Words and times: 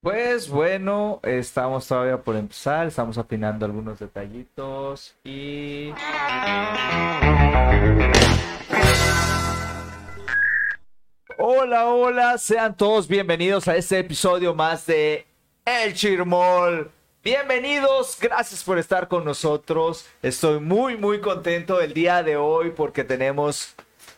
Pues 0.00 0.50
bueno, 0.50 1.20
estamos 1.22 1.88
todavía 1.88 2.18
por 2.18 2.36
empezar, 2.36 2.86
estamos 2.86 3.16
afinando 3.16 3.64
algunos 3.64 3.98
detallitos 3.98 5.16
y... 5.24 5.92
Hola, 11.38 11.86
hola, 11.86 12.38
sean 12.38 12.76
todos 12.76 13.08
bienvenidos 13.08 13.66
a 13.66 13.76
este 13.76 13.98
episodio 13.98 14.54
más 14.54 14.84
de 14.86 15.26
El 15.64 15.94
Chirmol. 15.94 16.90
Bienvenidos, 17.22 18.18
gracias 18.20 18.62
por 18.62 18.78
estar 18.78 19.08
con 19.08 19.24
nosotros. 19.24 20.06
Estoy 20.22 20.60
muy, 20.60 20.98
muy 20.98 21.22
contento 21.22 21.80
el 21.80 21.94
día 21.94 22.22
de 22.22 22.36
hoy 22.36 22.70
porque 22.70 23.04
tenemos 23.04 23.74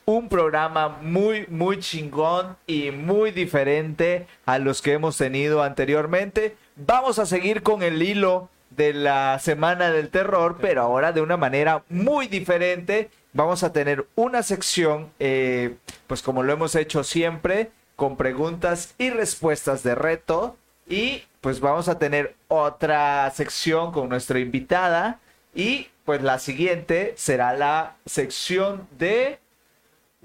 un 0.07 0.29
programa 0.29 0.89
muy, 1.03 1.47
muy 1.49 1.81
chingón 1.81 2.57
y 2.67 2.93
muy 2.93 3.33
diferente 3.33 4.29
a 4.47 4.61
los 4.61 4.81
que 4.81 4.93
hemos 4.93 5.17
tenido 5.17 5.65
anteriormente. 5.65 6.57
Vamos 6.77 7.19
a 7.19 7.27
seguir 7.27 7.65
con 7.65 7.83
el 7.83 8.01
hilo 8.01 8.49
de 8.71 8.93
la 8.93 9.37
Semana 9.41 9.91
del 9.91 10.11
Terror, 10.11 10.59
pero 10.61 10.83
ahora 10.83 11.11
de 11.11 11.23
una 11.23 11.37
manera 11.37 11.83
muy 11.89 12.29
diferente. 12.29 13.11
Vamos 13.33 13.65
a 13.65 13.73
tener 13.73 14.07
una 14.15 14.45
sección, 14.45 15.11
eh, 15.19 15.75
pues 16.07 16.23
como 16.23 16.45
lo 16.45 16.53
hemos 16.53 16.77
hecho 16.77 17.03
siempre, 17.03 17.73
con 17.97 18.17
preguntas 18.17 18.95
y 18.99 19.11
respuestas 19.11 19.83
de 19.83 19.97
reto. 19.97 20.57
Y 20.89 21.25
pues 21.41 21.59
vamos 21.59 21.89
a 21.89 21.99
tener 21.99 22.37
otra 22.47 23.29
sección 23.33 23.91
con 23.91 24.09
nuestra 24.09 24.39
invitada. 24.39 25.19
Y 25.53 25.89
pues 26.05 26.23
la 26.23 26.39
siguiente 26.39 27.15
será 27.17 27.55
la 27.55 27.97
sección 28.07 28.87
de 28.97 29.41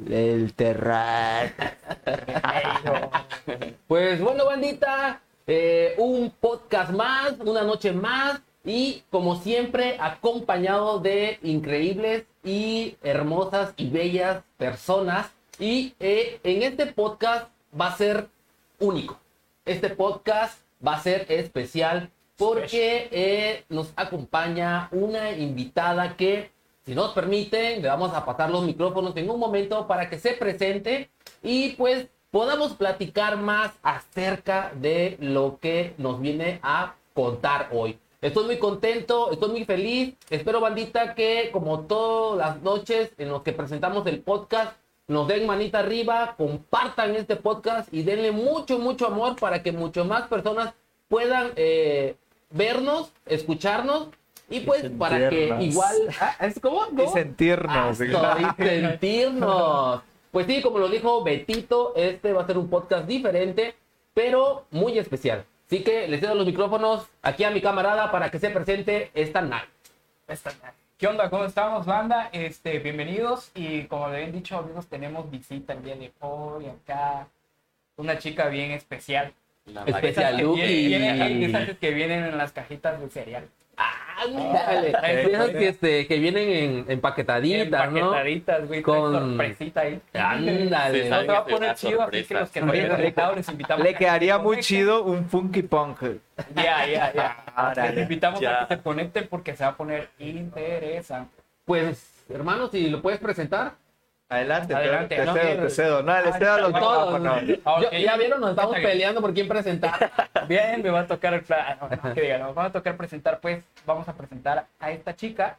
el 0.09 0.53
terror. 0.53 1.52
Pues 3.88 4.21
bueno, 4.21 4.45
bandita, 4.45 5.21
eh, 5.47 5.95
un 5.97 6.31
podcast 6.39 6.91
más, 6.91 7.33
una 7.39 7.63
noche 7.63 7.91
más 7.91 8.41
y 8.63 9.03
como 9.09 9.35
siempre 9.35 9.97
acompañado 9.99 10.99
de 10.99 11.39
increíbles 11.43 12.23
y 12.43 12.95
hermosas 13.03 13.73
y 13.77 13.89
bellas 13.89 14.43
personas. 14.58 15.31
Y 15.59 15.93
eh, 15.99 16.39
en 16.43 16.63
este 16.63 16.88
podcast 16.88 17.49
va 17.80 17.88
a 17.88 17.97
ser 17.97 18.30
único. 18.80 19.19
Este 19.65 19.89
podcast 19.89 20.61
va 20.86 20.95
a 20.95 21.02
ser 21.02 21.25
especial 21.30 22.09
porque 22.38 23.09
eh, 23.11 23.65
nos 23.69 23.93
acompaña 23.95 24.89
una 24.91 25.31
invitada 25.31 26.15
que 26.17 26.49
si 26.85 26.95
nos 26.95 27.11
permiten, 27.13 27.81
le 27.81 27.87
vamos 27.87 28.13
a 28.13 28.25
pasar 28.25 28.49
los 28.49 28.63
micrófonos 28.63 29.15
en 29.15 29.29
un 29.29 29.39
momento 29.39 29.87
para 29.87 30.09
que 30.09 30.19
se 30.19 30.33
presente 30.33 31.09
y 31.43 31.69
pues 31.73 32.07
podamos 32.31 32.73
platicar 32.73 33.37
más 33.37 33.71
acerca 33.83 34.71
de 34.75 35.17
lo 35.19 35.59
que 35.59 35.93
nos 35.97 36.19
viene 36.19 36.59
a 36.63 36.95
contar 37.13 37.69
hoy. 37.71 37.99
Estoy 38.21 38.45
muy 38.45 38.57
contento, 38.57 39.31
estoy 39.31 39.49
muy 39.49 39.65
feliz. 39.65 40.15
Espero, 40.29 40.59
bandita, 40.59 41.15
que 41.15 41.49
como 41.52 41.81
todas 41.81 42.37
las 42.37 42.61
noches 42.61 43.11
en 43.17 43.29
los 43.29 43.41
que 43.41 43.52
presentamos 43.52 44.05
el 44.07 44.21
podcast, 44.21 44.77
nos 45.07 45.27
den 45.27 45.45
manita 45.45 45.79
arriba, 45.79 46.35
compartan 46.37 47.15
este 47.15 47.35
podcast 47.35 47.91
y 47.93 48.03
denle 48.03 48.31
mucho, 48.31 48.79
mucho 48.79 49.07
amor 49.07 49.35
para 49.35 49.61
que 49.61 49.71
mucho 49.71 50.05
más 50.05 50.27
personas 50.27 50.73
puedan 51.09 51.52
eh, 51.55 52.15
vernos, 52.52 53.11
escucharnos 53.25 54.09
y 54.52 54.59
pues 54.61 54.89
para 54.99 55.30
que 55.30 55.57
igual... 55.61 55.95
Ah, 56.19 56.35
¿Es 56.41 56.59
como? 56.59 56.85
Y 57.02 57.07
sentirnos. 57.07 57.99
Ah, 58.02 58.55
y 58.58 58.63
sentirnos. 58.63 60.02
Pues 60.31 60.47
sí, 60.47 60.61
como 60.61 60.80
lo 60.80 60.88
dijo 60.88 61.23
Betito, 61.23 61.93
este 61.93 62.31
va 62.31 62.43
a 62.43 62.47
ser 62.47 62.58
un 62.58 62.69
podcast 62.69 63.05
diferente, 63.05 63.75
pero 64.13 64.63
muy 64.71 64.97
especial. 64.97 65.43
Así 65.67 65.83
que 65.83 66.08
les 66.08 66.21
cedo 66.21 66.36
los 66.36 66.45
micrófonos 66.45 67.05
aquí 67.21 67.43
a 67.43 67.52
mi 67.52 67.61
camarada 67.61 68.11
para 68.11 68.31
que 68.31 68.39
se 68.39 68.49
presente 68.49 69.11
esta 69.14 69.42
night. 69.42 69.67
Esta 70.30 70.52
night. 70.61 70.76
¿Qué 70.97 71.08
onda? 71.08 71.30
¿Cómo 71.30 71.45
estamos, 71.45 71.86
banda? 71.86 72.30
Este, 72.31 72.80
bienvenidos. 72.80 73.52
Y 73.55 73.86
como 73.86 74.08
le 74.08 74.17
habían 74.17 74.31
dicho, 74.31 74.58
amigos, 74.58 74.87
tenemos 74.87 75.30
visita 75.31 75.73
el 75.73 75.83
día 75.83 75.95
de 75.95 76.11
hoy 76.20 76.67
acá. 76.67 77.27
Una 77.97 78.17
chica 78.17 78.47
bien 78.47 78.71
especial. 78.71 79.33
especial. 79.86 80.37
Vienen, 80.37 81.77
que 81.80 81.92
vienen 81.92 82.23
en 82.26 82.37
las 82.37 82.52
cajitas 82.52 83.02
de 83.02 83.09
cereal. 83.09 83.49
Ándale. 83.76 84.01
Esas 85.04 85.49
que, 85.49 85.67
este, 85.67 86.08
que 86.08 86.20
vienen 86.20 86.49
en, 86.49 86.86
empaquetaditas, 86.92 87.92
¿no? 87.92 87.98
Empaquetaditas, 87.98 88.67
güey. 88.67 88.82
Con 88.82 89.14
sorpresita 89.14 89.82
ahí. 89.82 90.02
Ándale. 90.14 91.09
No 91.09 91.21
se 91.21 91.27
va 91.27 91.37
a 91.37 91.45
poner 91.45 91.76
chido, 91.76 92.02
así 92.02 92.23
que 92.23 92.33
los 92.33 92.49
que 92.49 92.61
no 92.61 92.71
hayan 92.71 92.98
dejado 92.98 93.36
les 93.36 93.49
invitamos. 93.49 93.83
Le 93.83 93.93
quedaría 93.95 94.37
muy 94.37 94.59
chido 94.59 95.04
un 95.04 95.30
funky 95.30 95.64
punk. 95.64 96.02
Ya, 96.55 96.86
ya, 96.86 97.14
ya. 97.14 97.92
Les 97.92 97.98
invitamos 98.04 98.43
a 98.43 98.67
que 98.67 98.76
se 98.76 98.82
conecten 98.82 99.27
porque 99.27 99.55
se 99.55 99.64
va 99.64 99.71
a 99.71 99.76
poner 99.77 100.09
interesante. 100.20 101.36
Pues, 101.65 102.26
hermano, 102.30 102.67
si 102.67 102.89
lo 102.89 103.02
puedes 103.02 103.20
presentar. 103.20 103.73
Adelante, 104.31 104.73
Adelante 104.73 105.15
te, 105.17 105.25
cedo, 105.25 105.64
te 105.64 105.69
cedo. 105.69 106.03
No, 106.03 106.21
les 106.21 106.37
cedo 106.37 106.58
los 106.59 106.73
micrófonos. 106.73 107.43
Ya 107.92 108.15
vieron, 108.15 108.39
nos 108.39 108.52
estamos 108.52 108.77
peleando 108.77 109.19
por 109.19 109.33
quién 109.33 109.45
presentar. 109.49 110.09
Bien, 110.47 110.81
me 110.81 110.89
va 110.89 111.02
a 111.02 111.08
tocar 111.08 111.33
el 111.33 111.42
plan. 111.42 111.77
No, 111.81 112.14
que 112.14 112.21
digan, 112.21 112.39
nos 112.39 112.58
va 112.58 112.65
a 112.65 112.71
tocar 112.71 112.95
presentar, 112.95 113.41
pues 113.41 113.61
vamos 113.86 114.08
a 114.08 114.14
presentar 114.14 114.67
a 114.80 114.91
esta 114.91 115.17
chica 115.17 115.58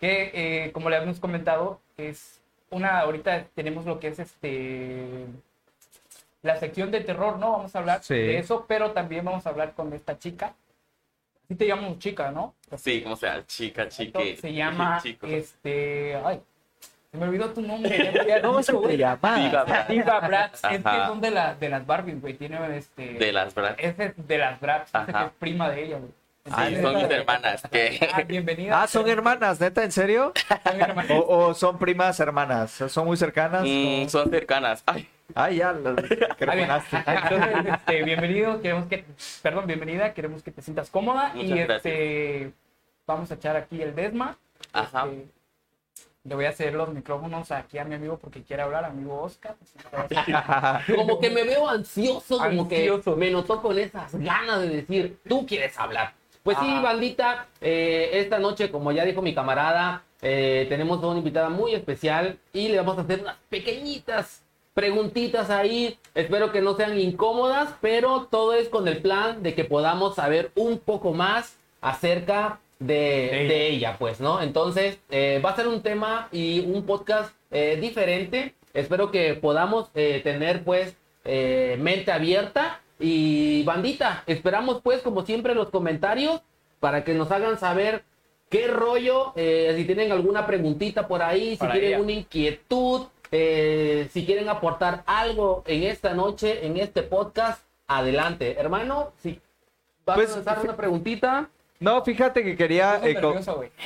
que, 0.00 0.32
eh, 0.34 0.72
como 0.72 0.90
le 0.90 0.96
habíamos 0.96 1.20
comentado, 1.20 1.80
es 1.96 2.40
una, 2.70 2.98
ahorita 2.98 3.44
tenemos 3.54 3.86
lo 3.86 4.00
que 4.00 4.08
es 4.08 4.18
este 4.18 5.26
la 6.42 6.56
sección 6.56 6.90
de 6.90 7.00
terror, 7.02 7.38
¿no? 7.38 7.52
Vamos 7.52 7.76
a 7.76 7.78
hablar 7.78 8.02
de 8.02 8.38
eso, 8.38 8.64
pero 8.66 8.90
también 8.90 9.24
vamos 9.24 9.46
a 9.46 9.50
hablar 9.50 9.74
con 9.74 9.92
esta 9.92 10.18
chica. 10.18 10.54
Sí 11.46 11.54
te 11.54 11.68
llamamos 11.68 12.00
chica, 12.00 12.32
¿no? 12.32 12.54
Sí, 12.76 13.00
como 13.00 13.14
sea, 13.14 13.46
chica, 13.46 13.88
chique. 13.88 14.36
Se 14.36 14.52
llama, 14.52 15.00
este, 15.22 16.16
ay, 16.24 16.40
me 17.12 17.26
olvidó 17.26 17.50
tu 17.50 17.62
nombre. 17.62 18.40
¿Cómo 18.42 18.62
se 18.62 18.72
te 18.72 18.96
llama? 18.96 19.36
Diva 19.38 19.64
Bratz. 19.64 19.88
Diva 19.88 20.20
Bratz. 20.20 20.64
Es 20.64 20.82
que 20.82 21.06
son 21.06 21.20
de, 21.20 21.30
la, 21.30 21.54
de 21.54 21.68
las 21.68 21.86
Barbies, 21.86 22.20
güey. 22.20 22.34
Tiene 22.34 22.58
este... 22.76 23.14
De 23.14 23.32
las 23.32 23.54
Bratz. 23.54 23.76
Es 23.78 23.96
de 23.96 24.38
las 24.38 24.60
Bratz. 24.60 24.90
Es, 24.94 25.08
es 25.08 25.30
prima 25.38 25.70
de 25.70 25.84
ella, 25.84 25.98
güey. 25.98 26.12
Ah, 26.50 26.68
son 26.80 26.94
mis 26.96 27.10
hermanas. 27.10 27.62
¿qué? 27.70 28.08
Ah, 28.12 28.22
bienvenida. 28.22 28.82
Ah, 28.82 28.86
son 28.86 29.08
hermanas, 29.08 29.60
neta, 29.60 29.84
¿en 29.84 29.92
serio? 29.92 30.32
Son 30.64 30.80
hermanas. 30.80 31.10
O, 31.10 31.26
o, 31.26 31.54
son 31.54 31.78
primas 31.78 32.18
hermanas? 32.20 32.70
¿Son 32.70 33.06
muy 33.06 33.16
cercanas? 33.16 33.64
Mm, 33.66 34.08
son 34.08 34.30
cercanas. 34.30 34.82
Ay. 34.86 35.08
Ay, 35.34 35.56
ya, 35.56 35.72
lo 35.72 35.90
Entonces, 36.40 37.66
este, 37.66 38.02
bienvenido, 38.02 38.62
queremos 38.62 38.86
que, 38.86 39.04
perdón, 39.42 39.66
bienvenida, 39.66 40.14
queremos 40.14 40.42
que 40.42 40.50
te 40.50 40.62
sientas 40.62 40.88
cómoda 40.88 41.32
Muchas 41.34 41.50
y 41.50 41.54
gracias. 41.54 41.76
este, 41.76 42.52
vamos 43.06 43.30
a 43.30 43.34
echar 43.34 43.56
aquí 43.56 43.82
el 43.82 43.94
desma. 43.94 44.38
Ajá. 44.72 45.04
Este, 45.04 45.37
le 46.28 46.34
voy 46.34 46.44
a 46.44 46.50
hacer 46.50 46.74
los 46.74 46.92
micrófonos 46.92 47.50
aquí 47.50 47.78
a 47.78 47.84
mi 47.84 47.94
amigo 47.94 48.18
porque 48.18 48.42
quiere 48.42 48.62
hablar, 48.62 48.84
amigo 48.84 49.22
Oscar. 49.22 49.56
como 50.94 51.18
que 51.18 51.30
me 51.30 51.44
veo 51.44 51.68
ansioso, 51.68 52.36
como 52.38 52.62
Ansioso. 52.62 53.14
que 53.14 53.20
me 53.20 53.30
notó 53.30 53.62
con 53.62 53.78
esas 53.78 54.14
ganas 54.14 54.60
de 54.60 54.68
decir, 54.68 55.18
tú 55.26 55.46
quieres 55.46 55.78
hablar. 55.78 56.12
Pues 56.42 56.58
sí, 56.58 56.78
bandita, 56.82 57.46
eh, 57.60 58.10
esta 58.12 58.38
noche, 58.38 58.70
como 58.70 58.92
ya 58.92 59.04
dijo 59.04 59.22
mi 59.22 59.34
camarada, 59.34 60.02
eh, 60.20 60.66
tenemos 60.68 61.02
a 61.02 61.06
una 61.08 61.18
invitada 61.18 61.48
muy 61.48 61.74
especial 61.74 62.38
y 62.52 62.68
le 62.68 62.76
vamos 62.76 62.98
a 62.98 63.02
hacer 63.02 63.20
unas 63.20 63.36
pequeñitas 63.48 64.42
preguntitas 64.74 65.50
ahí. 65.50 65.98
Espero 66.14 66.52
que 66.52 66.60
no 66.60 66.74
sean 66.76 66.98
incómodas, 66.98 67.74
pero 67.80 68.28
todo 68.30 68.54
es 68.54 68.68
con 68.68 68.86
el 68.86 69.00
plan 69.00 69.42
de 69.42 69.54
que 69.54 69.64
podamos 69.64 70.14
saber 70.14 70.50
un 70.54 70.78
poco 70.78 71.12
más 71.12 71.56
acerca 71.80 72.60
de, 72.78 72.94
De 72.94 73.40
ella. 73.42 73.48
de 73.54 73.68
ella, 73.68 73.96
pues, 73.98 74.20
¿no? 74.20 74.40
Entonces, 74.40 74.98
eh, 75.10 75.40
va 75.44 75.50
a 75.50 75.56
ser 75.56 75.68
un 75.68 75.82
tema 75.82 76.28
y 76.32 76.60
un 76.60 76.84
podcast 76.84 77.34
eh, 77.50 77.78
diferente. 77.80 78.54
Espero 78.74 79.10
que 79.10 79.34
podamos 79.34 79.90
eh, 79.94 80.20
tener, 80.22 80.62
pues, 80.64 80.96
eh, 81.24 81.76
mente 81.80 82.12
abierta. 82.12 82.80
Y 83.00 83.62
bandita, 83.62 84.24
esperamos, 84.26 84.80
pues, 84.82 85.02
como 85.02 85.24
siempre, 85.24 85.54
los 85.54 85.70
comentarios 85.70 86.40
para 86.80 87.04
que 87.04 87.14
nos 87.14 87.30
hagan 87.30 87.58
saber 87.58 88.02
qué 88.50 88.66
rollo, 88.66 89.32
si 89.36 89.84
tienen 89.84 90.10
alguna 90.10 90.46
preguntita 90.46 91.06
por 91.06 91.22
ahí, 91.22 91.56
si 91.56 91.66
tienen 91.68 92.00
una 92.00 92.12
inquietud, 92.12 93.06
si 93.30 94.26
quieren 94.26 94.48
aportar 94.48 95.02
algo 95.06 95.62
en 95.66 95.84
esta 95.84 96.14
noche, 96.14 96.66
en 96.66 96.76
este 96.78 97.02
podcast, 97.02 97.62
adelante. 97.86 98.56
Hermano, 98.58 99.12
si 99.22 99.40
vas 100.04 100.16
Pues, 100.16 100.32
a 100.32 100.36
lanzar 100.36 100.58
una 100.64 100.76
preguntita. 100.76 101.48
No, 101.80 102.04
fíjate 102.04 102.42
que 102.42 102.56
quería, 102.56 103.00
eh, 103.04 103.14
co- 103.20 103.36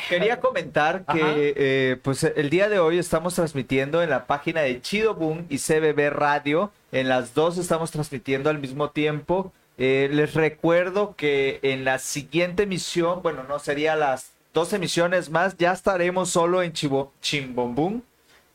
quería 0.08 0.40
comentar 0.40 1.04
que 1.04 1.52
eh, 1.56 1.96
pues 2.02 2.24
el 2.24 2.48
día 2.48 2.70
de 2.70 2.78
hoy 2.78 2.96
estamos 2.98 3.34
transmitiendo 3.34 4.02
en 4.02 4.08
la 4.08 4.26
página 4.26 4.62
de 4.62 4.80
Chido 4.80 5.14
Boom 5.14 5.44
y 5.50 5.58
CBB 5.58 6.08
Radio. 6.10 6.70
En 6.90 7.10
las 7.10 7.34
dos 7.34 7.58
estamos 7.58 7.90
transmitiendo 7.90 8.48
al 8.48 8.58
mismo 8.58 8.90
tiempo. 8.90 9.52
Eh, 9.76 10.08
les 10.10 10.32
recuerdo 10.32 11.14
que 11.16 11.60
en 11.62 11.84
la 11.84 11.98
siguiente 11.98 12.62
emisión, 12.62 13.20
bueno, 13.22 13.42
no 13.46 13.58
sería 13.58 13.94
las 13.94 14.32
dos 14.54 14.72
emisiones 14.72 15.28
más, 15.28 15.56
ya 15.58 15.72
estaremos 15.72 16.30
solo 16.30 16.62
en 16.62 16.72
Chibo, 16.72 17.12
Chimbombum. 17.20 18.00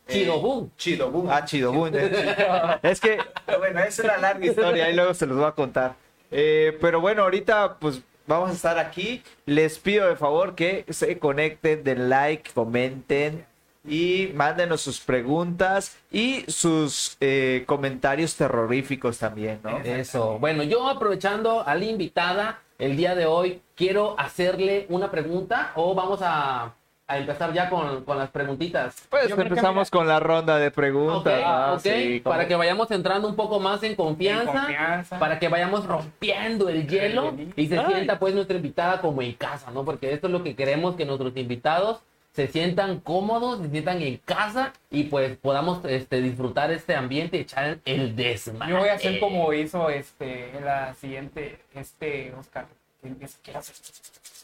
Chidobun. 0.08 0.72
Chidobun. 0.76 1.30
Ah, 1.30 1.44
Chidobun. 1.44 1.92
eh. 1.94 2.78
es 2.82 2.98
que, 3.00 3.18
bueno, 3.58 3.80
es 3.84 3.98
una 4.00 4.16
larga 4.16 4.44
historia 4.46 4.90
y 4.90 4.94
luego 4.96 5.14
se 5.14 5.26
los 5.26 5.36
voy 5.36 5.46
a 5.46 5.52
contar. 5.52 5.94
Eh, 6.30 6.76
pero 6.80 7.00
bueno, 7.00 7.22
ahorita 7.22 7.76
pues 7.78 8.00
vamos 8.28 8.50
a 8.50 8.52
estar 8.52 8.78
aquí. 8.78 9.22
Les 9.46 9.78
pido 9.78 10.08
de 10.08 10.14
favor 10.14 10.54
que 10.54 10.84
se 10.90 11.18
conecten, 11.18 11.82
den 11.82 12.08
like, 12.08 12.52
comenten 12.52 13.44
y 13.84 14.30
mándenos 14.34 14.82
sus 14.82 15.00
preguntas 15.00 15.96
y 16.12 16.44
sus 16.46 17.16
eh, 17.20 17.64
comentarios 17.66 18.36
terroríficos 18.36 19.18
también, 19.18 19.60
¿no? 19.64 19.78
Eso. 19.78 20.38
Bueno, 20.38 20.62
yo 20.62 20.88
aprovechando 20.88 21.66
a 21.66 21.74
la 21.74 21.84
invitada 21.84 22.62
el 22.78 22.96
día 22.96 23.14
de 23.14 23.26
hoy, 23.26 23.62
quiero 23.74 24.14
hacerle 24.20 24.86
una 24.90 25.10
pregunta 25.10 25.72
o 25.74 25.94
vamos 25.94 26.20
a, 26.22 26.74
a 27.10 27.16
empezar 27.18 27.52
ya 27.54 27.70
con, 27.70 28.04
con 28.04 28.18
las 28.18 28.28
preguntitas. 28.30 29.06
Pues 29.08 29.24
creo 29.24 29.36
que 29.36 29.42
empezamos 29.44 29.90
con 29.90 30.06
la 30.06 30.20
ronda 30.20 30.58
de 30.58 30.70
preguntas. 30.70 31.40
Ah, 31.44 31.72
ok, 31.74 31.80
sí, 31.80 32.20
para 32.22 32.46
que 32.46 32.54
vayamos 32.54 32.90
entrando 32.90 33.26
un 33.28 33.34
poco 33.34 33.58
más 33.58 33.82
en 33.82 33.94
confianza, 33.94 34.52
En 34.52 34.58
confianza. 34.58 35.18
para 35.18 35.38
que 35.38 35.48
vayamos 35.48 35.86
rompiendo 35.86 36.68
el 36.68 36.86
hielo 36.86 37.34
y 37.56 37.66
se 37.66 37.78
Ay. 37.78 37.86
sienta 37.94 38.18
pues 38.18 38.34
nuestra 38.34 38.56
invitada 38.56 39.00
como 39.00 39.22
en 39.22 39.32
casa, 39.32 39.70
¿no? 39.70 39.84
Porque 39.86 40.12
esto 40.12 40.26
es 40.26 40.32
lo 40.34 40.42
que 40.44 40.54
queremos, 40.54 40.96
que 40.96 41.06
nuestros 41.06 41.34
invitados 41.36 42.00
se 42.34 42.46
sientan 42.46 43.00
cómodos, 43.00 43.58
se 43.62 43.70
sientan 43.70 44.02
en 44.02 44.18
casa 44.18 44.74
y 44.90 45.04
pues 45.04 45.36
podamos 45.38 45.82
este, 45.86 46.20
disfrutar 46.20 46.70
este 46.70 46.94
ambiente 46.94 47.38
y 47.38 47.40
echar 47.40 47.78
el 47.86 48.14
desmadre. 48.14 48.70
Yo 48.72 48.78
voy 48.80 48.90
a 48.90 48.94
hacer 48.94 49.18
como 49.18 49.50
hizo 49.54 49.88
este 49.88 50.52
la 50.62 50.92
siguiente, 50.94 51.58
este 51.74 52.34
Oscar. 52.38 52.66
que 53.00 53.08
empieza- 53.08 53.38
que 53.42 53.56
hace- 53.56 53.72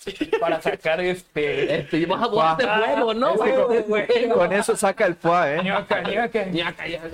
Para 0.41 0.61
sacar 0.61 1.01
este. 1.01 1.77
Este, 1.81 2.05
vamos 2.06 2.27
a 2.27 2.31
jugar 2.31 2.56
de 2.56 2.67
juego, 2.67 3.15
¿no? 3.15 3.29
Es 3.29 3.33
que 3.35 3.39
Juego 3.41 3.69
de 3.69 3.85
con- 3.85 3.89
juego. 4.06 4.35
Con 4.35 4.53
eso 4.53 4.77
saca 4.77 5.06
el 5.06 5.15
poa, 5.17 5.53
¿eh? 5.55 5.62
Ñaca, 5.62 6.03
ñaca. 6.03 6.45
Ñaca, 6.47 6.87
ñaca. 6.87 7.09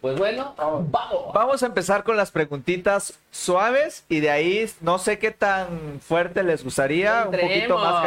Pues 0.00 0.18
bueno, 0.18 0.54
vamos. 0.56 1.32
Vamos 1.34 1.62
a 1.62 1.66
empezar 1.66 2.02
con 2.04 2.16
las 2.16 2.30
preguntitas 2.30 3.18
suaves 3.30 4.04
y 4.08 4.20
de 4.20 4.30
ahí 4.30 4.70
no 4.80 4.98
sé 4.98 5.18
qué 5.18 5.30
tan 5.30 6.00
fuerte 6.00 6.42
les 6.42 6.64
gustaría, 6.64 7.24
un 7.26 7.32
poquito 7.38 7.78
más 7.78 8.04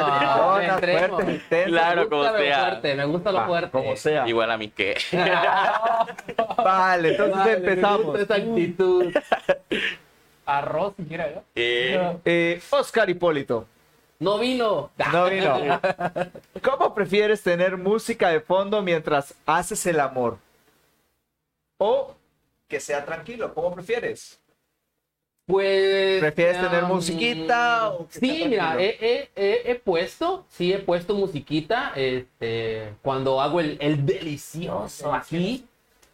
entremos. 0.70 1.10
fuertes, 1.10 1.36
intensas. 1.36 1.68
Claro, 1.72 1.96
me 1.96 2.04
gusta 2.08 2.10
como 2.10 2.24
lo 2.38 2.38
sea. 2.44 2.60
fuerte, 2.66 2.96
me 2.96 3.06
gusta 3.06 3.32
lo 3.32 3.38
Va, 3.40 3.46
fuerte. 3.48 3.70
como 3.72 3.96
sea. 3.96 4.28
Igual 4.28 4.52
a 4.52 4.58
mí 4.58 4.70
que. 4.70 4.98
Vale, 6.58 7.10
entonces 7.10 7.36
Vale, 7.36 7.52
me 7.52 7.58
empezamos. 7.58 8.04
gusta 8.06 8.22
esa 8.22 8.36
actitud. 8.36 9.14
Arroz, 10.46 10.94
siquiera, 10.98 11.28
¿no? 11.36 11.44
Eh, 11.56 12.18
Eh, 12.26 12.62
Oscar 12.72 13.10
Hipólito, 13.10 13.66
No 14.24 14.40
vino. 14.40 14.92
no 15.12 15.30
vino. 15.30 15.58
¿Cómo 16.64 16.94
prefieres 16.96 17.42
tener 17.44 17.78
música 17.78 18.30
de 18.30 18.40
fondo 18.40 18.82
mientras 18.82 19.34
haces 19.46 19.86
el 19.86 20.00
amor? 20.00 20.38
O 21.78 22.16
que 22.68 22.80
sea 22.80 23.04
tranquilo, 23.06 23.54
¿cómo 23.54 23.74
prefieres? 23.74 24.40
Pues. 25.46 26.22
¿Prefieres 26.22 26.62
tener 26.62 26.86
um, 26.86 26.92
musiquita 26.92 27.90
o 27.92 28.08
Sí, 28.10 28.46
mira, 28.48 28.78
he, 28.82 28.98
he- 29.02 29.30
he- 29.36 29.72
he 29.72 29.76
puesto, 29.76 30.46
sí 30.50 30.72
he 30.72 30.80
puesto 30.80 31.14
musiquita, 31.16 31.92
este, 31.96 32.94
cuando 33.02 33.42
hago 33.42 33.60
el, 33.60 33.78
el 33.82 34.06
delicioso 34.06 35.14
aquí. 35.14 35.66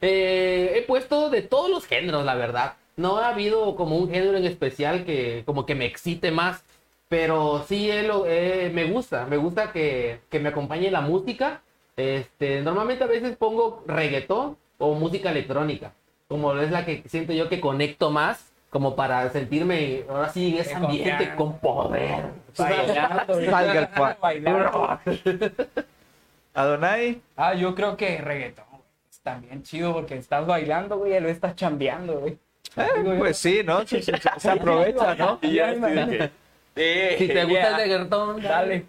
Eh, 0.01 0.71
he 0.75 0.81
puesto 0.83 1.29
de 1.29 1.43
todos 1.43 1.69
los 1.69 1.85
géneros, 1.85 2.25
la 2.25 2.33
verdad. 2.35 2.73
No 2.95 3.17
ha 3.19 3.29
habido 3.29 3.75
como 3.75 3.97
un 3.97 4.09
género 4.09 4.35
en 4.37 4.45
especial 4.45 5.05
que 5.05 5.43
como 5.45 5.65
que 5.65 5.75
me 5.75 5.85
excite 5.85 6.31
más, 6.31 6.63
pero 7.09 7.63
sí 7.67 7.91
lo- 8.03 8.25
eh, 8.27 8.71
me 8.73 8.85
gusta, 8.85 9.25
me 9.25 9.35
gusta 9.37 9.71
que, 9.71 10.21
que 10.29 10.39
me 10.39 10.49
acompañe 10.49 10.89
la 10.91 11.01
música. 11.01 11.61
Este, 11.97 12.61
normalmente 12.61 13.03
a 13.03 13.07
veces 13.07 13.35
pongo 13.35 13.83
reggaetón 13.85 14.55
o 14.77 14.93
música 14.93 15.31
electrónica, 15.31 15.91
como 16.29 16.53
es 16.55 16.71
la 16.71 16.85
que 16.85 17.03
siento 17.07 17.33
yo 17.33 17.49
que 17.49 17.59
conecto 17.59 18.09
más, 18.11 18.53
como 18.69 18.95
para 18.95 19.27
sentirme 19.31 20.03
ahora 20.07 20.29
sí 20.29 20.53
en 20.53 20.61
ese 20.61 20.75
ambiente 20.75 21.35
con 21.35 21.57
poder. 21.59 22.25
Bailando, 22.57 23.33
Salga 23.49 23.89
el. 24.31 25.55
Adonai, 26.53 27.21
Ah, 27.35 27.53
yo 27.53 27.73
creo 27.75 27.97
que 27.97 28.17
reggaetón, 28.19 28.65
güey. 28.71 28.81
Es 29.09 29.19
también 29.21 29.63
chido 29.63 29.93
porque 29.93 30.15
estás 30.15 30.45
bailando, 30.45 30.97
güey, 30.97 31.15
y 31.15 31.19
lo 31.19 31.29
estás 31.29 31.55
chambeando, 31.55 32.19
güey. 32.19 32.37
Digo, 33.03 33.15
pues 33.17 33.37
sí, 33.37 33.61
¿no? 33.65 33.85
Se, 33.85 34.01
se- 34.01 34.13
se 34.37 34.49
aprovecha, 34.49 35.15
¿no? 35.15 35.39
y 35.41 35.53
ya 35.55 35.73
Si 37.17 37.27
te 37.27 37.43
gusta 37.43 37.59
Yeah. 37.59 37.69
el 37.69 37.75
reggaetón, 37.75 38.41
Dale. 38.41 38.85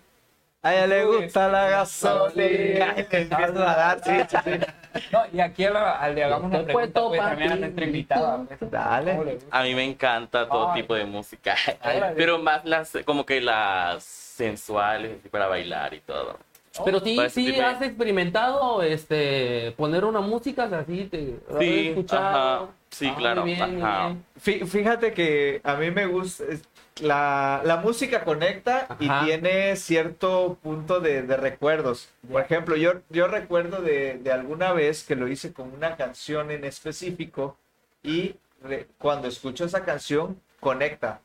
A 0.62 0.74
ella 0.74 0.86
le 0.88 1.04
gusta 1.06 1.48
la 1.48 1.70
gasolina. 1.70 2.94
Y 2.94 3.00
le 3.00 3.20
empiezan 3.22 3.56
a 3.56 3.76
dar, 3.76 4.00
sí, 4.04 4.10
sí, 4.28 4.36
sí. 4.44 5.00
No, 5.10 5.22
y 5.32 5.40
aquí 5.40 5.64
a 5.64 5.70
la- 5.70 5.92
al 5.92 6.14
de 6.14 6.24
hagamos 6.24 6.50
una 6.50 6.62
pregunta, 6.64 7.00
pues 7.08 7.18
también 7.20 7.52
a 7.52 7.56
nuestra 7.56 7.84
invitada. 7.86 8.44
pues. 8.46 8.70
Dale. 8.70 9.38
A 9.50 9.62
mí 9.62 9.74
me 9.74 9.84
encanta 9.84 10.46
todo 10.46 10.70
Ay. 10.72 10.82
tipo 10.82 10.94
de 10.94 11.06
música. 11.06 11.56
Pero 12.14 12.38
más 12.38 12.62
las, 12.66 12.92
como 13.06 13.24
que 13.24 13.40
las 13.40 14.04
sensuales, 14.04 15.18
así 15.20 15.28
para 15.30 15.46
bailar 15.46 15.94
y 15.94 16.00
todo. 16.00 16.38
Pero 16.84 17.00
sí, 17.00 17.18
sí 17.30 17.58
has 17.58 17.80
experimentado 17.82 18.82
este 18.82 19.72
poner 19.78 20.04
una 20.04 20.20
música 20.20 20.64
así, 20.64 21.04
te 21.10 21.34
¿lo 21.48 21.56
has 21.56 21.64
Sí, 21.64 21.88
escuchado? 21.88 22.26
ajá. 22.64 22.66
Sí, 22.90 23.06
Ah, 23.08 23.14
claro, 23.16 23.40
muy 23.42 23.54
bien, 23.54 23.74
muy 23.74 23.82
ajá. 23.82 24.14
Fíjate 24.38 25.12
que 25.14 25.60
a 25.64 25.74
mí 25.76 25.90
me 25.90 26.06
gusta, 26.06 26.44
la, 27.00 27.62
la 27.64 27.76
música 27.76 28.24
conecta 28.24 28.86
Ajá. 28.88 28.96
y 29.00 29.24
tiene 29.26 29.76
cierto 29.76 30.58
punto 30.62 31.00
de, 31.00 31.22
de 31.22 31.36
recuerdos. 31.36 32.08
Por 32.30 32.40
ejemplo, 32.42 32.76
yo, 32.76 32.94
yo 33.08 33.28
recuerdo 33.28 33.82
de, 33.82 34.18
de 34.18 34.32
alguna 34.32 34.72
vez 34.72 35.04
que 35.04 35.16
lo 35.16 35.28
hice 35.28 35.52
con 35.52 35.72
una 35.72 35.96
canción 35.96 36.50
en 36.50 36.64
específico 36.64 37.56
y 38.02 38.36
re- 38.62 38.86
cuando 38.98 39.28
escucho 39.28 39.64
esa 39.64 39.84
canción, 39.84 40.40
conecta. 40.60 41.20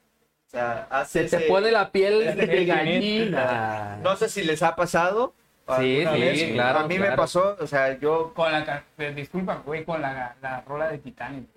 O 0.48 0.50
sea, 0.52 0.88
hace 0.90 1.24
Se 1.28 1.38
te 1.38 1.44
ese- 1.44 1.48
pone 1.48 1.72
la 1.72 1.92
piel 1.92 2.36
de 2.38 2.66
gallina. 2.66 3.98
No 4.02 4.16
sé 4.16 4.30
si 4.30 4.44
les 4.44 4.64
ha 4.64 4.76
pasado. 4.76 5.34
Sí, 5.80 6.06
sí, 6.14 6.22
vez. 6.22 6.52
claro, 6.54 6.80
A 6.80 6.88
mí 6.88 6.94
me 7.00 7.08
claro. 7.08 7.16
pasó, 7.16 7.58
o 7.60 7.66
sea, 7.66 7.98
yo 7.98 8.34
Con 8.36 8.52
la, 8.52 8.84
eh, 9.00 9.14
disculpa, 9.16 9.64
güey, 9.66 9.84
con 9.84 10.00
la, 10.00 10.36
la 10.40 10.62
rola 10.62 10.90
de 10.90 11.00
Titanic. 11.00 11.48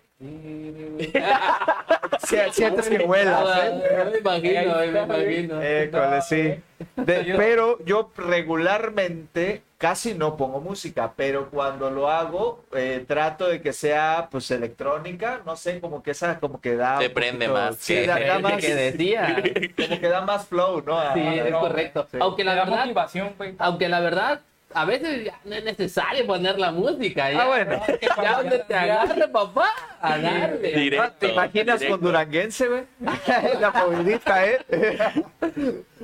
Si- 2.26 2.36
sientes 2.52 2.88
que 2.88 2.98
vuelas, 2.98 3.64
¿eh? 3.64 3.82
Ah, 4.00 4.04
Me 4.10 4.18
imagino, 4.18 4.76
me 4.78 4.86
imagino. 4.86 5.62
École, 5.62 6.22
sí. 6.22 6.60
De- 6.96 7.34
pero 7.36 7.78
yo 7.84 8.10
regularmente 8.16 9.62
casi 9.78 10.14
no 10.14 10.36
pongo 10.36 10.60
música, 10.60 11.12
pero 11.16 11.50
cuando 11.50 11.90
lo 11.90 12.08
hago 12.10 12.64
eh, 12.74 13.04
trato 13.06 13.46
de 13.48 13.60
que 13.62 13.72
sea 13.72 14.28
pues 14.30 14.50
electrónica, 14.50 15.40
no 15.46 15.54
sé, 15.56 15.80
como 15.80 16.02
que 16.02 16.10
esa 16.12 16.40
como 16.40 16.60
que 16.60 16.74
da 16.76 16.98
Te 16.98 17.06
un 17.08 17.14
prende 17.14 17.46
poquito- 17.46 17.64
más 17.66 17.76
sí, 17.76 17.94
que- 17.94 18.06
da, 18.06 18.18
da 18.18 18.38
más, 18.40 18.56
que 18.56 18.74
decía. 18.74 19.42
como 19.76 20.00
que 20.00 20.08
da 20.08 20.20
más 20.22 20.46
flow, 20.46 20.82
¿no? 20.84 21.00
Sí, 21.14 21.20
a- 21.20 21.44
es 21.46 21.50
no, 21.52 21.60
correcto. 21.60 22.06
sí. 22.10 22.18
Aunque 22.20 22.44
la 22.44 22.54
verdad, 22.54 22.80
motivación, 22.84 23.34
güey. 23.38 23.54
aunque 23.58 23.88
la 23.88 24.00
verdad, 24.00 24.40
a 24.74 24.84
veces 24.84 25.24
ya 25.24 25.40
no 25.44 25.54
es 25.54 25.64
necesario 25.64 26.26
poner 26.26 26.58
la 26.58 26.70
música. 26.72 27.30
Ya, 27.32 27.42
Ah, 27.42 27.46
bueno. 27.46 27.82
ya 28.22 28.36
donde 28.42 28.58
te 28.60 28.74
agarre, 28.74 29.28
papá, 29.28 29.68
agarre. 30.00 30.58
Directo. 30.72 31.14
¿Te 31.18 31.32
imaginas 31.32 31.82
con. 31.84 32.00
Duranguense, 32.00 32.68
güey? 32.68 32.82
La 33.60 33.70
movidita, 33.70 34.46
¿eh? 34.46 34.58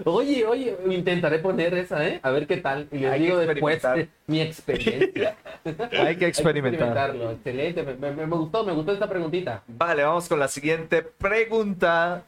Oye, 0.04 0.44
oye, 0.47 0.76
intentaré 0.88 1.38
poner 1.38 1.75
esa, 1.75 2.06
¿eh? 2.06 2.21
A 2.23 2.30
ver 2.30 2.47
qué 2.47 2.56
tal. 2.56 2.88
Y 2.90 2.99
les 2.99 3.12
Hay 3.12 3.21
que 3.21 3.25
digo 3.26 3.38
después 3.38 3.76
experimentar. 3.76 3.99
eh, 3.99 4.09
mi 4.26 4.40
experiencia. 4.40 5.37
Hay 6.06 6.16
que 6.16 6.26
experimentar. 6.26 6.88
experimentarlo. 6.88 7.30
Excelente, 7.33 7.83
me, 7.83 7.94
me- 7.94 8.26
me 8.26 8.37
gustó, 8.37 8.64
me 8.64 8.73
gustó 8.73 8.92
esta 8.92 9.09
preguntita. 9.09 9.62
Vale, 9.66 10.02
vamos 10.02 10.28
con 10.28 10.38
la 10.40 10.49
siguiente 10.49 11.02
pregunta. 11.02 12.25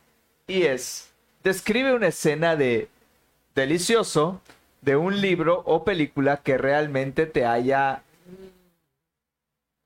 Y 0.46 0.62
es, 0.62 1.10
describe 1.42 1.92
una 1.94 2.08
escena 2.08 2.54
de 2.56 2.88
delicioso 3.54 4.40
de 4.86 4.94
un 4.94 5.20
libro 5.20 5.62
o 5.66 5.82
película 5.84 6.36
que 6.38 6.56
realmente 6.56 7.26
te 7.26 7.44
haya 7.44 8.02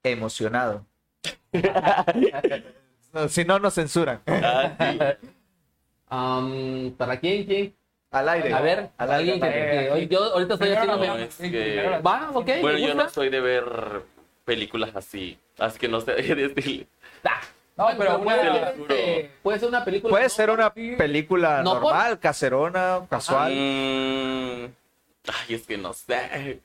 emocionado. 0.02 0.84
No, 3.14 3.28
si 3.28 3.44
no, 3.46 3.58
nos 3.58 3.74
censuran. 3.74 4.20
Ah, 4.26 4.72
sí. 4.78 4.98
Am, 6.10 6.92
¿Para 6.98 7.18
quién? 7.18 7.46
¿Quién? 7.46 7.74
Al 8.10 8.28
aire. 8.28 8.52
A 8.52 8.60
ver, 8.60 8.90
al 8.98 9.10
aire. 9.12 9.32
alguien 9.32 9.40
que, 9.40 9.46
al 9.46 9.52
aire. 9.54 9.70
que- 9.86 9.90
oye, 9.92 10.08
yo 10.08 10.22
ahorita 10.34 10.54
estoy 10.54 10.68
haciendo... 10.72 10.96
la- 10.98 11.06
no, 11.06 11.16
es 11.16 11.32
sí, 11.34 11.50
que- 11.50 11.62
primero 11.62 11.90
la- 11.90 12.00
Va, 12.00 12.30
ok, 12.34 12.48
Bueno, 12.60 12.78
yo 12.78 12.94
no 12.94 13.08
soy 13.08 13.30
de 13.30 13.40
ver 13.40 13.64
películas 14.44 14.94
así. 14.94 15.38
Así 15.58 15.78
que 15.78 15.88
no 15.88 16.02
sé 16.02 16.12
decirle. 16.14 16.86
No, 17.76 17.86
pero 17.96 18.16
una- 18.18 18.24
puede, 18.24 18.58
este, 18.82 19.30
puede 19.42 19.58
ser 19.60 19.68
una 19.70 19.82
película... 19.82 20.10
Puede 20.10 20.24
¿no? 20.24 20.28
ser 20.28 20.50
una 20.50 20.74
película 20.74 21.62
No, 21.62 21.72
por- 21.80 21.82
normal, 21.84 22.18
caserona, 22.18 23.00
casual. 23.08 23.50
Mm, 23.54 24.79
ay, 25.48 25.54
es 25.54 25.62
que 25.66 25.76
no 25.78 25.92
sé. 25.92 26.60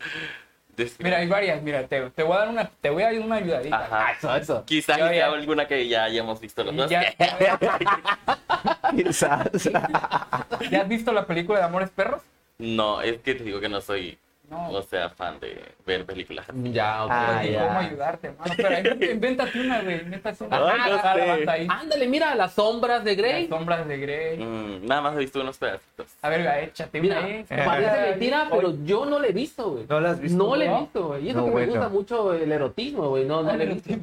Mira, 0.99 1.19
hay 1.19 1.27
varias, 1.27 1.61
mira, 1.61 1.87
te, 1.87 2.09
te 2.09 2.23
voy 2.23 2.35
a 2.35 2.39
dar 2.39 2.49
una, 2.49 2.69
te 2.69 2.89
voy 2.89 3.03
a 3.03 3.05
dar 3.11 3.19
una 3.21 3.35
ayudadita. 3.35 3.77
Ajá. 3.85 4.07
Ah, 4.07 4.11
Eso, 4.11 4.35
eso. 4.35 4.65
Quizás 4.65 4.97
sea 4.97 5.13
ya- 5.13 5.27
alguna 5.27 5.67
que 5.67 5.87
ya 5.87 6.03
hayamos 6.03 6.39
visto 6.41 6.63
los 6.65 6.75
dos. 6.75 6.89
ya, 6.89 7.01
Quizás. 8.95 9.49
¿Ya 10.71 10.81
has 10.81 10.87
visto 10.87 11.11
la 11.13 11.25
película 11.25 11.59
de 11.59 11.65
Amores 11.65 11.89
Perros? 11.89 12.21
No, 12.57 13.01
es 13.01 13.19
que 13.21 13.35
te 13.35 13.43
digo 13.43 13.59
que 13.59 13.69
no 13.69 13.79
soy 13.81 14.17
No. 14.49 14.71
no 14.71 14.81
sea 14.83 15.09
fan 15.09 15.39
de 15.39 15.59
ver 15.85 16.05
películas. 16.05 16.45
Ya, 16.53 17.05
ok. 17.05 17.11
Ah, 17.11 17.43
ya. 17.43 17.67
cómo 17.67 17.79
ayudarte, 17.79 18.31
mano. 18.31 18.53
Pero 18.55 19.05
invéntate 19.11 19.59
una, 19.59 19.81
güey. 19.81 20.01
Invéntate 20.01 20.43
una. 20.43 20.57
Ay, 20.57 20.91
no 20.91 21.15
levanta 21.15 21.51
ahí. 21.51 21.67
Ándale, 21.69 22.07
mira, 22.07 22.35
las 22.35 22.53
sombras 22.53 23.03
de 23.03 23.15
Grey. 23.15 23.47
Las 23.47 23.57
sombras 23.59 23.87
de 23.87 23.97
Grey. 23.97 24.37
Mm, 24.37 24.85
nada 24.85 25.01
más 25.01 25.15
he 25.15 25.19
visto 25.19 25.41
unos 25.41 25.57
pedacitos. 25.57 26.07
A 26.21 26.29
ver, 26.29 26.63
échate 26.63 27.01
Mira, 27.01 27.19
una. 27.19 27.29
eh. 27.29 27.45
parece 27.49 28.01
mentira, 28.11 28.47
pero 28.51 28.73
yo 28.85 29.05
no 29.05 29.19
le 29.19 29.29
he 29.29 29.33
visto, 29.33 29.71
güey. 29.71 29.85
¿No 29.89 29.99
la 29.99 30.11
has 30.11 30.19
visto? 30.19 30.37
No 30.37 30.55
le 30.55 30.65
he 30.65 30.79
visto, 30.79 31.07
güey. 31.07 31.25
Y 31.25 31.29
eso 31.29 31.39
No, 31.39 31.45
que 31.45 31.51
bueno. 31.51 31.67
me 31.67 31.77
gusta 31.79 31.89
mucho 31.89 32.33
el 32.33 32.51
erotismo, 32.51 33.09
güey. 33.09 33.25
No, 33.25 33.41
no 33.41 33.55
le 33.55 33.63
he 33.63 33.67
visto. 33.67 33.93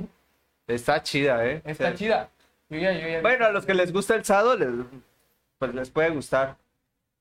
Está 0.66 1.02
chida, 1.02 1.46
¿eh? 1.46 1.62
Está 1.64 1.90
Sí. 1.92 1.96
chida. 1.98 2.28
Yo 2.68 2.78
ya, 2.78 2.92
yo 2.92 3.06
ya. 3.08 3.20
Bueno, 3.20 3.44
a 3.46 3.50
los 3.52 3.66
que 3.66 3.74
les 3.74 3.92
gusta 3.92 4.14
el 4.14 4.24
sado, 4.24 4.56
les, 4.56 4.68
pues 5.58 5.74
les 5.74 5.90
puede 5.90 6.10
gustar. 6.10 6.56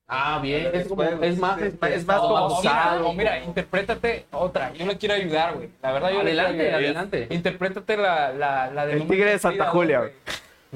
Ah, 0.08 0.40
bien. 0.42 0.68
Es, 0.74 0.88
como, 0.88 1.02
es 1.02 1.38
más, 1.38 1.60
es 1.62 1.80
más- 1.80 1.90
es 1.90 2.04
más 2.06 2.18
como 2.20 2.34
o 2.34 2.60
mira, 2.60 3.00
o 3.02 3.12
mira, 3.14 3.38
interprétate 3.44 4.26
otra. 4.30 4.72
Yo 4.74 4.84
le 4.86 4.98
quiero 4.98 5.14
ayudar, 5.14 5.54
güey. 5.54 5.70
La 5.82 5.92
verdad, 5.92 6.10
yo 6.10 6.16
le 6.22 6.30
Adelante, 6.32 6.58
quiero 6.58 6.76
ayudar. 6.76 6.96
adelante. 7.04 7.34
Interprétate 7.34 7.96
la, 7.96 8.32
la, 8.32 8.70
la 8.70 8.86
de 8.86 8.92
El 8.94 9.06
tigre 9.08 9.30
de 9.30 9.38
Santa 9.38 9.66
Julia, 9.66 10.00
güey. 10.00 10.12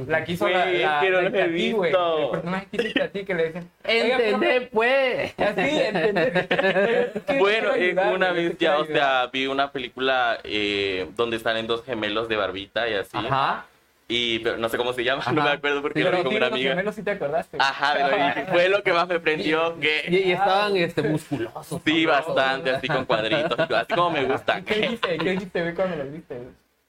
La 0.07 0.25
que 0.25 0.33
hizo 0.33 0.47
la, 0.47 0.65
Güey, 0.67 0.83
la, 0.83 1.01
que 1.01 1.09
no 1.11 1.21
la 1.23 1.31
güey. 1.31 1.91
El 1.93 2.31
personaje 2.31 2.67
que 2.71 2.89
hizo 2.89 3.03
a 3.03 3.09
ti 3.09 3.25
que 3.25 3.35
le 3.35 3.47
dicen. 3.47 3.71
"Oiga, 3.89 4.17
Entendé, 4.19 4.61
pues. 4.71 5.33
profe". 5.33 5.63
Así, 5.63 5.81
entendé. 5.81 7.13
Bueno, 7.39 7.71
ayudar, 7.73 8.13
una 8.15 8.31
vez 8.33 8.59
ya, 8.59 8.79
o 8.79 8.85
sea, 8.85 9.27
vi 9.33 9.47
una 9.47 9.73
película 9.73 10.39
eh, 10.45 11.09
donde 11.17 11.39
salen 11.39 11.67
dos 11.67 11.83
gemelos 11.85 12.29
de 12.29 12.37
barbita 12.37 12.87
y 12.89 12.95
así. 12.95 13.17
Ajá. 13.17 13.65
Y 14.09 14.39
pero 14.39 14.57
no 14.57 14.69
sé 14.69 14.77
cómo 14.77 14.93
se 14.93 15.03
llama, 15.03 15.25
no 15.33 15.43
me 15.43 15.51
acuerdo 15.51 15.83
porque 15.83 16.01
lo 16.05 16.13
vi 16.13 16.23
con 16.23 16.35
una 16.35 16.47
amiga. 16.47 16.71
gemelos 16.71 16.95
sí 16.95 17.03
te 17.03 17.11
acordaste. 17.13 17.57
Ajá, 17.61 17.95
pero 17.95 18.17
y 18.17 18.47
fue 18.53 18.69
lo 18.69 18.83
que 18.83 18.93
más 18.93 19.09
me 19.09 19.19
prendió 19.19 19.79
que 19.81 20.05
y 20.09 20.33
estaban 20.33 20.77
este, 20.77 21.03
musculosos. 21.03 21.83
sí, 21.85 22.07
bastante, 22.07 22.71
así 22.71 22.87
con 22.87 23.05
cuadritos, 23.05 23.59
y 23.69 23.75
así 23.75 23.95
como 23.95 24.11
me 24.11 24.25
gustan. 24.25 24.65
¿Qué 24.65 24.75
dijiste? 24.77 25.19
¿Qué 25.19 25.31
dijiste 25.31 25.75
cuando 25.75 25.97
los 25.97 26.13
viste? 26.13 26.41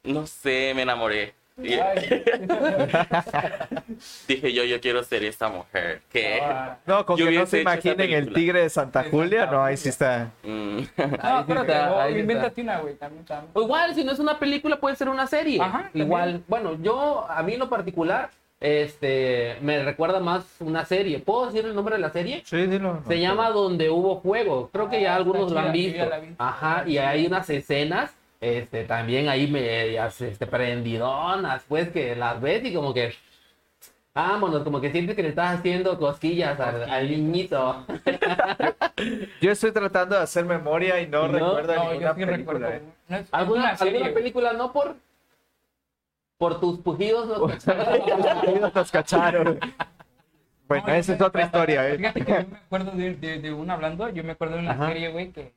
No 0.04 0.28
sé, 0.28 0.74
me 0.76 0.84
enamoré. 0.84 1.34
Y 1.60 1.76
dije 4.28 4.54
yo, 4.54 4.64
yo 4.64 4.80
quiero 4.80 5.04
ser 5.04 5.24
esta 5.24 5.50
mujer. 5.50 6.02
Que 6.12 6.40
Ah. 6.42 6.78
No, 6.86 7.06
con 7.06 7.18
Yo 7.18 7.26
que 7.28 7.32
no 7.36 7.46
se 7.46 7.62
imaginen 7.62 8.12
el 8.12 8.34
tigre 8.34 8.62
de 8.62 8.70
Santa 8.70 9.06
Julia, 9.10 9.46
no, 9.48 9.64
ahí 9.64 9.78
sí 9.78 9.90
está. 9.90 10.32
mm, 10.44 10.78
No, 10.98 11.58
ahí 12.00 12.14
sí 12.14 12.20
invéntate 12.20 12.62
una, 12.62 12.80
güey, 12.80 12.96
también, 12.96 13.26
también. 13.26 13.52
O 13.54 13.62
igual, 13.62 13.96
si 13.96 14.04
no 14.04 14.12
es 14.12 14.20
una 14.20 14.38
película, 14.38 14.80
puede 14.80 14.96
ser 14.96 15.10
una 15.10 15.28
serie. 15.28 15.62
Ajá, 15.62 15.84
también. 15.84 16.06
igual, 16.08 16.44
bueno, 16.48 16.78
yo, 16.82 17.26
a 17.30 17.42
mí 17.44 17.54
en 17.54 17.60
lo 17.60 17.70
particular, 17.70 18.30
este, 18.60 19.58
me 19.62 19.84
recuerda 19.84 20.20
más 20.20 20.46
una 20.60 20.86
serie. 20.86 21.20
¿Puedo 21.20 21.48
decir 21.48 21.66
el 21.66 21.76
nombre 21.76 21.96
de 21.96 22.02
la 22.02 22.10
serie? 22.12 22.42
Sí, 22.46 22.66
dilo. 22.68 23.02
Se 23.08 23.20
llama 23.20 23.50
Donde 23.52 23.90
hubo 23.90 24.22
fuego. 24.22 24.70
Creo 24.72 24.90
que 24.90 25.02
ya 25.02 25.14
Ah, 25.14 25.18
algunos 25.18 25.52
lo 25.52 25.60
han 25.60 25.72
visto. 25.72 26.04
vi. 26.22 26.36
Ajá, 26.38 26.84
y 26.88 26.98
hay 26.98 27.26
unas 27.28 27.50
escenas, 27.50 28.12
este, 28.42 28.84
también 28.86 29.30
ahí 29.30 29.48
medias, 29.48 30.22
este, 30.22 30.48
prendidonas, 30.48 31.64
pues 31.68 31.90
que 31.90 32.16
las 32.16 32.40
ves 32.42 32.64
y 32.66 32.74
como 32.74 32.94
que, 32.94 33.14
vámonos, 34.14 34.64
como 34.64 34.82
que 34.82 34.92
sientes 34.92 35.16
que 35.16 35.24
le 35.24 35.30
estás 35.30 35.60
haciendo 35.60 35.98
cosquillas 36.00 36.60
al, 36.60 36.84
al 36.90 37.10
niñito. 37.10 37.86
Yo 39.42 39.52
estoy 39.52 39.72
tratando 39.72 40.16
de 40.16 40.22
hacer 40.24 40.46
memoria 40.46 41.00
y 41.02 41.08
no, 41.08 41.28
No, 41.28 41.34
recuerdo 41.58 41.76
No, 41.76 41.92
ninguna 41.92 42.14
sí 42.16 42.26
película. 42.26 42.60
recuerdo. 42.60 42.70
¿eh? 42.70 42.82
No, 43.10 43.18
es 43.18 43.28
¿Alguna, 43.32 43.70
alguna 43.70 44.14
película 44.14 44.54
no 44.54 44.74
por, 44.74 44.96
por 46.38 46.60
tus 46.60 46.80
pujidos? 46.80 47.28
No? 47.68 48.44
Ellos 48.44 48.74
nos 48.74 48.92
cacharon. 48.92 49.60
Bueno, 50.68 50.84
No, 50.88 50.94
esa 50.94 51.14
es 51.14 51.22
otra 51.22 51.44
historia, 51.44 51.88
¿eh? 51.90 51.98
Fíjate 51.98 52.26
que 52.26 52.32
yo 52.32 52.48
me 52.50 52.58
acuerdo 52.58 52.92
de, 52.92 53.14
de, 53.16 53.40
de 53.40 53.54
una 53.54 53.74
hablando, 53.76 54.10
yo 54.10 54.24
me 54.24 54.34
acuerdo 54.34 54.56
de 54.56 54.62
una 54.64 54.72
Ajá. 54.72 54.88
serie, 54.88 55.10
güey, 55.10 55.32
que, 55.32 55.54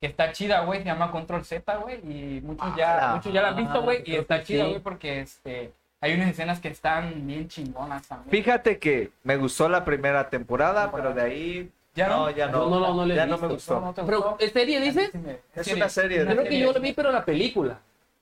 que 0.00 0.06
está 0.06 0.32
chida, 0.32 0.60
güey, 0.64 0.80
se 0.80 0.86
llama 0.86 1.10
Control 1.10 1.44
Z, 1.44 1.76
güey, 1.76 1.96
y 1.98 2.40
muchos 2.40 2.74
ya, 2.76 3.10
Ah, 3.10 3.14
muchos 3.16 3.32
ya 3.32 3.42
la 3.42 3.48
han 3.48 3.56
visto, 3.56 3.82
güey, 3.82 4.02
y 4.06 4.16
está 4.16 4.42
chida, 4.42 4.64
sí. 4.64 4.70
güey, 4.70 4.80
porque 4.82 5.20
este, 5.20 5.72
hay 6.00 6.14
unas 6.14 6.30
escenas 6.30 6.58
que 6.58 6.68
están 6.68 7.26
bien 7.26 7.48
chingonas 7.48 8.06
también. 8.08 8.30
Fíjate 8.30 8.78
que 8.78 9.10
me 9.24 9.36
gustó 9.36 9.68
la 9.68 9.84
primera 9.84 10.30
temporada, 10.30 10.84
Temporada. 10.84 11.12
pero 11.12 11.14
de 11.14 11.30
ahí. 11.30 11.70
¿Ya 11.94 12.08
no? 12.08 12.16
no, 12.20 12.30
ya 12.30 12.46
no. 12.46 12.70
No, 12.70 12.80
no, 12.80 12.94
no 12.94 13.04
le 13.06 13.14
he 13.14 13.16
ya 13.16 13.26
no 13.26 13.36
me 13.36 13.48
gustó. 13.48 13.80
No, 13.80 13.86
no 13.86 13.94
Pero. 14.06 14.36
¿es 14.38 14.52
serie 14.52 14.80
dices? 14.80 15.10
Es 15.54 15.72
una 15.72 15.88
serie. 15.88 16.24
Creo 16.24 16.44
que 16.44 16.58
yo 16.58 16.72
lo 16.72 16.80
vi, 16.80 16.92
pero 16.92 17.10
la 17.12 17.24
película. 17.24 17.78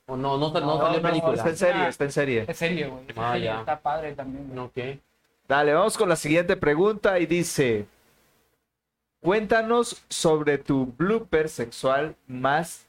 O 0.06 0.16
no, 0.16 0.38
no, 0.38 0.49
no, 0.50 0.61
No, 0.61 0.78
salió 0.78 0.88
No, 0.88 0.92
no, 0.97 1.02
película. 1.02 1.35
está 1.35 1.49
en 1.50 1.56
serie, 1.56 1.88
está 1.88 2.04
en 2.04 2.12
serie. 2.12 2.44
Es 2.49 2.56
serie, 2.56 2.87
güey. 2.88 3.04
Ah, 3.16 3.37
ya. 3.37 3.61
Está 3.61 3.78
padre 3.78 4.14
también, 4.14 4.49
güey. 4.49 4.94
Ok. 4.94 5.00
Dale, 5.47 5.75
vamos 5.75 5.97
con 5.99 6.08
la 6.08 6.16
siguiente 6.16 6.56
pregunta 6.56 7.18
y 7.20 7.26
dice: 7.26 7.87
Cuéntanos 9.20 10.02
sobre 10.08 10.58
tu 10.58 10.87
blooper 10.96 11.48
sexual 11.48 12.14
más 12.26 12.87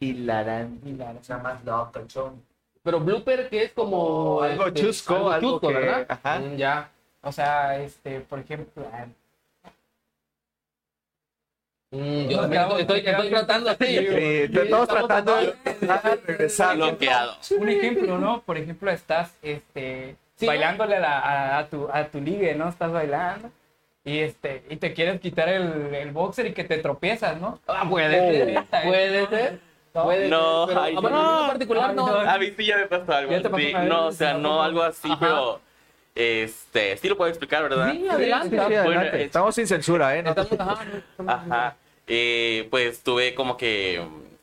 hilarante. 0.00 0.90
O 1.20 1.24
sea, 1.24 1.38
más 1.38 1.64
locochón. 1.64 2.42
Pero 2.82 3.00
blooper 3.00 3.48
que 3.48 3.64
es 3.64 3.72
como... 3.72 4.42
Algo 4.42 4.70
chusco, 4.70 5.30
algo 5.30 5.60
que- 5.60 5.66
¿verdad? 5.72 6.06
ajá. 6.08 6.38
Mm, 6.40 6.56
ya. 6.56 6.90
O 7.22 7.30
sea, 7.32 7.78
este, 7.78 8.20
por 8.20 8.38
ejemplo, 8.40 8.84
Mm, 11.94 12.28
yo 12.30 12.48
quedamos- 12.48 12.80
estoy, 12.80 13.00
estoy, 13.00 13.12
estoy 13.12 13.28
tratando 13.30 13.70
así. 13.70 13.84
Sí, 13.84 14.58
estamos 14.58 14.88
tratando 14.88 15.36
de 15.36 15.46
de 15.46 16.16
regresar. 16.26 16.76
bloqueado. 16.76 17.36
un 17.58 17.68
ejemplo, 17.68 18.18
¿no? 18.18 18.40
Por 18.42 18.56
ejemplo, 18.56 18.90
estás 18.90 19.34
este, 19.42 20.16
Sí, 20.36 20.46
bailándole 20.46 20.96
a, 20.96 21.00
la- 21.00 21.18
a- 21.18 21.58
a 21.58 21.66
tu, 21.68 21.88
a 21.92 22.04
tu 22.08 22.18
ligue, 22.20 22.54
¿no? 22.54 22.70
Estás 22.70 22.90
bailando 22.92 23.50
y, 24.04 24.18
este, 24.18 24.64
y 24.68 24.76
te 24.76 24.92
quieres 24.94 25.20
quitar 25.20 25.48
el, 25.48 25.94
el 25.94 26.10
boxer 26.10 26.46
y 26.46 26.52
que 26.52 26.64
te 26.64 26.78
tropiezas, 26.78 27.40
¿no? 27.40 27.60
Ah, 27.68 27.86
puede 27.88 28.10
ser. 28.10 28.46
Neta, 28.48 28.82
Puede 28.82 29.22
¿eh? 29.22 29.26
ser. 29.28 29.58
No. 29.94 30.04
Puede 30.04 30.28
No, 30.28 30.66
ser. 30.66 30.74
Pero, 30.74 30.82
ay, 30.84 30.94
bueno, 30.96 31.22
no. 31.22 31.32
mí 31.36 31.40
en 31.42 31.48
particular 31.50 31.94
no. 31.94 32.06
A 32.20 32.38
mí 32.38 32.52
sí 32.56 32.64
ya 32.66 32.76
me 32.78 32.86
pasó 32.86 33.12
algo. 33.12 33.32
No, 33.88 34.06
o 34.06 34.12
sea, 34.12 34.34
no 34.34 34.62
algo 34.62 34.82
así, 34.82 35.08
Ajá. 35.10 35.18
pero 35.20 35.60
este, 36.14 36.96
sí 36.96 37.08
lo 37.08 37.16
puedo 37.16 37.28
explicar, 37.30 37.62
¿verdad? 37.62 37.92
Sí, 37.92 38.08
adelante. 38.08 38.48
Sí, 38.58 38.62
sí, 38.62 38.68
Bueno, 38.68 38.78
adelante. 39.00 39.20
es- 39.20 39.26
Estamos 39.26 39.54
sin 39.54 39.66
censura, 39.66 40.16
¿eh? 40.16 40.22
No 40.22 40.30
Estamos, 40.30 40.52
ajá, 40.58 40.84
Ajá. 41.26 41.76
Eh, 42.06 42.66
pues 42.70 43.02
tuve 43.02 43.34
como 43.34 43.56
que 43.56 44.02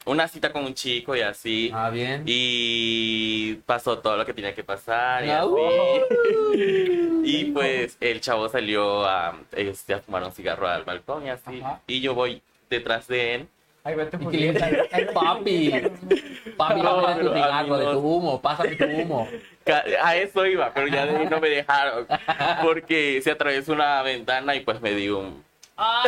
una 0.09 0.27
cita 0.27 0.51
con 0.51 0.65
un 0.65 0.73
chico 0.73 1.15
y 1.15 1.21
así. 1.21 1.71
Ah, 1.73 1.89
bien. 1.89 2.23
Y 2.25 3.55
pasó 3.65 3.99
todo 3.99 4.17
lo 4.17 4.25
que 4.25 4.33
tenía 4.33 4.53
que 4.53 4.63
pasar 4.63 5.23
y 5.25 5.29
Ah, 5.29 5.41
así. 5.41 5.49
uh. 5.49 7.23
Y 7.25 7.45
pues 7.45 7.97
el 8.01 8.21
chavo 8.21 8.49
salió 8.49 9.05
a, 9.05 9.37
este, 9.55 9.93
a 9.93 9.99
fumar 9.99 10.23
un 10.23 10.31
cigarro 10.31 10.67
al 10.67 10.83
balcón 10.83 11.25
y 11.25 11.29
así. 11.29 11.61
Ajá. 11.61 11.81
Y 11.85 12.01
yo 12.01 12.15
voy 12.15 12.41
detrás 12.69 13.07
de 13.07 13.35
él. 13.35 13.47
Ahí 13.83 13.95
vete 13.95 14.17
Y 14.31 14.37
dice, 14.51 14.89
papi, 15.13 15.71
papi, 16.57 16.81
No, 16.81 17.01
pásame 17.01 17.23
tu 17.23 17.33
cigarro 17.33 17.77
de 17.77 17.85
tu 17.85 17.99
humo, 17.99 18.41
pásame 18.41 18.75
tu 18.75 18.85
humo. 18.85 19.27
A 20.03 20.15
eso 20.17 20.45
iba, 20.45 20.73
pero 20.73 20.87
ya 20.87 21.05
de 21.05 21.15
ahí 21.17 21.27
no 21.29 21.39
me 21.39 21.49
dejaron. 21.49 22.07
Porque 22.63 23.21
se 23.23 23.31
atravesó 23.31 23.73
una 23.73 24.01
ventana 24.01 24.55
y 24.55 24.61
pues 24.61 24.81
me 24.81 24.91
dio 24.93 25.19
un... 25.19 25.43
Ah, 25.81 26.03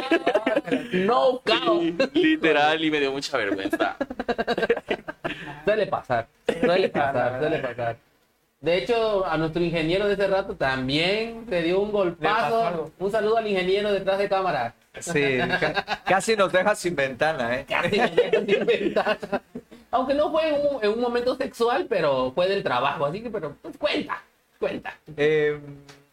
no, 0.92 1.40
caos. 1.46 1.82
Literal 2.14 2.84
y 2.84 2.92
me 2.92 3.00
dio 3.00 3.12
mucha 3.12 3.38
vergüenza. 3.38 3.96
Suele 5.66 5.88
pasar, 5.88 6.28
suele 6.60 6.90
pasar, 6.90 7.40
suele 7.40 7.60
pasar. 7.60 7.98
De 8.60 8.78
hecho, 8.78 9.26
a 9.26 9.38
nuestro 9.38 9.62
ingeniero 9.64 10.08
de 10.08 10.14
ese 10.14 10.28
rato 10.28 10.56
también 10.56 11.46
le 11.50 11.64
dio 11.64 11.80
un 11.80 11.92
golpazo. 11.92 12.92
Un 13.00 13.12
saludo 13.12 13.38
al 13.38 13.48
ingeniero 13.48 13.92
detrás 13.92 14.18
de 14.20 14.28
cámara. 14.30 14.74
Sí, 15.00 15.38
ca- 15.60 16.02
casi 16.04 16.36
nos 16.36 16.52
deja 16.52 16.76
sin 16.76 16.96
ventana, 16.96 17.56
¿eh? 17.60 17.66
Casi 17.68 17.98
me 17.98 18.10
dejan 18.10 18.46
sin 18.46 18.66
ventana. 18.66 19.42
Aunque 19.92 20.14
no 20.14 20.32
fue 20.32 20.50
en 20.50 20.56
un, 20.76 20.84
en 20.84 20.90
un 20.92 21.00
momento 21.00 21.36
sexual, 21.36 21.86
pero 21.90 22.32
fue 22.36 22.48
del 22.48 22.62
trabajo. 22.64 23.06
Así 23.06 23.22
que, 23.22 23.30
pero 23.30 23.56
pues 23.62 23.78
cuenta, 23.78 24.22
cuenta. 24.60 24.94
Eh, 25.18 25.60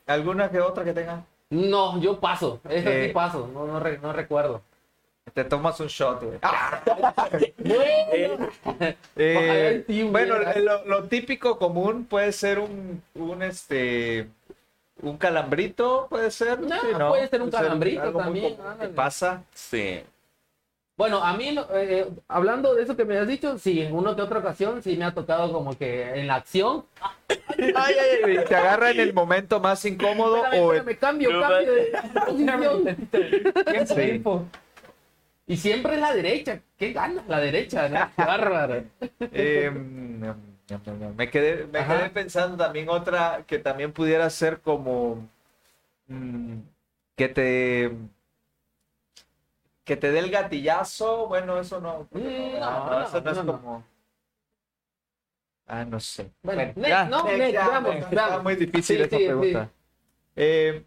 ¿Alguna 0.06 0.50
que 0.50 0.60
otra 0.60 0.84
que 0.84 0.92
tenga? 0.92 1.22
No, 1.50 1.98
yo 2.00 2.20
paso. 2.20 2.60
Eso 2.68 2.88
Eh. 2.88 3.06
sí 3.08 3.12
paso. 3.12 3.48
No, 3.52 3.66
no, 3.66 3.80
re- 3.80 3.98
no 3.98 4.12
recuerdo. 4.12 4.62
Te 5.34 5.44
tomas 5.44 5.78
un 5.80 5.88
shot, 5.88 6.22
güey. 6.22 6.38
Bueno. 7.58 8.48
Eh, 9.16 9.84
sí 9.86 10.02
bueno, 10.04 10.36
lo, 10.56 10.84
lo 10.86 11.04
típico 11.04 11.58
común 11.58 12.06
puede 12.06 12.32
ser 12.32 12.58
un, 12.58 13.02
un 13.14 13.42
este 13.42 14.28
un 15.02 15.16
calambrito, 15.16 16.06
puede 16.08 16.30
ser. 16.30 16.60
No, 16.60 17.08
puede 17.10 17.28
ser 17.28 17.42
un 17.42 17.50
calambrito 17.50 18.10
muy 18.12 18.22
también, 18.22 18.56
ándale. 18.60 18.92
pasa. 18.94 19.42
Sí. 19.54 20.00
Bueno, 20.98 21.22
a 21.22 21.32
mí, 21.36 21.56
eh, 21.74 22.08
hablando 22.26 22.74
de 22.74 22.82
eso 22.82 22.96
que 22.96 23.04
me 23.04 23.16
has 23.16 23.28
dicho, 23.28 23.56
sí, 23.56 23.80
en 23.80 23.94
una 23.94 24.16
que 24.16 24.22
otra 24.22 24.40
ocasión 24.40 24.82
sí 24.82 24.96
me 24.96 25.04
ha 25.04 25.14
tocado 25.14 25.52
como 25.52 25.78
que 25.78 26.02
en 26.02 26.26
la 26.26 26.34
acción. 26.34 26.84
Ay, 27.28 27.72
ay, 27.76 28.20
ay, 28.24 28.44
te 28.48 28.56
agarra 28.56 28.90
en 28.90 28.98
el 28.98 29.14
momento 29.14 29.60
más 29.60 29.84
incómodo 29.84 30.44
Espérame, 30.44 30.60
o 30.60 30.72
espérame, 30.72 30.98
cambio, 30.98 31.30
No, 31.30 31.40
cambio 31.40 31.72
de 31.72 31.92
posición. 32.26 33.86
Sí. 33.86 33.94
tiempo. 33.94 34.44
Y 35.46 35.56
siempre 35.56 35.94
es 35.94 36.00
la 36.00 36.14
derecha. 36.14 36.60
¿Qué 36.76 36.92
gana 36.92 37.22
la 37.28 37.38
derecha? 37.38 37.88
¿no? 37.88 38.10
Qué 38.16 38.24
bárbaro. 38.24 38.82
Eh, 39.20 39.70
me 41.16 41.30
quedé, 41.30 41.64
me 41.68 41.78
Ajá. 41.78 41.96
quedé 41.96 42.10
pensando 42.10 42.56
también 42.56 42.88
otra 42.88 43.44
que 43.46 43.60
también 43.60 43.92
pudiera 43.92 44.28
ser 44.30 44.60
como 44.62 45.28
mm, 46.08 46.54
que 47.14 47.28
te 47.28 47.92
que 49.88 49.96
te 49.96 50.12
dé 50.12 50.18
el 50.18 50.30
gatillazo, 50.30 51.26
bueno, 51.28 51.58
eso 51.58 51.80
no. 51.80 52.06
Mm, 52.10 52.20
no, 52.20 52.60
no, 52.60 52.90
no, 52.90 53.02
eso 53.06 53.20
no, 53.22 53.24
no, 53.24 53.30
es 53.30 53.44
no. 53.44 53.52
como. 53.52 53.84
Ah, 55.66 55.84
no 55.86 55.98
sé. 55.98 56.30
Bueno, 56.42 56.62
Bueno, 56.62 56.72
next, 56.76 56.88
Ya, 56.88 57.04
no, 57.06 57.24
next, 57.24 57.38
next, 57.38 57.52
ya, 57.54 57.68
veamos, 57.80 57.96
está 58.12 58.38
muy 58.40 58.56
difícil 58.56 58.96
Sí, 58.98 59.02
esta 59.02 59.16
sí, 59.16 59.24
pregunta. 59.24 59.70
Eh, 60.36 60.84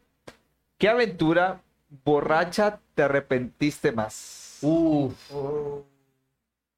¿Qué 0.77 0.87
aventura 0.89 1.61
borracha 2.05 2.79
te 2.93 3.01
arrepentiste 3.03 3.91
más? 3.91 4.59
Uf, 4.61 5.13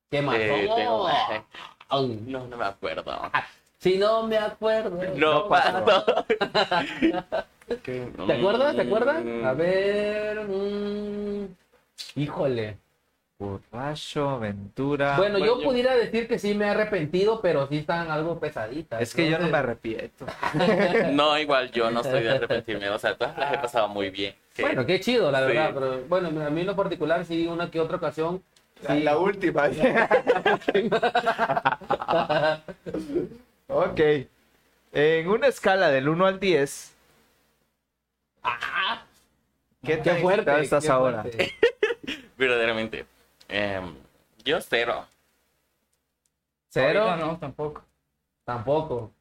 ¿qué 0.09 0.21
más? 0.21 0.37
Eh, 0.39 0.69
tengo- 0.75 1.07
Ay, 1.89 2.23
No, 2.25 2.47
no 2.47 2.57
me 2.57 2.65
acuerdo. 2.65 3.31
Si 3.79 3.97
no 3.97 4.25
me 4.27 4.37
acuerdo. 4.37 5.01
No 5.15 5.49
pasó. 5.49 5.83
¿Te 7.83 8.33
acuerdas? 8.33 8.75
¿Te 8.75 8.81
acuerdas? 8.81 9.23
A 9.45 9.53
ver. 9.53 10.45
mm, 10.47 11.62
Híjole. 12.15 12.77
Borracho, 13.39 14.29
aventura. 14.29 15.17
Bueno, 15.17 15.39
bueno, 15.39 15.45
yo 15.45 15.59
yo- 15.61 15.67
pudiera 15.67 15.95
decir 15.95 16.27
que 16.27 16.39
sí 16.39 16.53
me 16.53 16.65
he 16.65 16.69
arrepentido, 16.69 17.41
pero 17.41 17.67
sí 17.67 17.77
están 17.77 18.09
algo 18.09 18.39
pesaditas. 18.39 19.01
es 19.01 19.13
que 19.13 19.29
yo 19.29 19.37
no 19.39 19.49
me 19.49 19.57
arrepiento. 19.57 20.25
No, 21.11 21.37
igual 21.37 21.71
yo 21.71 21.91
no 21.91 22.01
estoy 22.01 22.23
de 22.23 22.29
arrepentirme. 22.31 22.89
O 22.89 22.99
sea, 22.99 23.17
todas 23.17 23.37
las 23.37 23.53
he 23.53 23.57
pasado 23.57 23.87
muy 23.89 24.09
bien. 24.11 24.33
Que- 24.55 24.61
Bueno, 24.61 24.85
qué 24.85 24.99
chido, 24.99 25.29
la 25.31 25.39
Sí. 25.41 25.47
verdad. 25.47 25.71
Pero 25.73 26.01
bueno, 26.07 26.27
a 26.45 26.49
mí 26.49 26.61
en 26.61 26.67
lo 26.67 26.75
particular, 26.75 27.25
sí, 27.25 27.47
una 27.47 27.69
que 27.69 27.79
otra 27.81 27.97
ocasión. 27.97 28.41
La, 28.83 28.95
Sí. 28.95 29.03
la 29.03 29.17
última. 29.17 29.69
ok. 33.67 33.99
En 34.91 35.27
una 35.27 35.47
escala 35.47 35.89
del 35.89 36.07
1 36.07 36.25
al 36.25 36.39
10, 36.39 36.93
¡Ah! 38.43 39.03
¿qué 39.83 39.99
Qué 40.01 40.15
fuerte. 40.15 40.61
estás 40.61 40.85
qué 40.85 40.91
ahora? 40.91 41.21
fuerte. 41.23 41.51
Verdaderamente. 42.37 43.05
Em, 43.47 43.95
yo 44.43 44.59
cero. 44.61 45.05
¿Cero? 46.69 47.15
No, 47.17 47.37
tampoco. 47.37 47.83
Tampoco. 48.43 49.11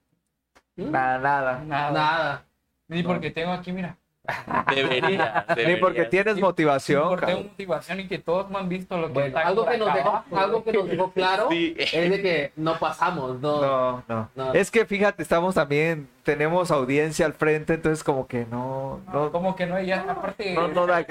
Nada, 0.77 1.19
nada. 1.19 1.59
Nada. 1.65 1.93
Nada. 1.93 2.45
Ni 2.89 3.03
porque 3.03 3.31
tengo 3.31 3.53
aquí, 3.53 3.73
mira. 3.73 3.97
Debería. 4.75 5.45
Ni 5.67 5.77
porque 5.77 6.05
tienes 6.05 6.39
motivación. 6.39 7.09
Por 7.09 7.27
tengo 7.27 7.43
motivación 7.43 8.01
y 8.01 8.07
que 8.09 8.19
todos 8.19 8.49
me 8.51 8.59
han 8.59 8.69
visto 8.69 8.97
lo 8.97 9.09
que 9.09 9.13
Bueno, 9.15 9.29
está 9.29 9.41
algo 9.49 9.67
que, 9.67 9.79
nos 9.79 9.95
dejó, 9.95 10.09
abajo, 10.09 10.37
algo 10.39 10.65
que 10.65 10.73
nos 10.73 10.89
dejó 10.89 11.11
claro 11.11 11.49
Sí. 11.51 11.75
es 11.77 12.11
de 12.11 12.23
que 12.23 12.53
no 12.57 12.79
pasamos, 12.79 13.41
no. 13.41 13.61
No, 13.61 14.05
no, 14.09 14.29
No. 14.37 14.53
Es 14.55 14.71
que 14.71 14.87
fíjate, 14.87 15.23
estamos 15.23 15.57
también, 15.57 16.09
tenemos 16.23 16.71
audiencia 16.71 17.27
al 17.27 17.33
frente, 17.33 17.75
entonces 17.75 18.05
como 18.05 18.27
que 18.29 18.47
no, 18.47 19.01
No, 19.13 19.25
no, 19.25 19.33
como 19.33 19.57
que 19.57 19.67
no, 19.67 19.81
ya 19.81 20.03
aparte. 20.09 20.55
no, 20.55 20.69
no 20.69 20.87
da. 20.87 21.01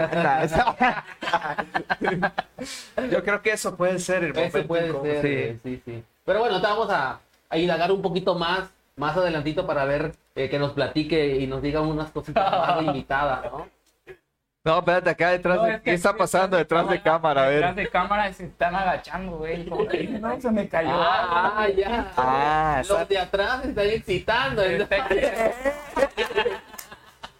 Yo 3.11 3.23
creo 3.23 3.41
que 3.41 3.51
eso 3.51 3.75
puede 3.75 3.99
ser 3.99 4.23
el 4.23 4.33
momento. 4.33 4.57
Eso 4.57 4.67
puede 4.67 4.91
ser, 4.91 5.21
sí. 5.21 5.27
eh, 5.27 5.59
sí, 5.63 5.81
sí. 5.85 6.03
Pero 6.25 6.39
bueno, 6.39 6.61
te 6.61 6.67
vamos 6.67 6.89
a, 6.89 7.19
a 7.49 7.57
indagar 7.57 7.91
un 7.91 8.01
poquito 8.01 8.35
más, 8.35 8.69
más 8.95 9.17
adelantito 9.17 9.65
para 9.67 9.83
ver 9.85 10.13
eh, 10.35 10.49
que 10.49 10.59
nos 10.59 10.71
platique 10.73 11.37
y 11.37 11.47
nos 11.47 11.61
diga 11.61 11.81
unas 11.81 12.11
cositas 12.11 12.49
más 12.51 12.77
de 12.79 12.83
invitada, 12.85 13.41
¿no? 13.51 13.67
No, 14.63 14.77
espérate, 14.77 15.09
acá 15.09 15.29
detrás 15.31 15.57
No, 15.57 15.63
de... 15.63 15.71
es 15.71 15.77
que 15.79 15.83
¿Qué 15.85 15.93
está 15.93 16.15
pasando 16.15 16.55
detrás 16.55 16.87
de 16.87 17.01
cámara? 17.01 17.45
A 17.45 17.49
Detrás 17.49 17.75
ver. 17.75 17.85
de 17.85 17.91
cámara 17.91 18.31
se 18.31 18.45
están 18.45 18.75
agachando, 18.75 19.37
güey. 19.39 19.65
No, 19.65 20.39
se 20.39 20.51
me 20.51 20.69
cayó. 20.69 20.91
Ah, 20.93 21.67
ya. 21.75 22.11
Ah, 22.15 22.75
Los 22.87 22.91
está- 22.91 23.05
de 23.05 23.17
atrás 23.17 23.65
están 23.65 23.87
excitando. 23.87 24.61
¿no? 24.61 24.67
Está- 24.69 25.07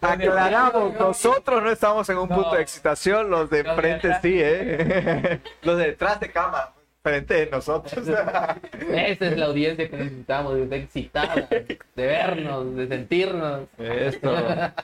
Aclaramos, 0.00 0.94
nosotros 0.94 1.62
no 1.62 1.70
estamos 1.70 2.08
en 2.08 2.18
un 2.18 2.28
No. 2.28 2.34
punto 2.34 2.56
de 2.56 2.62
excitación, 2.62 3.30
los 3.30 3.48
de 3.50 3.62
Los 3.62 3.76
de 3.76 3.80
frente 3.82 4.06
atrás. 4.08 4.22
sí, 4.22 4.36
¿eh? 4.40 5.40
Los 5.62 5.78
de 5.78 5.86
detrás 5.86 6.18
de 6.18 6.30
cámara, 6.32 6.72
frente 7.02 7.34
de 7.34 7.46
nosotros. 7.50 8.06
Esa 8.08 9.26
es 9.26 9.36
la 9.38 9.46
audiencia 9.46 9.88
que 9.90 9.96
necesitamos, 9.96 10.54
de 10.70 10.76
excitada, 10.76 11.34
de 11.48 11.78
vernos, 11.96 12.74
de 12.76 12.88
sentirnos. 12.88 13.68
Esto. 13.78 14.30
A 14.36 14.74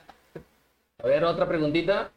ver, 1.07 1.25
otra 1.25 1.47
preguntita. 1.49 2.11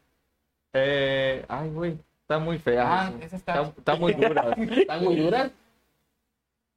Eh, 0.74 1.46
ay, 1.48 1.70
güey, 1.70 1.98
está 2.22 2.40
muy 2.40 2.58
fea. 2.58 2.84
Ah, 3.08 3.14
esa 3.22 3.36
está- 3.36 3.62
está, 3.62 3.74
está 3.78 3.96
muy 3.96 4.14
dura. 4.14 4.56
¿Están 4.58 5.04
muy 5.04 5.16
duras? 5.18 5.52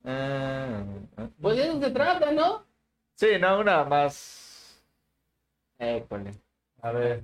Ah, 0.05 0.83
Pues 1.41 1.57
de 1.57 1.63
eso 1.65 1.81
se 1.81 1.91
trata, 1.91 2.31
¿no? 2.33 2.63
sí, 3.15 3.29
no, 3.41 3.61
una 3.61 3.85
más. 3.85 4.83
École. 5.79 6.33
A 6.83 6.93
ver. 6.93 7.23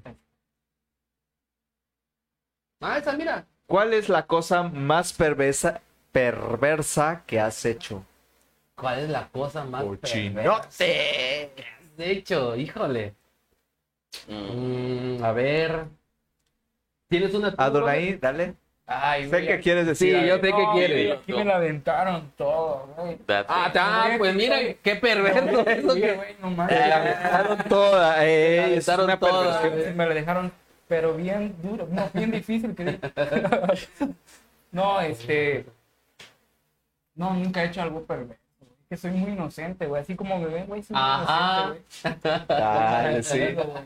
Ah, 2.81 2.99
esa, 2.99 3.13
mira. 3.13 3.45
¿Cuál 3.67 3.93
es 3.93 4.09
la 4.09 4.27
cosa 4.27 4.63
más 4.63 5.13
perversa, 5.13 5.81
perversa 6.13 7.23
que 7.27 7.41
has 7.41 7.65
hecho? 7.65 8.05
¿Cuál 8.75 9.01
es 9.01 9.09
la 9.11 9.29
cosa 9.29 9.65
más 9.65 9.85
Cochinote. 9.85 10.43
perversa 10.43 10.85
que 10.85 11.53
has 11.57 12.07
hecho? 12.07 12.57
Híjole. 12.57 13.15
Mm, 14.29 15.17
Mm, 15.19 15.25
a 15.25 15.33
ver. 15.33 15.85
¿Tienes 17.09 17.35
una 17.35 17.51
tú, 17.51 17.57
Adonai, 17.63 18.15
dale. 18.19 18.55
Ay, 18.87 19.29
Sé 19.31 19.47
qué 19.47 19.61
quieres 19.61 19.87
decir. 19.87 20.19
Sí, 20.21 20.27
yo 20.27 20.35
sé 20.37 20.43
qué 20.43 20.51
No, 20.51 20.73
quiere. 20.73 20.95
güey, 20.95 21.11
Aquí 21.13 21.33
me 21.33 21.45
la 21.45 21.57
aventaron 21.57 22.33
todo, 22.37 22.89
güey. 22.97 23.19
Ah, 23.47 23.65
está, 23.69 24.15
pues 24.19 24.35
mira, 24.35 24.57
qué 24.83 24.97
perverso 24.97 25.61
eso 25.67 25.95
que... 25.95 26.13
güey, 26.15 26.37
no 26.41 26.51
mames. 26.51 26.75
Eh, 26.77 26.89
la 26.89 26.97
aventaron 26.97 27.59
toda, 27.69 28.27
eh, 28.27 28.57
La 28.57 28.67
es 28.77 28.89
aventaron 28.89 29.05
una 29.05 29.19
toda, 29.21 29.61
perversión. 29.63 29.97
Me 29.97 30.07
la 30.09 30.15
dejaron, 30.15 30.53
pero 30.89 31.15
bien 31.15 31.55
duro, 31.63 31.87
no, 31.89 32.11
bien 32.13 32.33
difícil. 32.33 32.75
Que... 32.75 32.99
no, 34.73 35.01
este. 35.01 35.67
No, 37.21 37.35
nunca 37.35 37.63
he 37.63 37.67
hecho 37.67 37.83
algo 37.83 38.03
perverso. 38.05 38.41
güey. 38.61 38.73
Que 38.89 38.97
soy 38.97 39.11
muy 39.11 39.33
inocente, 39.33 39.87
güey. 39.87 40.01
Así 40.01 40.17
como 40.17 40.39
me 40.39 40.47
ven, 40.47 40.67
güey, 40.67 40.83
soy 40.83 40.97
muy 40.97 41.05
Ajá. 41.05 41.65
inocente, 41.67 42.29
güey. 42.31 42.47
Dale, 42.49 43.23
sí. 43.23 43.39
Eso, 43.43 43.65
güey. 43.65 43.85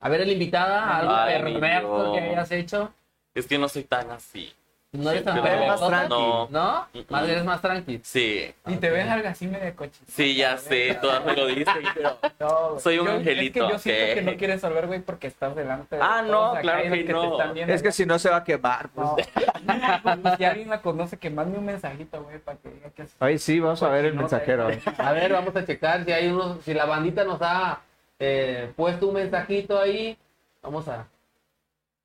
A 0.00 0.08
ver, 0.08 0.24
la 0.26 0.32
invitada, 0.32 0.96
algo 0.96 1.12
Ay, 1.12 1.42
perverso 1.42 2.02
Dios. 2.12 2.16
que 2.16 2.20
hayas 2.30 2.50
hecho. 2.52 2.94
Es 3.34 3.46
que 3.48 3.58
no 3.58 3.68
soy 3.68 3.82
tan 3.82 4.12
así. 4.12 4.52
No 4.90 5.10
eres 5.10 5.22
tan 5.22 5.36
Eres 5.46 5.68
más 5.68 5.86
tranqui. 5.86 6.08
No. 6.14 6.48
¿No? 6.50 6.86
Mm, 6.94 6.98
Más 7.10 7.22
mm. 7.22 7.30
eres 7.30 7.44
más 7.44 7.60
tranqui. 7.60 8.00
Sí. 8.02 8.54
Y 8.66 8.76
te 8.76 8.88
ves 8.88 9.06
algo 9.06 9.28
así 9.28 9.46
medio 9.46 9.76
coche. 9.76 10.00
Sí, 10.08 10.34
ya 10.34 10.56
sé, 10.56 10.96
todas 11.02 11.22
me 11.26 11.36
lo 11.36 11.46
dicen, 11.46 11.74
pero 11.94 12.16
No. 12.40 12.78
Soy 12.80 12.98
un 12.98 13.06
Yo- 13.06 13.12
angelito, 13.12 13.64
Es 13.66 13.66
que 13.66 13.72
yo 13.72 13.78
siento 13.78 14.14
que 14.14 14.22
no 14.22 14.36
quieres 14.38 14.60
saber, 14.62 14.86
güey, 14.86 15.00
porque 15.00 15.26
estás 15.26 15.54
delante 15.54 15.96
de 15.96 16.02
Ah, 16.02 16.20
todos 16.20 16.30
no, 16.30 16.44
acá 16.52 16.60
claro 16.62 16.82
que 16.84 17.04
te 17.04 17.12
no. 17.12 17.32
están 17.32 17.52
viendo, 17.54 17.74
Es 17.74 17.82
que 17.82 17.92
si 17.92 18.06
no 18.06 18.18
se 18.18 18.30
va 18.30 18.36
a 18.36 18.44
quemar. 18.44 18.88
Pues. 18.88 19.06
No. 19.06 19.16
si 20.38 20.44
alguien 20.44 20.70
la 20.70 20.80
conoce, 20.80 21.18
que 21.18 21.28
mande 21.28 21.58
un 21.58 21.66
mensajito, 21.66 22.22
güey, 22.22 22.38
para 22.38 22.56
que 22.56 22.70
diga 22.70 22.88
que 22.90 23.02
es. 23.02 23.14
Ahí 23.20 23.38
sí, 23.38 23.60
vamos 23.60 23.82
a 23.82 23.88
ver 23.90 24.06
el 24.06 24.14
mensajero. 24.14 24.68
A 24.98 25.12
ver, 25.12 25.32
vamos 25.34 25.54
a 25.54 25.66
checar 25.66 26.04
si 26.06 26.12
hay 26.12 26.28
unos, 26.28 26.64
si 26.64 26.72
la 26.72 26.86
bandita 26.86 27.24
nos 27.24 27.42
ha 27.42 27.80
eh, 28.18 28.72
puesto 28.74 29.08
un 29.08 29.14
mensajito 29.14 29.78
ahí. 29.78 30.16
Vamos 30.62 30.88
a. 30.88 31.06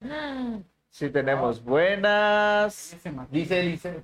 Sí 0.93 1.10
tenemos 1.10 1.63
buenas. 1.63 2.95
Dice, 3.32 3.62
dice. 3.62 4.03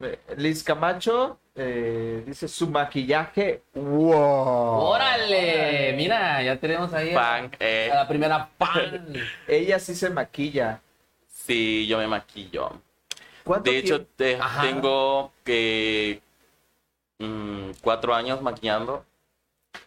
Eh, 0.00 0.18
Liz 0.36 0.62
Camacho 0.62 1.38
eh, 1.54 2.24
dice 2.26 2.46
su 2.46 2.68
maquillaje. 2.68 3.62
¡Wow! 3.72 4.12
¡Órale! 4.12 5.94
Mira, 5.96 6.42
ya 6.42 6.58
tenemos 6.58 6.92
ahí 6.92 7.14
a, 7.14 7.38
punk, 7.40 7.54
eh. 7.58 7.88
a 7.90 7.94
la 7.94 8.06
primera 8.06 8.50
pan. 8.58 9.14
Ella 9.48 9.78
sí 9.78 9.94
se 9.94 10.10
maquilla. 10.10 10.82
Sí, 11.26 11.86
yo 11.86 11.96
me 11.96 12.06
maquillo. 12.06 12.70
¿Cuánto 13.42 13.70
De 13.70 13.78
hecho, 13.78 14.04
te- 14.04 14.38
tengo 14.60 15.32
que 15.42 16.20
mm, 17.18 17.70
cuatro 17.80 18.14
años 18.14 18.42
maquillando. 18.42 19.06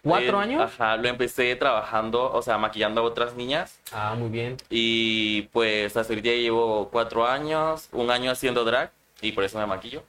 ¿Cuatro 0.03 0.39
Eh, 0.39 0.43
años? 0.43 0.61
Ajá, 0.63 0.97
lo 0.97 1.07
empecé 1.07 1.55
trabajando, 1.55 2.31
o 2.31 2.41
sea, 2.41 2.57
maquillando 2.57 3.01
a 3.01 3.03
otras 3.03 3.35
niñas. 3.35 3.79
Ah, 3.91 4.15
muy 4.17 4.29
bien. 4.29 4.57
Y 4.69 5.43
pues 5.53 5.95
hasta 5.97 6.13
ahorita 6.13 6.29
llevo 6.29 6.89
cuatro 6.89 7.25
años, 7.27 7.89
un 7.91 8.09
año 8.11 8.31
haciendo 8.31 8.63
drag, 8.63 8.91
y 9.21 9.31
por 9.31 9.43
eso 9.43 9.57
me 9.59 9.65
maquillo. 9.65 10.03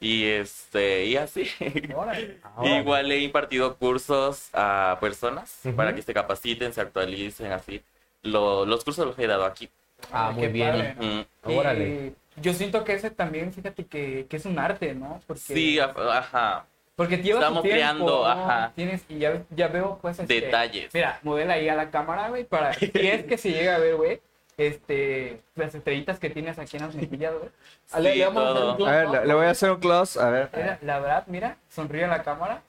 Y 0.00 0.24
este, 0.26 1.06
y 1.06 1.16
así. 1.16 1.44
Órale. 1.94 2.38
Igual 2.62 3.10
he 3.10 3.18
impartido 3.20 3.76
cursos 3.76 4.50
a 4.52 4.98
personas 5.00 5.60
Ujú. 5.64 5.74
para 5.76 5.94
que 5.94 6.02
se 6.02 6.14
capaciten, 6.14 6.72
se 6.72 6.80
actualicen, 6.80 7.52
así. 7.52 7.82
Lo- 8.22 8.64
los 8.66 8.84
cursos 8.84 9.06
los 9.06 9.18
he 9.18 9.26
dado 9.26 9.44
aquí. 9.44 9.68
Ah, 10.12 10.30
muy 10.30 10.42
Qué 10.42 10.48
bien. 10.48 10.70
padre, 10.70 10.94
¿no? 10.94 11.02
Mm, 11.04 11.50
Y 11.50 11.54
Órale. 11.56 12.14
Yo 12.36 12.52
siento 12.54 12.84
que 12.84 12.92
ese 12.94 13.10
también, 13.10 13.52
fíjate 13.52 13.84
que, 13.86 14.26
que 14.30 14.36
es 14.36 14.44
un 14.46 14.58
arte, 14.60 14.94
¿no? 14.94 15.20
Porque, 15.26 15.40
Sí, 15.40 15.78
ajá. 15.80 16.66
Porque 16.98 17.16
lleva 17.18 17.38
su 17.38 17.42
estamos 17.44 17.62
tiempo, 17.62 17.76
creando, 17.76 18.06
¿no? 18.06 18.26
ajá. 18.26 18.72
Tienes, 18.74 19.04
y 19.08 19.18
ya, 19.20 19.42
ya 19.50 19.68
veo, 19.68 19.98
pues, 20.02 20.18
este, 20.18 20.40
Detalles. 20.42 20.92
Mira, 20.92 21.18
modela 21.22 21.54
ahí 21.54 21.68
a 21.68 21.74
la 21.74 21.90
cámara, 21.90 22.28
güey, 22.28 22.44
para, 22.44 22.74
si 22.74 22.90
es 22.94 23.24
que 23.24 23.38
se 23.38 23.52
llega 23.52 23.76
a 23.76 23.78
ver, 23.78 23.94
güey, 23.96 24.20
este, 24.56 25.40
las 25.54 25.72
estrellitas 25.74 26.18
que 26.18 26.28
tienes 26.30 26.58
aquí 26.58 26.76
en 26.76 26.82
las 26.86 26.94
mejillas, 26.96 27.32
güey. 27.32 27.48
Le- 28.02 28.12
Sí, 28.12 28.18
le 28.18 28.24
vamos 28.26 28.42
a 28.42 28.50
hacer 28.50 28.58
todo. 28.62 28.70
un 28.72 28.76
close 28.76 28.90
A 28.90 28.96
ver, 28.96 29.08
le, 29.22 29.26
le 29.28 29.34
voy 29.34 29.46
a 29.46 29.50
hacer 29.50 29.70
un 29.70 29.78
close. 29.80 30.20
A 30.20 30.30
ver. 30.30 30.48
Mira, 30.54 30.78
la 30.82 30.98
verdad, 30.98 31.24
mira, 31.28 31.56
sonríe 31.70 32.04
a 32.04 32.08
la 32.08 32.22
cámara. 32.22 32.62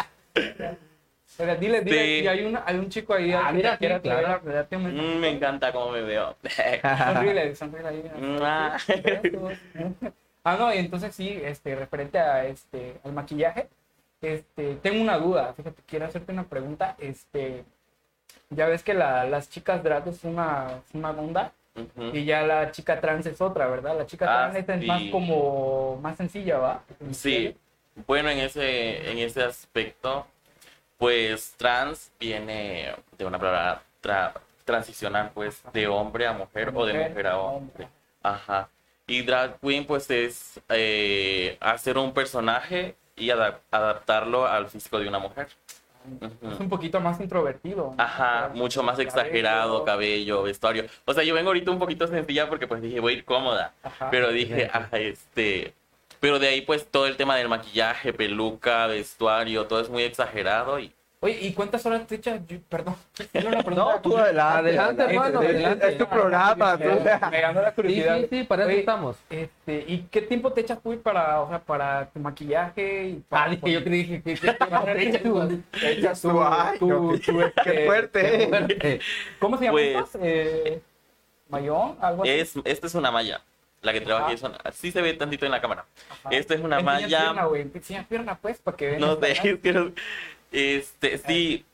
Pero 1.37 1.57
dile, 1.57 1.81
dile, 1.81 2.05
Sí. 2.05 2.25
y 2.25 2.29
hay, 2.29 2.45
una, 2.45 2.63
hay 2.65 2.77
un 2.77 2.89
chico 2.89 3.13
ahí 3.15 3.33
Ah, 3.33 3.51
mira, 3.53 3.77
quiera 3.77 4.01
claro. 4.01 4.41
Mm, 4.45 5.17
me 5.19 5.31
encanta 5.31 5.73
cómo 5.73 5.91
me 5.91 6.03
veo. 6.03 6.37
Sonríele, 6.83 7.55
sonríele 7.57 7.89
ahí. 7.89 8.11
Ah. 8.41 8.77
Ah, 10.45 10.57
no, 10.59 10.73
y 10.75 10.79
entonces 10.79 11.15
sí, 11.15 11.29
este, 11.43 11.75
referente 11.75 12.19
a 12.19 12.45
este, 12.45 13.01
al 13.05 13.13
maquillaje, 13.13 13.69
este, 14.21 14.77
tengo 14.77 15.01
una 15.03 15.19
duda, 15.19 15.55
fíjate, 15.55 15.83
quiero 15.87 16.05
hacerte 16.07 16.33
una 16.33 16.45
pregunta, 16.45 16.97
este, 16.99 17.65
ya 18.51 18.67
ves 18.67 18.83
que 18.83 18.95
la- 18.95 19.25
las 19.25 19.49
chicas 19.51 19.83
drag 19.83 20.07
es 20.09 20.23
una, 20.25 20.81
es 20.87 20.95
una 20.95 21.11
onda 21.11 21.53
y 22.13 22.25
ya 22.25 22.43
la 22.43 22.71
chica 22.71 23.01
trans 23.01 23.27
es 23.27 23.41
otra, 23.41 23.67
¿verdad? 23.67 23.97
La 23.99 24.07
chica 24.07 24.27
Ah, 24.29 24.51
trans 24.53 24.69
es 24.69 24.81
sí. 24.81 24.87
más 24.87 25.03
como, 25.11 25.99
más 26.03 26.17
sencilla, 26.17 26.59
¿va? 26.59 26.83
Sí, 27.13 27.57
bueno, 28.07 28.29
en 28.31 28.39
ese, 28.39 29.11
en 29.11 29.19
ese 29.19 29.43
aspecto, 29.43 30.27
pues 30.99 31.55
trans 31.57 32.13
viene 32.21 32.95
de 33.19 33.25
una 33.25 33.39
palabra 33.39 33.83
tra- 34.03 34.33
transicionar, 34.65 35.33
pues, 35.33 35.63
de 35.73 35.87
hombre 35.89 36.27
a 36.27 36.33
mujer 36.33 36.73
o 36.75 36.85
de 36.87 37.09
mujer 37.09 37.27
a 37.27 37.39
hombre. 37.39 37.89
Ajá. 38.23 38.69
Y 39.07 39.23
drag 39.23 39.59
queen, 39.61 39.85
pues, 39.87 40.11
es 40.11 40.61
eh, 40.71 41.57
hacer 41.61 41.99
un 41.99 42.13
personaje 42.15 42.97
y 43.17 43.29
adap- 43.29 43.59
adaptarlo 43.71 44.47
al 44.47 44.69
físico 44.69 44.99
de 44.99 45.09
una 45.09 45.19
mujer. 45.19 45.49
Es 46.43 46.61
un 46.61 46.69
poquito 46.69 47.01
más 47.01 47.19
introvertido. 47.21 47.95
Ajá, 47.97 48.51
mucho 48.55 48.83
más 48.83 48.99
exagerado, 48.99 49.85
cabello, 49.85 50.43
vestuario. 50.43 50.85
O 51.07 51.15
sea, 51.15 51.23
yo 51.25 51.35
vengo 51.35 51.49
ahorita 51.49 51.71
un 51.71 51.79
poquito 51.79 52.07
sencilla 52.07 52.49
porque 52.49 52.67
pues 52.67 52.83
dije, 52.83 53.01
voy 53.01 53.15
a 53.15 53.17
ir 53.17 53.25
cómoda. 53.25 53.73
Ajá. 53.83 54.11
Pero 54.11 54.31
dije, 54.31 54.71
ah, 54.73 54.89
este. 54.93 55.73
Pero 56.21 56.39
de 56.39 56.49
ahí, 56.49 56.61
pues 56.63 56.87
todo 56.91 57.07
el 57.07 57.17
tema 57.17 57.37
del 57.37 57.49
maquillaje, 57.49 58.13
peluca, 58.13 58.87
vestuario, 58.87 59.67
todo 59.67 59.81
es 59.81 59.89
muy 59.89 60.03
exagerado 60.03 60.79
y. 60.79 60.93
Oye, 61.25 61.39
¿y 61.41 61.53
cuántas 61.55 61.87
horas 61.87 62.07
te 62.07 62.17
echas? 62.17 62.39
Yo- 62.47 62.59
perdón. 62.69 62.97
No, 63.75 63.99
tú 64.03 64.15
adelante. 64.19 64.59
Adelante, 64.79 65.03
hermano, 65.05 65.41
Es- 65.43 65.49
adelante. 65.49 65.89
Es 65.89 65.97
tu 65.97 66.07
programa. 66.07 66.77
tú- 66.77 66.85
Me, 66.85 67.31
me 67.31 67.41
ganó 67.41 67.63
la 67.63 67.71
Sí, 67.71 67.75
curiosidad. 67.77 68.19
sí, 68.21 68.27
sí, 68.31 68.45
para 68.45 68.63
eso 68.65 68.71
Oye, 68.71 68.81
estamos. 68.81 69.17
Este, 69.31 69.85
¿y 69.89 70.07
qué 70.11 70.21
tiempo 70.21 70.53
te 70.53 70.61
echas 70.61 70.83
tú 70.83 71.01
para, 71.01 71.41
o 71.41 71.49
sea, 71.49 71.61
para 71.61 72.11
tu 72.11 72.21
maquillaje 72.21 73.05
y 73.09 73.15
para 73.27 73.45
Ah, 73.45 73.49
dije, 73.49 73.73
yo 73.73 73.83
te 73.85 73.89
dije 73.91 74.23
que 74.23 74.53
para 74.53 74.85
Te 74.85 75.03
echas 75.09 75.23
ay, 75.25 76.79
no, 76.79 76.79
tu, 76.79 77.15
este, 77.15 77.53
Qué 77.65 77.85
fuerte. 77.87 78.47
Fuerte. 78.49 79.01
¿Cómo 79.39 79.57
se 79.57 79.65
llama 79.65 79.79
Pues-? 79.79 80.19
Eh, 80.21 80.83
¿Mayón? 81.49 81.97
¿Algo 82.03 82.23
así? 82.25 82.33
Es, 82.33 82.55
esta 82.65 82.87
es 82.87 82.95
una 82.95 83.11
malla. 83.11 83.41
La 83.81 83.93
que 83.93 84.01
trabaja 84.01 84.27
aquí 84.27 84.35
es 84.35 84.43
una- 84.43 84.59
Sí 84.73 84.91
se 84.93 85.03
ve 85.03 85.13
tantito 85.13 85.45
en 85.45 85.53
la 85.53 85.61
cámara. 85.61 85.85
Ajá. 86.11 86.31
Esta 86.35 86.55
es 86.55 86.61
una 86.61 86.81
Enseña 86.81 86.93
malla. 87.01 87.19
Pierna, 87.21 87.45
güey. 87.45 87.63
Enseña 87.63 88.07
pierna, 88.09 88.35
pues, 88.41 88.59
para 88.59 88.77
que 88.79 88.87
vean. 88.89 89.01
No 89.01 89.13
esta 89.13 89.27
sé, 89.43 89.61
Este, 90.55 91.19
sí. 91.19 91.65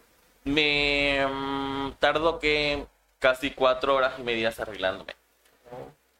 Me 0.44 1.26
mm, 1.26 1.92
tardo 1.98 2.38
que 2.38 2.86
casi 3.18 3.50
cuatro 3.50 3.94
horas 3.94 4.14
y 4.18 4.22
media 4.22 4.52
arreglándome. 4.56 5.14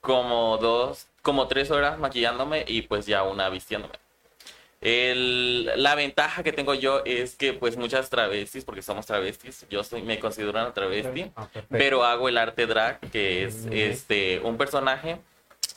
Como 0.02 0.58
dos, 0.58 1.06
como 1.22 1.48
tres 1.48 1.70
horas 1.70 1.98
maquillándome 1.98 2.64
y 2.68 2.82
pues 2.82 3.06
ya 3.06 3.22
una 3.22 3.48
vistiéndome. 3.48 3.94
El, 4.82 5.70
la 5.76 5.94
ventaja 5.94 6.42
que 6.42 6.52
tengo 6.52 6.74
yo 6.74 7.02
es 7.04 7.34
que 7.36 7.52
pues 7.52 7.76
muchas 7.76 8.08
travestis, 8.08 8.64
porque 8.64 8.80
somos 8.82 9.04
travestis, 9.04 9.66
yo 9.68 9.84
soy, 9.84 10.02
me 10.02 10.18
considero 10.18 10.50
una 10.50 10.72
travesti, 10.72 11.30
Ah, 11.36 11.48
pero 11.68 12.04
hago 12.04 12.30
el 12.30 12.38
arte 12.38 12.66
drag, 12.66 12.98
que 13.10 13.44
es 13.44 13.66
este 13.70 14.40
un 14.40 14.56
personaje. 14.56 15.18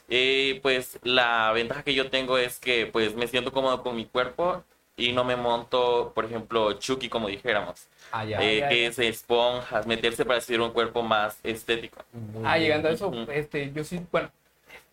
Eh, 0.09 0.59
pues 0.61 0.99
la 1.03 1.51
ventaja 1.53 1.83
que 1.83 1.93
yo 1.93 2.09
tengo 2.09 2.37
es 2.37 2.59
que 2.59 2.85
pues 2.85 3.15
me 3.15 3.27
siento 3.27 3.51
cómodo 3.53 3.83
con 3.83 3.95
mi 3.95 4.05
cuerpo 4.05 4.63
y 4.95 5.11
no 5.11 5.23
me 5.23 5.35
monto, 5.35 6.11
por 6.13 6.25
ejemplo, 6.25 6.73
Chucky, 6.73 7.09
como 7.09 7.27
dijéramos, 7.27 7.87
Ah, 8.11 8.25
ya. 8.25 8.39
eh, 8.41 8.59
ya, 8.59 8.69
que 8.69 8.81
ya. 8.83 8.87
es 8.89 8.99
esponjas, 8.99 9.87
meterse 9.87 10.23
para 10.25 10.37
hacer 10.39 10.61
un 10.61 10.71
cuerpo 10.71 11.01
más 11.01 11.39
estético. 11.43 12.03
Muy 12.11 12.43
Ah, 12.45 12.53
bien. 12.55 12.63
llegando 12.67 12.89
a 12.89 12.91
eso, 12.91 13.11
este, 13.31 13.71
yo 13.73 13.83
sí, 13.83 14.01
bueno, 14.11 14.29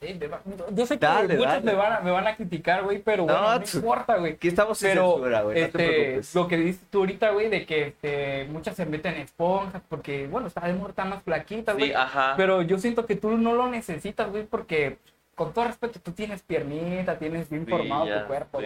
este, 0.00 0.28
va- 0.28 0.40
yo 0.72 0.86
sé 0.86 0.94
que 0.98 1.04
Dale, 1.04 1.34
muchos 1.34 1.44
dale. 1.52 1.64
Me, 1.66 1.74
van 1.74 1.92
a, 1.92 2.00
me 2.00 2.10
van 2.10 2.26
a 2.26 2.34
criticar, 2.34 2.82
güey, 2.84 3.00
pero 3.00 3.26
No, 3.26 3.34
bueno, 3.34 3.58
no 3.58 3.60
tú- 3.62 3.76
importa, 3.76 4.16
güey. 4.16 4.32
Aquí 4.32 4.48
estamos 4.48 4.78
sin 4.78 4.88
Pero 4.88 5.12
censura, 5.12 5.42
güey. 5.42 5.60
No 5.60 5.66
este, 5.66 6.20
lo 6.34 6.48
que 6.48 6.56
dices 6.56 6.80
tú 6.90 7.00
ahorita, 7.00 7.30
güey, 7.32 7.50
de 7.50 7.66
que 7.66 7.88
este, 7.88 8.46
muchas 8.50 8.76
se 8.76 8.86
meten 8.86 9.16
esponjas 9.16 9.82
porque, 9.90 10.26
bueno, 10.28 10.46
está 10.46 10.66
de 10.66 10.72
muerta 10.72 11.04
más 11.04 11.22
flaquita, 11.22 11.74
güey. 11.74 11.88
Sí, 11.88 11.92
ajá. 11.92 12.32
Pero 12.38 12.62
yo 12.62 12.78
siento 12.78 13.04
que 13.04 13.16
tú 13.16 13.36
no 13.36 13.52
lo 13.52 13.68
necesitas, 13.68 14.30
güey, 14.30 14.44
porque 14.44 14.96
con 15.40 15.55
todo 15.55 15.64
respeto, 15.64 15.98
tú 16.00 16.12
tienes 16.12 16.42
piernita, 16.42 17.18
tienes 17.18 17.48
bien 17.48 17.64
Sí, 17.64 17.70
formado 17.70 18.05
tu 18.05 18.26
cuerpo. 18.26 18.61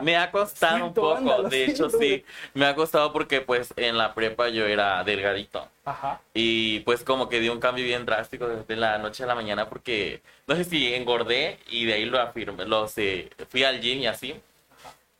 Me 0.00 0.16
ha 0.16 0.30
costado 0.30 0.76
Siento, 0.78 1.12
un 1.12 1.26
poco, 1.26 1.42
de 1.50 1.66
hecho 1.66 1.90
sí, 1.90 2.24
me 2.54 2.64
ha 2.64 2.74
costado 2.74 3.12
porque 3.12 3.42
pues 3.42 3.74
en 3.76 3.98
la 3.98 4.14
prepa 4.14 4.48
yo 4.48 4.64
era 4.64 5.04
delgadito. 5.04 5.68
Ajá. 5.84 6.22
Y 6.32 6.80
pues 6.80 7.04
como 7.04 7.28
que 7.28 7.40
dio 7.40 7.52
un 7.52 7.60
cambio 7.60 7.84
bien 7.84 8.06
drástico 8.06 8.48
desde 8.48 8.74
la 8.74 8.96
noche 8.96 9.22
a 9.22 9.26
la 9.26 9.34
mañana 9.34 9.68
porque 9.68 10.22
no 10.46 10.56
sé 10.56 10.64
si 10.64 10.94
engordé 10.94 11.58
y 11.68 11.84
de 11.84 11.92
ahí 11.92 12.06
lo 12.06 12.18
afirmé, 12.18 12.64
lo 12.64 12.88
sé, 12.88 13.28
fui 13.50 13.62
al 13.64 13.82
gym 13.82 13.98
y 13.98 14.06
así. 14.06 14.40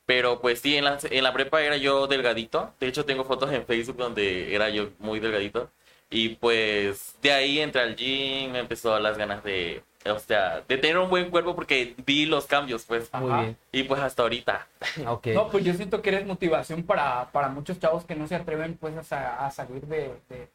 Pero 0.07 0.41
pues 0.41 0.61
sí, 0.61 0.75
en 0.75 0.85
la, 0.85 0.97
en 1.03 1.23
la 1.23 1.35
prepa 1.35 1.61
era 1.61 1.77
yo 1.77 2.07
delgadito. 2.07 2.73
De 2.81 2.87
hecho 2.87 3.05
tengo 3.05 3.25
fotos 3.25 3.53
en 3.53 3.67
Facebook 3.67 3.99
donde 3.99 4.55
era 4.55 4.71
yo 4.71 4.89
muy 5.01 5.21
delgadito. 5.21 5.69
Y 6.09 6.31
pues 6.31 7.15
de 7.21 7.31
ahí 7.33 7.61
entré 7.61 7.83
al 7.83 7.95
gym, 7.95 8.53
me 8.53 8.61
empezó 8.61 8.99
las 8.99 9.19
ganas 9.19 9.45
de, 9.45 9.83
o 10.11 10.19
sea, 10.19 10.63
de 10.69 10.77
tener 10.79 10.99
un 10.99 11.09
buen 11.11 11.31
cuerpo 11.31 11.55
porque 11.55 11.95
vi 12.07 12.27
los 12.27 12.47
cambios 12.47 12.85
pues. 12.85 13.11
Muy 13.15 13.31
Ajá. 13.31 13.41
bien. 13.43 13.57
Y 13.73 13.83
pues 13.85 14.01
hasta 14.01 14.23
ahorita. 14.23 14.67
No, 15.35 15.49
pues 15.51 15.65
yo 15.65 15.75
siento 15.75 16.03
que 16.03 16.11
eres 16.11 16.27
motivación 16.27 16.83
para, 16.83 17.31
para 17.33 17.49
muchos 17.49 17.79
chavos 17.79 18.05
que 18.05 18.15
no 18.15 18.27
se 18.29 18.35
atreven 18.37 18.77
pues 18.77 18.95
a, 19.13 19.47
a 19.47 19.51
salir 19.51 19.83
de, 19.87 20.13
de- 20.29 20.49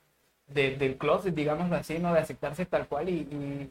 de- 0.47 0.75
del 0.77 0.97
closet, 0.97 1.33
digamos 1.35 1.71
así, 1.71 1.99
¿no? 1.99 2.13
De 2.13 2.19
aceptarse 2.21 2.65
tal 2.65 2.87
cual 2.87 3.09
y, 3.09 3.13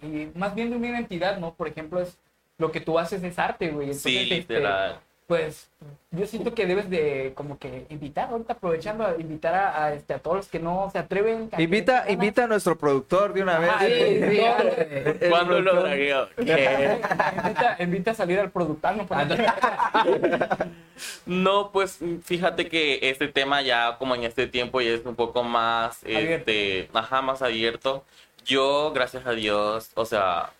y- 0.01 0.07
y 0.07 0.33
más 0.39 0.55
bien 0.55 0.71
de 0.71 0.77
una 0.77 0.89
identidad, 0.89 1.39
¿no? 1.39 1.55
Por 1.55 1.67
ejemplo, 1.69 2.01
es 2.01 2.19
lo 2.59 2.71
que 2.73 2.81
tú 2.81 2.99
haces 2.99 3.23
es 3.23 3.39
arte, 3.39 3.69
güey. 3.71 3.87
Entonces, 3.89 4.03
Sí, 4.13 4.19
este, 4.33 4.55
literal. 4.55 5.01
Pues 5.29 5.69
yo 6.11 6.27
siento 6.27 6.55
que 6.55 6.65
debes 6.67 6.89
de 6.89 7.33
como 7.35 7.59
que 7.59 7.85
invitar, 7.91 8.31
ahorita 8.31 8.55
aprovechando, 8.55 9.05
a 9.07 9.15
invitar 9.21 9.55
a, 9.55 9.85
a, 9.85 9.93
este, 9.93 10.15
a 10.15 10.19
todos 10.21 10.39
los 10.39 10.49
que 10.49 10.59
no 10.59 10.89
se 10.91 10.99
atreven. 10.99 11.51
a- 11.53 11.61
Invita, 11.61 12.07
invita 12.11 12.45
a 12.45 12.47
nuestro 12.47 12.79
productor 12.79 13.35
de 13.35 13.43
una 13.43 13.59
vez. 13.59 13.71
Sí, 13.79 14.39
sí, 15.21 15.21
¿Cuándo 15.29 15.61
lo 15.61 15.83
dragueo? 15.83 16.29
Invita, 16.39 17.77
invita 17.79 18.11
a 18.13 18.15
salir 18.15 18.41
al 18.41 18.51
productor, 18.51 18.95
¿no? 21.27 21.71
Pues 21.73 21.99
fíjate 22.25 22.69
que 22.69 22.99
este 23.03 23.29
tema 23.29 23.61
ya 23.61 23.97
como 23.99 24.15
en 24.15 24.25
este 24.25 24.47
tiempo 24.47 24.81
ya 24.81 24.93
es 24.93 25.05
un 25.05 25.15
poco 25.15 25.43
más, 25.43 26.03
Abierto. 26.05 26.51
este, 26.51 26.89
ajá, 26.95 27.21
más 27.21 27.43
abierto. 27.43 28.03
Yo, 28.47 28.93
gracias 28.95 29.27
a 29.27 29.33
Dios, 29.33 29.91
o 29.95 30.07
sea, 30.07 30.53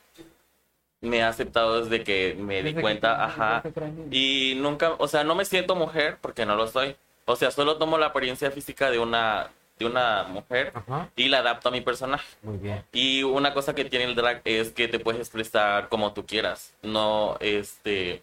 me 1.01 1.19
he 1.19 1.23
aceptado 1.23 1.83
desde 1.85 2.03
que 2.05 2.35
me 2.39 2.57
di 2.63 2.71
Desde 2.71 2.81
cuenta, 2.81 3.17
te- 3.17 3.23
ajá. 3.23 3.63
Y 4.11 4.55
nunca, 4.57 4.93
o 4.99 5.07
sea, 5.09 5.25
no 5.25 5.35
me 5.35 5.45
siento 5.45 5.75
mujer 5.77 6.19
porque 6.21 6.45
no 6.47 6.57
lo 6.57 6.67
soy. 6.67 6.97
O 7.25 7.37
sea, 7.37 7.51
solo 7.51 7.77
tomo 7.77 7.99
la 7.99 8.07
apariencia 8.07 8.51
física 8.51 8.91
de 8.91 8.99
una, 8.99 9.49
de 9.79 9.85
una 9.87 10.25
mujer 10.25 10.73
Ajá. 10.75 11.11
y 11.15 11.29
la 11.29 11.39
adapto 11.39 11.69
a 11.69 11.73
mi 11.73 11.81
personaje. 11.83 12.27
Muy 12.43 12.57
bien. 12.57 12.83
Y 12.93 13.23
una 13.23 13.53
cosa 13.55 13.75
que 13.75 13.85
tiene 13.85 14.07
el 14.07 14.15
drag 14.15 14.41
es 14.45 14.71
que 14.73 14.89
te 14.89 14.99
puedes 14.99 15.21
expresar 15.21 15.89
como 15.89 16.13
tú 16.15 16.25
quieras, 16.27 16.73
no 16.83 17.37
este 17.41 18.23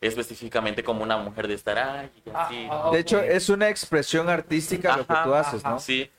específicamente 0.00 0.84
como 0.84 1.02
una 1.02 1.16
mujer 1.16 1.48
de 1.48 1.54
estar 1.54 1.76
así. 1.78 2.68
Ah, 2.70 2.90
De 2.92 3.00
hecho, 3.00 3.20
es 3.20 3.48
una 3.48 3.68
expresión 3.68 4.28
artística 4.28 4.96
lo 4.96 5.06
que 5.06 5.14
tú 5.24 5.34
haces, 5.34 5.64
ajá. 5.64 5.74
¿no? 5.74 5.80
Sí, 5.80 6.10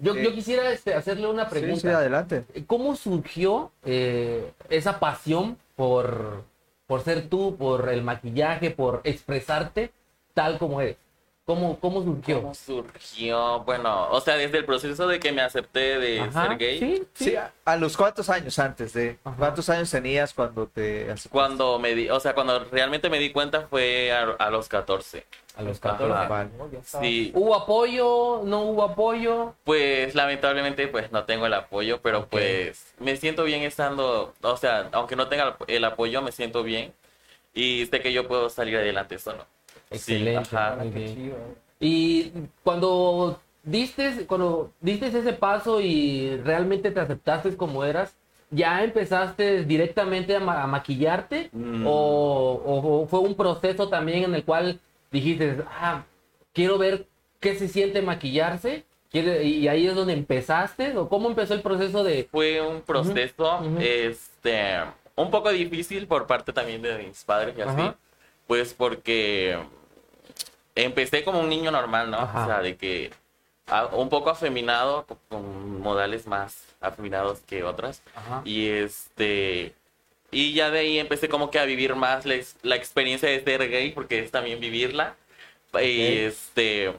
Yo, 0.00 0.14
yo 0.16 0.32
quisiera 0.32 0.70
este, 0.72 0.94
hacerle 0.94 1.26
una 1.28 1.44
Sí, 1.44 1.50
pregunta. 1.50 1.80
sí, 1.80 1.88
adelante. 1.88 2.44
¿Cómo 2.66 2.96
surgió 2.96 3.70
eh, 3.84 4.50
esa 4.70 4.98
pasión 4.98 5.58
por, 5.76 6.44
por 6.86 7.02
ser 7.02 7.28
tú, 7.28 7.56
por 7.56 7.88
el 7.90 8.02
maquillaje, 8.02 8.70
por 8.70 9.02
expresarte 9.04 9.92
tal 10.34 10.58
como 10.58 10.80
eres? 10.80 10.96
¿Cómo, 11.50 11.80
cómo 11.80 12.00
surgió? 12.04 12.40
¿Cómo 12.42 12.54
surgió? 12.54 13.60
Bueno, 13.64 14.08
o 14.10 14.20
sea, 14.20 14.36
desde 14.36 14.58
el 14.58 14.64
proceso 14.64 15.08
de 15.08 15.18
que 15.18 15.32
me 15.32 15.42
acepté 15.42 15.98
de 15.98 16.20
Ajá, 16.20 16.46
ser 16.46 16.58
gay, 16.58 16.78
Sí, 16.78 17.02
sí. 17.12 17.24
Sí, 17.24 17.34
a, 17.34 17.52
a 17.64 17.76
los 17.76 17.96
cuántos 17.96 18.30
años 18.30 18.56
antes 18.60 18.92
de. 18.92 19.18
Ajá. 19.24 19.36
¿Cuántos 19.36 19.68
años 19.68 19.90
tenías 19.90 20.32
cuando 20.32 20.68
te 20.68 21.02
aceptaste? 21.10 21.28
cuando 21.30 21.80
me 21.80 21.96
di, 21.96 22.08
o 22.08 22.20
sea, 22.20 22.34
cuando 22.34 22.66
realmente 22.66 23.10
me 23.10 23.18
di 23.18 23.32
cuenta 23.32 23.62
fue 23.68 24.12
a, 24.12 24.22
a 24.38 24.48
los 24.50 24.68
14. 24.68 25.26
A 25.56 25.62
los 25.62 25.78
Ajá. 25.84 25.98
14. 25.98 26.28
Vale. 26.28 26.50
Oh, 26.60 26.70
ya 26.70 26.78
estaba. 26.78 27.02
Sí, 27.02 27.32
¿Hubo 27.34 27.56
apoyo? 27.56 28.42
¿No 28.44 28.60
hubo 28.60 28.84
apoyo? 28.84 29.54
pues 29.64 30.14
lamentablemente 30.14 30.86
pues 30.86 31.10
no 31.10 31.24
tengo 31.24 31.46
el 31.46 31.54
apoyo, 31.54 32.00
pero 32.00 32.26
pues 32.28 32.94
me 33.00 33.16
siento 33.16 33.42
bien 33.42 33.62
estando, 33.62 34.34
o 34.40 34.56
sea, 34.56 34.88
aunque 34.92 35.16
no 35.16 35.26
tenga 35.26 35.56
el 35.66 35.84
apoyo, 35.84 36.22
me 36.22 36.30
siento 36.30 36.62
bien 36.62 36.94
y 37.52 37.86
sé 37.86 37.98
que 38.00 38.12
yo 38.12 38.28
puedo 38.28 38.50
salir 38.50 38.76
adelante 38.76 39.18
solo. 39.18 39.44
Sí, 39.90 39.96
Excelente. 40.14 40.56
ajá. 40.56 40.76
muy 40.76 40.90
Qué 40.90 40.98
bien. 40.98 41.14
chido. 41.14 41.36
Y 41.80 42.32
cuando 42.62 43.40
diste, 43.62 44.26
cuando 44.26 44.72
diste 44.80 45.06
ese 45.08 45.32
paso 45.32 45.80
y 45.80 46.36
realmente 46.44 46.90
te 46.90 47.00
aceptaste 47.00 47.56
como 47.56 47.84
eras, 47.84 48.14
¿ya 48.50 48.82
empezaste 48.84 49.64
directamente 49.64 50.36
a, 50.36 50.40
ma- 50.40 50.62
a 50.62 50.66
maquillarte? 50.66 51.50
Mm. 51.52 51.86
O, 51.86 51.90
o- 51.90 53.02
o 53.02 53.06
fue 53.06 53.20
un 53.20 53.34
proceso 53.34 53.88
también 53.88 54.24
en 54.24 54.34
el 54.34 54.44
cual 54.44 54.78
dijiste, 55.10 55.58
ah, 55.80 56.04
quiero 56.52 56.78
ver 56.78 57.06
qué 57.40 57.54
se 57.56 57.68
siente 57.68 58.02
maquillarse? 58.02 58.84
¿Quiere- 59.10 59.42
¿Y 59.44 59.66
ahí 59.66 59.86
es 59.88 59.94
donde 59.96 60.12
empezaste? 60.12 60.96
¿O 60.96 61.08
cómo 61.08 61.28
empezó 61.28 61.54
el 61.54 61.62
proceso 61.62 62.04
de... 62.04 62.28
Fue 62.30 62.60
un 62.60 62.80
proceso, 62.82 63.60
este, 63.80 64.66
un 65.16 65.30
poco 65.32 65.50
difícil 65.50 66.06
por 66.06 66.26
parte 66.28 66.52
también 66.52 66.80
de 66.82 66.96
mis 66.98 67.24
padres 67.24 67.54
y 67.58 67.60
así. 67.62 67.82
Pues 68.46 68.72
porque 68.74 69.58
empecé 70.84 71.24
como 71.24 71.40
un 71.40 71.48
niño 71.48 71.70
normal, 71.70 72.10
¿no? 72.10 72.18
Ajá. 72.18 72.42
O 72.42 72.46
sea, 72.46 72.60
de 72.62 72.76
que 72.76 73.10
a- 73.66 73.86
un 73.86 74.08
poco 74.08 74.30
afeminado, 74.30 75.06
co- 75.06 75.18
con 75.28 75.80
modales 75.80 76.26
más 76.26 76.64
afeminados 76.80 77.40
que 77.40 77.62
otras. 77.64 78.02
Ajá. 78.14 78.42
Y 78.44 78.68
este. 78.68 79.74
Y 80.32 80.52
ya 80.54 80.70
de 80.70 80.78
ahí 80.80 80.98
empecé 80.98 81.28
como 81.28 81.50
que 81.50 81.58
a 81.58 81.64
vivir 81.64 81.94
más 81.96 82.24
la 82.24 82.76
experiencia 82.76 83.28
de 83.28 83.42
ser 83.42 83.68
gay, 83.68 83.90
porque 83.92 84.20
es 84.20 84.30
también 84.30 84.60
vivirla. 84.60 85.16
Y 85.82 86.02
este. 86.24 86.94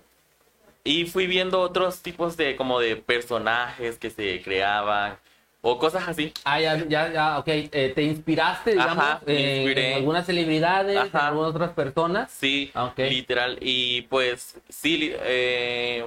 Y 0.83 1.05
fui 1.05 1.27
viendo 1.27 1.61
otros 1.61 2.01
tipos 2.01 2.37
de 2.37 2.55
como 2.55 2.79
de 2.79 2.95
personajes 2.97 3.97
que 3.97 4.09
se 4.09 4.41
creaban. 4.41 5.17
O 5.63 5.77
cosas 5.77 6.07
así. 6.07 6.33
Ah, 6.43 6.59
ya, 6.59 6.75
ya, 6.87 7.11
ya, 7.13 7.37
ok. 7.37 7.47
Eh, 7.47 7.91
¿Te 7.93 8.01
inspiraste, 8.03 8.71
digamos, 8.71 8.97
Ajá, 8.97 9.21
me 9.27 9.33
eh, 9.33 9.89
en 9.89 9.93
algunas 9.95 10.25
celebridades, 10.25 10.95
en 10.95 11.15
Ajá. 11.15 11.27
algunas 11.27 11.51
otras 11.51 11.69
personas? 11.71 12.31
Sí, 12.31 12.71
Ah, 12.73 12.85
ok. 12.85 12.97
literal. 12.99 13.57
Y 13.61 14.01
pues, 14.03 14.55
sí, 14.69 15.11
eh, 15.13 16.03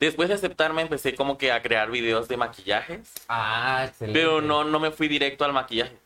después 0.00 0.28
de 0.28 0.34
aceptarme 0.34 0.82
empecé 0.82 1.14
como 1.14 1.38
que 1.38 1.52
a 1.52 1.62
crear 1.62 1.90
videos 1.90 2.26
de 2.28 2.36
maquillajes. 2.36 3.12
Ah, 3.28 3.84
excelente. 3.86 4.18
Pero 4.18 4.40
no, 4.40 4.64
no 4.64 4.80
me 4.80 4.90
fui 4.90 5.06
directo 5.08 5.44
al 5.44 5.52
maquillaje. 5.52 5.96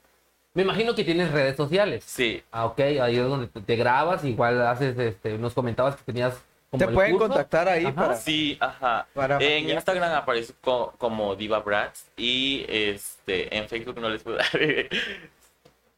Me 0.52 0.62
imagino 0.62 0.94
que 0.94 1.04
tienes 1.04 1.30
redes 1.30 1.56
sociales. 1.56 2.04
Sí, 2.06 2.42
Ah, 2.50 2.66
ok. 2.66 2.80
Ahí 3.00 3.16
es 3.16 3.24
donde 3.24 3.46
te- 3.46 3.60
te 3.60 3.76
grabas, 3.76 4.24
igual 4.24 4.60
haces, 4.66 4.98
este, 4.98 5.38
nos 5.38 5.54
comentabas 5.54 5.96
que 5.96 6.02
tenías 6.02 6.34
Te 6.78 6.86
pueden 6.88 7.12
curso. 7.12 7.26
contactar 7.28 7.68
ahí 7.68 7.84
Ajá. 7.86 7.94
para... 7.96 8.16
sí, 8.16 8.56
ajá. 8.60 9.06
Para 9.12 9.34
en 9.36 9.40
maquillar. 9.62 9.76
Instagram 9.76 10.12
aparece 10.14 10.54
co- 10.60 10.94
como 10.98 11.34
Diva 11.34 11.58
Bratz 11.60 12.04
y 12.16 12.64
este 12.68 13.56
en 13.56 13.68
Facebook 13.68 14.00
no 14.00 14.08
les 14.08 14.22
puedo 14.22 14.36
dar. 14.36 14.46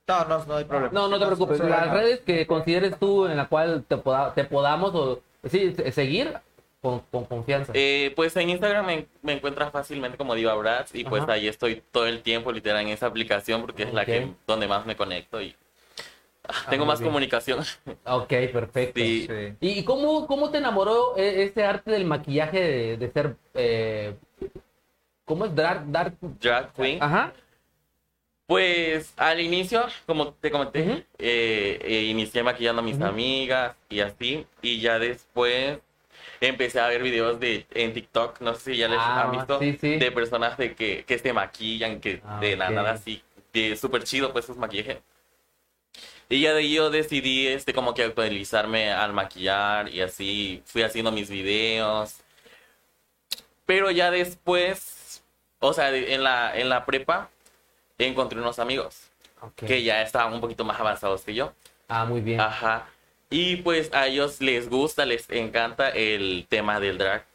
No, 0.08 0.24
no, 0.24 0.44
no 0.44 0.56
hay 0.56 0.64
problema. 0.64 0.90
No, 0.92 1.08
no 1.08 1.18
te 1.18 1.24
preocupes. 1.26 1.60
Las 1.60 1.90
redes 1.92 2.20
que 2.20 2.46
consideres 2.46 2.98
tú 2.98 3.26
en 3.26 3.36
la 3.36 3.46
cual 3.46 3.84
te, 3.86 3.96
poda- 3.96 4.34
te 4.34 4.44
podamos 4.44 4.92
o 4.94 5.20
sí, 5.48 5.72
se- 5.74 5.92
seguir 5.92 6.34
con, 6.82 7.00
con 7.10 7.24
confianza. 7.24 7.72
Eh, 7.74 8.12
pues 8.16 8.34
en 8.36 8.50
Instagram 8.50 8.84
me, 8.84 9.06
me 9.22 9.34
encuentras 9.34 9.70
fácilmente 9.70 10.18
como 10.18 10.34
Diva 10.34 10.54
Bratz 10.54 10.94
y 10.94 11.04
pues 11.04 11.22
Ajá. 11.22 11.34
ahí 11.34 11.46
estoy 11.46 11.82
todo 11.92 12.06
el 12.06 12.20
tiempo 12.22 12.50
literal 12.50 12.82
en 12.82 12.88
esa 12.88 13.06
aplicación 13.06 13.60
porque 13.60 13.84
es 13.84 13.94
la 13.94 14.04
que 14.04 14.28
donde 14.46 14.66
más 14.66 14.84
me 14.86 14.96
conecto 14.96 15.40
y 15.40 15.54
tengo 16.68 16.84
muy 16.84 16.92
más 16.92 17.00
bien. 17.00 17.10
comunicación. 17.10 17.64
ok, 18.04 18.28
perfecto. 18.52 19.00
Sí. 19.00 19.26
Sí. 19.28 19.54
¿Y 19.60 19.84
cómo, 19.84 20.26
cómo 20.26 20.50
te 20.50 20.58
enamoró 20.58 21.16
eh, 21.16 21.44
este 21.44 21.64
arte 21.64 21.90
del 21.92 22.04
maquillaje 22.04 22.60
de, 22.60 22.96
de 22.96 23.10
ser... 23.10 23.36
Eh, 23.54 24.14
¿Cómo 25.24 25.44
es? 25.46 25.54
Dark, 25.54 25.84
dark... 25.86 26.14
Drag 26.20 26.72
Queen. 26.72 27.02
Ajá. 27.02 27.32
Pues 28.46 29.14
al 29.16 29.40
inicio, 29.40 29.86
como 30.04 30.34
te 30.34 30.50
comenté, 30.50 31.06
eh, 31.18 31.78
eh, 31.80 32.02
inicié 32.10 32.42
maquillando 32.42 32.82
a 32.82 32.84
mis 32.84 33.00
amigas 33.00 33.74
y 33.88 34.00
así, 34.00 34.46
y 34.60 34.80
ya 34.80 34.98
después 34.98 35.78
empecé 36.40 36.80
a 36.80 36.88
ver 36.88 37.02
videos 37.02 37.40
de 37.40 37.66
en 37.70 37.94
TikTok, 37.94 38.40
no 38.40 38.54
sé 38.54 38.72
si 38.72 38.76
ya 38.78 38.88
les 38.88 38.98
Ah, 39.00 39.22
han 39.22 39.30
visto, 39.30 39.58
sí, 39.58 39.78
sí. 39.80 39.96
de 39.96 40.10
personas 40.12 40.58
de 40.58 40.74
que, 40.74 41.04
que 41.04 41.18
se 41.18 41.32
maquillan, 41.32 42.00
que 42.00 42.20
Ah, 42.26 42.40
de 42.40 42.56
la 42.56 42.68
nada 42.68 42.90
así, 42.90 43.22
de 43.54 43.74
súper 43.76 44.02
chido 44.04 44.32
pues 44.32 44.44
sus 44.44 44.56
maquillajes. 44.58 44.98
Y 46.32 46.40
ya 46.40 46.54
de 46.54 46.60
ahí 46.60 46.72
yo 46.72 46.88
decidí 46.88 47.46
este 47.46 47.74
como 47.74 47.92
que 47.92 48.04
actualizarme 48.04 48.90
al 48.90 49.12
maquillar 49.12 49.90
y 49.90 50.00
así 50.00 50.62
fui 50.64 50.82
haciendo 50.82 51.12
mis 51.12 51.28
videos. 51.28 52.16
Pero 53.66 53.90
ya 53.90 54.10
después, 54.10 55.22
o 55.58 55.74
sea, 55.74 55.94
en 55.94 56.22
la, 56.24 56.58
en 56.58 56.70
la 56.70 56.86
prepa, 56.86 57.28
encontré 57.98 58.38
unos 58.40 58.58
amigos 58.58 59.10
Ok. 59.42 59.64
que 59.66 59.82
ya 59.82 60.00
estaban 60.00 60.32
un 60.32 60.40
poquito 60.40 60.64
más 60.64 60.80
avanzados 60.80 61.20
que 61.20 61.34
yo. 61.34 61.52
Ah, 61.86 62.06
muy 62.06 62.22
bien. 62.22 62.40
Ajá. 62.40 62.86
Y 63.28 63.56
pues 63.56 63.92
a 63.92 64.06
ellos 64.06 64.40
les 64.40 64.70
gusta, 64.70 65.04
les 65.04 65.28
encanta 65.28 65.90
el 65.90 66.46
tema 66.48 66.80
del 66.80 66.96
drag. 66.96 67.26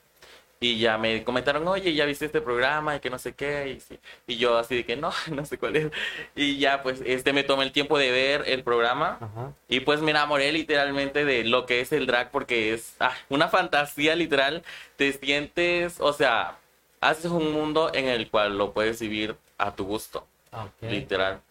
Y 0.59 0.79
ya 0.79 0.97
me 0.97 1.23
comentaron, 1.23 1.67
oye, 1.67 1.93
ya 1.93 2.05
viste 2.05 2.25
este 2.25 2.41
programa 2.41 2.95
y 2.95 2.99
que 2.99 3.09
no 3.11 3.19
sé 3.19 3.33
qué. 3.35 3.79
Y, 4.27 4.33
y 4.33 4.37
yo 4.37 4.57
así 4.57 4.75
de 4.77 4.85
que 4.85 4.95
no, 4.95 5.11
no 5.31 5.45
sé 5.45 5.57
cuál 5.59 5.75
es. 5.75 5.91
Y 6.35 6.57
ya 6.57 6.81
pues 6.83 7.01
este 7.05 7.31
me 7.33 7.43
tomé 7.43 7.63
el 7.63 7.71
tiempo 7.71 7.97
de 7.99 8.11
ver 8.11 8.43
el 8.47 8.63
programa. 8.63 9.17
Ajá. 9.21 9.53
Y 9.69 9.81
pues 9.81 10.01
me 10.01 10.11
enamoré 10.11 10.51
literalmente 10.51 11.25
de 11.25 11.43
lo 11.43 11.65
que 11.65 11.81
es 11.81 11.91
el 11.91 12.07
drag 12.07 12.31
porque 12.31 12.73
es 12.73 12.95
ah, 12.99 13.13
una 13.29 13.49
fantasía 13.49 14.15
literal. 14.15 14.63
Te 14.95 15.11
sientes, 15.13 15.97
o 15.99 16.11
sea, 16.13 16.57
haces 17.01 17.31
un 17.31 17.51
mundo 17.53 17.91
en 17.93 18.07
el 18.07 18.29
cual 18.29 18.57
lo 18.57 18.73
puedes 18.73 18.99
vivir 18.99 19.35
a 19.57 19.75
tu 19.75 19.85
gusto, 19.85 20.25
Ok. 20.51 20.89
literal. 20.89 21.41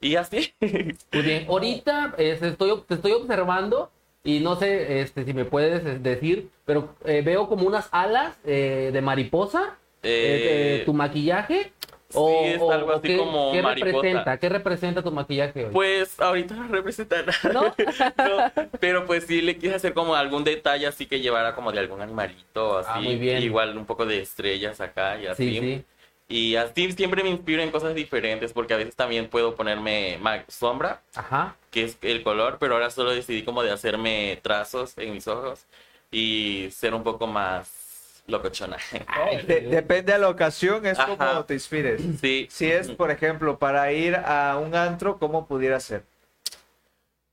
Y 0.00 0.16
así. 0.16 0.54
Muy 0.60 1.22
bien, 1.22 1.46
ahorita 1.48 2.14
eh, 2.18 2.36
te 2.38 2.48
estoy, 2.48 2.82
te 2.86 2.94
estoy 2.94 3.12
observando 3.12 3.90
y 4.24 4.40
no 4.40 4.56
sé 4.56 5.00
este, 5.00 5.24
si 5.24 5.34
me 5.34 5.44
puedes 5.44 5.84
eh, 5.84 5.98
decir, 6.00 6.48
pero 6.64 6.94
eh, 7.04 7.22
veo 7.24 7.48
como 7.48 7.66
unas 7.66 7.88
alas 7.92 8.36
eh, 8.44 8.90
de 8.92 9.00
mariposa, 9.02 9.76
eh, 10.02 10.80
Eh, 10.80 10.82
tu 10.86 10.92
maquillaje. 10.94 11.72
sí, 12.08 12.16
O, 12.18 12.44
es 12.44 12.60
algo 12.70 12.92
o 12.92 12.96
así 12.96 13.08
qué, 13.08 13.16
como 13.18 13.52
¿qué 13.52 13.62
mariposa. 13.62 13.96
representa? 13.96 14.38
¿Qué 14.38 14.48
representa 14.48 15.02
tu 15.02 15.10
maquillaje 15.10 15.64
hoy? 15.66 15.72
Pues 15.72 16.20
ahorita 16.20 16.54
no 16.54 16.68
representa 16.68 17.22
nada. 17.22 17.52
¿No? 17.52 17.74
No, 18.16 18.68
pero 18.80 19.06
pues 19.06 19.24
sí 19.26 19.42
le 19.42 19.56
quise 19.58 19.74
hacer 19.74 19.92
como 19.94 20.14
algún 20.14 20.44
detalle 20.44 20.86
así 20.86 21.06
que 21.06 21.20
llevara 21.20 21.54
como 21.54 21.72
de 21.72 21.80
algún 21.80 22.00
animalito, 22.00 22.78
así. 22.78 22.90
Ah, 22.92 23.00
muy 23.00 23.16
bien. 23.16 23.42
Igual 23.42 23.76
un 23.76 23.84
poco 23.86 24.06
de 24.06 24.20
estrellas 24.20 24.80
acá 24.80 25.18
y 25.20 25.26
así. 25.26 25.54
sí, 25.54 25.60
sí. 25.60 25.84
Y 26.26 26.56
así 26.56 26.90
siempre 26.92 27.22
me 27.22 27.28
inspiro 27.28 27.60
en 27.62 27.70
cosas 27.70 27.94
diferentes 27.94 28.52
porque 28.54 28.72
a 28.72 28.78
veces 28.78 28.96
también 28.96 29.28
puedo 29.28 29.54
ponerme 29.54 30.18
sombra, 30.48 31.02
Ajá. 31.14 31.54
Que 31.74 31.82
es 31.82 31.98
el 32.02 32.22
color, 32.22 32.58
pero 32.60 32.74
ahora 32.74 32.88
solo 32.88 33.10
decidí 33.10 33.42
como 33.42 33.64
de 33.64 33.72
hacerme 33.72 34.38
trazos 34.42 34.96
en 34.96 35.12
mis 35.12 35.26
ojos 35.26 35.66
y 36.12 36.68
ser 36.70 36.94
un 36.94 37.02
poco 37.02 37.26
más 37.26 38.22
locochona. 38.28 38.76
De- 39.48 39.62
depende 39.62 40.12
de 40.12 40.18
la 40.20 40.28
ocasión, 40.28 40.86
es 40.86 40.98
Ajá. 40.98 41.16
como 41.16 41.44
te 41.44 41.54
inspires. 41.54 42.00
Sí. 42.20 42.46
Si 42.48 42.70
es, 42.70 42.90
por 42.92 43.10
ejemplo, 43.10 43.58
para 43.58 43.92
ir 43.92 44.14
a 44.14 44.56
un 44.56 44.76
antro, 44.76 45.18
¿cómo 45.18 45.48
pudiera 45.48 45.80
ser? 45.80 46.04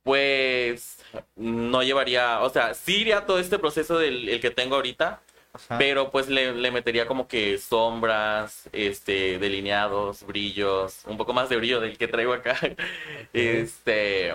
Pues 0.02 0.98
no 1.36 1.84
llevaría, 1.84 2.40
o 2.40 2.50
sea, 2.50 2.74
sí 2.74 3.02
iría 3.02 3.24
todo 3.24 3.38
este 3.38 3.60
proceso 3.60 3.96
del 3.98 4.28
el 4.28 4.40
que 4.40 4.50
tengo 4.50 4.74
ahorita, 4.74 5.20
Ajá. 5.54 5.76
pero 5.78 6.10
pues 6.10 6.28
le, 6.28 6.52
le 6.54 6.70
metería 6.70 7.06
como 7.06 7.28
que 7.28 7.58
sombras, 7.58 8.68
este, 8.72 9.38
delineados, 9.38 10.24
brillos, 10.24 11.02
un 11.06 11.16
poco 11.18 11.32
más 11.34 11.48
de 11.50 11.56
brillo 11.56 11.80
del 11.80 11.98
que 11.98 12.08
traigo 12.08 12.32
acá, 12.32 12.56
este, 13.32 14.34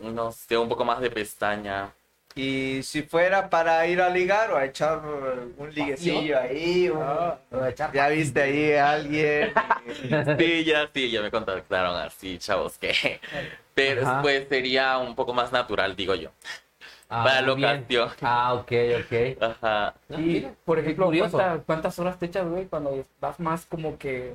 no 0.00 0.32
sé, 0.32 0.56
un 0.56 0.68
poco 0.68 0.84
más 0.84 1.00
de 1.00 1.10
pestaña. 1.10 1.92
Y 2.34 2.82
si 2.84 3.02
fuera 3.02 3.50
para 3.50 3.84
ir 3.88 4.00
a 4.00 4.08
ligar 4.08 4.52
o 4.52 4.56
a 4.56 4.64
echar 4.64 5.00
un 5.04 5.74
liguecillo 5.74 6.38
ahí, 6.38 6.88
un- 6.88 7.34
ya 7.94 8.08
viste 8.08 8.40
ahí 8.42 8.72
a 8.74 8.90
alguien. 8.92 9.52
Sí, 10.38 10.64
ya, 10.64 10.88
sí, 10.94 11.10
ya 11.10 11.22
me 11.22 11.30
contactaron 11.30 11.96
así, 11.96 12.38
chavos, 12.38 12.78
que, 12.78 13.20
pero 13.74 14.02
Ajá. 14.02 14.22
pues 14.22 14.46
sería 14.48 14.98
un 14.98 15.14
poco 15.14 15.32
más 15.34 15.50
natural, 15.50 15.96
digo 15.96 16.14
yo. 16.14 16.30
Ah, 17.10 17.24
Para 17.24 17.40
bien. 17.54 17.60
locación. 17.62 18.10
Ah, 18.22 18.54
ok, 18.54 18.72
ok. 19.00 19.42
Ajá. 19.42 19.94
Y, 20.18 20.40
por 20.64 20.78
ejemplo. 20.78 21.10
¿cuántas, 21.18 21.60
cuántas 21.64 21.98
horas 21.98 22.18
te 22.18 22.26
echas, 22.26 22.46
güey, 22.46 22.66
cuando 22.66 23.02
vas 23.20 23.40
más 23.40 23.64
como 23.64 23.96
que 23.96 24.34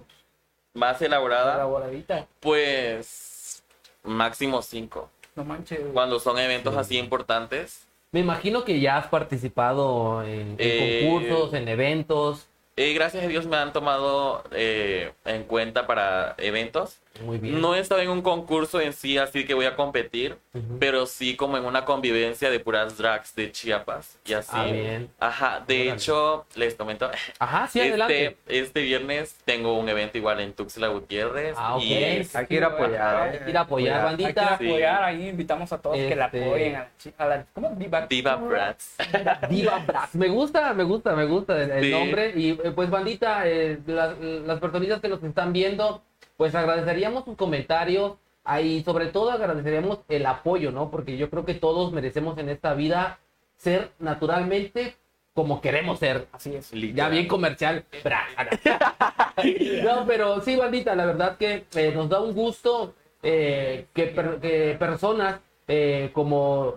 Más 0.73 1.01
elaborada, 1.01 1.53
elaboradita? 1.55 2.25
pues 2.39 3.63
máximo 4.03 4.61
cinco. 4.61 5.09
No 5.35 5.43
manches, 5.45 5.79
güey. 5.81 5.93
Cuando 5.93 6.19
son 6.19 6.37
eventos 6.39 6.75
así 6.75 6.97
importantes. 6.97 7.87
Me 8.11 8.19
imagino 8.19 8.63
que 8.63 8.79
ya 8.79 8.97
has 8.97 9.07
participado 9.07 10.23
en, 10.23 10.31
en 10.51 10.55
Eh, 10.59 11.01
concursos, 11.09 11.53
en 11.53 11.67
eventos. 11.67 12.47
Eh, 12.75 12.93
gracias 12.93 13.23
a 13.23 13.27
Dios 13.27 13.45
me 13.45 13.55
han 13.57 13.71
tomado 13.71 14.43
eh, 14.51 15.13
en 15.25 15.43
cuenta 15.43 15.85
para 15.85 16.33
eventos. 16.39 16.99
Muy 17.21 17.37
bien. 17.37 17.61
No 17.61 17.75
he 17.75 17.79
estado 17.79 18.01
en 18.01 18.09
un 18.09 18.21
concurso 18.23 18.81
en 18.81 18.91
sí, 18.91 19.19
así 19.19 19.45
que 19.45 19.53
voy 19.53 19.65
a 19.65 19.75
competir, 19.75 20.35
pero 20.79 21.05
sí 21.05 21.35
como 21.35 21.57
en 21.57 21.65
una 21.65 21.85
convivencia 21.85 22.49
de 22.49 22.59
puras 22.59 22.97
drags 22.97 23.35
de 23.35 23.51
Chiapas 23.51 24.17
y 24.25 24.33
así. 24.33 24.49
Ah, 24.51 24.63
bien. 24.65 25.09
Ajá, 25.19 25.63
de 25.67 25.75
Órale. 25.83 25.91
hecho, 25.91 26.45
les 26.55 26.73
comento, 26.73 27.09
Ajá, 27.37 27.67
sí, 27.67 27.81
adelante. 27.81 28.25
este, 28.47 28.59
este 28.59 28.81
viernes 28.81 29.35
tengo 29.45 29.77
un 29.77 29.87
evento 29.89 30.17
igual 30.17 30.39
en 30.39 30.53
Tuxtla 30.53 30.87
Gutiérrez. 30.87 31.53
Ah, 31.55 31.75
ok. 31.75 31.83
y 31.83 31.93
es- 31.93 32.35
Hay 32.35 32.47
que 32.47 32.55
ir 32.55 32.63
a 32.63 32.67
apoyar. 32.67 33.15
Hay 33.29 33.39
que 33.39 33.49
ir 33.51 33.57
a 33.57 33.61
apoyar, 33.61 34.07
Hay 34.07 34.15
que 34.15 34.21
ir 34.23 34.27
a 34.29 34.33
bandita. 34.33 34.53
Apoyar, 34.55 35.03
ahí 35.03 35.29
invitamos 35.29 35.71
a 35.71 35.77
todos 35.79 35.97
que 35.97 36.15
la 36.15 36.25
Este- 36.25 36.43
apoyen. 36.45 36.75
A 36.75 36.79
la, 36.79 36.89
chi- 36.97 37.13
a 37.17 37.25
la- 37.27 37.45
¿Cómo? 37.53 37.69
Diva. 37.77 38.07
Diva 38.07 38.35
Bratz. 38.37 38.95
Diva 39.49 39.77
Brass. 39.85 40.15
Me 40.15 40.29
gusta, 40.29 40.73
me 40.73 40.83
gusta, 40.83 41.15
me 41.15 41.25
gusta 41.25 41.61
el, 41.61 41.83
Sí. 41.83 41.91
nombre. 41.91 42.33
Y 42.35 42.49
eh, 42.51 42.71
pues, 42.73 42.89
bandita, 42.89 43.47
eh, 43.47 43.77
las, 43.85 44.17
las 44.19 44.59
personitas 44.59 44.99
que 44.99 45.09
nos 45.09 45.23
están 45.23 45.53
viendo, 45.53 46.01
pues 46.37 46.53
agradeceríamos 46.55 47.25
sus 47.25 47.35
comentarios. 47.35 48.13
ah, 48.43 48.61
Y 48.61 48.83
sobre 48.83 49.07
todo 49.07 49.31
agradeceríamos 49.31 49.99
el 50.09 50.25
apoyo, 50.25 50.71
¿no? 50.71 50.89
Porque 50.91 51.17
yo 51.17 51.29
creo 51.29 51.45
que 51.45 51.53
todos 51.53 51.91
merecemos 51.91 52.37
en 52.37 52.49
esta 52.49 52.73
vida 52.73 53.19
ser 53.57 53.91
naturalmente 53.99 54.95
como 55.33 55.61
queremos 55.61 55.99
ser. 55.99 56.27
Así 56.31 56.55
es. 56.55 56.71
Ya 56.93 57.09
bien 57.09 57.27
comercial. 57.27 57.85
No, 59.83 60.05
pero 60.05 60.41
sí, 60.41 60.55
bandita, 60.55 60.95
la 60.95 61.05
verdad 61.05 61.37
que 61.37 61.65
eh, 61.75 61.91
nos 61.95 62.07
da 62.09 62.19
un 62.21 62.33
gusto 62.33 62.93
eh, 63.23 63.87
que, 63.93 64.07
per- 64.07 64.39
que 64.39 64.75
personas 64.77 65.39
eh, 65.67 66.11
como 66.13 66.75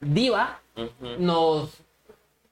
Diva 0.00 0.60
nos, 1.18 1.82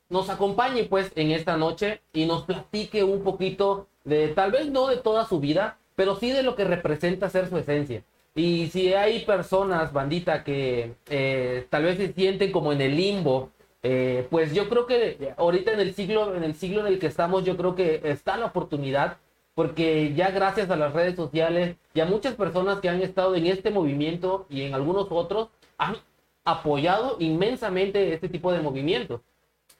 nos 0.08 0.28
acompañe 0.28 0.84
pues 0.84 1.12
en 1.14 1.30
esta 1.30 1.56
noche 1.56 2.00
y 2.12 2.26
nos 2.26 2.42
platique 2.42 3.02
un 3.04 3.22
poquito 3.22 3.86
de, 4.04 4.28
tal 4.28 4.50
vez 4.52 4.66
no 4.70 4.88
de 4.88 4.96
toda 4.98 5.24
su 5.26 5.38
vida, 5.40 5.78
pero 5.96 6.14
sí 6.16 6.30
de 6.30 6.44
lo 6.44 6.54
que 6.54 6.64
representa 6.64 7.28
ser 7.28 7.48
su 7.48 7.58
esencia. 7.58 8.04
Y 8.36 8.68
si 8.68 8.92
hay 8.92 9.24
personas, 9.24 9.92
bandita, 9.92 10.44
que 10.44 10.94
eh, 11.08 11.66
tal 11.70 11.84
vez 11.84 11.96
se 11.96 12.12
sienten 12.12 12.52
como 12.52 12.70
en 12.72 12.82
el 12.82 12.94
limbo, 12.94 13.50
eh, 13.82 14.26
pues 14.30 14.52
yo 14.52 14.68
creo 14.68 14.86
que 14.86 15.32
ahorita 15.38 15.72
en 15.72 15.80
el 15.80 15.94
siglo, 15.94 16.36
en 16.36 16.44
el 16.44 16.54
siglo 16.54 16.80
en 16.80 16.88
el 16.88 16.98
que 16.98 17.06
estamos, 17.06 17.44
yo 17.44 17.56
creo 17.56 17.74
que 17.74 18.02
está 18.04 18.36
la 18.36 18.46
oportunidad, 18.46 19.16
porque 19.54 20.12
ya 20.14 20.30
gracias 20.30 20.68
a 20.70 20.76
las 20.76 20.92
redes 20.92 21.16
sociales 21.16 21.76
y 21.94 22.00
a 22.00 22.04
muchas 22.04 22.34
personas 22.34 22.80
que 22.80 22.90
han 22.90 23.00
estado 23.00 23.34
en 23.34 23.46
este 23.46 23.70
movimiento 23.70 24.46
y 24.50 24.62
en 24.62 24.74
algunos 24.74 25.06
otros, 25.10 25.48
han 25.78 25.96
apoyado 26.44 27.16
inmensamente 27.20 28.12
este 28.12 28.28
tipo 28.28 28.52
de 28.52 28.60
movimientos. 28.60 29.22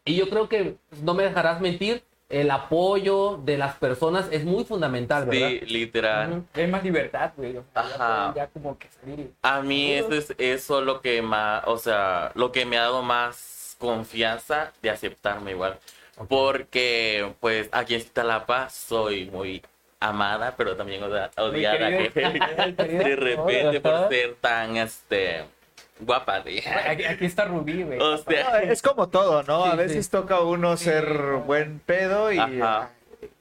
Y 0.04 0.14
yo 0.14 0.30
creo 0.30 0.48
que 0.48 0.76
no 1.02 1.12
me 1.12 1.24
dejarás 1.24 1.60
mentir, 1.60 2.02
el 2.28 2.50
apoyo 2.50 3.40
de 3.44 3.56
las 3.56 3.76
personas 3.76 4.26
es 4.32 4.44
muy 4.44 4.64
fundamental, 4.64 5.26
¿verdad? 5.26 5.48
Sí, 5.48 5.60
literal. 5.66 6.32
Ujú. 6.32 6.44
Hay 6.54 6.66
más 6.66 6.82
libertad, 6.82 7.32
güey. 7.36 7.56
o 7.56 7.64
sea, 7.72 7.82
Ajá. 7.82 8.32
Ya 8.34 8.46
como 8.48 8.76
que 8.78 8.88
salir. 9.00 9.32
A 9.42 9.62
mí 9.62 9.92
eso 9.92 10.12
es 10.12 10.34
eso 10.38 10.80
lo 10.80 11.00
que 11.00 11.22
más, 11.22 11.62
o 11.66 11.78
sea, 11.78 12.32
lo 12.34 12.50
que 12.50 12.66
me 12.66 12.78
ha 12.78 12.82
dado 12.82 13.02
más 13.02 13.76
confianza 13.78 14.72
de 14.82 14.90
aceptarme 14.90 15.52
igual. 15.52 15.78
Porque, 16.28 17.34
pues, 17.40 17.68
aquí 17.72 17.94
en 17.94 18.00
Citalapa 18.00 18.70
soy 18.70 19.30
muy 19.30 19.62
amada, 20.00 20.54
pero 20.56 20.76
también 20.76 21.02
odiada 21.02 21.88
de 21.90 23.16
repente 23.16 23.80
por 23.80 24.08
ser 24.08 24.34
tan, 24.40 24.76
este, 24.76 25.44
guapa. 26.00 26.40
de- 26.40 26.62
Aquí, 26.88 27.04
aquí 27.04 27.24
está 27.24 27.44
Rubí, 27.44 27.82
güey. 27.82 27.98
O 28.00 28.18
sea, 28.18 28.50
No, 28.50 28.56
es 28.56 28.82
como 28.82 29.08
todo, 29.08 29.42
¿no? 29.42 29.64
Sí, 29.64 29.70
a 29.70 29.74
veces 29.74 30.04
sí. 30.06 30.10
toca 30.10 30.40
uno 30.40 30.76
ser 30.76 31.06
buen 31.46 31.78
pedo 31.80 32.32
y, 32.32 32.38
Ajá. 32.38 32.90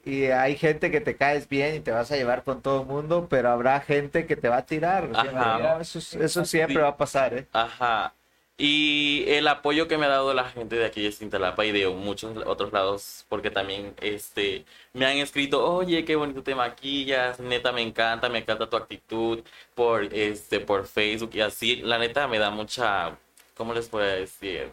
y 0.04 0.24
hay 0.26 0.56
gente 0.56 0.90
que 0.90 1.00
te 1.00 1.16
caes 1.16 1.48
bien 1.48 1.74
y 1.74 1.80
te 1.80 1.90
vas 1.92 2.10
a 2.12 2.16
llevar 2.16 2.42
con 2.44 2.62
todo 2.62 2.82
el 2.82 2.86
mundo, 2.86 3.26
pero 3.28 3.50
habrá 3.50 3.80
gente 3.80 4.26
que 4.26 4.36
te 4.36 4.48
va 4.48 4.58
a 4.58 4.66
tirar. 4.66 5.08
Ajá. 5.12 5.22
siempre, 5.22 5.44
¿no? 5.62 5.80
Eso, 5.80 5.98
es- 5.98 6.14
eso 6.14 6.44
siempre 6.44 6.80
va 6.82 6.88
a 6.88 6.96
pasar, 6.96 7.34
¿eh? 7.34 7.46
Ajá. 7.52 8.12
Y 8.58 9.24
el 9.28 9.48
apoyo 9.48 9.86
que 9.86 9.98
me 9.98 10.06
ha 10.06 10.08
dado 10.08 10.32
la 10.32 10.48
gente 10.48 10.76
de 10.76 10.86
aquí 10.86 11.02
de 11.02 11.12
Cintalapa 11.12 11.66
y 11.66 11.72
de 11.72 11.88
muchos 11.88 12.36
otros 12.46 12.72
lados, 12.72 13.26
porque 13.28 13.50
también 13.50 13.94
este 14.00 14.64
me 14.94 15.04
han 15.04 15.18
escrito, 15.18 15.62
oye, 15.74 16.04
qué 16.06 16.16
bonito 16.16 16.42
te 16.42 16.54
maquillas, 16.54 17.38
neta 17.38 17.70
me 17.72 17.82
encanta, 17.82 18.30
me 18.30 18.38
encanta 18.38 18.68
tu 18.70 18.76
actitud 18.76 19.40
por 19.74 20.04
este 20.04 20.60
por 20.60 20.86
Facebook 20.86 21.30
y 21.34 21.40
así, 21.42 21.76
la 21.76 21.98
neta 21.98 22.26
me 22.28 22.38
da 22.38 22.50
mucha, 22.50 23.18
¿cómo 23.56 23.74
les 23.74 23.88
puedo 23.88 24.06
decir? 24.06 24.72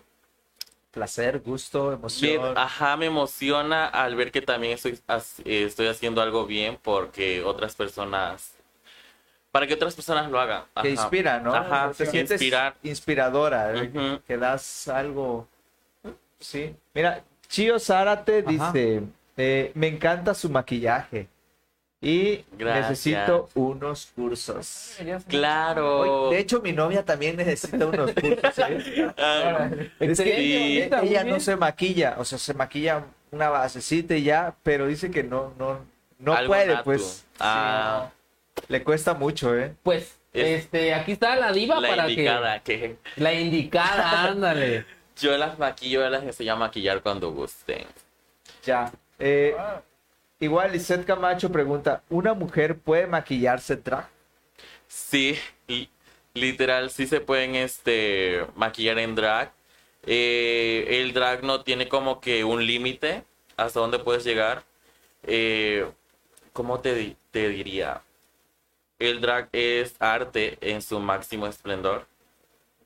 Placer, 0.91 1.39
gusto, 1.39 1.91
Me- 1.91 1.93
emoción. 1.95 2.57
ajá, 2.57 2.95
me 2.97 3.07
emociona 3.07 3.87
al 3.87 4.15
ver 4.15 4.31
que 4.31 4.41
también 4.41 4.73
estoy, 4.73 4.97
estoy 5.43 5.87
haciendo 5.87 6.21
algo 6.21 6.45
bien 6.45 6.77
porque 6.81 7.43
otras 7.43 7.75
personas, 7.75 8.53
para 9.53 9.67
que 9.67 9.75
otras 9.75 9.93
personas 9.93 10.29
lo 10.31 10.39
hagan. 10.39 10.63
que 10.81 10.89
inspira, 10.89 11.39
¿no? 11.39 11.53
Ajá, 11.53 11.91
Te 11.95 12.07
sientes 12.07 12.41
inspirar. 12.41 12.73
inspiradora, 12.81 13.71
¿eh? 13.75 14.19
Que 14.27 14.35
das 14.35 14.87
algo. 14.87 15.47
Sí. 16.39 16.75
Mira, 16.95 17.21
Chio 17.47 17.77
Zárate 17.79 18.39
Ajá. 18.45 18.71
dice: 18.71 19.03
eh, 19.37 19.71
Me 19.75 19.87
encanta 19.89 20.33
su 20.33 20.49
maquillaje 20.49 21.27
y 22.01 22.43
Gracias. 22.57 22.89
necesito 22.89 23.49
unos 23.53 24.07
cursos. 24.15 24.97
Claro. 25.27 26.31
De 26.31 26.39
hecho, 26.39 26.59
mi 26.59 26.73
novia 26.73 27.05
también 27.05 27.35
necesita 27.37 27.85
unos 27.85 28.11
cursos. 28.21 28.57
¿eh? 28.57 29.91
Es 29.99 30.19
que 30.19 30.35
Sí. 30.35 30.81
ella, 31.07 31.23
no 31.23 31.39
se 31.39 31.55
maquilla, 31.55 32.15
o 32.17 32.25
sea, 32.25 32.39
se 32.39 32.55
maquilla 32.55 33.03
una 33.31 33.49
basecita 33.49 34.15
y 34.15 34.23
ya, 34.23 34.55
pero 34.63 34.87
dice 34.87 35.11
que 35.11 35.23
no, 35.23 35.53
no, 35.59 35.79
no 36.17 36.33
algo 36.33 36.47
puede, 36.53 36.77
pues. 36.83 37.23
Ah, 37.39 38.09
Le 38.67 38.83
cuesta 38.83 39.13
mucho, 39.13 39.57
¿eh? 39.57 39.75
Pues, 39.83 40.17
Es- 40.33 40.63
este, 40.65 40.93
aquí 40.93 41.13
está 41.13 41.35
la 41.35 41.51
diva 41.51 41.79
la 41.79 41.87
para 41.89 42.09
indicada, 42.09 42.59
que... 42.63 42.79
que... 42.79 42.97
La 43.17 43.33
indicada, 43.33 44.23
ándale. 44.31 44.85
yo 45.19 45.37
las 45.37 45.57
maquillo, 45.59 46.01
yo 46.01 46.09
las 46.09 46.23
enseño 46.23 46.53
a 46.53 46.55
maquillar 46.57 47.01
cuando 47.01 47.31
gusten. 47.31 47.85
Ya. 48.63 48.91
Eh, 49.19 49.55
igual, 50.39 50.71
Lisette 50.71 51.05
Camacho 51.05 51.51
pregunta: 51.51 52.01
¿Una 52.09 52.33
mujer 52.33 52.77
puede 52.77 53.07
maquillarse 53.07 53.75
drag? 53.77 54.07
Sí, 54.87 55.37
li- 55.67 55.89
literal, 56.33 56.89
sí 56.89 57.05
se 57.07 57.19
pueden 57.21 57.55
este, 57.55 58.45
maquillar 58.55 58.99
en 58.99 59.15
drag. 59.15 59.51
Eh, 60.05 60.99
el 61.01 61.13
drag 61.13 61.43
no 61.43 61.61
tiene 61.63 61.87
como 61.87 62.19
que 62.19 62.43
un 62.43 62.65
límite 62.65 63.23
hasta 63.57 63.79
dónde 63.79 63.99
puedes 63.99 64.23
llegar. 64.23 64.63
Eh, 65.23 65.85
¿Cómo 66.53 66.79
te, 66.79 67.15
te 67.31 67.49
diría? 67.49 68.01
El 69.09 69.21
drag 69.21 69.49
es 69.51 69.95
arte 69.99 70.57
en 70.61 70.81
su 70.81 70.99
máximo 70.99 71.47
esplendor. 71.47 72.07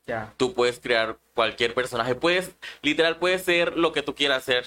Ya. 0.06 0.34
tú 0.38 0.54
puedes 0.54 0.80
crear 0.80 1.18
cualquier 1.34 1.74
personaje. 1.74 2.16
Puedes, 2.16 2.56
literal, 2.82 3.18
puedes 3.18 3.42
ser 3.44 3.78
lo 3.78 3.92
que 3.92 4.02
tú 4.02 4.16
quieras 4.16 4.44
ser. 4.46 4.66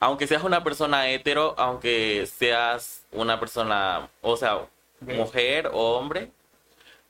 Aunque 0.00 0.26
seas 0.26 0.44
una 0.44 0.62
persona 0.62 1.08
hetero, 1.08 1.54
aunque 1.56 2.26
seas 2.26 3.02
una 3.10 3.40
persona, 3.40 4.10
o 4.20 4.36
sea, 4.36 4.66
Gay. 5.00 5.16
mujer 5.16 5.70
o 5.72 5.96
hombre, 5.96 6.30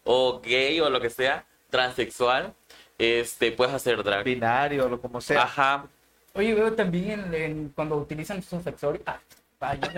o 0.05 0.41
gay 0.41 0.79
o 0.81 0.89
lo 0.91 1.01
que 1.01 1.11
sea, 1.11 1.45
transexual, 1.69 2.55
este, 2.99 3.51
puedes 3.51 3.75
hacer 3.75 4.01
drag. 4.05 4.23
Binario, 4.25 4.89
lo 4.89 5.01
como 5.01 5.21
sea. 5.21 5.43
Ajá. 5.43 5.87
Oye, 6.35 6.55
veo 6.55 6.73
también 6.75 7.19
en, 7.25 7.35
en- 7.35 7.69
cuando 7.75 7.97
utilizan 7.97 8.41
sus 8.45 8.65
accesorios. 8.65 9.03
Ah, 9.07 9.19
vaya, 9.59 9.91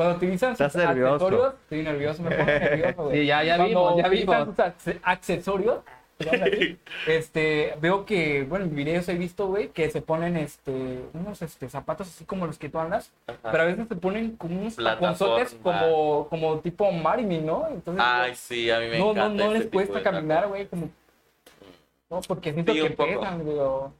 Cuando 0.00 0.16
utilizan 0.16 0.56
sus 0.56 0.66
Estás 0.66 0.86
nervioso. 0.86 1.12
accesorios, 1.26 1.54
estoy 1.64 1.82
nervioso, 1.82 2.22
me 2.22 2.30
pongo 2.30 2.44
nervioso, 2.46 3.02
güey. 3.04 3.18
Sí, 3.20 3.26
ya- 3.26 3.44
ya 3.44 3.56
Cuando 3.56 3.68
vimos, 3.68 3.96
ya 4.02 4.06
utilizan 4.08 4.40
vimos. 4.40 4.56
sus 4.56 4.64
acce- 4.64 5.00
accesorios, 5.02 5.78
digamos 6.18 6.40
así, 6.48 6.78
este, 7.06 7.74
veo 7.82 8.06
que, 8.06 8.44
bueno, 8.44 8.64
en 8.64 8.74
videos 8.74 9.06
he 9.10 9.14
visto, 9.16 9.46
güey, 9.48 9.68
que 9.68 9.90
se 9.90 10.00
ponen, 10.00 10.38
este, 10.38 11.02
unos, 11.12 11.42
este, 11.42 11.68
zapatos 11.68 12.08
así 12.08 12.24
como 12.24 12.46
los 12.46 12.56
que 12.56 12.70
tú 12.70 12.78
andas, 12.78 13.12
Ajá. 13.26 13.38
pero 13.50 13.62
a 13.62 13.66
veces 13.66 13.88
se 13.88 13.94
ponen 13.96 14.36
como 14.36 14.58
unos 14.58 14.74
Plataforma. 14.76 15.12
taconzotes 15.18 15.58
como, 15.62 16.28
como 16.30 16.60
tipo 16.60 16.90
Marilyn, 16.92 17.44
¿no? 17.44 17.68
Entonces, 17.68 18.02
Ay, 18.02 18.34
sí, 18.34 18.70
a 18.70 18.78
mí 18.80 18.86
me 18.86 18.98
no, 18.98 19.04
no, 19.04 19.10
encanta. 19.12 19.44
no 19.44 19.52
les 19.52 19.62
tipo 19.64 19.74
cuesta 19.74 19.98
de 19.98 20.02
caminar, 20.02 20.48
güey, 20.48 20.66
como... 20.66 20.88
No, 22.08 22.20
porque 22.26 22.54
siento 22.54 22.72
Sí, 22.72 22.78
que 22.78 22.84
un 22.86 22.94
poco. 22.96 23.20
pesan, 23.20 23.42
güey, 23.44 23.58
o- 23.58 23.92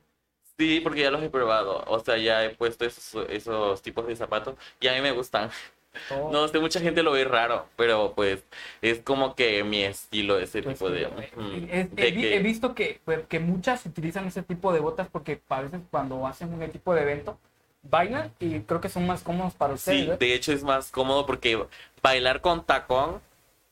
Sí, 0.58 0.80
porque 0.80 1.02
ya 1.02 1.10
los 1.10 1.22
he 1.22 1.28
probado. 1.30 1.84
O 1.86 1.98
sea, 2.00 2.16
ya 2.18 2.42
he 2.44 2.50
puesto 2.50 2.84
esos, 2.86 3.26
esos 3.30 3.80
tipos 3.82 4.06
de 4.06 4.14
zapatos 4.16 4.56
y 4.80 4.88
a 4.88 4.92
mí 4.94 5.00
me 5.02 5.10
gustan. 5.12 5.50
O- 6.10 6.30
No 6.32 6.46
sé, 6.48 6.58
mucha 6.58 6.80
gente 6.80 7.02
lo 7.02 7.12
ve 7.12 7.24
raro, 7.24 7.66
pero 7.76 8.12
pues 8.14 8.42
es 8.82 9.00
como 9.00 9.34
que 9.34 9.62
mi 9.64 9.82
estilo, 9.82 10.38
ese 10.38 10.62
Pues, 10.62 10.78
tipo 10.78 10.90
de... 10.90 11.06
sí, 11.06 11.12
ujú, 11.36 11.48
güey. 11.50 11.68
Es- 11.70 11.94
de 11.94 12.08
he, 12.08 12.10
vi- 12.12 12.20
que- 12.22 12.36
he 12.36 12.38
visto 12.40 12.74
que, 12.74 13.00
pues, 13.04 13.26
que 13.28 13.40
muchas 13.40 13.84
utilizan 13.86 14.26
ese 14.26 14.42
tipo 14.42 14.72
de 14.72 14.80
botas 14.80 15.08
porque 15.08 15.40
a 15.48 15.60
veces 15.62 15.80
cuando 15.90 16.26
hacen 16.26 16.52
un 16.52 16.68
tipo 16.70 16.94
de 16.94 17.02
evento 17.02 17.38
bailan 17.82 18.32
y 18.40 18.60
creo 18.60 18.80
que 18.80 18.88
son 18.88 19.06
más 19.06 19.22
cómodos 19.22 19.54
para 19.54 19.74
ustedes. 19.74 20.04
Sí, 20.04 20.16
de 20.18 20.34
hecho 20.34 20.52
es 20.52 20.62
más 20.62 20.90
cómodo 20.90 21.26
porque 21.26 21.64
bailar 22.02 22.40
con 22.40 22.64
tacón, 22.64 23.20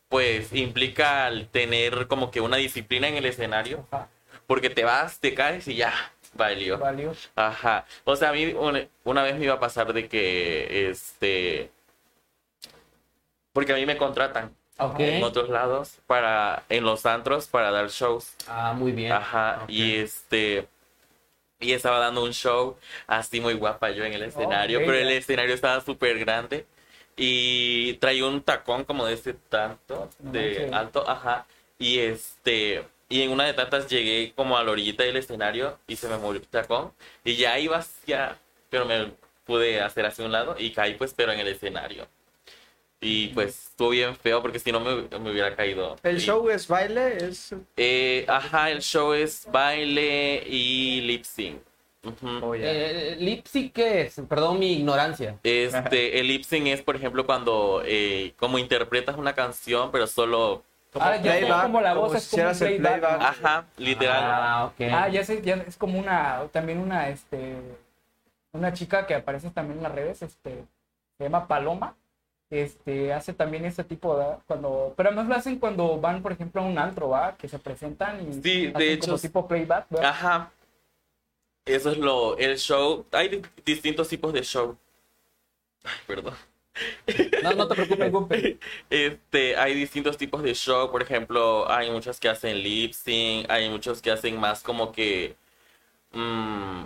pues 0.08 0.52
implica 0.54 1.30
tener 1.52 2.06
como 2.08 2.30
que 2.30 2.40
una 2.40 2.56
disciplina 2.56 3.08
en 3.08 3.16
el 3.16 3.26
escenario, 3.26 3.86
Ajá, 3.90 4.08
porque 4.46 4.70
te 4.70 4.84
vas, 4.84 5.20
te 5.20 5.34
caes 5.34 5.68
y 5.68 5.76
ya, 5.76 5.92
valió. 6.34 6.78
valió. 6.78 7.12
Ajá. 7.36 7.84
O 8.04 8.16
sea, 8.16 8.30
a 8.30 8.32
mí 8.32 8.46
una, 8.46 8.86
una 9.04 9.22
vez 9.22 9.36
me 9.36 9.44
iba 9.44 9.54
a 9.54 9.60
pasar 9.60 9.92
de 9.92 10.08
que, 10.08 10.88
este, 10.90 11.70
porque 13.58 13.72
a 13.72 13.74
mí 13.74 13.86
me 13.86 13.96
contratan 13.96 14.54
Ok. 14.78 15.00
en 15.00 15.24
otros 15.24 15.48
lados 15.48 15.98
para, 16.06 16.62
en 16.68 16.84
los 16.84 17.04
antros 17.06 17.48
para 17.48 17.72
dar 17.72 17.90
shows. 17.90 18.36
Ah, 18.46 18.72
muy 18.72 18.92
bien. 18.92 19.10
Ajá, 19.10 19.62
Ok. 19.64 19.70
y 19.70 19.96
este. 19.96 20.68
Y 21.58 21.72
estaba 21.72 21.98
dando 21.98 22.22
un 22.22 22.32
show 22.32 22.76
así 23.08 23.40
muy 23.40 23.54
guapa 23.54 23.90
yo 23.90 24.04
en 24.04 24.12
el 24.12 24.22
escenario, 24.22 24.78
ok, 24.78 24.84
pero 24.86 24.98
el 24.98 25.08
escenario 25.08 25.56
estaba 25.56 25.80
súper 25.80 26.20
grande 26.20 26.66
y 27.16 27.94
traía 27.94 28.24
un 28.26 28.42
tacón 28.42 28.84
como 28.84 29.06
de 29.06 29.14
este 29.14 29.34
tanto, 29.34 30.08
de 30.20 30.70
alto, 30.72 31.02
ajá. 31.10 31.44
Y 31.80 31.98
este. 31.98 32.84
Y 33.08 33.22
en 33.22 33.32
una 33.32 33.44
de 33.46 33.54
tantas 33.54 33.88
llegué 33.88 34.32
como 34.36 34.56
a 34.56 34.62
la 34.62 34.70
orillita 34.70 35.02
del 35.02 35.16
escenario 35.16 35.80
y 35.88 35.96
se 35.96 36.08
me 36.08 36.16
movió 36.16 36.40
el 36.40 36.46
tacón 36.46 36.92
y 37.24 37.34
ya 37.34 37.58
iba 37.58 37.78
hacia. 37.78 38.38
Pero 38.70 38.84
me 38.84 39.10
pude 39.44 39.80
hacer 39.80 40.06
hacia 40.06 40.24
un 40.24 40.30
lado 40.30 40.54
y 40.56 40.70
caí 40.70 40.94
pues, 40.94 41.12
pero 41.12 41.32
en 41.32 41.40
el 41.40 41.48
escenario. 41.48 42.06
Y 43.00 43.28
pues 43.28 43.66
estuvo 43.70 43.90
bien 43.90 44.16
feo 44.16 44.42
porque 44.42 44.58
si 44.58 44.72
no 44.72 44.80
me, 44.80 45.02
me 45.18 45.30
hubiera 45.30 45.54
caído. 45.54 45.96
¿El 46.02 46.16
Y- 46.16 46.20
show 46.20 46.48
es 46.50 46.66
baile? 46.66 47.16
Es... 47.28 47.54
Eh, 47.76 48.24
ajá, 48.28 48.70
el 48.70 48.82
show 48.82 49.12
es 49.12 49.46
baile 49.50 50.42
y 50.46 51.00
lip 51.02 51.22
sync. 51.24 51.60
Oh. 52.42 52.54
Eh, 52.54 53.16
Lipsy, 53.18 53.70
¿qué 53.70 54.02
es? 54.02 54.20
Perdón 54.28 54.58
mi 54.60 54.72
ignorancia. 54.74 55.36
Este, 55.42 56.18
el 56.20 56.28
lip 56.28 56.42
sync 56.44 56.68
es, 56.68 56.80
por 56.80 56.96
ejemplo, 56.96 57.26
cuando 57.26 57.82
eh, 57.84 58.32
como 58.38 58.58
interpretas 58.58 59.16
una 59.16 59.34
canción, 59.34 59.90
pero 59.90 60.06
solo, 60.06 60.62
Como 60.92 61.04
Ah, 61.04 61.16
ya 61.16 61.32
sé, 61.32 61.38
playback, 61.40 61.62
como 61.64 61.80
la 61.80 61.94
voz 61.94 62.06
como 62.06 62.18
es 62.18 62.28
como 62.30 62.48
un 62.50 62.58
playback. 62.58 63.00
playback. 63.00 63.20
ajá, 63.20 63.66
literal. 63.76 64.22
Ah. 64.24 64.72
Ah, 64.92 65.08
ya 65.08 65.24
sé, 65.24 65.42
ya 65.42 65.56
es 65.66 65.76
como 65.76 65.98
una, 65.98 66.44
también 66.52 66.78
una, 66.78 67.08
este, 67.10 67.56
una 68.52 68.72
chica 68.72 69.06
que 69.06 69.14
aparece 69.16 69.50
también 69.50 69.78
en 69.78 69.82
las 69.82 69.92
redes, 69.94 70.22
este, 70.22 70.64
se 71.18 71.24
llama 71.24 71.46
Paloma, 71.46 71.94
este, 72.50 73.12
hace 73.12 73.32
también 73.34 73.64
ese 73.64 73.84
tipo 73.84 74.16
de, 74.18 74.36
cuando, 74.46 74.94
pero 74.96 75.10
además 75.10 75.28
lo 75.28 75.34
hacen 75.34 75.58
cuando 75.58 76.00
van, 76.00 76.22
por 76.22 76.32
ejemplo, 76.32 76.62
a 76.62 76.64
un 76.64 76.78
antro, 76.78 77.10
¿va? 77.10 77.36
Que 77.36 77.48
se 77.48 77.58
presentan 77.58 78.20
y 78.28 78.32
Sí, 78.42 78.66
de 78.68 78.92
hecho, 78.92 79.06
como 79.08 79.18
tipo 79.18 79.48
playback, 79.48 79.86
¿verdad? 79.90 80.10
Ajá. 80.10 80.52
Eso 81.66 81.90
es 81.90 81.98
lo, 81.98 82.36
el 82.38 82.56
show. 82.58 83.04
Hay 83.12 83.28
di- 83.28 83.42
distintos 83.64 84.08
tipos 84.08 84.32
de 84.32 84.42
show. 84.42 84.76
Ay, 85.84 85.92
perdón. 86.06 86.34
No, 87.42 87.52
no 87.54 87.68
te 87.68 87.74
preocupes. 87.74 88.56
Este, 88.90 89.56
hay 89.56 89.74
distintos 89.74 90.16
tipos 90.16 90.42
de 90.42 90.54
show, 90.54 90.90
por 90.90 91.02
ejemplo, 91.02 91.70
hay 91.70 91.90
muchos 91.90 92.20
que 92.20 92.28
hacen 92.28 92.58
lip 92.62 92.92
sync, 92.92 93.50
hay 93.50 93.68
muchos 93.68 94.00
que 94.00 94.10
hacen 94.10 94.38
más 94.38 94.62
como 94.62 94.92
que 94.92 95.36
mm, 96.12 96.84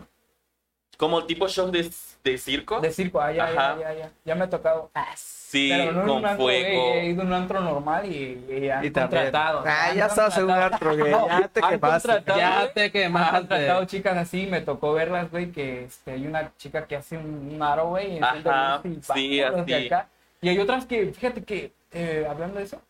como 1.03 1.24
tipo 1.24 1.48
show 1.48 1.68
de, 1.68 1.90
de 2.22 2.38
circo. 2.38 2.80
De 2.80 2.92
circo, 2.92 3.20
ah, 3.20 3.32
ya, 3.32 3.44
Ajá. 3.46 3.76
ya, 3.80 3.92
ya, 3.92 3.98
ya, 3.98 4.11
ya 4.24 4.34
me 4.36 4.44
ha 4.44 4.48
tocado. 4.50 4.88
Sí, 5.16 5.68
Pero 5.76 5.92
no 6.05 6.14
con 6.14 6.24
antro, 6.26 6.46
gay, 6.46 6.62
fuego. 6.62 6.92
he 6.94 7.07
ido 7.07 7.22
a 7.22 7.24
un 7.26 7.32
antro 7.32 7.61
normal 7.61 8.07
y, 8.11 8.46
y 8.48 8.68
han 8.70 8.84
Y 8.84 8.90
contratado. 8.92 9.64
Ah, 9.66 9.88
han 9.90 9.96
ya 9.96 10.07
estás 10.07 10.38
en 10.38 10.44
un 10.44 10.50
antro 10.53 10.96
No, 10.96 11.28
ya 11.28 11.48
te 11.48 11.61
han 11.61 11.70
quemaste. 11.70 12.09
contratado, 12.09 12.38
Ya 12.38 12.61
güey. 12.61 12.72
te 12.74 12.84
Han 12.84 12.90
quemaste. 12.92 13.38
contratado 13.38 13.84
chicas 13.86 14.16
así, 14.16 14.46
me 14.46 14.61
tocó 14.61 14.92
verlas, 14.92 15.28
güey, 15.32 15.50
que 15.50 15.84
este, 15.86 16.12
hay 16.12 16.24
una 16.28 16.53
chica 16.57 16.86
que 16.86 16.94
hace 16.94 17.16
un, 17.18 17.50
un 17.53 17.61
aro, 17.64 17.88
güey, 17.88 18.20
Ajá, 18.22 18.80
y 18.84 19.03
sí, 19.03 19.42
así. 19.42 19.74
acá. 19.86 20.07
Y 20.40 20.48
hay 20.50 20.59
otras 20.61 20.86
que, 20.86 21.07
fíjate 21.12 21.42
que, 21.42 21.72
eh, 21.92 22.24
hablando 22.30 22.59
de 22.61 22.64
eso, 22.66 22.80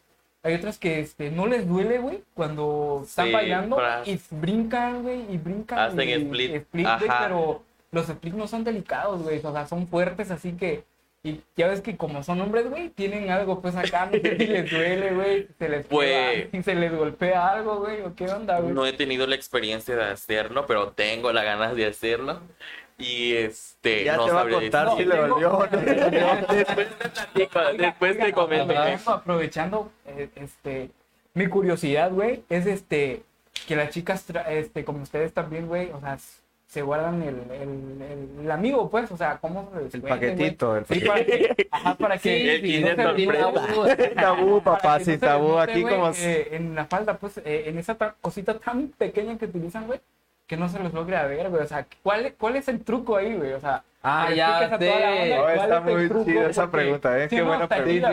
hay 0.45 0.55
otras 0.55 0.77
que 0.79 1.01
este, 1.01 1.31
no 1.31 1.47
les 1.47 1.67
duele, 1.67 1.99
güey, 1.99 2.23
cuando 2.35 3.03
están 3.05 3.27
Sí, 3.29 3.33
bailando 3.33 3.77
para- 3.77 4.03
y 4.05 4.21
brincan, 4.31 5.03
güey, 5.03 5.25
y 5.33 5.39
brincan. 5.39 5.79
Hacen 5.79 6.09
y, 6.09 6.13
split, 6.13 6.67
güey, 6.73 6.85
ajá. 6.85 7.25
pero 7.27 7.63
los 7.93 8.07
splits 8.07 8.37
no 8.37 8.49
son 8.49 8.65
delicados, 8.65 9.23
güey, 9.23 9.39
o 9.45 9.53
sea, 9.53 9.67
son 9.67 9.87
fuertes, 9.87 10.31
así 10.31 10.53
que... 10.53 10.85
Y 11.25 11.41
ya 11.57 11.69
ves 11.69 11.81
que 11.83 11.97
como 11.97 12.25
son 12.25 12.41
hombres, 12.41 12.69
güey, 12.69 12.89
tienen 12.89 13.31
algo 13.31 13.61
pues 13.63 13.77
acá, 13.77 14.07
no 14.07 14.13
sé 14.21 14.37
si 14.39 14.47
les 14.49 14.69
duele, 14.69 15.15
güey, 15.15 15.47
si 15.47 15.53
se 15.57 15.69
les, 15.69 15.87
Pues- 15.87 16.09
pega, 16.11 16.49
si 16.51 16.63
se 16.65 16.75
les 16.75 16.93
golpea 16.93 17.49
algo, 17.49 17.77
güey, 17.79 18.01
o 18.03 18.13
qué 18.17 18.25
onda, 18.29 18.59
güey. 18.59 18.75
No 18.75 18.85
he 18.85 18.93
tenido 18.93 19.29
la 19.29 19.37
experiencia 19.37 19.95
de 19.95 20.03
hacerlo, 20.03 20.67
pero 20.67 20.89
tengo 20.89 21.33
las 21.33 21.45
ganas 21.45 21.77
de 21.77 21.87
hacerlo. 21.87 22.41
Y 22.99 23.35
este, 23.35 24.03
Ya 24.03 24.17
no 24.17 24.25
te 24.27 24.33
va 24.33 24.39
a 24.39 24.41
sabría 24.43 24.59
contar 24.59 24.97
si 24.97 25.05
le 25.05 25.17
dolió. 25.17 25.69
Después 26.51 26.89
te 26.99 27.09
platico, 27.09 27.61
después 27.79 28.19
te 28.19 28.33
comento. 28.33 28.75
aprovechando, 29.13 29.93
eh, 30.07 30.29
este, 30.35 30.91
mi 31.35 31.47
curiosidad, 31.47 32.11
güey, 32.11 32.43
es 32.49 32.67
este, 32.67 33.23
que 33.69 33.77
las 33.77 33.91
chicas, 33.91 34.29
tra- 34.29 34.49
este, 34.49 34.85
como 34.85 35.03
ustedes 35.03 35.33
también, 35.33 35.69
güey, 35.69 35.91
o 35.93 36.01
sea, 36.01 36.19
se 36.73 36.81
guardan 36.81 37.21
el, 37.23 37.37
el, 37.53 38.03
el, 38.03 38.29
el 38.45 38.51
amigo, 38.51 38.89
pues, 38.89 39.11
o 39.13 39.17
sea, 39.19 39.37
¿cómo 39.43 39.71
se 39.75 39.83
les 39.83 39.95
El 39.95 40.01
paquetito. 40.01 40.75
El 40.79 40.87
Sí, 40.87 41.01
para 41.01 41.23
que, 41.27 41.69
ajá, 41.71 41.95
para 41.97 42.17
que, 42.17 42.61
Sí, 42.63 42.77
el 42.77 42.97
no 42.97 43.87
se 43.89 44.07
tabú. 44.09 44.63
Papá, 44.65 44.99
sin 45.01 45.15
no 45.15 45.21
tabú. 45.21 45.59
Aquí 45.59 45.83
como... 45.83 46.11
eh, 46.17 46.49
en 46.53 46.75
la 46.75 46.87
falda, 46.87 47.19
pues, 47.19 47.37
eh, 47.45 47.65
en 47.67 47.77
esa 47.77 47.95
ta- 47.97 48.15
cosita 48.23 48.59
tan 48.59 48.89
pequeña 48.89 49.37
que 49.37 49.45
utilizan, 49.45 49.87
güey, 49.87 50.01
que 50.47 50.57
no 50.57 50.67
se 50.71 50.79
los 50.79 50.95
logre 50.95 51.17
a 51.19 51.27
ver, 51.27 51.51
güey, 51.51 51.63
o 51.63 51.67
sea, 51.67 51.87
¿cuál, 52.03 52.33
cuál 52.39 52.57
es 52.57 52.67
el 52.69 52.81
truco 52.83 53.17
ahí, 53.19 53.35
güey? 53.35 53.53
O 53.53 53.61
sea, 53.61 53.83
Ah, 54.03 54.33
ya 54.35 54.63
expliques 54.65 54.73
a 54.73 54.79
toda 54.79 55.01
la 55.11 55.17
sé. 55.23 55.29
No, 55.37 55.43
cuál 55.43 55.55
está 55.55 55.77
es 55.79 55.87
el 55.87 55.93
muy 55.95 56.09
truco, 56.09 56.25
chida 56.25 56.49
esa 56.51 56.63
porque- 56.63 56.77
pregunta, 56.79 57.19
¿eh? 57.19 57.29
Sí, 57.29 57.37
Qué 57.37 57.43
no, 57.43 57.49
buena 57.49 57.69
pregunta. 57.69 58.11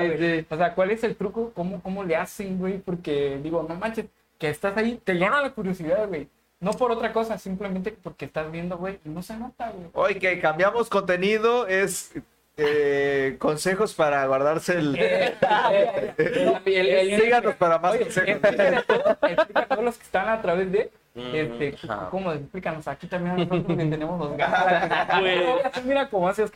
O 0.49 0.57
sea, 0.57 0.76
¿cuál 0.76 0.91
es 0.91 1.03
el 1.05 1.16
truco? 1.16 1.51
¿Cómo, 1.55 1.82
cómo 1.82 2.03
le 2.03 2.16
hacen, 2.18 2.60
güey? 2.60 2.78
Porque, 2.78 3.39
digo, 3.41 3.66
no 3.70 3.76
manches, 3.76 4.05
que 4.38 4.49
estás 4.49 4.76
ahí, 4.76 4.99
te 5.01 5.14
llena 5.14 5.41
la 5.41 5.49
curiosidad, 5.51 6.07
güey. 6.10 6.28
No 6.60 6.72
por 6.74 6.91
otra 6.91 7.14
cosa, 7.14 7.38
simplemente 7.38 7.91
porque 8.03 8.26
estás 8.26 8.51
viendo, 8.51 8.78
güey, 8.78 8.99
y 9.05 9.10
no 9.10 9.24
se 9.24 9.38
nota, 9.38 9.72
güey. 9.72 9.88
Hoy 9.93 10.16
que 10.20 10.39
cambiamos 10.39 10.89
contenido 10.89 11.68
es 11.68 12.12
eh, 12.57 13.38
consejos 13.39 13.93
para 13.93 14.26
guardarse 14.28 14.74
el... 14.78 14.95
Eh, 14.99 15.28
eh, 15.72 16.14
eh, 16.18 16.60
El- 16.66 16.76
el- 16.76 17.10
el- 17.14 17.22
Síganos 17.22 17.55
para 17.55 17.80
más 17.80 17.93
Oye, 17.93 18.01
consejos. 18.01 18.30
explícale 18.30 18.76
a 18.76 18.84
todos, 18.84 19.18
explica 19.22 19.60
a 19.62 19.66
todos 19.68 19.84
los 19.86 19.97
que 19.97 20.03
están 20.03 20.28
a 20.28 20.41
través 20.41 20.70
de, 20.70 20.91
este. 21.16 21.76
¿cómo? 22.12 22.34
Explícanos, 22.34 22.88
aquí 22.89 23.07
también 23.07 23.38
nosotros 23.38 23.78
tenemos 23.78 24.20
los. 24.20 24.38
Pues- 25.20 25.86
Mira 25.86 26.10
cómo 26.10 26.28
haces 26.28 26.51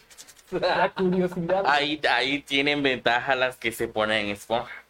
la 0.52 0.90
curiosidad. 0.90 1.64
Ahí, 1.66 2.02
ahí 2.12 2.42
tienen 2.42 2.84
ventaja 2.84 3.36
las 3.36 3.56
que 3.56 3.72
se 3.72 3.88
ponen 3.88 4.28
esponja. 4.28 4.83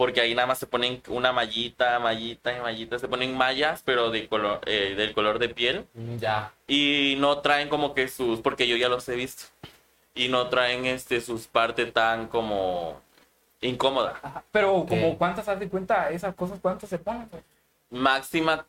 Porque 0.00 0.22
ahí 0.22 0.34
nada 0.34 0.46
más 0.46 0.58
se 0.58 0.66
ponen 0.66 1.02
una 1.08 1.30
mallita, 1.30 1.98
mallita 1.98 2.56
y 2.56 2.60
mallita. 2.62 2.98
Se 2.98 3.06
ponen 3.06 3.36
mallas, 3.36 3.82
pero 3.84 4.10
de 4.10 4.28
color, 4.28 4.62
eh, 4.64 4.94
del 4.96 5.12
color 5.12 5.38
de 5.38 5.50
piel. 5.50 5.86
Ya. 6.18 6.54
Y 6.66 7.16
no 7.18 7.40
traen 7.40 7.68
como 7.68 7.92
que 7.92 8.08
sus, 8.08 8.40
porque 8.40 8.66
yo 8.66 8.76
ya 8.78 8.88
los 8.88 9.06
he 9.10 9.14
visto. 9.14 9.44
Y 10.14 10.28
no 10.28 10.48
traen 10.48 10.86
este 10.86 11.20
sus 11.20 11.46
partes 11.46 11.92
tan 11.92 12.28
como 12.28 12.98
incómoda. 13.60 14.18
Ajá, 14.22 14.42
Pero, 14.50 14.86
como. 14.88 15.18
¿cuántas 15.18 15.46
haz 15.50 15.60
de 15.60 15.68
cuenta 15.68 16.08
esas 16.08 16.34
cosas? 16.34 16.58
¿Cuántas 16.62 16.88
se 16.88 16.96
ponen, 16.96 17.28
güey? 17.30 17.42
Máxima 17.90 18.64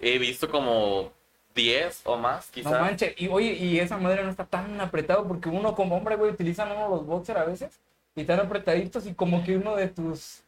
he 0.00 0.18
visto 0.18 0.50
como 0.50 1.12
10 1.54 2.00
o 2.04 2.16
más, 2.16 2.46
No 2.46 2.52
quizás. 2.54 2.80
manches, 2.80 3.14
y 3.18 3.28
oye, 3.28 3.52
y 3.52 3.78
esa 3.78 3.98
madre 3.98 4.24
no 4.24 4.30
está 4.30 4.46
tan 4.46 4.80
apretado 4.80 5.28
porque 5.28 5.50
uno 5.50 5.74
como 5.74 5.98
hombre, 5.98 6.16
güey, 6.16 6.30
utilizan 6.30 6.72
uno 6.72 6.88
los 6.88 7.04
boxers 7.04 7.40
a 7.40 7.44
veces 7.44 7.78
y 8.16 8.20
están 8.22 8.40
apretaditos 8.40 9.06
y 9.06 9.14
como 9.14 9.44
que 9.44 9.56
uno 9.56 9.76
de 9.76 9.88
tus 9.88 10.42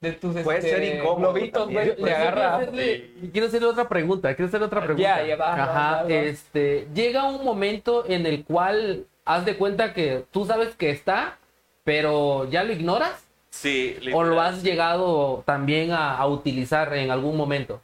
de 0.00 0.12
tus 0.12 0.34
Puede 0.38 0.58
este, 0.58 0.70
ser 0.70 0.96
incómodo 0.96 1.32
globitos, 1.32 1.70
güey, 1.70 1.94
le 1.96 2.14
agarra. 2.14 2.34
Quiero 2.34 2.56
hacerle, 2.56 3.10
quiero 3.30 3.46
hacerle 3.46 3.68
otra 3.68 3.88
pregunta, 3.88 4.34
quiero 4.34 4.48
hacerle 4.48 4.66
otra 4.66 4.80
pregunta. 4.80 5.02
Ya, 5.02 5.24
ya 5.24 5.36
va, 5.36 5.54
Ajá, 5.54 5.96
va, 5.96 6.02
va. 6.02 6.08
este, 6.08 6.88
llega 6.92 7.28
un 7.28 7.44
momento 7.44 8.04
en 8.08 8.26
el 8.26 8.44
cual 8.44 9.06
haz 9.24 9.44
de 9.44 9.56
cuenta 9.56 9.94
que 9.94 10.24
tú 10.32 10.44
sabes 10.44 10.74
que 10.74 10.90
está, 10.90 11.38
pero 11.84 12.50
ya 12.50 12.64
lo 12.64 12.72
ignoras 12.72 13.28
Sí, 13.50 13.96
o 14.14 14.24
lo 14.24 14.40
has 14.40 14.62
llegado 14.62 15.42
también 15.44 15.92
a, 15.92 16.16
a 16.16 16.26
utilizar 16.26 16.92
en 16.94 17.10
algún 17.10 17.36
momento. 17.36 17.80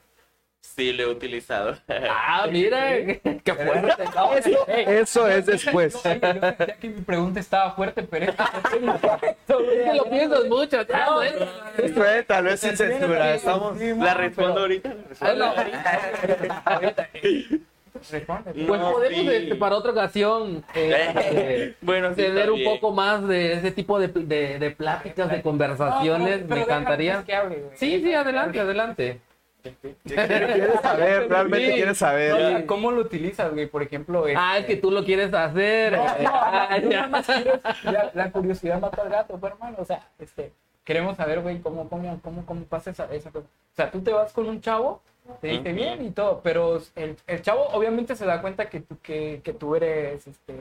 Sí, 0.78 0.92
lo 0.92 1.02
he 1.02 1.06
utilizado. 1.06 1.76
Ah, 2.08 2.46
mira, 2.48 2.88
qué 3.42 3.52
fuerte. 3.52 4.04
No, 4.14 4.32
Eso, 4.76 5.26
es 5.26 5.46
después. 5.46 5.92
no, 6.04 6.10
oye, 6.12 6.20
yo 6.22 6.40
sentía 6.40 6.76
que 6.76 6.88
mi 6.88 7.00
pregunta 7.00 7.40
estaba 7.40 7.72
fuerte, 7.72 8.04
pero 8.04 8.26
es 8.30 8.36
que 9.48 9.94
lo 9.96 10.04
piensas 10.08 10.44
mucho. 10.44 10.78
No. 10.84 12.24
Tal 12.28 12.44
vez 12.44 12.60
sin 12.60 12.76
censura. 12.76 13.34
Estamos... 13.34 13.76
La 13.80 14.14
respondo 14.14 14.60
ahorita. 14.60 14.94
la 15.20 15.52
respondo. 15.52 15.52
Ah, 16.64 16.80
Pues 18.12 18.80
podemos 18.80 19.08
sí. 19.08 19.28
este, 19.28 19.54
para 19.56 19.74
otra 19.74 19.90
ocasión 19.90 20.64
eh, 20.76 21.12
eh, 21.16 21.74
Bueno, 21.80 22.10
sí, 22.10 22.22
tener 22.22 22.52
un 22.52 22.62
poco 22.62 22.92
más 22.92 23.26
de 23.26 23.54
ese 23.54 23.72
tipo 23.72 23.98
de, 23.98 24.06
de, 24.06 24.60
de 24.60 24.70
pláticas, 24.70 25.28
de 25.28 25.42
conversaciones. 25.42 26.46
Me 26.46 26.60
encantaría. 26.60 27.24
que 27.26 27.34
hable, 27.34 27.56
güey. 27.56 27.76
Sí, 27.76 28.00
sí, 28.00 28.14
adelante, 28.14 28.60
adelante. 28.60 29.20
Quieres 30.04 30.80
saber, 30.82 31.28
realmente 31.28 31.66
Sí. 31.68 31.74
quieres 31.74 31.92
o 31.92 32.06
saber. 32.06 32.36
sea, 32.36 32.66
¿Cómo 32.66 32.90
lo 32.90 33.00
utilizas, 33.00 33.52
güey? 33.52 33.66
Por 33.66 33.82
ejemplo, 33.82 34.24
Ah, 34.36 34.54
es 34.56 34.60
este- 34.62 34.74
que 34.74 34.80
tú 34.80 34.90
lo 34.90 35.04
quieres 35.04 35.32
hacer. 35.34 35.92
No, 35.96 36.04
no, 36.04 36.08
Ah, 36.32 36.78
yo 36.82 36.90
ya. 36.90 36.96
nada 37.06 37.08
más 37.08 37.26
quiero- 37.26 37.60
la, 37.84 38.10
la 38.14 38.30
curiosidad 38.32 38.80
mata 38.80 39.02
al 39.02 39.08
gato, 39.10 39.38
pues, 39.38 39.52
hermano. 39.52 39.76
O 39.80 39.84
sea, 39.84 40.08
este, 40.18 40.52
queremos 40.84 41.16
saber, 41.16 41.40
güey, 41.40 41.60
cómo, 41.60 41.88
cómo, 41.88 42.20
cómo, 42.22 42.44
cómo 42.46 42.62
pasa 42.64 42.90
esa, 42.90 43.12
esa 43.12 43.30
cosa. 43.30 43.46
O 43.46 43.76
sea, 43.76 43.90
tú 43.90 44.00
te 44.00 44.12
vas 44.12 44.32
con 44.32 44.48
un 44.48 44.60
chavo, 44.60 45.02
te 45.40 45.48
dice 45.48 45.68
Ujú. 45.70 45.74
bien 45.76 46.04
y 46.06 46.10
todo, 46.10 46.40
pero 46.42 46.80
el, 46.96 47.16
el 47.26 47.42
chavo 47.42 47.66
obviamente 47.72 48.16
se 48.16 48.24
da 48.24 48.40
cuenta 48.40 48.68
que 48.70 48.80
tú, 48.80 48.96
que, 49.02 49.40
que 49.44 49.52
tú 49.52 49.76
eres 49.76 50.26
este, 50.26 50.54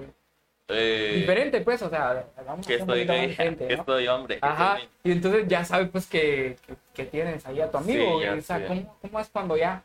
Eh, 0.70 1.14
diferente, 1.22 1.62
pues, 1.62 1.82
o 1.82 1.90
sea, 1.90 2.26
vamos 2.46 2.68
que 2.68 2.74
a 2.74 2.78
estoy 2.78 3.06
gay, 3.06 3.28
diferente, 3.28 3.68
que 3.68 3.76
¿no? 3.76 3.82
estoy 3.82 4.08
hombre. 4.08 4.40
Ajá, 4.42 4.80
y 5.04 5.12
entonces 5.12 5.46
ya 5.48 5.64
sabes, 5.64 5.90
pues, 5.90 6.08
que, 6.08 6.58
que, 6.68 6.74
que 6.94 7.06
tienes 7.06 7.46
ahí 7.46 7.62
a 7.62 7.72
tu 7.72 7.78
amigo, 7.78 8.20
Sí, 8.20 8.26
ya 8.26 8.34
O 8.34 8.42
sea, 8.42 8.58
sé. 8.60 8.66
¿cómo, 8.68 8.98
¿cómo 9.02 9.20
es 9.20 9.28
cuando 9.30 9.56
ya? 9.58 9.84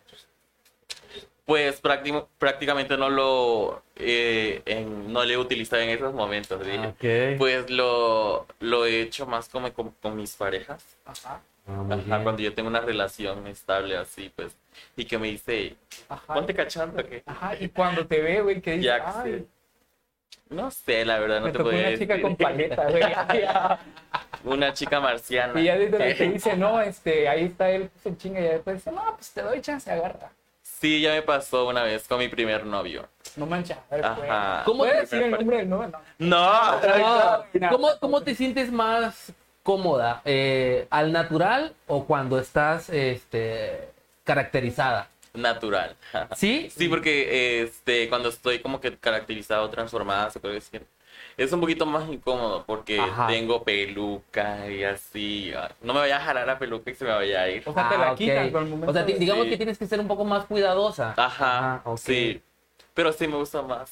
Pues 1.45 1.83
prácti- 1.83 2.24
prácticamente 2.39 2.97
no 2.97 3.11
lo 3.11 3.83
eh, 3.97 4.62
en- 4.64 5.12
no 5.12 5.24
lo 5.24 5.30
he 5.30 5.37
utilizado 5.37 5.83
en 5.83 5.91
esos 5.91 6.14
momentos. 6.14 6.64
dije. 6.64 6.87
Ok. 7.35 7.39
Pues 7.39 7.68
lo, 7.68 8.47
lo 8.61 8.87
he 8.87 9.03
hecho 9.03 9.26
más 9.26 9.49
como 9.49 9.72
con, 9.72 9.91
con 10.01 10.16
mis 10.16 10.35
parejas. 10.37 10.85
Ajá, 11.05 11.41
Ah, 11.68 11.85
Ajá, 11.91 12.22
cuando 12.24 12.43
yo 12.43 12.53
tengo 12.55 12.68
una 12.68 12.80
relación 12.80 13.47
estable 13.47 13.97
así, 13.97 14.33
pues. 14.35 14.53
Y 14.97 15.05
que 15.05 15.16
me 15.18 15.28
dice, 15.28 15.76
ajá. 16.09 16.35
ponte 16.35 16.55
cachando 16.55 17.05
que. 17.09 17.22
Ajá, 17.26 17.55
y 17.61 17.68
cuando 17.68 18.05
te 18.07 18.20
ve, 18.20 18.41
güey, 18.41 18.61
que 18.61 18.72
dice, 18.72 18.85
Ya 18.87 18.97
ay, 19.20 19.30
sé. 19.30 19.45
No 20.53 20.70
sé, 20.70 21.05
la 21.05 21.18
verdad, 21.18 21.40
no 21.40 21.46
Me 21.46 21.53
te 21.53 21.59
tocó 21.59 21.70
podría 21.70 21.88
una 21.88 21.98
chica 21.98 22.14
decir. 22.14 22.22
con 22.22 22.36
paleta, 22.36 22.84
güey. 22.90 23.03
Una 24.44 24.72
chica 24.72 25.00
marciana. 25.00 25.61
Y 25.61 25.64
ya 25.64 25.76
desde 25.76 25.98
que- 25.98 26.14
que 26.16 26.30
dice, 26.32 26.57
no, 26.57 26.80
este, 26.80 27.28
ahí 27.28 27.44
está 27.44 27.70
él, 27.70 27.90
se 28.03 28.16
chinga, 28.16 28.40
y 28.40 28.44
después 28.44 28.76
dice, 28.76 28.90
no, 28.92 29.03
pues 29.16 29.30
te 29.30 29.42
doy 29.42 29.61
chance, 29.61 29.90
agarra. 29.90 30.30
Sí, 30.62 31.00
ya 31.00 31.12
me 31.12 31.22
pasó 31.22 31.68
una 31.68 31.84
vez 31.84 32.09
con 32.09 32.18
mi 32.18 32.28
primer 32.28 32.66
novio. 32.66 33.07
No 33.36 33.46
mancha, 33.46 33.78
a 33.90 33.94
ver, 33.96 34.05
güey. 34.16 34.28
Ajá. 34.30 34.62
¿Cómo 34.64 34.78
¿Puedes 34.80 35.09
te- 35.11 35.16
decir 35.16 35.22
el 35.22 35.30
nombre 35.38 35.57
del 35.59 35.68
novio? 35.68 35.88
No. 35.90 36.00
No, 36.18 36.80
No, 36.98 37.44
no. 37.55 37.68
¿Cómo, 37.70 37.88
cómo 38.00 38.22
te 38.22 38.34
sientes 38.34 38.72
más 38.72 39.32
cómoda? 39.62 40.22
Eh, 40.24 40.88
¿Al 40.90 41.12
natural 41.12 41.72
o 41.86 42.05
cuando 42.05 42.40
estás 42.40 42.90
este, 42.90 43.88
caracterizada? 44.24 45.09
Natural. 45.35 45.97
¿Sí? 46.37 46.70
Sí, 46.74 46.89
porque 46.89 47.62
este, 47.62 48.09
cuando 48.09 48.28
estoy 48.28 48.61
como 48.61 48.80
que 48.80 48.97
caracterizado, 48.97 49.68
transformada, 49.70 50.30
se 50.30 50.41
puede 50.41 50.55
decir, 50.55 50.85
es 51.37 51.53
un 51.53 51.61
poquito 51.61 51.87
más 51.87 52.09
incómodo 52.09 52.64
porque 52.66 53.01
Ajá. 53.01 53.26
tengo 53.26 53.62
peluca 53.64 54.68
y 54.70 54.85
así. 54.85 55.53
ay, 55.57 55.70
No 55.83 55.95
me 55.95 56.01
vaya 56.01 56.16
a 56.16 56.20
jalar 56.20 56.47
la 56.47 56.59
peluca 56.59 56.91
y 56.91 56.95
se 56.95 57.05
me 57.05 57.11
vaya 57.12 57.43
a 57.43 57.49
ir. 57.49 57.62
O 57.66 57.72
sea, 57.72 57.89
te 57.89 57.97
la 57.99 58.09
Ah, 58.09 58.12
ok. 58.12 58.18
quitan 58.18 58.51
por 58.53 58.62
el 58.62 58.68
momento. 58.68 58.91
O 58.91 58.95
sea, 58.95 59.03
de- 59.05 59.14
digamos 59.14 59.45
Sí. 59.45 59.51
que 59.51 59.57
tienes 59.57 59.78
que 59.78 59.87
ser 59.87 60.01
un 60.01 60.09
poco 60.09 60.24
más 60.24 60.45
cuidadosa. 60.47 61.14
Ajá, 61.16 61.74
Ajá, 61.76 61.83
ok. 61.85 61.99
sí. 61.99 62.43
Pero 62.95 63.12
sí 63.12 63.26
me 63.26 63.37
gusta 63.37 63.62
más 63.62 63.91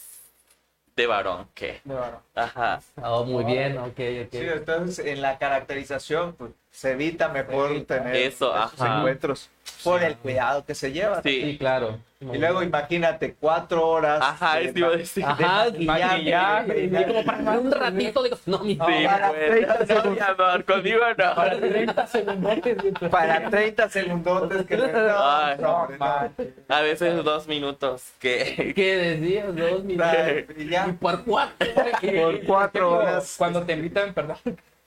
de 0.97 1.07
varón 1.07 1.49
que. 1.55 1.81
de 1.85 1.95
varón. 1.95 2.21
Ajá. 2.35 2.81
Oh, 3.03 3.25
muy 3.25 3.45
bien, 3.45 3.79
ok, 3.79 3.87
ok. 3.89 4.29
Sí, 4.33 4.39
entonces 4.41 5.07
en 5.07 5.23
la 5.23 5.39
caracterización 5.39 6.35
pues, 6.35 6.51
se 6.71 6.93
evita 6.93 7.29
mejor 7.29 7.71
evita. 7.73 7.99
tener 7.99 8.17
Eso, 8.17 8.57
esos 8.57 8.81
ajá. 8.81 8.99
encuentros 8.99 9.51
por 9.85 10.03
el 10.03 10.17
cuidado 10.17 10.65
que 10.65 10.75
se 10.75 10.93
lleva. 10.93 11.21
Sí, 11.23 11.41
Sí. 11.53 11.59
claro. 11.59 11.99
Y 12.21 12.37
luego 12.37 12.63
imagínate 12.63 13.35
cuatro 13.41 13.87
horas. 13.89 14.21
Ajá, 14.23 14.57
de 14.57 14.67
eso 14.67 14.79
iba 14.79 14.89
a 14.89 14.91
decir. 14.91 15.25
de 15.25 15.31
Ajá, 15.31 15.65
maquillaje, 15.65 15.87
maquillaje, 15.87 16.73
de- 16.89 17.01
Y 17.01 17.05
como 17.07 17.25
para 17.25 17.59
un 17.59 17.73
ratito 17.73 18.23
digo, 18.23 18.39
no, 18.45 18.59
mi 18.59 18.73
Sí, 18.75 18.79
para 19.07 19.29
pues. 19.31 19.51
30 19.51 19.79
No, 19.79 19.87
segundos. 19.87 20.13
mi 20.13 20.21
amor, 20.21 20.65
conmigo 20.67 21.01
no. 21.17 21.35
Para 21.35 21.59
30 21.61 22.07
segundos. 22.07 22.55
güey. 23.01 23.11
Para 23.11 23.51
30 23.51 23.89
segundos 23.89 24.65
que 24.67 24.77
no, 24.77 24.85
Ay, 25.19 25.57
no, 25.61 25.89
no. 25.99 26.31
A 26.69 26.81
veces 26.83 27.25
dos 27.25 27.47
minutos 27.49 28.05
que. 28.19 28.73
¿Qué 28.77 28.97
decías? 28.97 29.57
Dos 29.57 29.83
minutos. 29.85 30.15
Y 30.59 30.93
por 31.01 31.25
cuatro. 31.25 31.69
Por 32.03 32.45
cuatro 32.45 32.91
horas. 32.99 33.35
Cuando 33.39 33.63
te 33.63 33.73
invitan, 33.73 34.13
perdón, 34.13 34.37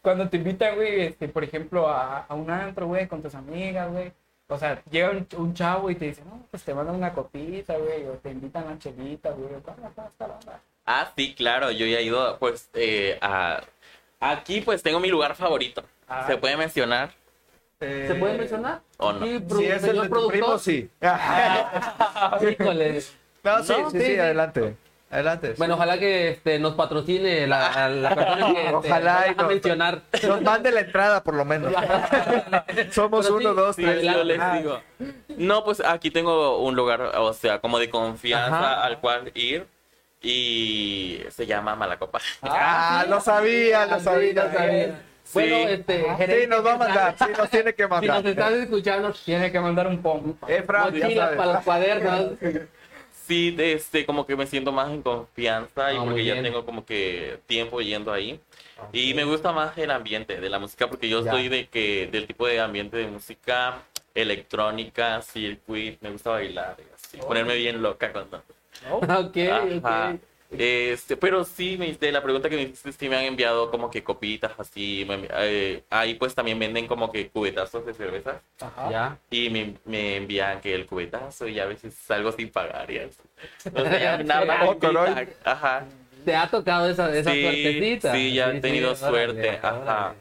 cuando 0.03 0.29
te 0.29 0.37
invitan, 0.37 0.75
güey, 0.75 1.01
este, 1.01 1.27
por 1.29 1.43
ejemplo, 1.43 1.87
a, 1.87 2.25
a 2.27 2.35
un 2.35 2.51
antro, 2.51 2.85
güey, 2.87 3.07
con 3.07 3.23
tus 3.23 3.33
amigas, 3.33 3.89
güey. 3.91 4.11
O 4.49 4.57
sea, 4.57 4.83
llega 4.91 5.09
un, 5.11 5.25
un 5.37 5.53
chavo 5.53 5.89
y 5.89 5.95
te 5.95 6.05
dice, 6.05 6.21
no, 6.25 6.45
pues 6.51 6.61
te 6.63 6.73
mandan 6.73 6.95
una 6.95 7.13
copita, 7.13 7.75
güey, 7.77 8.05
o 8.05 8.11
te 8.21 8.29
invitan 8.29 8.67
a 8.67 8.77
chelita, 8.77 9.31
güey. 9.31 9.49
Ah, 10.85 11.09
sí, 11.15 11.33
claro, 11.33 11.71
yo 11.71 11.85
ya 11.85 11.97
he 11.99 12.03
ido, 12.03 12.37
pues, 12.37 12.69
eh, 12.73 13.17
a... 13.21 13.61
Aquí, 14.19 14.61
pues, 14.61 14.83
tengo 14.83 14.99
mi 14.99 15.09
lugar 15.09 15.35
favorito. 15.35 15.83
Ah. 16.07 16.25
¿Se 16.27 16.37
puede 16.37 16.57
mencionar? 16.57 17.11
Eh, 17.79 18.05
¿Se 18.07 18.15
puede 18.15 18.37
mencionar? 18.37 18.81
¿O 18.97 19.11
no? 19.13 19.25
Sí, 19.25 19.43
Si 19.57 19.65
es 19.65 19.83
el 19.83 20.01
de 20.01 20.09
tu 20.09 20.27
primo, 20.27 20.57
sí. 20.57 20.89
Híjole. 22.49 22.93
No, 22.95 23.01
sí, 23.01 23.13
No, 23.43 23.63
sí, 23.63 23.73
sí, 23.91 23.99
sí, 23.99 24.05
sí. 24.05 24.19
adelante. 24.19 24.75
Adelante. 25.13 25.53
Bueno, 25.57 25.75
ojalá 25.75 25.97
que 25.99 26.29
este, 26.29 26.57
nos 26.59 26.73
patrocine 26.73 27.45
la, 27.47 27.87
la 27.89 28.09
persona 28.15 28.47
que 28.53 28.61
este, 28.65 28.73
Ojalá 28.73 29.11
y 29.27 29.29
vaya 29.29 29.31
a 29.37 29.41
no. 29.43 29.47
mencionar. 29.49 30.01
Nos 30.27 30.41
mande 30.41 30.71
la 30.71 30.79
entrada, 30.81 31.23
por 31.23 31.35
lo 31.35 31.45
menos. 31.45 31.71
Somos 32.91 33.25
Pero 33.25 33.39
sí, 33.39 33.45
uno, 33.45 33.53
dos, 33.53 33.75
Sí, 33.75 33.83
tres. 33.83 34.03
yo 34.03 34.23
les 34.23 34.39
digo. 34.53 34.81
No, 35.37 35.63
pues 35.63 35.81
aquí 35.85 36.09
tengo 36.11 36.57
un 36.59 36.75
lugar, 36.75 37.01
o 37.01 37.33
sea, 37.33 37.59
como 37.59 37.79
de 37.79 37.89
confianza 37.89 38.57
Ajá. 38.73 38.83
al 38.85 38.99
cual 38.99 39.31
ir. 39.35 39.65
Y 40.25 41.21
se 41.31 41.45
llama 41.45 41.75
Malacopa. 41.75 42.19
Ah, 42.43 43.05
lo 43.09 43.19
sabía, 43.19 43.85
lo 43.85 43.99
Sí, 43.99 44.05
sabía. 44.05 44.33
lo 44.45 44.53
sabía. 44.53 45.01
Sí. 45.25 45.33
Bueno, 45.33 45.55
este, 45.69 45.99
Sí, 45.99 46.05
gerente 46.17 46.47
nos 46.47 46.65
va 46.65 46.73
a 46.73 46.77
mandar, 46.77 47.15
sí, 47.17 47.25
nos 47.37 47.49
tiene 47.49 47.73
que 47.73 47.83
Si 47.83 47.89
nos 47.89 48.01
mandar. 48.01 48.25
estás 48.27 48.51
escuchando, 48.53 49.11
Tiene 49.25 49.51
que 49.51 49.59
mandar 49.59 49.87
un 49.87 50.01
pom. 50.01 50.33
Efra, 50.47 50.85
ya 50.85 50.91
mochilas 51.03 51.29
para 51.35 51.53
los 51.53 51.63
cuadernos. 51.63 52.25
Sí, 53.25 53.55
este, 53.57 54.05
como 54.05 54.25
que 54.25 54.35
me 54.35 54.45
siento 54.45 54.71
más 54.73 54.91
en 54.91 55.01
confianza 55.01 55.93
y 55.93 55.97
Ah, 55.97 56.01
porque 56.03 56.25
ya 56.25 56.41
tengo 56.41 56.65
como 56.65 56.85
que 56.85 57.39
tiempo 57.47 57.79
yendo 57.81 58.11
ahí. 58.11 58.39
Y 58.91 59.13
me 59.13 59.23
gusta 59.23 59.51
más 59.53 59.77
el 59.77 59.91
ambiente 59.91 60.39
de 60.41 60.49
la 60.49 60.59
música 60.59 60.87
porque 60.89 61.07
yo 61.07 61.23
Ya. 61.23 61.31
soy 61.31 61.47
de 61.47 61.67
que 61.67 62.07
del 62.11 62.27
tipo 62.27 62.45
de 62.47 62.59
ambiente 62.59 62.97
de 62.97 63.07
música 63.07 63.81
electrónica, 64.13 65.21
circuit, 65.21 65.97
me 66.01 66.11
gusta 66.11 66.31
bailar 66.31 66.75
y 66.79 66.93
así, 66.93 67.17
ponerme 67.17 67.55
bien 67.55 67.81
loca 67.81 68.11
cuando. 68.11 68.43
Ok, 68.91 69.37
Ajá. 69.81 70.11
ok. 70.11 70.19
Este, 70.57 71.17
pero 71.17 71.43
sí, 71.43 71.77
me, 71.77 71.91
de 71.93 72.11
la 72.11 72.21
pregunta 72.21 72.49
que 72.49 72.55
me 72.55 72.61
hiciste, 72.63 72.91
sí 72.91 73.09
me 73.09 73.15
han 73.17 73.23
enviado 73.25 73.71
como 73.71 73.89
que 73.89 74.03
copitas 74.03 74.51
así. 74.57 75.05
me- 75.07 75.27
eh, 75.31 75.83
ahí 75.89 76.13
pues 76.15 76.35
también 76.35 76.59
venden 76.59 76.87
como 76.87 77.11
que 77.11 77.29
cubetazos 77.29 77.85
de 77.85 77.93
cerveza 77.93 78.41
Ajá. 78.61 78.89
Ya. 78.91 79.17
y 79.29 79.49
me, 79.49 79.75
me 79.85 80.17
envían 80.17 80.61
que 80.61 80.73
el 80.75 80.85
cubetazo 80.85 81.47
y 81.47 81.59
a 81.59 81.65
veces 81.65 81.93
salgo 81.93 82.31
sin 82.31 82.49
pagar 82.49 82.89
y 82.91 82.99
así. 82.99 83.17
O 83.73 83.81
sea, 83.81 83.99
ya 83.99 84.17
nada 84.23 84.45
más 84.45 84.67
invitan. 84.73 85.29
Ajá. 85.43 85.85
¿Te 86.25 86.35
ha 86.35 86.49
tocado 86.49 86.89
esa, 86.89 87.13
esa 87.15 87.31
Sí, 87.33 87.41
suertecita? 87.41 88.13
sí, 88.13 88.33
ya 88.33 88.49
he 88.51 88.61
tenido 88.61 88.91
órale, 88.91 89.09
suerte, 89.09 89.49
ajá. 89.49 89.73
órale. 89.81 90.17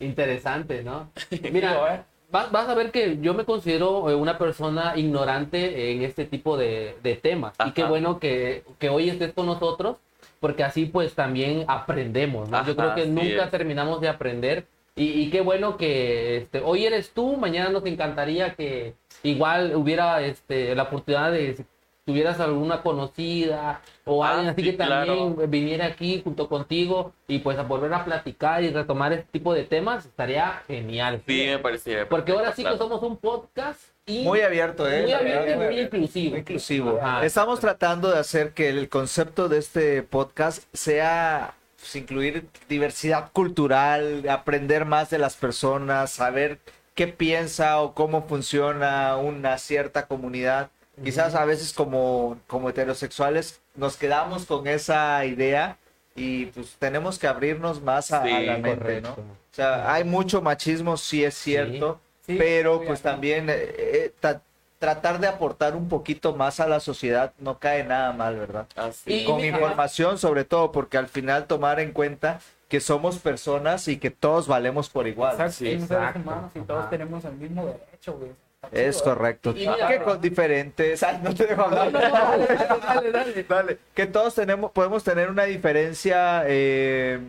Interesante, 0.00 0.82
¿no? 0.82 1.10
Mira, 1.50 1.94
eh, 1.94 2.02
vas, 2.30 2.50
vas 2.52 2.68
a 2.68 2.74
ver 2.74 2.90
que 2.90 3.18
yo 3.20 3.34
me 3.34 3.44
considero 3.44 4.10
eh, 4.10 4.14
una 4.14 4.38
persona 4.38 4.94
ignorante 4.96 5.92
en 5.92 6.02
este 6.02 6.24
tipo 6.24 6.56
de, 6.56 6.96
de 7.02 7.16
temas. 7.16 7.54
Y 7.64 7.72
Ajá. 7.72 7.74
qué 7.74 7.84
bueno 7.84 8.18
que, 8.18 8.64
que 8.78 8.88
hoy 8.88 9.08
estés 9.10 9.32
con 9.32 9.46
nosotros, 9.46 9.96
porque 10.40 10.64
así 10.64 10.86
pues 10.86 11.14
también 11.14 11.64
aprendemos, 11.68 12.48
¿no? 12.48 12.64
yo 12.64 12.72
Ajá, 12.72 12.74
creo 12.74 12.94
que 12.94 13.06
nunca 13.06 13.44
es. 13.44 13.50
terminamos 13.50 14.00
de 14.00 14.08
aprender. 14.08 14.66
Y, 14.96 15.10
y 15.22 15.30
qué 15.30 15.40
bueno 15.42 15.76
que 15.76 16.38
este, 16.38 16.60
hoy 16.60 16.84
eres 16.84 17.10
tú, 17.12 17.36
mañana 17.36 17.70
nos 17.70 17.86
encantaría 17.86 18.54
que 18.54 18.94
igual 19.22 19.76
hubiera 19.76 20.20
este, 20.22 20.74
la 20.74 20.84
oportunidad 20.84 21.30
de 21.30 21.64
tuvieras 22.08 22.40
alguna 22.40 22.80
conocida 22.80 23.82
o 24.06 24.24
Ah, 24.24 24.30
alguien 24.30 24.48
así 24.48 24.62
sí, 24.62 24.70
que 24.70 24.76
también 24.78 25.34
claro. 25.34 25.46
viniera 25.48 25.84
aquí 25.84 26.22
junto 26.24 26.48
contigo 26.48 27.12
y 27.26 27.40
pues 27.40 27.58
a 27.58 27.64
volver 27.64 27.92
a 27.92 28.02
platicar 28.06 28.62
y 28.64 28.70
retomar 28.70 29.12
este 29.12 29.26
tipo 29.30 29.52
de 29.52 29.64
temas, 29.64 30.06
estaría 30.06 30.62
genial. 30.66 31.20
Sí, 31.26 31.44
me 31.46 31.58
parecía. 31.58 32.08
Porque 32.08 32.32
ahora 32.32 32.54
sí 32.54 32.64
que 32.64 32.78
somos 32.78 33.02
un 33.02 33.18
podcast 33.18 33.78
y 34.06 34.22
Muy 34.24 34.40
abierto, 34.40 34.90
¿eh? 34.90 35.02
muy 35.02 35.12
abierto 35.12 35.44
y 35.44 35.48
verdad, 35.50 35.66
muy 35.70 35.80
inclusivo. 35.80 36.30
Muy 36.30 36.40
inclusivo. 36.40 36.98
Ajá. 37.02 37.26
Estamos 37.26 37.60
tratando 37.60 38.10
de 38.10 38.18
hacer 38.18 38.54
que 38.54 38.70
el 38.70 38.88
concepto 38.88 39.50
de 39.50 39.58
este 39.58 40.02
podcast 40.02 40.62
sea 40.72 41.52
pues, 41.78 41.94
incluir 41.96 42.46
diversidad 42.70 43.30
cultural, 43.32 44.26
aprender 44.30 44.86
más 44.86 45.10
de 45.10 45.18
las 45.18 45.36
personas, 45.36 46.10
saber 46.10 46.58
qué 46.94 47.06
piensa 47.06 47.82
o 47.82 47.92
cómo 47.92 48.22
funciona 48.26 49.18
una 49.18 49.58
cierta 49.58 50.06
comunidad. 50.06 50.70
Quizás 51.04 51.34
a 51.34 51.44
veces 51.44 51.72
como, 51.72 52.38
como 52.46 52.70
heterosexuales 52.70 53.60
nos 53.74 53.96
quedamos 53.96 54.46
con 54.46 54.66
esa 54.66 55.24
idea 55.24 55.76
y 56.16 56.46
pues 56.46 56.76
tenemos 56.78 57.18
que 57.18 57.26
abrirnos 57.26 57.80
más 57.82 58.10
a, 58.12 58.24
la 58.24 58.54
mente, 58.58 58.76
correcto. 58.76 59.14
¿no? 59.18 59.22
O 59.32 59.54
sea, 59.54 59.92
hay 59.92 60.04
mucho 60.04 60.42
machismo, 60.42 60.96
sí 60.96 61.24
es 61.24 61.34
cierto, 61.34 62.00
Sí, 62.26 62.36
pero 62.36 62.80
sí, 62.80 62.84
pues 62.86 63.00
también 63.02 63.48
eh, 63.48 63.54
eh, 63.56 64.12
ta- 64.20 64.42
tratar 64.78 65.18
de 65.18 65.26
aportar 65.28 65.74
un 65.74 65.88
poquito 65.88 66.34
más 66.34 66.60
a 66.60 66.66
la 66.68 66.78
sociedad 66.80 67.32
no 67.38 67.58
cae 67.58 67.84
nada 67.84 68.12
mal, 68.12 68.36
¿verdad? 68.36 68.66
Así. 68.76 69.12
Y- 69.22 69.24
Con 69.24 69.36
mira- 69.36 69.56
información 69.56 70.18
sobre 70.18 70.44
todo, 70.44 70.70
porque 70.70 70.98
al 70.98 71.08
final 71.08 71.46
tomar 71.46 71.80
en 71.80 71.92
cuenta 71.92 72.40
que 72.68 72.80
somos 72.80 73.18
personas 73.18 73.88
y 73.88 73.96
que 73.96 74.10
todos 74.10 74.46
valemos 74.46 74.90
por 74.90 75.06
igual. 75.08 75.32
Exacto, 75.32 75.52
somos 75.54 75.68
seres 75.70 75.82
exacto. 75.84 76.20
humanos 76.20 76.50
y 76.54 76.60
todos 76.60 76.80
Ajá. 76.80 76.90
tenemos 76.90 77.24
el 77.24 77.32
mismo 77.32 77.64
derecho, 77.64 78.12
güey. 78.18 78.32
Es 78.72 79.00
correcto. 79.02 79.50
Y 79.50 79.66
mira- 79.68 79.88
que 79.88 80.02
con 80.02 80.20
diferentes... 80.20 81.02
Ay, 81.02 81.20
no 81.22 81.34
te 81.34 81.46
dejo 81.46 81.68
No, 81.68 81.76
hablar. 81.80 81.92
no, 81.92 82.00
no, 82.00 82.08
dale, 82.10 83.12
dale, 83.12 83.12
dale. 83.12 83.44
Dale, 83.48 83.78
que 83.94 84.06
todos 84.06 84.34
tenemos, 84.34 84.72
podemos 84.72 85.04
tener 85.04 85.30
una 85.30 85.44
diferencia, 85.44 86.42
eh, 86.46 87.20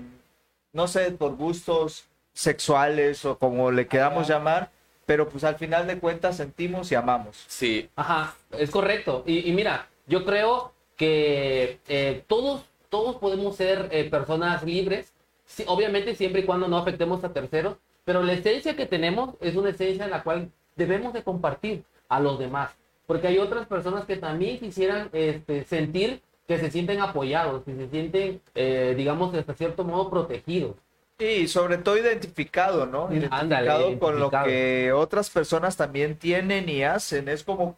no 0.73 0.87
sé, 0.87 1.11
por 1.11 1.35
gustos 1.35 2.05
sexuales 2.33 3.25
o 3.25 3.37
como 3.37 3.71
le 3.71 3.87
queramos 3.87 4.23
Ajá. 4.29 4.33
llamar, 4.33 4.69
pero 5.05 5.29
pues 5.29 5.43
al 5.43 5.55
final 5.55 5.87
de 5.87 5.99
cuentas 5.99 6.37
sentimos 6.37 6.91
y 6.91 6.95
amamos. 6.95 7.43
Sí, 7.47 7.89
Ajá, 7.95 8.35
es 8.57 8.69
correcto. 8.71 9.23
Y, 9.25 9.49
y 9.49 9.53
mira, 9.53 9.87
yo 10.07 10.25
creo 10.25 10.73
que 10.97 11.79
eh, 11.87 12.23
todos, 12.27 12.65
todos 12.89 13.17
podemos 13.17 13.55
ser 13.55 13.87
eh, 13.91 14.09
personas 14.09 14.63
libres, 14.63 15.13
sí, 15.45 15.63
obviamente 15.67 16.15
siempre 16.15 16.41
y 16.41 16.45
cuando 16.45 16.67
no 16.67 16.77
afectemos 16.77 17.23
a 17.23 17.33
terceros, 17.33 17.77
pero 18.03 18.23
la 18.23 18.33
esencia 18.33 18.75
que 18.75 18.85
tenemos 18.87 19.35
es 19.41 19.55
una 19.55 19.69
esencia 19.69 20.05
en 20.05 20.11
la 20.11 20.23
cual 20.23 20.51
debemos 20.79 21.13
de 21.13 21.23
compartir 21.23 21.83
a 22.07 22.19
los 22.19 22.39
demás, 22.39 22.71
porque 23.05 23.27
hay 23.27 23.37
otras 23.37 23.67
personas 23.67 24.05
que 24.05 24.17
también 24.17 24.59
quisieran 24.59 25.09
este, 25.13 25.63
sentir 25.65 26.21
que 26.47 26.57
se 26.57 26.71
sienten 26.71 26.99
apoyados, 27.01 27.63
que 27.63 27.75
se 27.75 27.87
sienten, 27.89 28.41
eh, 28.55 28.95
digamos, 28.97 29.35
hasta 29.35 29.53
cierto 29.53 29.83
modo 29.83 30.09
protegidos. 30.09 30.75
Y 31.19 31.47
sobre 31.47 31.77
todo 31.77 31.97
identificado, 31.97 32.85
¿no? 32.85 33.11
Identificado 33.11 33.41
ándale, 33.41 33.99
con 33.99 34.19
lo 34.19 34.31
que 34.31 34.91
otras 34.93 35.29
personas 35.29 35.75
también 35.77 36.15
tienen 36.17 36.69
y 36.69 36.81
hacen. 36.83 37.27
Es 37.27 37.43
como 37.43 37.75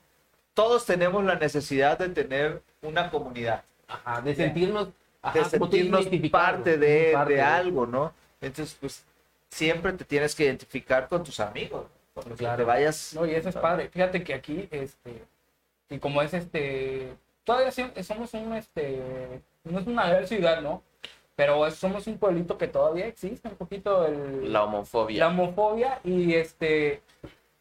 todos 0.53 0.85
tenemos 0.85 1.23
la 1.23 1.35
necesidad 1.35 1.97
de 1.97 2.09
tener 2.09 2.61
una 2.81 3.09
comunidad. 3.09 3.63
Ajá, 3.87 4.21
de 4.21 4.35
sentirnos 4.35 4.89
Ajá, 5.21 5.37
de 5.39 5.45
sentirnos 5.45 6.05
parte 6.31 6.77
de, 6.77 7.11
parte 7.13 7.33
de 7.33 7.35
de- 7.37 7.41
algo, 7.41 7.85
¿no? 7.85 8.13
Entonces, 8.39 8.77
pues 8.79 9.03
siempre 9.49 9.91
te 9.93 10.05
tienes 10.05 10.33
que 10.33 10.45
identificar 10.45 11.07
con 11.09 11.23
tus 11.23 11.39
amigos, 11.39 11.85
Claro. 12.37 12.57
te 12.57 12.63
vayas. 12.63 13.13
No, 13.15 13.25
y 13.25 13.31
eso 13.31 13.49
es 13.49 13.55
padre. 13.55 13.89
Fíjate 13.89 14.23
que 14.23 14.33
aquí, 14.33 14.67
este, 14.71 15.23
y 15.89 15.97
como 15.99 16.21
es 16.21 16.33
este, 16.33 17.13
todavía 17.43 17.71
sí- 17.71 17.85
somos 18.03 18.33
un, 18.33 18.53
este, 18.53 19.41
no 19.63 19.79
es 19.79 19.87
una 19.87 20.07
gran 20.09 20.27
ciudad, 20.27 20.61
¿no? 20.61 20.83
Pero 21.35 21.69
somos 21.71 22.05
un 22.07 22.17
pueblito 22.17 22.57
que 22.57 22.67
todavía 22.67 23.07
existe 23.07 23.47
un 23.47 23.55
poquito 23.55 24.05
el, 24.05 24.51
La 24.51 24.63
homofobia. 24.65 25.19
la 25.19 25.27
homofobia 25.29 25.99
y 26.03 26.33
este, 26.33 27.01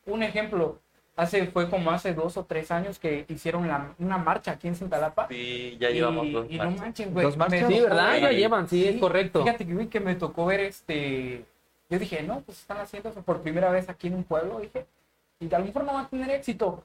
un 0.07 0.22
ejemplo, 0.24 0.78
hace, 1.16 1.46
fue 1.46 1.70
como 1.70 1.90
hace 1.92 2.12
dos 2.12 2.36
o 2.36 2.44
tres 2.44 2.70
años 2.72 2.98
que 2.98 3.24
hicieron 3.28 3.68
la- 3.68 3.94
una 3.98 4.18
marcha 4.18 4.51
aquí 4.53 4.66
en 4.68 4.74
Cintalapa. 4.74 5.28
Sí, 5.28 5.76
ya 5.80 5.90
y, 5.90 5.94
llevamos 5.94 6.30
dos 6.32 6.46
y 6.51 6.57
no 6.59 6.64
marchas. 6.64 6.80
manches, 6.80 7.12
güey. 7.12 7.24
¿Dos 7.24 7.36
marchas? 7.36 7.62
me 7.62 7.68
Sí, 7.76 7.80
¿verdad? 7.80 8.11
ver- 8.12 8.22
Ya 8.22 8.32
llevan, 8.32 8.68
sí, 8.68 8.88
es 8.88 9.01
correcto. 9.01 9.44
Fíjate 9.44 9.66
que, 9.66 9.74
güey, 9.74 9.86
que 9.86 10.01
me 10.01 10.14
tocó 10.16 10.46
ver 10.46 10.61
este. 10.61 11.44
Yo 11.91 11.99
dije, 11.99 12.22
no, 12.22 12.41
pues 12.41 12.61
están 12.61 12.78
haciendo 12.78 13.09
eso 13.11 13.20
por 13.22 13.43
primera 13.43 13.70
vez 13.70 13.88
aquí 13.88 14.07
en 14.07 14.14
un 14.14 14.24
pueblo, 14.24 14.61
dije. 14.61 14.86
Y 15.41 15.53
a 15.53 15.59
lo 15.59 15.64
mejor 15.66 15.84
no 15.84 15.95
va 15.95 16.03
a 16.03 16.09
tener 16.09 16.30
éxito. 16.30 16.82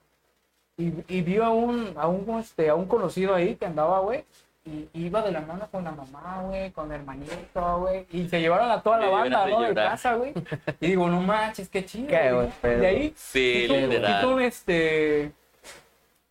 Y, 0.77 0.91
y 1.07 1.21
vio 1.21 1.45
a 1.45 1.51
un, 1.51 1.93
a 1.95 2.07
un, 2.07 2.39
este, 2.39 2.69
a 2.69 2.75
un 2.75 2.85
conocido 2.87 3.33
ahí 3.35 3.55
que 3.55 3.65
andaba, 3.65 3.99
güey. 3.99 4.25
Y 4.65 4.89
iba 4.93 5.21
de 5.21 5.31
la 5.31 5.41
mano 5.41 5.67
con 5.71 5.83
la 5.83 5.91
mamá, 5.91 6.41
güey, 6.41 6.71
con 6.71 6.91
el 6.91 6.99
hermanito, 6.99 7.79
güey. 7.81 8.07
Y 8.11 8.27
se 8.27 8.41
llevaron 8.41 8.71
a 8.71 8.81
toda 8.81 8.97
la 8.97 9.09
banda, 9.09 9.45
de 9.45 9.51
¿no? 9.51 9.61
De 9.61 9.75
casa, 9.75 10.15
güey. 10.15 10.33
Y 10.81 10.87
digo, 10.87 11.07
no 11.07 11.21
manches, 11.21 11.69
qué 11.69 11.85
chido. 11.85 12.07
Qué 12.07 12.31
güey. 12.31 12.49
De 12.79 12.87
ahí, 12.87 13.13
Sí, 13.15 13.67
literal. 13.67 14.21
quitó, 14.21 14.39
este. 14.39 15.31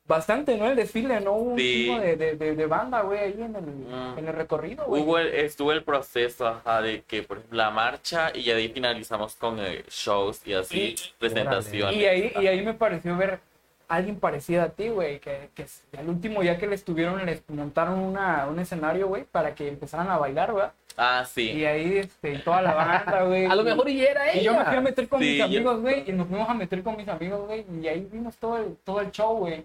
Bastante, 0.07 0.59
¿no? 0.59 0.67
El 0.67 0.77
desfile, 0.77 1.19
¿no? 1.21 1.33
Hubo 1.33 1.51
un 1.53 1.59
Sí. 1.59 1.85
chingo 1.87 1.99
de, 2.01 2.17
de, 2.17 2.37
de, 2.37 2.55
de 2.55 2.67
banda, 2.67 3.01
güey, 3.01 3.21
ahí 3.21 3.35
en 3.41 3.57
el, 3.57 3.63
Mm. 3.65 4.19
en 4.19 4.29
el 4.29 4.35
recorrido, 4.35 4.85
güey. 4.85 5.03
Hubo 5.03 5.17
el, 5.19 5.29
estuvo 5.29 5.73
el 5.73 5.83
proceso 5.83 6.47
ajá, 6.47 6.83
de 6.83 7.03
que, 7.07 7.23
por 7.23 7.39
ejemplo, 7.39 7.57
la 7.57 7.71
marcha 7.71 8.31
y 8.37 8.51
ahí 8.51 8.69
finalizamos 8.69 9.35
con 9.37 9.59
eh, 9.61 9.83
shows 9.89 10.47
y 10.47 10.53
así, 10.53 10.95
presentaciones. 11.19 11.97
Y 11.97 12.05
ahí, 12.05 12.33
y 12.39 12.47
ahí 12.47 12.63
me 12.63 12.75
pareció 12.75 13.17
ver 13.17 13.41
a 13.89 13.97
alguien 13.97 14.17
parecido 14.21 14.63
a 14.63 14.69
ti, 14.69 14.89
güey, 14.91 15.21
que, 15.21 15.49
que 15.55 15.65
al 15.99 16.09
último 16.11 16.43
ya 16.43 16.59
que 16.59 16.67
les 16.67 16.85
tuvieron, 16.85 17.25
les 17.25 17.43
montaron 17.49 17.99
una, 17.99 18.47
un 18.47 18.59
escenario, 18.59 19.09
güey, 19.09 19.25
para 19.25 19.55
que 19.55 19.69
empezaran 19.69 20.11
a 20.11 20.19
bailar, 20.19 20.53
¿verdad? 20.53 20.73
Ah, 20.99 21.25
sí. 21.27 21.51
Y 21.51 21.65
ahí, 21.65 21.97
este, 21.99 22.39
toda 22.41 22.61
la 22.63 22.75
banda, 22.75 23.23
güey. 23.25 23.47
A 23.51 23.55
lo 23.57 23.65
mejor 23.65 23.89
y 23.89 24.05
era 24.05 24.31
ella. 24.31 24.41
Y 24.41 24.45
yo 24.45 24.55
me 24.55 24.65
fui 24.67 24.77
a 24.77 24.81
meter 24.83 25.09
con 25.09 25.19
Sí, 25.21 25.25
mis 25.31 25.39
yo- 25.39 25.45
amigos, 25.47 25.81
güey, 25.81 26.05
y 26.09 26.13
nos 26.13 26.29
fuimos 26.29 26.49
a 26.49 26.55
meter 26.55 26.83
con 26.83 26.95
mis 26.97 27.09
amigos, 27.09 27.47
güey, 27.47 27.65
y 27.83 27.89
ahí 27.89 28.07
vimos 28.13 28.37
todo 28.37 28.59
el, 28.59 28.77
todo 28.85 29.01
el 29.01 29.11
show, 29.11 29.39
güey. 29.39 29.65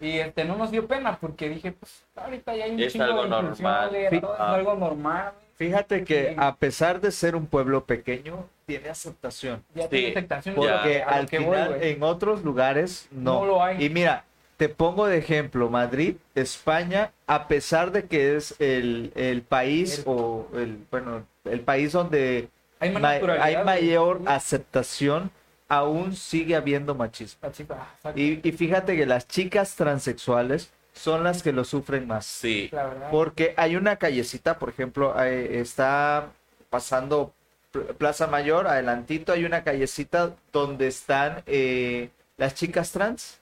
Y 0.00 0.18
este, 0.18 0.44
no 0.44 0.56
nos 0.56 0.70
dio 0.70 0.86
pena 0.86 1.18
porque 1.20 1.48
dije, 1.50 1.72
pues, 1.72 2.04
ahorita 2.16 2.56
ya 2.56 2.64
hay 2.64 2.70
un 2.72 2.80
Es 2.80 2.92
chingo 2.92 3.04
algo 3.04 3.22
de 3.22 3.28
inclusión, 3.28 3.64
normal. 3.70 3.90
Sí. 4.10 4.20
todo 4.20 4.34
es 4.34 4.40
Ah. 4.40 4.54
algo 4.54 4.74
normal. 4.74 5.32
Fíjate 5.56 6.04
que 6.04 6.28
Sí. 6.30 6.34
a 6.38 6.54
pesar 6.56 7.00
de 7.02 7.10
ser 7.12 7.36
un 7.36 7.46
pueblo 7.46 7.84
pequeño, 7.84 8.46
tiene 8.64 8.88
aceptación. 8.88 9.62
Ya 9.74 9.82
Sí. 9.84 9.88
tiene 9.90 10.08
aceptación. 10.12 10.54
Porque 10.54 11.02
a 11.02 11.10
lo 11.10 11.16
al 11.16 11.28
que 11.28 11.38
voy, 11.38 11.46
final 11.56 11.74
güey. 11.74 11.90
en 11.92 12.02
otros 12.02 12.42
lugares 12.42 13.08
no. 13.10 13.40
No 13.40 13.46
lo 13.46 13.62
hay. 13.62 13.84
Y 13.84 13.90
mira, 13.90 14.24
te 14.56 14.70
pongo 14.70 15.06
de 15.06 15.18
ejemplo, 15.18 15.68
Madrid, 15.68 16.16
España, 16.34 17.10
a 17.26 17.46
pesar 17.46 17.92
de 17.92 18.04
que 18.06 18.36
es 18.36 18.54
el, 18.58 19.12
el 19.14 19.42
país 19.42 19.98
El- 19.98 20.04
o 20.06 20.48
el, 20.54 20.78
bueno, 20.90 21.24
el 21.44 21.60
país 21.60 21.92
donde 21.92 22.48
Hay 22.78 22.94
hay 22.96 23.62
mayor 23.64 24.22
aceptación, 24.26 25.30
aún 25.70 26.14
sigue 26.14 26.54
habiendo 26.56 26.94
machismo. 26.94 27.38
Ah, 27.42 27.46
exacto. 27.48 28.20
Y, 28.20 28.40
y 28.42 28.52
fíjate 28.52 28.96
que 28.96 29.06
las 29.06 29.26
chicas 29.26 29.76
transexuales 29.76 30.70
son 30.92 31.24
las 31.24 31.42
que 31.42 31.52
lo 31.52 31.64
sufren 31.64 32.06
más. 32.06 32.26
Sí. 32.26 32.70
Porque 33.10 33.54
hay 33.56 33.76
una 33.76 33.96
callecita, 33.96 34.58
por 34.58 34.68
ejemplo, 34.68 35.18
está 35.22 36.30
pasando 36.68 37.32
Pl- 37.70 37.94
Plaza 37.94 38.26
Mayor, 38.26 38.66
adelantito 38.66 39.32
hay 39.32 39.44
una 39.44 39.62
callecita 39.64 40.34
donde 40.52 40.88
están 40.88 41.42
eh, 41.46 42.10
las 42.36 42.54
chicas 42.54 42.90
trans 42.90 43.38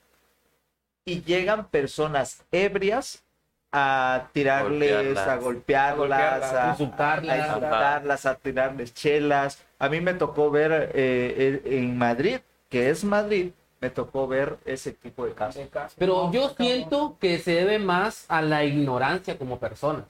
y 1.06 1.22
llegan 1.22 1.68
personas 1.68 2.42
ebrias 2.52 3.24
a 3.72 4.28
tirarles, 4.32 4.92
Golpearlas. 4.92 5.28
a 5.28 5.36
golpearlas, 5.36 5.96
golpearlas, 5.98 6.54
a, 6.54 6.70
insultarlas. 6.70 7.38
a 7.38 7.46
insultarlas, 7.46 8.26
a 8.26 8.34
tirarles 8.36 8.94
chelas. 8.94 9.64
A 9.78 9.88
mí 9.88 10.00
me 10.00 10.14
tocó 10.14 10.50
ver 10.50 10.90
eh, 10.94 11.60
eh, 11.64 11.78
en 11.78 11.98
Madrid, 11.98 12.38
que 12.68 12.90
es 12.90 13.04
Madrid, 13.04 13.50
me 13.80 13.90
tocó 13.90 14.26
ver 14.26 14.56
ese 14.64 14.92
tipo 14.92 15.26
de 15.26 15.32
casos. 15.32 15.68
Pero 15.98 16.32
yo 16.32 16.50
siento 16.56 17.16
que 17.20 17.38
se 17.38 17.52
debe 17.52 17.78
más 17.78 18.24
a 18.28 18.42
la 18.42 18.64
ignorancia 18.64 19.38
como 19.38 19.58
persona. 19.58 20.04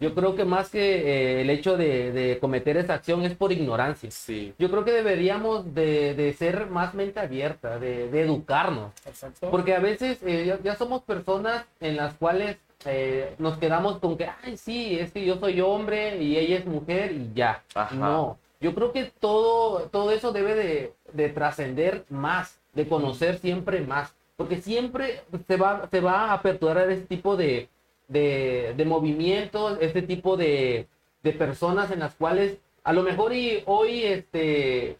Yo 0.00 0.14
creo 0.14 0.36
que 0.36 0.44
más 0.44 0.70
que 0.70 0.78
eh, 0.78 1.40
el 1.40 1.50
hecho 1.50 1.76
de, 1.76 2.12
de 2.12 2.38
cometer 2.38 2.76
esa 2.76 2.94
acción 2.94 3.22
es 3.22 3.34
por 3.34 3.50
ignorancia. 3.50 4.10
Sí. 4.12 4.54
Yo 4.56 4.70
creo 4.70 4.84
que 4.84 4.92
deberíamos 4.92 5.74
de, 5.74 6.14
de 6.14 6.32
ser 6.34 6.68
más 6.68 6.94
mente 6.94 7.18
abierta, 7.18 7.80
de, 7.80 8.08
de 8.08 8.22
educarnos. 8.22 8.92
Exacto. 9.06 9.50
Porque 9.50 9.74
a 9.74 9.80
veces 9.80 10.18
eh, 10.24 10.44
ya, 10.46 10.60
ya 10.62 10.76
somos 10.76 11.02
personas 11.02 11.64
en 11.80 11.96
las 11.96 12.14
cuales 12.14 12.58
eh, 12.84 13.34
nos 13.38 13.58
quedamos 13.58 13.98
con 13.98 14.16
que, 14.16 14.28
ay, 14.42 14.56
sí, 14.56 14.98
es 14.98 15.12
que 15.12 15.24
yo 15.24 15.38
soy 15.38 15.60
hombre 15.60 16.22
y 16.22 16.36
ella 16.36 16.58
es 16.58 16.66
mujer 16.66 17.12
y 17.12 17.32
ya. 17.34 17.62
Ajá. 17.74 17.94
No, 17.94 18.38
yo 18.60 18.74
creo 18.74 18.92
que 18.92 19.12
todo, 19.20 19.88
todo 19.90 20.10
eso 20.12 20.32
debe 20.32 20.54
de, 20.54 20.92
de 21.12 21.28
trascender 21.28 22.04
más, 22.08 22.60
de 22.74 22.88
conocer 22.88 23.38
siempre 23.38 23.80
más. 23.80 24.14
Porque 24.36 24.60
siempre 24.60 25.22
se 25.48 25.56
va, 25.56 25.88
se 25.90 26.00
va 26.00 26.26
a 26.26 26.32
aperturar 26.34 26.90
este 26.90 27.06
tipo 27.06 27.36
de, 27.36 27.68
de, 28.06 28.72
de 28.76 28.84
movimientos, 28.84 29.78
este 29.80 30.02
tipo 30.02 30.36
de, 30.36 30.86
de 31.22 31.32
personas 31.32 31.90
en 31.90 32.00
las 32.00 32.14
cuales 32.14 32.58
a 32.84 32.92
lo 32.92 33.02
mejor 33.02 33.34
y 33.34 33.62
hoy 33.66 34.04
este 34.04 34.96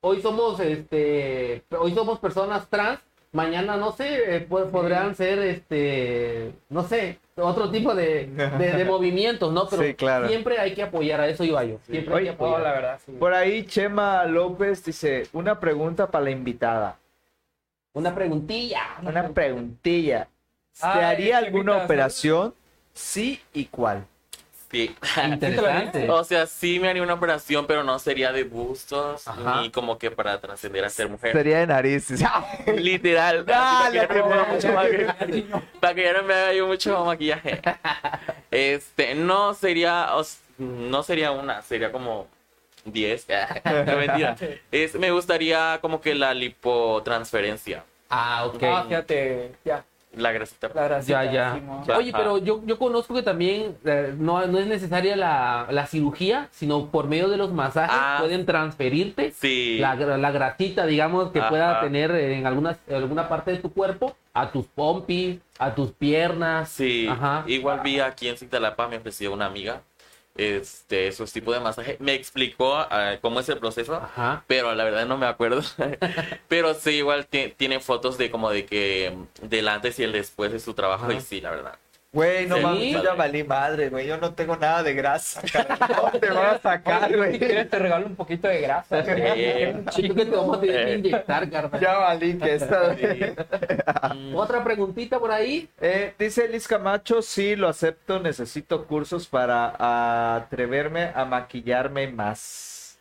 hoy 0.00 0.22
somos 0.22 0.58
este 0.60 1.64
hoy 1.78 1.92
somos 1.94 2.18
personas 2.18 2.68
trans 2.68 3.00
mañana 3.32 3.76
no 3.76 3.92
sé 3.92 4.36
eh, 4.36 4.40
po- 4.40 4.66
podrán 4.66 5.14
ser 5.14 5.38
este 5.38 6.52
no 6.68 6.82
sé 6.82 7.18
otro 7.36 7.70
tipo 7.70 7.94
de, 7.94 8.26
de, 8.26 8.72
de 8.72 8.84
movimientos 8.94 9.52
no 9.52 9.68
pero 9.68 9.82
Sí, 9.82 9.94
claro. 9.94 10.28
siempre 10.28 10.58
hay 10.58 10.74
que 10.74 10.82
apoyar 10.82 11.20
a 11.20 11.28
eso 11.28 11.44
iba 11.44 11.62
yo 11.64 11.78
siempre 11.86 12.12
hay 12.14 12.20
Oye, 12.20 12.24
que 12.24 12.34
apoyar 12.34 12.60
la 12.60 12.72
verdad, 12.72 13.00
sí. 13.06 13.12
Por 13.12 13.32
ahí 13.32 13.64
Chema 13.64 14.24
López 14.26 14.84
dice, 14.84 15.28
una 15.32 15.58
pregunta 15.60 16.10
para 16.10 16.24
la 16.24 16.30
invitada. 16.32 16.98
una 17.94 18.14
preguntilla 18.14 18.82
Una 19.02 19.28
preguntilla. 19.28 20.28
¿Te 20.80 20.86
Ay, 20.86 21.04
haría 21.04 21.38
alguna 21.38 21.84
operación? 21.84 22.54
Sí 22.92 23.40
y 23.52 23.66
cuál. 23.66 24.06
Sí. 24.70 24.94
interesante 25.24 26.08
O 26.08 26.22
sea, 26.22 26.46
sí 26.46 26.78
me 26.78 26.88
haría 26.88 27.02
una 27.02 27.14
operación, 27.14 27.66
pero 27.66 27.82
no 27.82 27.98
sería 27.98 28.32
de 28.32 28.44
bustos 28.44 29.26
Ajá. 29.26 29.60
ni 29.60 29.70
como 29.70 29.98
que 29.98 30.10
para 30.10 30.40
trascender 30.40 30.84
a 30.84 30.90
ser 30.90 31.08
mujer. 31.08 31.32
Sería 31.32 31.58
de 31.58 31.66
narices. 31.66 32.22
Literal. 32.76 33.44
Dale, 33.46 34.06
para, 34.06 34.08
que 34.08 34.14
ya 34.14 34.20
no 34.22 34.28
me 34.28 34.36
no, 34.36 34.44
ponga 34.44 34.52
mucho 34.52 34.72
maquillaje. 34.72 35.46
Para 35.80 35.94
que 35.94 36.02
ya 36.04 36.12
no 36.12 36.22
me 36.22 36.34
haga 36.34 36.52
yo 36.54 36.66
mucho 36.66 37.04
maquillaje. 37.04 37.60
Este, 38.50 39.14
no 39.14 39.54
sería, 39.54 40.08
no 40.58 41.02
sería 41.02 41.32
una, 41.32 41.62
sería 41.62 41.90
como 41.90 42.28
10. 42.84 43.26
No, 43.86 43.96
mentira. 43.96 44.36
Es, 44.70 44.94
me 44.94 45.10
gustaría 45.10 45.78
como 45.80 46.00
que 46.00 46.14
la 46.14 46.32
lipotransferencia. 46.32 47.84
ah 48.08 48.44
ok 48.46 48.62
Ah, 48.62 48.84
fíjate, 48.86 49.52
ya, 49.64 49.84
La 50.16 50.32
grasita. 50.32 50.70
la 50.74 50.84
grasita, 50.88 51.24
Ya, 51.24 51.60
ya. 51.86 51.96
Oye, 51.96 52.10
pero 52.12 52.38
yo, 52.38 52.60
yo 52.66 52.78
conozco 52.78 53.14
que 53.14 53.22
también 53.22 53.76
eh, 53.84 54.12
no, 54.18 54.44
no 54.48 54.58
es 54.58 54.66
necesaria 54.66 55.14
la, 55.14 55.68
la 55.70 55.86
cirugía, 55.86 56.48
sino 56.50 56.86
por 56.86 57.06
medio 57.06 57.28
de 57.28 57.36
los 57.36 57.52
masajes 57.52 57.96
Ah. 57.98 58.16
pueden 58.18 58.44
transferirte 58.44 59.30
Sí. 59.32 59.78
la, 59.78 59.94
la 59.94 60.30
grasita, 60.32 60.84
digamos, 60.86 61.30
que 61.30 61.38
Ajá. 61.38 61.48
pueda 61.48 61.80
tener 61.80 62.10
en 62.10 62.46
algunas, 62.46 62.78
en 62.88 62.96
alguna 62.96 63.28
parte 63.28 63.52
de 63.52 63.58
tu 63.58 63.72
cuerpo 63.72 64.16
a 64.34 64.50
tus 64.50 64.66
pompis, 64.66 65.38
a 65.58 65.74
tus 65.74 65.92
piernas. 65.92 66.68
Sí, 66.70 67.06
Ajá. 67.08 67.44
igual 67.46 67.80
vi 67.84 68.00
aquí 68.00 68.28
en 68.28 68.36
Cintalapa, 68.36 68.88
me 68.88 68.96
ofreció 68.96 69.32
una 69.32 69.46
amiga 69.46 69.82
este, 70.40 71.08
esos 71.08 71.32
tipos 71.32 71.54
de 71.54 71.60
masaje. 71.60 71.96
Me 72.00 72.14
explicó 72.14 72.76
ah, 72.76 73.16
cómo 73.20 73.40
es 73.40 73.48
el 73.48 73.58
proceso, 73.58 73.94
Ajá. 73.96 74.42
pero 74.46 74.74
la 74.74 74.84
verdad 74.84 75.06
no 75.06 75.18
me 75.18 75.26
acuerdo. 75.26 75.62
pero 76.48 76.74
sí, 76.74 76.90
igual 76.92 77.26
ti- 77.26 77.52
tiene 77.56 77.80
fotos 77.80 78.16
de 78.18 78.30
como 78.30 78.50
de 78.50 78.64
que 78.66 79.16
del 79.42 79.68
antes 79.68 79.98
y 79.98 80.04
el 80.04 80.12
después 80.12 80.52
de 80.52 80.60
su 80.60 80.74
trabajo 80.74 81.04
Ajá. 81.04 81.14
y 81.14 81.20
sí, 81.20 81.40
la 81.40 81.50
verdad. 81.50 81.78
Güey, 82.12 82.46
no 82.48 82.56
Sí. 82.56 82.62
mames, 82.62 82.92
yo 82.92 83.04
ya 83.04 83.14
valí 83.14 83.44
madre, 83.44 83.88
güey. 83.88 84.04
Yo 84.08 84.16
no 84.18 84.34
tengo 84.34 84.56
nada 84.56 84.82
de 84.82 84.94
grasa, 84.94 85.40
carnal. 85.52 85.78
¿Cómo 85.96 86.10
te 86.18 86.28
van 86.28 86.54
a 86.56 86.58
sacar, 86.58 87.08
Si 87.08 87.14
güey? 87.16 87.38
quieres 87.38 87.70
te 87.70 87.78
regalo 87.78 88.06
un 88.06 88.16
poquito 88.16 88.48
de 88.48 88.60
grasa. 88.62 88.98
Eh. 89.06 89.72
Un 89.76 89.86
Chico, 89.86 90.14
que 90.16 90.24
te 90.24 90.30
vamos 90.36 90.58
a 90.58 90.60
tener 90.60 90.86
que 90.86 90.94
inyectar, 91.08 91.48
carnal. 91.50 91.80
Ya 91.80 91.96
valí 91.98 92.36
que 92.36 92.54
esta. 92.54 92.96
Mm, 94.14 94.34
Otra 94.34 94.64
preguntita 94.64 95.20
por 95.20 95.30
ahí. 95.30 95.68
Eh, 95.80 96.14
dice 96.18 96.48
Liz 96.48 96.66
Camacho, 96.66 97.22
sí, 97.22 97.54
lo 97.54 97.68
acepto, 97.68 98.18
necesito 98.18 98.86
cursos 98.86 99.28
para 99.28 100.34
atreverme 100.36 101.12
a 101.14 101.24
maquillarme 101.24 102.08
más. 102.08 102.98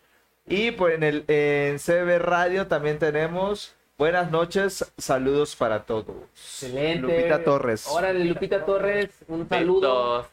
Y 0.47 0.71
pues 0.71 0.95
en 0.95 1.03
el 1.03 1.25
en 1.27 1.77
CB 1.79 2.19
Radio 2.19 2.67
también 2.67 2.99
tenemos 2.99 3.75
buenas 3.99 4.31
noches, 4.31 4.91
saludos 4.97 5.55
para 5.57 5.83
todos. 5.83 6.15
Excelente. 6.33 7.01
Lupita 7.01 7.43
Torres. 7.43 7.85
Órale, 7.89 8.23
Lupita 8.25 8.65
Torres, 8.65 9.09
un 9.27 9.47
saludo. 9.47 10.17
besos. 10.21 10.31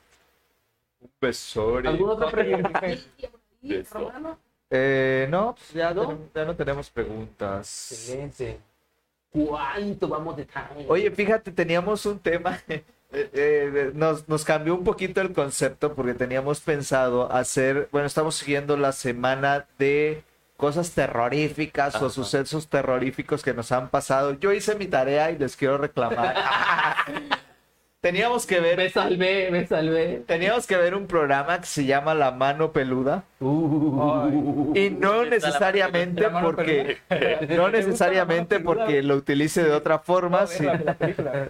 Besori. 1.21 1.89
¿Alguna 1.89 2.13
otra 2.13 2.31
pregunta? 2.31 2.81
Beso. 3.63 3.99
hermano? 3.99 4.39
Eh, 4.71 5.27
no, 5.29 5.55
pues 5.57 5.73
ya, 5.73 5.93
¿No? 5.93 6.03
tenemos- 6.03 6.33
ya 6.35 6.45
no 6.45 6.55
tenemos 6.57 6.91
preguntas. 6.91 7.93
Excelente. 7.93 8.61
¿Cuánto 9.31 10.09
vamos 10.09 10.37
de 10.37 10.45
time? 10.47 10.87
Oye, 10.89 11.11
fíjate, 11.11 11.51
teníamos 11.51 12.07
un 12.07 12.21
tema. 12.21 12.59
eh, 12.69 12.85
eh, 13.13 13.91
nos, 13.95 14.29
nos 14.29 14.45
cambió 14.45 14.75
un 14.75 14.85
poquito 14.85 15.21
el 15.21 15.33
concepto 15.33 15.93
porque 15.95 16.15
teníamos 16.15 16.61
pensado 16.61 17.31
hacer, 17.33 17.89
bueno, 17.91 18.07
estamos 18.07 18.37
siguiendo 18.37 18.77
la 18.77 18.93
semana 18.93 19.67
de 19.79 20.23
cosas 20.57 20.93
terroríficas 20.93 21.95
o 22.03 22.11
sucesos 22.11 22.69
terroríficos 22.69 23.43
que 23.43 23.55
nos 23.55 23.73
han 23.73 23.89
pasado. 23.89 24.33
Yo 24.39 24.53
hice 24.53 24.75
mi 24.77 24.87
tarea 24.87 25.31
y 25.31 25.39
les 25.39 25.57
quiero 25.57 25.79
reclamar. 25.79 26.35
teníamos 28.01 28.47
que 28.47 28.61
ver, 28.61 28.77
me 28.77 28.89
salvé, 28.91 29.51
me 29.51 29.67
salvé. 29.67 30.23
teníamos 30.27 30.67
que 30.67 30.77
ver 30.77 30.95
un 30.95 31.07
programa 31.09 31.61
que 31.61 31.67
se 31.67 31.85
llama 31.85 32.15
La 32.15 32.31
Mano 32.31 32.73
Peluda 32.73 33.25
Uh, 33.41 34.73
y 34.77 34.91
no 34.91 35.25
la 35.25 35.31
necesariamente 35.31 36.21
La 36.23 36.31
mano 36.31 36.47
porque 36.47 36.99
peluda. 37.09 37.41
no 37.41 37.47
¿Te 37.49 37.57
gusta 37.57 37.63
la 37.63 37.71
necesariamente 37.71 38.61
porque 38.61 39.03
lo 39.03 39.17
utilice 39.17 39.65
de 39.65 39.73
otra 39.73 39.99
forma, 39.99 40.43
No, 40.43 40.95
película. 40.95 41.49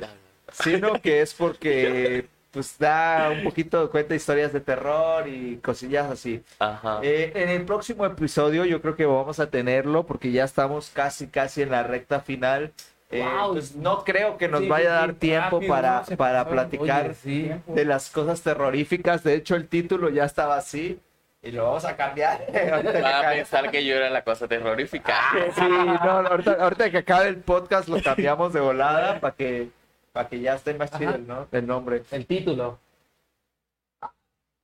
sino 0.50 0.94
que 1.02 1.20
es 1.20 1.34
porque 1.34 2.26
pues 2.56 2.78
da 2.78 3.28
un 3.30 3.44
poquito 3.44 3.90
cuenta 3.90 4.14
historias 4.14 4.50
de 4.50 4.60
terror 4.60 5.28
y 5.28 5.58
cosillas 5.58 6.10
así. 6.10 6.42
Ajá. 6.58 7.00
Eh, 7.02 7.32
en 7.34 7.50
el 7.50 7.66
próximo 7.66 8.06
episodio 8.06 8.64
yo 8.64 8.80
creo 8.80 8.96
que 8.96 9.04
vamos 9.04 9.40
a 9.40 9.50
tenerlo 9.50 10.06
porque 10.06 10.32
ya 10.32 10.44
estamos 10.44 10.88
casi 10.88 11.26
casi 11.28 11.60
en 11.60 11.70
la 11.70 11.82
recta 11.82 12.20
final. 12.20 12.72
Eh, 13.10 13.22
Wow. 13.22 13.52
pues, 13.52 13.76
no 13.76 14.04
creo 14.04 14.38
que 14.38 14.48
nos 14.48 14.60
Sí, 14.62 14.68
vaya 14.68 14.96
a 14.96 15.00
sí, 15.02 15.06
dar 15.06 15.14
tiempo 15.16 15.56
rápido, 15.56 15.72
para, 15.74 16.04
¿no? 16.08 16.16
Para 16.16 16.38
pasó. 16.44 16.50
platicar 16.54 17.04
Oye, 17.04 17.14
sí. 17.14 17.50
de 17.66 17.84
las 17.84 18.08
cosas 18.10 18.40
terroríficas. 18.40 19.22
De 19.22 19.34
hecho, 19.34 19.54
el 19.54 19.68
título 19.68 20.08
ya 20.08 20.24
estaba 20.24 20.56
así 20.56 20.98
y 21.42 21.52
lo 21.52 21.64
vamos 21.64 21.84
a 21.84 21.94
cambiar. 21.94 22.44
Van 22.70 22.86
a 23.06 23.30
pensar 23.32 23.70
que 23.70 23.84
yo 23.84 23.94
era 23.96 24.08
la 24.08 24.24
cosa 24.24 24.48
terrorífica. 24.48 25.14
Sí, 25.54 25.60
no, 25.68 26.10
ahorita, 26.10 26.52
ahorita 26.58 26.90
que 26.90 26.98
acabe 26.98 27.28
el 27.28 27.36
podcast 27.36 27.88
lo 27.88 28.02
cambiamos 28.02 28.52
de 28.54 28.60
volada 28.60 29.20
para 29.20 29.34
que, 29.36 29.68
para 30.16 30.30
que 30.30 30.40
ya 30.40 30.54
esté 30.54 30.72
más 30.72 30.90
chido 30.96 31.14
el, 31.14 31.26
¿no? 31.26 31.46
el 31.52 31.66
nombre. 31.66 32.02
el 32.10 32.24
título. 32.24 32.78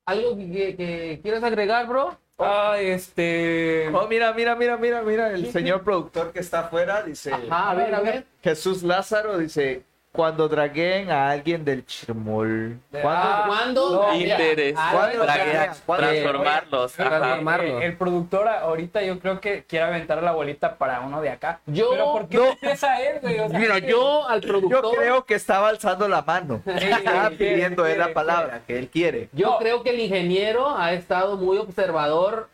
¿Algo 0.07 0.35
que, 0.35 0.75
que- 0.77 1.21
quieras 1.23 1.43
agregar, 1.43 1.87
bro? 1.87 2.19
Ay, 2.39 2.87
este. 2.87 3.89
Oh, 3.93 4.09
mira, 4.09 4.33
mira, 4.33 4.57
mira, 4.57 4.79
mira, 4.79 5.03
mira, 5.03 5.31
el 5.31 5.53
señor 5.53 5.85
productor 5.85 6.33
que 6.33 6.41
está 6.41 6.61
afuera 6.61 7.03
dice, 7.03 7.35
Ajá, 7.35 7.71
a 7.71 7.75
ver, 7.75 7.95
a 7.95 8.01
ver. 8.01 8.27
Jesús 8.43 8.83
Lázaro 8.83 9.37
dice, 9.37 9.85
cuando 10.13 10.47
draguen 10.47 11.11
a 11.11 11.31
alguien 11.31 11.65
del 11.65 11.87
chirmol. 11.87 12.79
¿Cuándo? 12.91 13.09
Ah, 13.11 13.45
¿Cuándo? 13.47 13.91
no, 14.09 14.15
Interés. 14.15 14.75
¿Cuándo? 14.75 15.25
Transformarlos. 15.25 16.93
Transformarlos. 16.93 17.83
El 17.83 17.97
productor 17.97 18.47
ahorita 18.47 19.03
yo 19.03 19.19
creo 19.19 19.41
que 19.41 19.65
quiere 19.65 19.87
aventar 19.87 20.23
la 20.23 20.33
bolita 20.33 20.77
para 20.77 21.01
uno 21.01 21.23
de 21.23 21.31
acá. 21.31 21.61
Yo- 21.65 21.91
Pero 21.93 22.13
¿por 22.13 22.29
qué 22.29 22.37
no. 22.37 22.45
empieza 22.51 23.01
él, 23.01 23.21
güey? 23.23 23.41
O 23.41 23.49
sea, 23.49 23.59
Mira, 23.59 23.79
yo 23.79 24.29
al 24.29 24.43
productor. 24.43 24.83
Yo 24.85 24.91
creo 24.91 25.25
que 25.25 25.35
estaba 25.35 25.69
alzando 25.71 26.07
la 26.07 26.21
mano. 26.21 26.61
Estaba 26.67 27.29
quiere, 27.31 27.37
pidiendo 27.55 27.87
él 27.87 27.97
la 27.99 28.05
quiere, 28.05 28.15
palabra 28.15 28.61
que 28.67 28.79
él 28.79 28.89
quiere. 28.91 29.31
Yo 29.33 29.53
No. 29.53 29.59
creo 29.59 29.83
que 29.83 29.91
el 29.91 30.01
ingeniero 30.01 30.77
ha 30.77 30.93
estado 30.93 31.39
muy 31.39 31.57
observador 31.57 32.51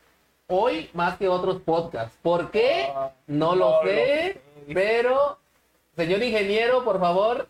hoy 0.47 0.91
más 0.95 1.17
que 1.19 1.27
otros 1.29 1.61
podcasts. 1.61 2.17
¿Por 2.23 2.53
qué? 2.53 2.89
Ah, 2.95 3.11
No 3.27 3.57
lo 3.57 3.71
no 3.71 3.83
lo 3.83 3.89
sé, 3.89 3.95
sé. 3.97 4.41
pero 4.75 5.39
señor 5.99 6.23
ingeniero, 6.23 6.83
por 6.85 6.99
favor. 6.99 7.49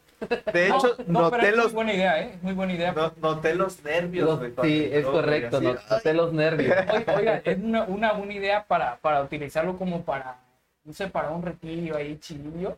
De 0.53 0.69
No, 0.69 0.79
hecho, 0.79 0.97
no, 1.07 1.31
pero 1.31 1.43
noté 1.43 1.49
es 1.51 1.57
los, 1.57 1.65
muy 1.67 1.75
buena 1.75 1.95
idea, 1.95 2.21
¿eh? 2.23 2.39
Muy 2.43 2.53
buena 2.55 2.73
idea. 2.73 2.93
no- 2.93 3.13
noté 3.23 3.55
los 3.55 3.85
nervios. 3.85 4.27
Los- 4.29 4.39
cuando 4.39 4.63
sí, 4.65 4.89
es 4.93 5.07
correcto, 5.07 5.61
no, 5.61 5.77
noté 5.89 6.13
los 6.13 6.33
nervios. 6.33 6.77
Oiga, 6.93 7.15
oiga, 7.17 7.43
es 7.45 7.57
una, 7.59 7.85
una 7.85 8.13
buena 8.15 8.35
idea 8.35 8.65
para, 8.65 8.97
para 8.97 9.23
utilizarlo 9.23 9.77
como 9.79 10.03
para, 10.03 10.39
no 10.85 10.93
sé, 10.93 11.07
para 11.07 11.31
un 11.31 11.43
retiro 11.43 11.97
ahí 11.97 12.19
chilillo. 12.19 12.77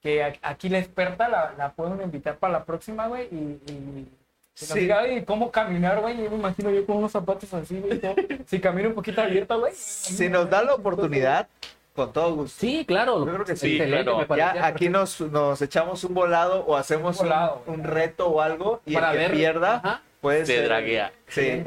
Que 0.00 0.38
aquí 0.40 0.70
la 0.70 0.78
experta 0.78 1.28
la, 1.28 1.52
la 1.58 1.72
pueden 1.72 2.00
invitar 2.00 2.38
para 2.38 2.54
la 2.54 2.64
próxima, 2.64 3.06
güey, 3.08 3.26
y, 3.30 3.60
y 3.70 4.08
Sí. 4.54 4.78
diga, 4.80 5.02
"Oye, 5.02 5.24
cómo 5.24 5.50
caminar, 5.50 6.00
güey. 6.00 6.22
Yo 6.22 6.30
me 6.30 6.36
imagino 6.36 6.70
yo 6.70 6.84
con 6.86 6.96
unos 6.98 7.12
zapatos 7.12 7.52
así, 7.54 7.78
güey. 7.80 8.00
Si 8.46 8.58
camino 8.60 8.88
un 8.90 8.94
poquito 8.94 9.20
abierto, 9.22 9.58
güey. 9.60 9.72
Si 9.74 10.28
nos 10.30 10.48
da 10.50 10.62
la 10.62 10.74
oportunidad, 10.74 11.48
con 11.94 12.12
todo 12.12 12.34
gusto. 12.34 12.56
Sí, 12.60 12.84
claro. 12.86 13.24
Yo 13.26 13.32
creo 13.34 13.44
que 13.44 13.56
sí, 13.56 13.76
excelente, 13.76 14.04
claro. 14.26 14.36
Ya 14.36 14.66
aquí 14.66 14.88
nos, 14.88 15.20
nos 15.20 15.60
echamos 15.62 16.02
un 16.04 16.14
volado 16.14 16.64
o 16.66 16.76
hacemos 16.76 17.18
Un 17.20 17.26
volado, 17.26 17.62
un, 17.66 17.74
un 17.74 17.82
ya. 17.82 17.90
reto 17.90 18.28
o 18.28 18.40
algo 18.40 18.80
y 18.86 18.94
Para 18.94 19.08
el 19.08 19.12
que 19.12 19.18
ver, 19.18 19.32
pierda 19.32 19.74
ajá. 19.76 20.02
puede 20.20 20.46
Se 20.46 20.56
ser- 20.56 20.64
draguea. 20.66 21.12
Sí. 21.26 21.62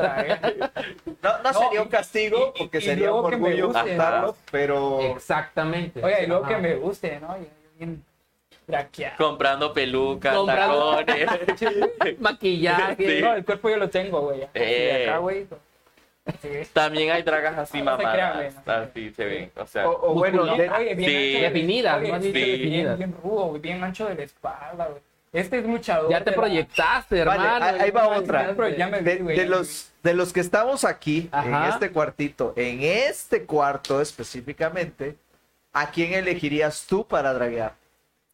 No, 1.21 1.38
no 1.43 1.51
No, 1.51 1.53
sería 1.53 1.82
un 1.82 1.89
castigo 1.89 2.53
y- 2.55 2.59
porque 2.59 2.78
y 2.80 2.82
sería 2.82 3.11
un 3.13 3.26
orgullo 3.26 3.71
¿no? 3.74 4.36
pero 4.51 5.01
Exactamente. 5.01 6.03
Oiga, 6.03 6.21
y 6.21 6.28
luego 6.28 6.47
que 6.47 6.57
me 6.57 6.76
guste, 6.76 7.19
¿no? 7.19 7.36
Y- 7.38 7.47
Bien. 7.78 8.03
Comprando 9.17 9.74
pelucas, 9.74 10.34
Comprando- 10.36 10.95
tacones. 11.03 11.28
Maquillaje. 12.19 12.95
Sí. 13.17 13.21
No, 13.21 13.34
el 13.34 13.43
cuerpo 13.43 13.69
yo 13.69 13.76
lo 13.78 13.89
tengo, 13.89 14.21
güey. 14.21 14.47
Eh. 14.53 15.05
acá, 15.09 15.17
güey. 15.17 15.45
Sí. 16.41 16.49
También 16.71 17.11
hay 17.11 17.21
dragas 17.24 17.57
así 17.57 17.82
crean, 17.82 17.86
mamadas. 17.86 18.55
no. 18.65 18.74
Así 18.74 19.11
se 19.11 19.26
ven. 19.26 19.51
O 19.57 19.67
sea, 19.67 19.89
o, 19.89 20.11
o 20.11 20.13
bueno, 20.13 20.45
de- 20.55 20.69
Oye, 20.69 20.95
bien 20.95 21.09
Sí. 21.09 21.41
Definidas, 21.41 21.97
oye, 21.97 22.05
bien 22.11 22.21
sí. 22.21 22.32
definidas. 22.32 22.97
Bien, 22.97 23.11
bien 23.11 23.21
rudo, 23.21 23.43
güey, 23.47 23.61
bien 23.61 23.84
ancho 23.84 24.07
de 24.07 24.15
la 24.15 24.24
espalda, 24.24 24.86
güey. 24.88 25.01
Este 25.34 25.57
es 25.59 25.65
luchador. 25.65 26.09
Ya 26.11 26.24
te 26.24 26.30
la- 26.32 26.36
proyectaste, 26.38 27.17
hermano. 27.19 27.65
ahí- 27.65 27.80
ahí 27.82 27.91
va 27.91 28.07
otra. 28.07 28.53
de, 28.53 29.45
los 29.47 29.91
de 30.03 30.13
los 30.13 30.32
que 30.32 30.39
estamos 30.39 30.86
aquí 30.86 31.30
en 31.34 31.55
este 31.55 31.91
cuartito, 31.91 32.53
en 32.55 32.84
este 32.84 33.43
cuarto 33.45 33.99
específicamente, 33.99 35.17
¿a 35.74 35.89
quién 35.89 36.13
elegirías 36.13 36.86
tú 36.88 37.05
para 37.05 37.34
draguear? 37.34 37.74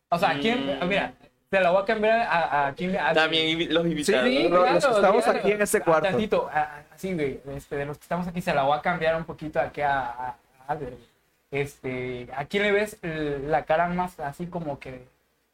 O 0.09 0.17
sea, 0.19 0.37
¿quién? 0.39 0.77
Mm. 0.79 0.87
Mira, 0.87 1.13
te 1.49 1.59
la 1.59 1.71
voy 1.71 1.81
a 1.81 1.85
cambiar 1.85 2.19
a, 2.21 2.67
a 2.67 3.13
también 3.13 3.73
los 3.73 3.85
invitados. 3.85 4.25
sí, 4.27 4.47
Los- 4.47 4.71
los 4.71 4.85
que 4.85 4.91
estamos 4.91 5.27
aquí 5.27 5.51
en 5.51 5.61
ese 5.61 5.81
cuarto. 5.81 6.07
Tantito, 6.09 6.49
a- 6.53 6.59
a- 6.61 6.83
así, 6.93 7.13
güey. 7.13 7.39
Este, 7.55 7.75
de 7.75 7.85
los 7.85 7.97
que 7.97 8.03
estamos 8.03 8.27
aquí, 8.27 8.41
se 8.41 8.53
la 8.53 8.63
voy 8.63 8.77
a 8.77 8.81
cambiar 8.81 9.15
un 9.15 9.25
poquito 9.25 9.59
aquí 9.59 9.81
a, 9.81 9.99
a, 9.99 10.27
a 10.29 10.35
Albert, 10.67 10.93
güey. 10.93 11.09
Este, 11.51 12.27
¿a 12.35 12.45
quién 12.45 12.63
le 12.63 12.71
ves 12.71 12.97
la 13.01 13.65
cara 13.65 13.87
más 13.87 14.19
así 14.19 14.45
como 14.45 14.79
que 14.79 15.07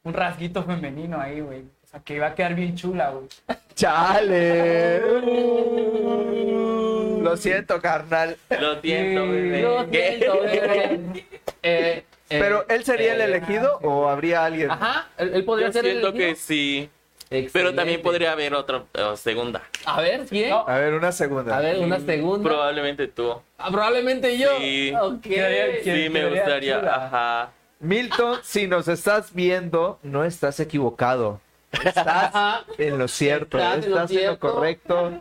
un 0.03 0.13
rasguito 0.13 0.63
femenino 0.63 1.19
ahí, 1.21 1.39
güey? 1.39 1.61
O 1.61 1.87
sea, 1.87 2.01
que 2.01 2.19
va 2.19 2.27
a 2.27 2.35
quedar 2.35 2.53
bien 2.55 2.75
chula, 2.75 3.11
güey. 3.11 3.27
¡Chale! 3.75 4.99
Lo 7.21 7.37
siento, 7.37 7.81
carnal. 7.81 8.35
Lo 8.59 8.81
siento, 8.81 9.23
Sí, 9.23 9.29
bebé. 9.31 9.61
Lo 9.61 9.85
siento, 9.87 10.41
bebé. 10.41 11.25
Eh, 11.67 12.03
Pero 12.28 12.65
él 12.69 12.84
sería 12.84 13.13
el 13.15 13.21
eh, 13.21 13.26
elegido 13.26 13.78
o 13.84 14.07
habría 14.09 14.45
alguien? 14.45 14.71
Ajá, 14.71 15.07
él, 15.17 15.32
él 15.36 15.43
podría 15.45 15.67
Yo 15.67 15.73
ser 15.73 15.86
el 15.86 15.91
siento 15.91 16.13
que 16.13 16.23
elegido. 16.30 16.45
sí. 16.45 16.89
Pero 17.28 17.41
Excelente. 17.43 17.76
también 17.78 18.01
podría 18.03 18.32
haber 18.34 18.53
otra 18.53 18.84
eh, 18.93 19.13
segunda. 19.15 19.63
A 19.86 19.99
ver, 20.01 20.26
¿quién? 20.30 20.51
No. 20.51 20.63
A 20.67 20.78
ver, 20.78 20.93
una 20.93 21.11
segunda. 21.11 21.57
A 21.57 21.59
ver, 21.59 21.80
una 21.80 21.99
segunda. 21.99 22.47
Probablemente 22.49 23.07
tú. 23.07 23.34
Ah, 23.57 23.69
probablemente 23.71 24.38
yo. 24.38 24.49
Sí. 24.59 24.93
Ok. 24.99 25.21
Quedaría- 25.21 25.84
Sí, 25.84 26.09
me 26.09 26.19
quedaría 26.19 26.30
gustaría. 26.43 26.80
chula. 26.80 26.95
Ajá. 27.05 27.51
Milton, 27.80 28.39
si 28.43 28.67
nos 28.67 28.88
estás 28.88 29.34
viendo, 29.34 29.99
no 30.03 30.23
estás 30.23 30.59
equivocado. 30.59 31.41
Estás 31.71 32.63
en 32.78 32.97
lo 32.97 33.07
cierto, 33.07 33.57
Estás 33.57 33.80
estás, 33.80 33.86
en 33.86 33.91
lo 33.91 33.97
en 33.97 34.01
lo 34.03 34.07
cierto. 34.07 34.39
correcto. 34.53 35.11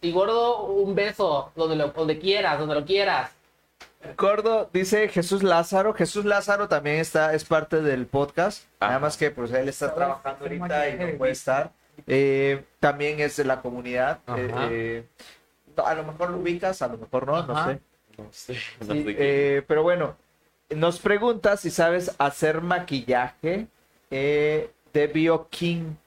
Y 0.00 0.12
gordo, 0.12 0.64
un 0.64 0.94
beso 0.94 1.52
donde, 1.54 1.76
lo- 1.76 1.88
donde 1.88 2.18
quieras, 2.18 2.58
donde 2.58 2.74
lo 2.74 2.84
quieras. 2.84 3.30
Gordo, 4.16 4.68
dice 4.72 5.08
Jesús 5.08 5.42
Lázaro. 5.42 5.94
Jesús 5.94 6.24
Lázaro 6.24 6.68
también 6.68 6.96
está, 6.96 7.34
es 7.34 7.44
parte 7.44 7.80
del 7.80 8.06
podcast. 8.06 8.64
Nada 8.80 8.94
Ajá. 8.94 9.00
más 9.00 9.16
que 9.16 9.30
pues 9.30 9.50
él 9.52 9.68
está 9.68 9.94
trabajando 9.94 10.44
ahorita 10.44 10.88
y 10.88 10.92
no 10.94 11.18
puede 11.18 11.30
de- 11.30 11.32
estar. 11.32 11.72
Eh, 12.06 12.62
también 12.80 13.20
es 13.20 13.36
de 13.36 13.44
la 13.44 13.60
comunidad. 13.62 14.18
Eh, 14.36 14.50
eh, 14.70 15.04
a 15.84 15.94
lo 15.94 16.04
mejor 16.04 16.30
lo 16.30 16.38
ubicas, 16.38 16.82
a 16.82 16.88
lo 16.88 16.98
mejor 16.98 17.26
no, 17.26 17.46
no 17.46 17.56
Ajá. 17.56 17.72
sé. 17.72 17.80
No 18.18 18.28
sé. 18.30 18.54
No. 18.86 18.94
Eh, 18.94 19.62
pero 19.66 19.82
bueno, 19.82 20.16
nos 20.70 20.98
pregunta 20.98 21.56
si 21.56 21.70
sabes 21.70 22.14
hacer 22.18 22.60
maquillaje 22.60 23.66
eh, 24.10 24.70
de 24.92 25.06
Bioking. 25.06 25.98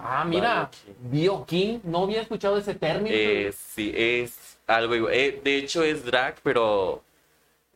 Ah, 0.00 0.24
mira. 0.26 0.70
Bioking. 1.10 1.80
No 1.84 2.04
había 2.04 2.22
escuchado 2.22 2.56
ese 2.58 2.74
término. 2.74 3.14
Eh, 3.14 3.52
sí, 3.56 3.92
es 3.96 4.58
algo 4.66 4.94
igual. 4.94 5.12
Eh, 5.14 5.40
de 5.44 5.56
hecho, 5.58 5.82
es 5.82 6.04
drag, 6.04 6.36
pero 6.42 7.02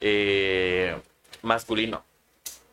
eh, 0.03 0.97
masculino. 1.43 2.03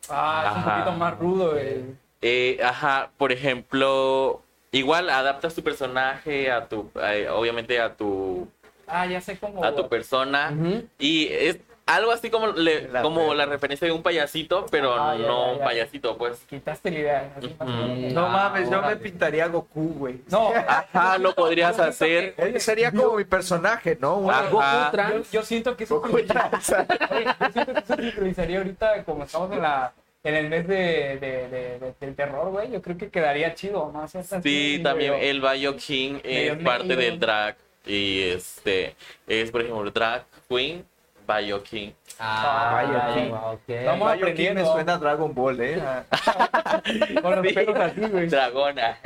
Ah, 0.08 0.44
es 0.50 0.56
un 0.56 0.64
poquito 0.64 0.92
más 0.92 1.18
rudo, 1.18 1.50
güey. 1.52 1.84
Eh, 2.20 2.58
ajá, 2.62 3.10
por 3.16 3.32
ejemplo, 3.32 4.42
igual 4.72 5.08
adaptas 5.08 5.54
tu 5.54 5.62
personaje 5.62 6.50
a 6.50 6.68
tu, 6.68 6.90
eh, 7.02 7.28
obviamente 7.30 7.80
a 7.80 7.94
tu, 7.94 8.48
Ah, 8.86 9.06
ya 9.06 9.20
sé 9.20 9.38
cómo. 9.38 9.64
a 9.64 9.74
tu 9.74 9.88
persona 9.88 10.52
y 10.98 11.28
es 11.30 11.58
algo 11.96 12.12
así 12.12 12.30
como, 12.30 12.48
le- 12.48 12.88
La 12.88 13.02
como 13.02 13.34
la 13.34 13.46
referencia 13.46 13.86
de 13.86 13.92
un 13.92 14.02
payasito, 14.02 14.66
pero 14.70 14.94
Ah, 14.94 15.16
ya, 15.16 15.26
no 15.26 15.46
ya, 15.46 15.52
un 15.52 15.58
ya. 15.58 15.64
payasito, 15.64 16.16
pues. 16.18 16.38
Quitaste 16.48 16.90
la 16.90 16.98
idea. 16.98 17.32
o. 17.60 17.64
No 17.64 18.26
Ah, 18.26 18.28
mames, 18.28 18.70
yo 18.70 18.82
me 18.82 18.96
pintaría 18.96 19.46
Goku, 19.48 19.94
güey. 19.98 20.20
No, 20.28 20.50
Ajá, 20.68 21.18
lo 21.18 21.34
podrías 21.34 21.78
hacer. 21.78 22.34
que- 22.34 22.42
Oye, 22.42 22.60
sería 22.60 22.90
como 22.92 23.16
mi 23.16 23.24
personaje, 23.24 23.96
¿no? 24.00 24.16
Una- 24.18 24.38
Ajá. 24.40 24.48
Goku 24.50 24.90
trans. 24.92 25.30
yo, 25.32 25.40
yo 25.40 25.42
siento 25.46 25.76
que 25.76 25.84
eso 25.84 26.00
Goku 26.00 26.22
trans. 26.22 26.70
Oye, 27.10 27.24
yo 27.40 27.52
siento 27.52 27.72
que 27.74 27.80
eso 27.80 27.96
se 27.96 28.08
utilizaría 28.08 28.58
ahorita 28.58 29.04
como 29.04 29.24
estamos 29.24 29.52
en 29.52 29.62
la 29.62 29.92
en 30.22 30.34
el 30.34 30.48
mes 30.50 30.68
de, 30.68 30.76
de, 30.76 31.48
de- 31.48 31.78
de- 31.78 31.94
del 31.98 32.14
terror, 32.14 32.50
güey. 32.50 32.70
Yo 32.70 32.82
creo 32.82 32.98
que 32.98 33.08
quedaría 33.08 33.54
chido, 33.54 33.90
¿no? 33.90 34.02
Así, 34.02 34.18
Sí, 34.42 34.80
también 34.82 35.14
el 35.14 35.40
Bayo 35.40 35.74
King 35.76 36.18
es 36.22 36.56
parte 36.58 36.94
del 36.94 37.18
drag. 37.18 37.56
Y 37.86 38.24
este 38.24 38.94
es, 39.26 39.50
por 39.50 39.62
ejemplo, 39.62 39.90
drag 39.90 40.24
queen, 40.50 40.84
Bayo 41.30 41.62
King. 41.62 41.90
Ah, 42.18 43.12
sí. 43.14 43.30
ok. 43.32 43.86
Vamos 43.86 44.08
Mayo 44.08 44.26
King 44.26 44.26
me 44.26 44.30
aprendiendo. 44.32 44.72
suena 44.72 44.94
a 44.94 44.98
Dragon 44.98 45.32
Ball, 45.34 45.60
¿eh? 45.60 45.80
Con 47.22 47.36
los 47.42 47.52
pelos 47.52 47.76
así, 47.76 48.00
güey. 48.00 48.26
Dragona. 48.28 48.98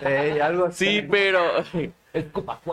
Ey, 0.00 0.40
algo 0.40 0.66
así. 0.66 0.84
Sí, 0.86 1.02
pero. 1.08 1.40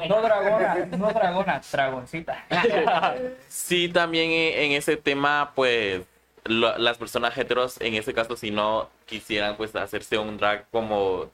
No 0.10 0.22
dragona, 0.22 0.76
no 0.98 1.08
dragona, 1.14 1.62
dragoncita. 1.72 2.44
sí, 3.48 3.88
también 3.88 4.32
en 4.32 4.64
en 4.66 4.72
ese 4.74 4.98
tema, 4.98 5.54
pues 5.56 6.02
lo- 6.44 6.78
las 6.78 6.98
personas 6.98 7.38
heteros, 7.38 7.80
en 7.80 7.94
ese 7.94 8.14
caso, 8.14 8.36
si 8.36 8.52
no 8.52 8.90
quisieran 9.06 9.56
pues 9.56 9.74
hacerse 9.78 10.18
un 10.18 10.38
drag 10.38 10.66
como 10.72 11.30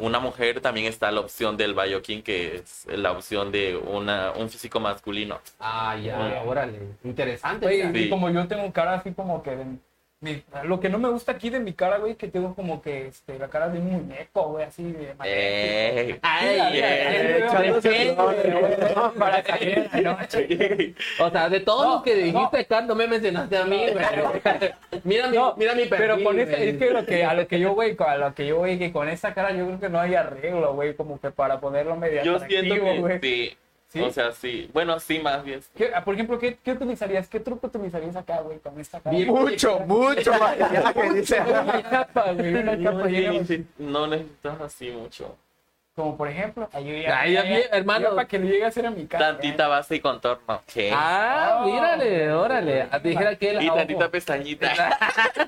una 0.00 0.18
mujer, 0.18 0.60
también 0.60 0.86
está 0.86 1.10
la 1.12 1.20
opción 1.20 1.56
del 1.56 1.74
Bayo 1.74 2.02
King, 2.02 2.22
que 2.22 2.56
es 2.56 2.86
la 2.86 3.12
opción 3.12 3.52
de 3.52 3.76
una, 3.76 4.32
un 4.32 4.48
físico 4.48 4.80
masculino. 4.80 5.38
Ah, 5.58 5.96
ya, 5.96 6.42
órale. 6.44 6.78
Interesante. 7.04 7.66
Mira. 7.66 7.98
y 7.98 8.08
como 8.08 8.30
yo 8.30 8.48
tengo 8.48 8.72
cara 8.72 8.94
así 8.94 9.12
como 9.12 9.42
que... 9.42 9.56
mi- 10.20 10.42
lo 10.64 10.80
que 10.80 10.88
no 10.90 10.98
me 10.98 11.08
gusta 11.08 11.32
aquí 11.32 11.48
de 11.50 11.60
mi 11.60 11.72
cara, 11.72 11.96
güey, 11.98 12.14
que 12.14 12.28
tengo 12.28 12.54
como 12.54 12.82
que 12.82 13.06
este, 13.06 13.38
la 13.38 13.48
cara 13.48 13.68
de 13.68 13.78
un 13.78 13.90
muñeco, 13.90 14.48
güey, 14.50 14.64
así 14.66 14.82
de... 14.92 15.14
¡Ey! 15.24 16.18
Ay, 16.22 16.80
eh, 16.82 17.44
¿no? 20.04 20.18
O 21.26 21.30
sea, 21.30 21.48
de 21.48 21.60
todos 21.60 21.84
No, 21.86 21.94
los 21.94 22.02
que 22.02 22.14
dijiste 22.16 22.58
acá, 22.58 22.80
no 22.82 22.94
me 22.94 23.06
mencionaste 23.06 23.56
a 23.56 23.64
mí, 23.64 23.86
güey. 23.92 24.04
Mira 25.04 25.28
mi, 25.28 25.36
No, 25.36 25.54
mira 25.56 25.74
mi 25.74 25.86
perfil, 25.86 25.98
Pero 25.98 26.14
con 26.22 26.36
güey. 26.36 26.40
es 26.68 26.76
que 26.76 26.90
lo 26.90 27.06
que 27.06 27.24
a 27.24 27.34
lo 27.34 27.46
que 27.48 27.58
yo 27.60 27.74
voy, 27.74 27.96
a 27.98 28.16
lo 28.16 28.34
que 28.34 28.46
yo 28.46 28.56
voy, 28.58 28.78
que 28.78 28.92
con 28.92 29.08
esa 29.08 29.32
cara 29.32 29.52
yo 29.52 29.66
creo 29.66 29.80
que 29.80 29.88
no 29.88 30.00
hay 30.00 30.14
arreglo, 30.14 30.74
güey, 30.74 30.94
como 30.94 31.18
que 31.20 31.30
para 31.30 31.60
ponerlo 31.60 31.96
medio 31.96 32.22
Yo 32.22 32.34
atractivo, 32.36 32.60
siento 32.62 32.84
que 32.84 32.98
güey. 32.98 33.20
sí. 33.20 33.56
¿Sí? 33.92 34.00
O 34.00 34.10
sea, 34.12 34.30
sí. 34.30 34.70
Bueno, 34.72 35.00
sí, 35.00 35.18
más 35.18 35.42
bien. 35.42 35.60
¿Qué- 35.76 35.90
ah, 35.92 36.04
por 36.04 36.14
ejemplo, 36.14 36.38
¿qué, 36.38 36.56
¿qué 36.62 36.72
utilizarías? 36.72 37.26
¿Qué 37.26 37.40
truco 37.40 37.66
utilizarías 37.66 38.14
acá, 38.14 38.40
güey, 38.40 38.58
con 38.60 38.78
esta 38.78 39.00
cara? 39.00 39.16
Bien. 39.16 39.28
Mucho, 39.28 39.80
mucho 39.80 40.32
maquillaje, 40.32 41.12
dice. 41.12 41.40
Una 41.40 41.82
capa, 41.82 42.32
güey, 42.32 42.54
una 42.54 42.76
No, 42.76 42.90
capa 42.92 43.08
necesitas 43.08 44.60
así 44.60 44.90
mucho. 44.92 45.36
Como 45.96 46.16
por 46.16 46.28
ejemplo, 46.28 46.68
ayuda. 46.72 47.18
Ay, 47.20 47.36
hermano. 47.72 48.14
Para 48.14 48.28
que 48.28 48.38
le 48.38 48.46
llegue 48.46 48.64
a 48.64 48.70
ser 48.70 48.86
a 48.86 48.90
mi 48.92 49.06
cara. 49.06 49.32
Tantita 49.32 49.66
base 49.66 49.96
y 49.96 50.00
contorno. 50.00 50.62
¿Qué? 50.72 50.92
Ah, 50.94 51.62
mírale, 51.66 52.32
órale. 52.32 52.86
Ah, 52.92 52.98
Dijera 53.00 53.34
que 53.36 53.50
él. 53.50 53.62
y 53.62 53.68
ah, 53.68 53.74
tantita 53.74 54.04
ojo. 54.04 54.10
pestañita. 54.12 54.70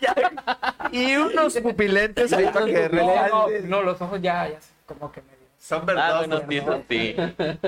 Y 0.93 1.17
unos 1.17 1.57
pupilentes 1.59 2.33
ahí 2.33 2.47
para 2.53 2.67
que 2.67 2.89
No, 2.91 3.47
no, 3.65 3.83
los 3.83 4.03
ojos 4.03 4.21
ya, 4.21 4.49
ya 4.49 4.59
como 4.85 5.11
que 5.13 5.23
medio. 5.23 5.32
Son 5.63 5.83
ah, 5.83 6.23
verdosos. 6.25 6.47
bueno, 6.47 6.83
sí. 6.89 7.15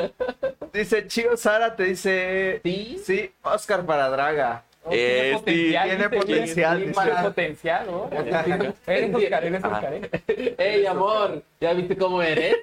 Dice 0.72 1.06
Chio 1.06 1.36
Sara, 1.36 1.76
te 1.76 1.84
dice. 1.84 2.60
Sí. 2.64 3.00
Sí, 3.04 3.32
Oscar 3.42 3.86
para 3.86 4.08
Draga. 4.08 4.64
Oh, 4.82 4.90
Eh, 4.92 5.34
sí, 5.38 5.44
tiene 5.70 5.94
dice, 5.96 6.08
potencial, 6.10 6.76
Tiene 6.78 6.92
dice. 6.92 7.22
potencial, 7.22 7.86
¿no? 7.86 8.10
Eres 8.86 9.14
Oscar, 9.14 9.44
eres 9.44 9.64
Ajá. 9.64 9.74
Oscar. 9.76 9.94
¿eh? 9.94 10.54
Ey, 10.58 10.86
amor, 10.86 11.42
¿ya 11.60 11.72
viste 11.72 11.96
cómo 11.96 12.20
eres? 12.20 12.56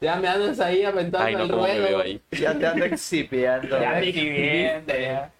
Ya 0.00 0.16
me 0.16 0.28
andas 0.28 0.60
ahí 0.60 0.84
aventando 0.84 1.26
Ay, 1.26 1.34
no, 1.36 1.44
el 1.44 1.50
cómo 1.50 1.62
me 1.62 1.80
veo 1.80 1.82
ruedo. 1.86 2.00
ahí. 2.02 2.22
Ya 2.32 2.56
te 2.58 2.66
ando 2.66 2.84
exhibiendo. 2.84 3.80
Ya 3.80 3.90
me 3.92 4.08
exhibiendo, 4.08 4.94
ya. 4.94 5.32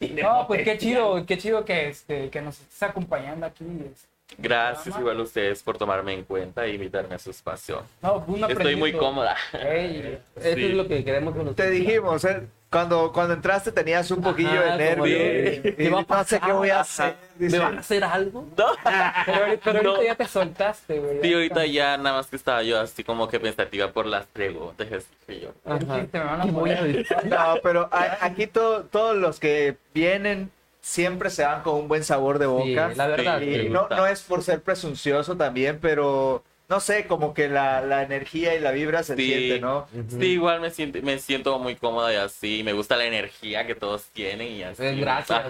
No, 0.00 0.46
pues 0.48 0.62
qué 0.64 0.78
chido, 0.78 1.24
qué 1.26 1.36
chido 1.38 1.64
que, 1.64 1.88
este, 1.88 2.30
que 2.30 2.40
nos 2.40 2.58
estés 2.60 2.82
acompañando 2.82 3.44
aquí. 3.46 3.64
este. 3.92 4.11
Gracias 4.38 4.98
igual 4.98 5.18
a 5.20 5.22
ustedes 5.22 5.62
por 5.62 5.76
tomarme 5.76 6.14
en 6.14 6.24
cuenta 6.24 6.64
e 6.64 6.74
invitarme 6.74 7.14
a 7.14 7.18
su 7.18 7.30
espacio. 7.30 7.82
No, 8.00 8.24
un 8.26 8.42
Estoy 8.50 8.76
muy 8.76 8.92
cómoda. 8.92 9.36
Ey, 9.52 10.18
Eso 10.36 10.54
Sí. 10.56 10.64
es 10.66 10.74
lo 10.74 10.88
que 10.88 11.04
queremos 11.04 11.34
con 11.34 11.54
Te 11.54 11.70
dijimos, 11.70 12.24
¿eh? 12.24 12.46
Cuando, 12.70 13.12
cuando 13.12 13.34
entraste 13.34 13.70
tenías 13.70 14.10
un 14.10 14.22
poquillo 14.22 14.48
Ajá, 14.48 14.76
de 14.76 14.78
nervio. 14.78 15.18
de- 15.18 15.60
y- 15.62 15.72
¿qué 15.74 15.84
y 15.84 15.88
va 15.90 15.98
a 15.98 16.00
no 16.00 16.06
sé 16.06 16.06
pasar? 16.06 16.40
qué 16.40 16.52
voy 16.52 16.70
a 16.70 16.80
hacer. 16.80 17.14
¿Me 17.38 17.58
van 17.58 17.76
a 17.76 17.80
hacer 17.80 18.02
algo? 18.02 18.46
No. 18.56 18.64
pero, 19.26 19.44
ahorita- 19.44 19.60
pero 19.62 19.78
ahorita 19.78 19.82
No. 19.82 20.02
ya 20.02 20.14
te 20.14 20.24
soltaste, 20.26 20.98
güey. 20.98 21.20
Sí, 21.20 21.34
ahorita 21.34 21.66
ya 21.66 21.98
nada 21.98 22.16
más 22.16 22.28
que 22.28 22.36
estaba 22.36 22.62
yo 22.62 22.80
así 22.80 23.04
como 23.04 23.28
que 23.28 23.38
pensativa 23.38 23.92
por 23.92 24.06
las 24.06 24.24
preguntas. 24.24 24.88
que 25.26 25.40
yo. 25.40 25.50
Ajá. 25.66 25.76
Dijiste, 25.96 26.18
me 26.18 26.24
van 26.24 26.40
a. 26.40 26.44
No, 26.44 27.60
pero 27.62 27.90
a- 27.92 28.16
aquí 28.24 28.46
to- 28.46 28.84
todos 28.84 29.16
los 29.18 29.38
que 29.38 29.76
vienen 29.92 30.50
siempre 30.82 31.30
se 31.30 31.44
van 31.44 31.62
con 31.62 31.76
un 31.76 31.88
buen 31.88 32.04
sabor 32.04 32.38
de 32.38 32.46
Sí, 32.46 32.50
boca. 32.50 32.92
la 32.94 33.06
verdad. 33.06 33.40
Sí. 33.40 33.46
Y 33.46 33.68
no, 33.70 33.88
no 33.88 34.06
es 34.06 34.22
por 34.22 34.42
ser 34.42 34.62
presuncioso 34.62 35.36
también, 35.36 35.78
pero 35.80 36.44
no 36.72 36.80
sé, 36.80 37.06
como 37.06 37.34
que 37.34 37.48
la, 37.48 37.82
la 37.82 38.02
energía 38.02 38.54
y 38.54 38.60
la 38.60 38.70
vibra 38.70 39.02
se 39.02 39.14
Sí. 39.14 39.26
siente, 39.26 39.60
¿no? 39.60 39.86
Sí, 40.08 40.26
igual 40.32 40.60
me 40.62 40.70
siento, 40.70 40.98
me 41.02 41.18
siento 41.18 41.58
muy 41.58 41.76
cómoda 41.76 42.10
y 42.12 42.16
así. 42.16 42.62
Me 42.64 42.72
gusta 42.72 42.96
la 42.96 43.04
energía 43.04 43.66
que 43.66 43.74
todos 43.74 44.04
tienen 44.06 44.48
y 44.52 44.62
así. 44.62 44.82
Eh, 44.82 44.94
Gracias, 44.96 45.42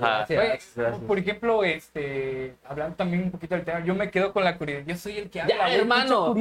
por 1.07 1.19
ejemplo, 1.19 1.63
este, 1.63 2.55
hablando 2.65 2.97
también 2.97 3.23
un 3.23 3.31
poquito 3.31 3.55
del 3.55 3.65
tema, 3.65 3.85
yo 3.85 3.95
me 3.95 4.11
quedo 4.11 4.33
con 4.33 4.43
la 4.43 4.59
curiosidad. 4.59 4.87
Yo 4.89 4.97
soy 4.97 5.19
el 5.19 5.31
que 5.31 5.41
habla. 5.43 5.55
Ya, 5.69 5.75
hermano. 5.75 6.35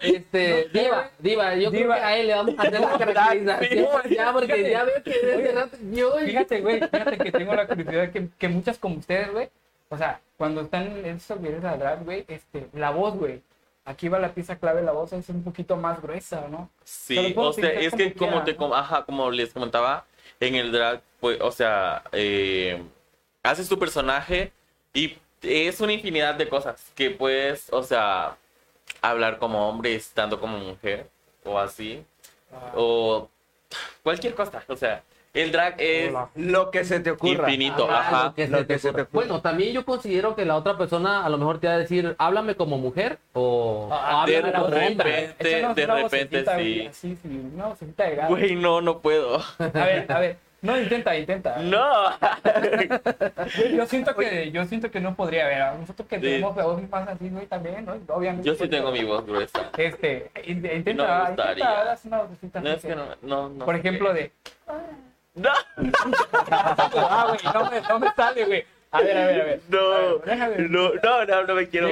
Este, 0.00 0.68
No, 0.72 0.80
Diva, 0.80 1.10
Diva, 1.20 1.54
yo 1.54 1.70
creo 1.70 1.82
Diva. 1.82 1.94
que 1.96 2.00
a 2.02 2.16
él 2.18 2.26
le 2.26 2.34
vamos 2.34 2.54
a 2.58 2.62
hacer 2.62 2.80
la 2.80 2.98
caracterización 2.98 3.88
ya, 4.10 4.32
porque 4.32 4.46
Fíjate. 4.54 4.70
ya 4.72 4.84
veo 4.84 5.02
que 5.04 5.10
desde 5.10 5.36
Oye, 5.36 5.52
rato 5.52 5.76
yo... 5.92 6.12
Fíjate, 6.18 6.60
güey, 6.60 6.80
fíjate 6.80 7.18
que 7.18 7.32
tengo 7.32 7.54
la 7.54 7.66
curiosidad 7.68 8.10
que, 8.10 8.28
que 8.38 8.48
muchas 8.48 8.76
como 8.78 8.96
ustedes, 8.96 9.30
güey, 9.32 9.48
o 9.88 9.96
sea, 9.96 10.20
cuando 10.36 10.62
están 10.62 10.86
en 10.98 11.16
esos 11.16 11.40
videos 11.40 11.62
de 11.62 11.76
drag, 11.76 12.04
güey, 12.04 12.24
este, 12.28 12.66
la 12.72 12.90
voz, 12.90 13.14
güey, 13.14 13.40
aquí 13.90 14.08
va 14.08 14.18
la 14.18 14.32
pieza 14.32 14.56
clave, 14.56 14.82
la 14.82 14.92
voz 14.92 15.12
es 15.12 15.28
un 15.28 15.42
poquito 15.42 15.76
más 15.76 16.00
gruesa, 16.00 16.46
¿no? 16.48 16.70
Sí, 16.84 17.34
o 17.36 17.52
sea, 17.52 17.70
es 17.70 17.94
que 17.94 18.14
como 18.14 18.42
quiera, 18.42 18.44
te, 18.44 18.54
¿no? 18.54 18.74
ajá, 18.74 19.04
como 19.04 19.30
les 19.30 19.52
comentaba, 19.52 20.04
en 20.38 20.54
el 20.54 20.72
drag, 20.72 21.02
pues, 21.20 21.40
o 21.40 21.50
sea, 21.50 22.02
eh, 22.12 22.82
haces 23.42 23.68
tu 23.68 23.78
personaje 23.78 24.52
y 24.94 25.18
es 25.42 25.80
una 25.80 25.92
infinidad 25.92 26.34
de 26.34 26.48
cosas 26.48 26.92
que 26.94 27.10
puedes, 27.10 27.72
o 27.72 27.82
sea, 27.82 28.36
hablar 29.02 29.38
como 29.38 29.68
hombre 29.68 29.94
estando 29.94 30.40
como 30.40 30.58
mujer 30.58 31.08
o 31.44 31.58
así, 31.58 32.04
o 32.74 33.28
cualquier 34.02 34.34
cosa, 34.34 34.62
o 34.68 34.76
sea, 34.76 35.02
el 35.32 35.52
drag 35.52 35.74
es 35.78 36.10
Hola. 36.10 36.28
Lo 36.34 36.70
que 36.70 36.84
se 36.84 37.00
te 37.00 37.10
ocurra. 37.12 37.44
infinito, 37.50 37.86
Ah, 37.90 38.00
ajá. 38.00 38.24
lo 38.26 38.34
que 38.34 38.48
Lo 38.48 38.58
se 38.58 38.66
que 38.66 38.72
te 38.74 38.78
se 38.80 38.92
te 38.92 39.02
ocurra. 39.02 39.08
Bueno, 39.12 39.40
también 39.40 39.72
yo 39.72 39.84
considero 39.84 40.34
que 40.34 40.44
la 40.44 40.56
otra 40.56 40.76
persona 40.76 41.24
a 41.24 41.28
lo 41.28 41.38
mejor 41.38 41.58
te 41.60 41.68
va 41.68 41.74
a 41.74 41.78
decir, 41.78 42.14
háblame 42.18 42.54
como 42.56 42.78
mujer 42.78 43.18
o 43.32 43.88
Ah, 43.92 44.24
de 44.26 44.36
háblame 44.38 44.52
como 44.54 44.66
repente. 44.68 44.90
hombre. 45.02 45.34
Échanos 45.38 45.76
de 45.76 45.86
repente, 45.86 46.44
sí. 46.58 46.88
sí, 46.92 47.18
una 47.54 47.66
vocecita 47.68 48.04
de 48.04 48.16
gato. 48.16 48.28
Güey, 48.34 48.56
no, 48.56 48.80
no 48.80 48.98
puedo. 49.00 49.36
A 49.58 49.66
ver, 49.84 50.06
a 50.10 50.18
ver, 50.20 50.36
no, 50.62 50.78
intenta, 50.78 51.16
intenta. 51.16 51.56
No. 51.58 52.10
Yo 53.74 53.86
siento 53.86 54.14
que, 54.16 54.50
yo 54.50 54.64
siento 54.64 54.90
que 54.90 55.00
no 55.00 55.14
podría 55.14 55.44
haber, 55.46 55.62
a 55.62 55.74
nosotros 55.74 56.06
que 56.08 56.16
Sí. 56.16 56.22
tenemos 56.22 56.56
la 56.56 56.64
voz 56.64 56.82
más 56.90 57.08
así, 57.08 57.28
güey, 57.30 57.46
también, 57.46 57.84
¿no? 57.84 57.94
Obviamente. 58.14 58.46
Yo 58.46 58.54
sí 58.54 58.68
tengo 58.68 58.90
mi 58.90 59.04
voz 59.04 59.24
gruesa. 59.24 59.70
Este, 59.76 60.30
in- 60.44 60.64
intenta, 60.66 61.06
No 61.06 61.22
me 61.22 61.26
gustaría. 61.28 61.52
intenta, 61.64 61.92
haz 61.92 62.04
una 62.04 62.18
vocecita 62.22 62.60
No 62.60 62.68
así 62.70 62.76
es 62.78 62.84
que 62.84 62.96
no, 62.96 63.04
no, 63.22 63.48
no. 63.48 63.64
Por 63.64 63.76
ejemplo, 63.76 64.12
de, 64.12 64.32
No. 65.34 65.50
ah, 66.50 67.26
güey, 67.28 67.54
no 67.54 67.70
me, 67.70 67.80
no 67.80 67.98
me 67.98 68.12
sale, 68.14 68.44
güey. 68.44 68.64
A 68.90 69.00
ver, 69.00 69.16
a 69.16 69.26
ver, 69.26 69.40
a 69.40 69.44
ver. 69.44 69.60
No, 69.68 69.78
A 70.32 70.48
ver, 70.48 70.70
no, 70.70 70.92
no, 70.94 71.24
no, 71.24 71.44
no 71.44 71.54
me 71.54 71.68
quiero. 71.68 71.88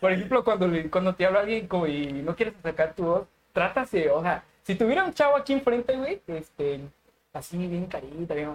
Por 0.00 0.12
ejemplo, 0.12 0.42
cuando, 0.44 0.68
cuando 0.90 1.14
te 1.14 1.26
habla 1.26 1.40
alguien 1.40 1.66
como 1.68 1.86
y 1.86 2.06
no 2.12 2.34
quieres 2.34 2.54
acercar 2.58 2.94
tu 2.94 3.04
voz, 3.04 3.28
trátase, 3.52 4.10
o 4.10 4.22
sea, 4.22 4.44
si 4.62 4.74
tuviera 4.74 5.04
un 5.04 5.12
chavo 5.12 5.36
aquí 5.36 5.52
enfrente, 5.52 5.96
güey, 5.96 6.22
este, 6.26 6.80
así 7.32 7.56
bien 7.58 7.86
carita, 7.86 8.34
bien, 8.34 8.50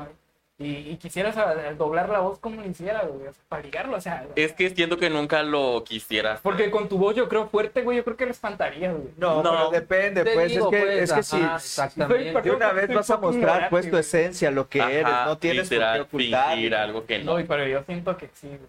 y, 0.60 0.92
y 0.92 0.98
quisieras 0.98 1.36
a- 1.36 1.50
a 1.50 1.74
doblar 1.74 2.10
la 2.10 2.20
voz 2.20 2.38
como 2.40 2.62
le 2.62 2.68
hiciera, 2.68 3.02
güey, 3.02 3.28
o 3.28 3.34
sea, 3.34 3.44
para 3.50 3.64
ligarlo, 3.64 3.98
o 3.98 4.02
sea, 4.02 4.28
Es 4.36 4.54
que 4.54 4.70
siento 4.70 4.98
que 4.98 5.10
nunca 5.10 5.42
lo 5.44 5.84
quisieras. 5.84 6.40
porque 6.42 6.70
con 6.70 6.88
tu 6.88 6.98
voz 6.98 7.16
yo 7.16 7.28
creo 7.28 7.48
fuerte, 7.48 7.82
güey, 7.82 7.98
yo 7.98 8.04
creo 8.04 8.16
que 8.16 8.26
lo 8.26 8.32
espantarías, 8.32 8.94
güey. 8.94 9.10
No, 9.18 9.42
No. 9.42 9.52
pero 9.52 9.70
depende, 9.72 10.24
pues 10.24 10.52
digo, 10.52 10.66
es 10.72 10.72
que, 10.72 10.86
pues, 10.86 11.00
es 11.02 11.14
que 11.14 11.24
si 11.24 11.36
ajá, 11.38 11.56
exactamente. 11.56 12.42
de 12.42 12.52
una 12.52 12.72
vez 12.72 12.94
vas 12.94 13.10
a 13.10 13.18
mostrar 13.18 13.70
pues 13.70 13.90
tu 13.90 13.98
esencia 13.98 14.52
lo 14.52 14.70
que 14.70 14.80
eres, 14.80 15.06
Ajá, 15.06 15.26
no 15.26 15.38
tienes 15.40 15.70
literal, 15.72 16.00
por 16.06 16.08
qué 16.10 16.16
ocultar. 16.28 16.54
fingir 16.54 16.76
algo 16.76 17.06
que 17.06 17.20
no. 17.20 17.40
No, 17.40 17.46
pero 17.48 17.68
yo 17.68 17.84
siento 17.84 18.16
que 18.18 18.30
sí, 18.34 18.48
güey. 18.48 18.60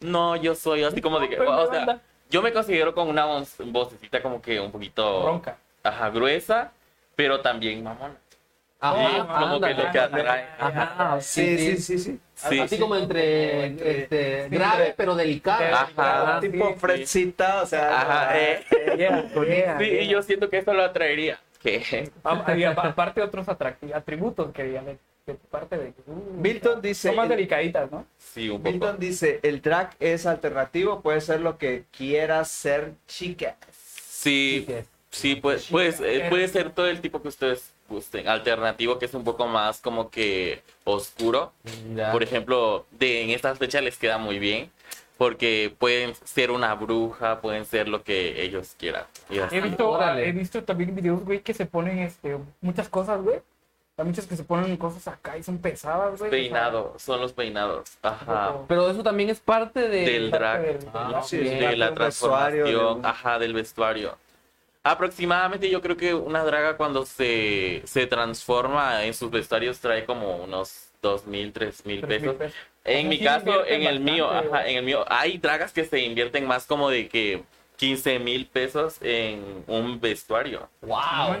No, 0.00 0.36
yo 0.36 0.54
soy 0.54 0.84
así 0.84 1.00
como 1.00 1.18
de 1.18 1.28
que, 1.28 1.40
o 1.40 1.70
sea, 1.72 2.00
yo 2.30 2.42
me 2.42 2.52
considero 2.52 2.94
con 2.94 3.08
una 3.08 3.24
voz- 3.26 3.56
vocecita 3.58 4.22
como 4.22 4.40
que 4.40 4.60
un 4.60 4.70
poquito, 4.70 5.22
Bronca. 5.22 5.56
ajá, 5.82 6.10
gruesa, 6.10 6.72
pero 7.16 7.40
también 7.40 7.82
mamona. 7.82 8.14
Ajá, 8.78 9.26
como 9.40 9.60
que 9.60 9.66
ándale. 9.66 9.84
lo 9.84 9.92
que 9.92 9.98
atrae. 9.98 10.46
Ajá, 10.58 11.20
Sí, 11.20 11.58
sí, 11.58 11.76
sí, 11.78 11.98
sí. 11.98 12.20
Sí, 12.34 12.60
Así 12.60 12.76
sí. 12.76 12.80
como 12.80 12.94
entre, 12.96 13.66
entre- 13.66 14.00
este, 14.02 14.44
sí, 14.44 14.50
grave 14.54 14.94
pero 14.96 15.14
delicado. 15.14 15.64
Ajá. 15.74 16.38
Tipo 16.40 16.68
sí. 16.68 16.74
fresita, 16.78 17.62
o 17.62 17.66
sea. 17.66 18.00
Ajá, 18.02 18.38
eh. 18.38 18.64
Yeah, 18.98 19.30
yeah, 19.32 19.78
Sí, 19.78 19.84
yeah. 19.86 20.02
y 20.02 20.08
yo 20.08 20.22
siento 20.22 20.50
que 20.50 20.58
eso 20.58 20.74
lo 20.74 20.82
atraería. 20.82 21.40
Que 21.62 22.10
Ah, 22.22 22.54
y 22.56 22.64
apa- 22.64 22.88
aparte 22.88 23.22
otros 23.22 23.46
atracti- 23.48 23.94
atributos 23.94 24.52
que 24.52 24.70
ya 24.72 24.82
de, 24.82 24.98
parte 25.50 25.78
de 25.78 25.92
uh, 26.06 26.32
Milton 26.38 26.80
dice- 26.82 27.08
son 27.08 27.16
más 27.16 27.28
delicaditas, 27.30 27.90
¿no? 27.90 28.06
sí, 28.18 28.50
un 28.50 28.58
poco. 28.58 28.70
Milton 28.70 28.98
dice, 29.00 29.40
el 29.42 29.62
drag 29.62 29.90
es 29.98 30.26
alternativo, 30.26 31.00
puede 31.00 31.20
ser 31.22 31.40
lo 31.40 31.56
que 31.58 31.84
quieras 31.90 32.48
ser 32.48 32.92
chica. 33.08 33.56
Sí, 33.72 34.66
Sí, 34.68 34.84
sí. 35.10 35.36
pues, 35.36 35.66
pues 35.70 35.96
puede 36.28 36.46
ser 36.48 36.70
todo 36.70 36.86
el 36.86 37.00
tipo 37.00 37.20
que 37.22 37.28
ustedes 37.28 37.72
gusten. 37.88 38.28
Alternativo, 38.28 38.98
que 38.98 39.06
es 39.06 39.14
un 39.14 39.24
poco 39.24 39.46
más 39.46 39.80
como 39.80 40.10
que 40.10 40.62
oscuro. 40.84 41.52
Ya. 41.94 42.12
Por 42.12 42.22
ejemplo, 42.22 42.86
de, 42.92 43.22
en 43.22 43.30
estas 43.30 43.58
fechas 43.58 43.82
les 43.82 43.96
queda 43.98 44.18
muy 44.18 44.38
bien. 44.38 44.70
Porque 45.18 45.74
pueden 45.78 46.14
ser 46.24 46.50
una 46.50 46.74
bruja, 46.74 47.40
pueden 47.40 47.64
ser 47.64 47.88
lo 47.88 48.02
que 48.02 48.42
ellos 48.42 48.74
quieran. 48.78 49.04
He 49.50 49.62
visto, 49.62 49.88
Órale. 49.88 50.28
he 50.28 50.32
visto 50.32 50.62
también 50.62 50.94
videos, 50.94 51.24
güey, 51.24 51.40
que 51.40 51.54
se 51.54 51.64
ponen 51.64 52.00
este, 52.00 52.36
muchas 52.60 52.90
cosas, 52.90 53.22
güey. 53.22 53.40
Hay 53.96 54.04
muchas 54.04 54.26
que 54.26 54.36
se 54.36 54.44
ponen 54.44 54.76
cosas 54.76 55.08
acá 55.08 55.38
y 55.38 55.42
son 55.42 55.56
pesadas, 55.56 56.18
güey. 56.18 56.30
Peinados, 56.30 57.00
son 57.00 57.18
los 57.18 57.32
peinados. 57.32 57.96
Ajá. 58.02 58.56
Pero 58.68 58.90
eso 58.90 59.02
también 59.02 59.30
es 59.30 59.40
parte 59.40 59.88
de... 59.88 60.02
Del 60.04 60.30
drag. 60.30 60.80
Ah, 60.92 61.22
Sí, 61.24 61.38
de 61.38 61.74
la 61.78 61.86
del 61.86 61.94
transformación, 61.94 63.00
de- 63.00 63.08
ajá, 63.08 63.38
del 63.38 63.54
vestuario. 63.54 64.18
Aproximadamente 64.86 65.68
yo 65.68 65.80
creo 65.82 65.96
que 65.96 66.14
una 66.14 66.44
draga 66.44 66.76
cuando 66.76 67.04
se, 67.04 67.82
se 67.84 68.06
transforma 68.06 69.04
en 69.04 69.14
sus 69.14 69.30
vestuarios 69.30 69.80
trae 69.80 70.04
como 70.04 70.36
unos 70.36 70.90
dos 71.02 71.26
mil, 71.26 71.52
tres 71.52 71.84
mil 71.84 72.02
pesos. 72.02 72.36
En 72.84 73.08
mi 73.08 73.18
caso, 73.18 73.66
en 73.66 73.82
el 73.82 73.98
mío, 73.98 74.30
ajá, 74.30 74.68
en 74.68 74.76
el 74.76 74.84
mío, 74.84 75.04
hay 75.08 75.38
dragas 75.38 75.72
que 75.72 75.84
se 75.84 76.00
invierten 76.00 76.46
más 76.46 76.66
como 76.66 76.88
de 76.88 77.08
que 77.08 77.42
15 77.78 78.20
mil 78.20 78.46
pesos 78.46 78.98
en 79.02 79.64
un 79.66 80.00
vestuario. 80.00 80.68
Wow. 80.82 81.36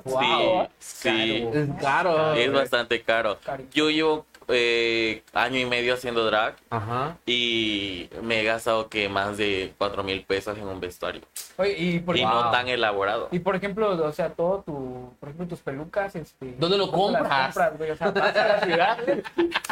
Sí, 0.00 0.12
caro, 0.12 0.70
sí, 0.78 1.48
Es 1.54 1.68
caro. 1.80 2.34
es 2.34 2.52
bastante 2.52 3.00
caro. 3.02 3.38
Yo 3.72 3.90
llevo 3.90 4.26
eh, 4.54 5.22
año 5.32 5.58
y 5.58 5.64
medio 5.66 5.94
haciendo 5.94 6.24
drag 6.24 6.56
Ajá. 6.70 7.16
y 7.26 8.08
me 8.22 8.40
he 8.40 8.44
gastado 8.44 8.88
que 8.88 9.08
más 9.08 9.36
de 9.36 9.72
4 9.78 10.02
mil 10.02 10.22
pesos 10.24 10.56
en 10.58 10.66
un 10.66 10.80
vestuario. 10.80 11.22
Oye, 11.56 11.74
y 11.78 11.98
por, 12.00 12.16
Y 12.16 12.22
Wow. 12.22 12.30
no 12.34 12.50
tan 12.50 12.68
elaborado. 12.68 13.28
y 13.32 13.38
por 13.38 13.56
ejemplo, 13.56 13.90
o 14.04 14.12
sea, 14.12 14.30
todo 14.30 14.62
tu, 14.64 15.12
por 15.20 15.28
ejemplo, 15.28 15.46
tus 15.48 15.60
pelucas, 15.60 16.14
este... 16.16 16.54
¿Dónde 16.58 16.78
lo 16.78 16.86
¿dónde 16.86 17.12
las 17.12 17.22
compras? 17.22 17.44
compras, 17.54 17.78
güey? 17.78 17.90
O 17.90 17.96
sea, 17.96 18.10
vas 18.10 18.36
a 18.36 18.48
la 18.48 18.60
ciudad. 18.60 18.98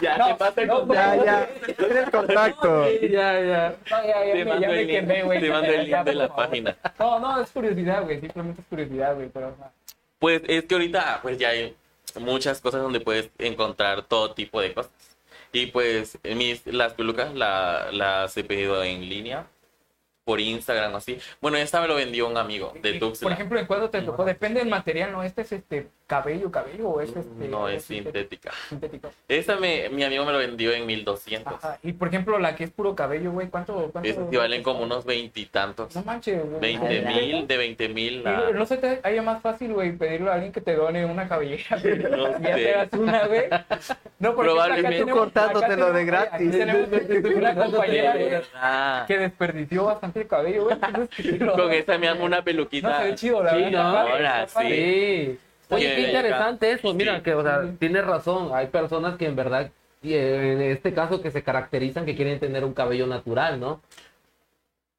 Ya, 0.02 0.16
No, 0.16 0.34
te 0.54 0.64
no. 0.66 0.94
Ya, 0.94 1.16
ya, 1.24 1.48
tiene 1.76 2.00
el 2.00 2.10
contacto. 2.10 2.88
Ya, 3.02 3.38
ya. 3.40 3.74
No, 3.90 4.06
ya, 4.06 4.24
ya, 4.24 4.32
Te 4.32 4.44
me- 4.46 4.60
ya 4.60 4.68
me 4.68 4.76
link, 4.84 4.90
quemé, 4.90 5.22
güey. 5.24 5.40
te 5.40 5.50
mando 5.50 5.68
el 5.72 5.86
ya, 5.86 5.96
link 5.98 6.06
de 6.06 6.14
la 6.14 6.28
favor. 6.28 6.46
página. 6.46 6.76
No, 6.98 7.18
no, 7.18 7.40
es 7.42 7.50
curiosidad, 7.50 8.02
güey, 8.04 8.18
simplemente 8.20 8.62
es 8.62 8.66
curiosidad, 8.68 9.14
güey, 9.14 9.28
pero... 9.28 9.48
o 9.48 9.56
sea, 9.56 9.70
Pues 10.18 10.40
es 10.48 10.64
que 10.64 10.74
ahorita 10.74 11.18
pues 11.20 11.36
ya 11.38 11.48
hay 11.50 11.76
muchas 12.18 12.60
cosas 12.60 12.82
donde 12.82 13.00
puedes 13.00 13.30
encontrar 13.38 14.02
todo 14.06 14.34
tipo 14.34 14.60
de 14.60 14.74
cosas. 14.74 14.92
Y 15.52 15.66
pues 15.66 16.18
mis, 16.24 16.66
las 16.66 16.94
pelucas 16.94 17.34
la- 17.34 17.90
las 17.92 18.36
he 18.36 18.44
pedido 18.44 18.82
en 18.84 19.08
línea, 19.08 19.48
por 20.24 20.40
Instagram 20.40 20.94
así. 20.96 21.18
Bueno, 21.40 21.56
esta 21.56 21.80
me 21.80 21.88
lo 21.88 21.94
vendió 21.94 22.28
un 22.28 22.36
amigo 22.36 22.72
de 22.80 22.90
Y, 22.96 22.98
Tuxtla. 22.98 23.24
Por 23.26 23.32
ejemplo, 23.32 23.58
¿en 23.58 23.66
cuándo 23.66 23.90
te 23.90 24.02
tocó? 24.02 24.24
Depende 24.24 24.60
del 24.60 24.68
material, 24.68 25.12
¿no? 25.12 25.22
Este 25.22 25.42
es 25.42 25.52
este 25.52 25.88
cabello, 26.06 26.50
cabello, 26.50 26.88
o 26.88 27.00
es 27.00 27.14
este... 27.14 27.48
no 27.48 27.68
es 27.68 27.82
este, 27.82 27.94
sintética. 27.94 28.50
sintético. 28.68 29.10
Esta 29.28 29.56
me, 29.56 29.88
mi 29.90 30.02
amigo 30.02 30.24
me 30.24 30.32
lo 30.32 30.38
vendió 30.38 30.72
en 30.72 30.84
1200. 30.86 31.52
Ajá. 31.54 31.78
Y 31.82 31.92
por 31.92 32.08
ejemplo, 32.08 32.38
la 32.38 32.56
que 32.56 32.64
es 32.64 32.70
puro 32.70 32.94
cabello, 32.96 33.30
güey, 33.30 33.48
¿cuánto? 33.48 33.90
cuánto 33.92 34.08
Esas 34.08 34.28
sí 34.28 34.36
valen 34.36 34.62
como 34.62 34.80
unos 34.82 35.04
veintitantos. 35.04 35.94
No 35.94 36.02
manches, 36.02 36.44
güey. 36.44 36.60
20 36.60 36.86
Ay, 37.06 37.32
mil, 37.32 37.46
de 37.46 37.56
20 37.56 37.88
mil. 37.90 38.22
Güey, 38.22 38.52
No 38.54 38.66
se 38.66 38.76
te 38.76 39.00
haría 39.02 39.22
más 39.22 39.40
fácil, 39.40 39.72
güey, 39.72 39.96
pedirle 39.96 40.30
a 40.30 40.34
alguien 40.34 40.52
que 40.52 40.60
te 40.60 40.74
done 40.74 41.04
una 41.04 41.28
cabellera. 41.28 41.78
No 42.10 42.28
Y 42.38 42.42
ya 42.42 42.54
sé. 42.56 42.64
te 42.64 42.72
das 42.72 42.92
una, 42.92 43.26
güey. 43.26 43.48
No, 44.18 44.34
porque 44.34 44.50
Probablemente. 44.50 45.04
Tú 45.04 45.10
cortándotelo 45.10 45.92
de 45.92 46.04
gratis. 46.04 46.32
Aquí 46.32 46.50
tenemos 46.50 46.88
una 47.36 47.54
compañera, 47.54 48.42
Ah, 48.54 49.04
que 49.06 49.16
desperdició 49.16 49.84
bastante 49.84 50.09
cabello, 50.26 50.64
güey. 50.64 50.76
con 51.56 51.72
esta 51.72 51.98
me 51.98 52.08
hago 52.08 52.24
una 52.24 52.38
No 52.38 52.44
peluquita. 52.44 52.98
se 53.02 53.04
ve 53.08 53.14
chido, 53.14 53.42
la 53.42 53.50
Sí, 53.52 53.56
verdad. 53.62 53.82
no, 53.82 53.98
ahora. 53.98 54.46
Sí. 54.48 55.38
Oye, 55.70 55.94
qué 55.94 56.00
interesante 56.08 56.72
eso. 56.72 56.92
Mira, 56.94 57.22
que, 57.22 57.34
o 57.34 57.42
sea, 57.42 57.62
Sí. 57.62 57.76
tienes 57.78 58.04
razón. 58.04 58.50
Hay 58.54 58.66
personas 58.68 59.16
que 59.16 59.26
en 59.26 59.36
verdad, 59.36 59.70
y 60.02 60.14
en 60.14 60.60
este 60.62 60.92
caso, 60.92 61.22
que 61.22 61.30
se 61.30 61.42
caracterizan 61.42 62.04
que 62.04 62.16
quieren 62.16 62.40
tener 62.40 62.64
un 62.64 62.74
cabello 62.74 63.06
natural, 63.06 63.60
¿no? 63.60 63.80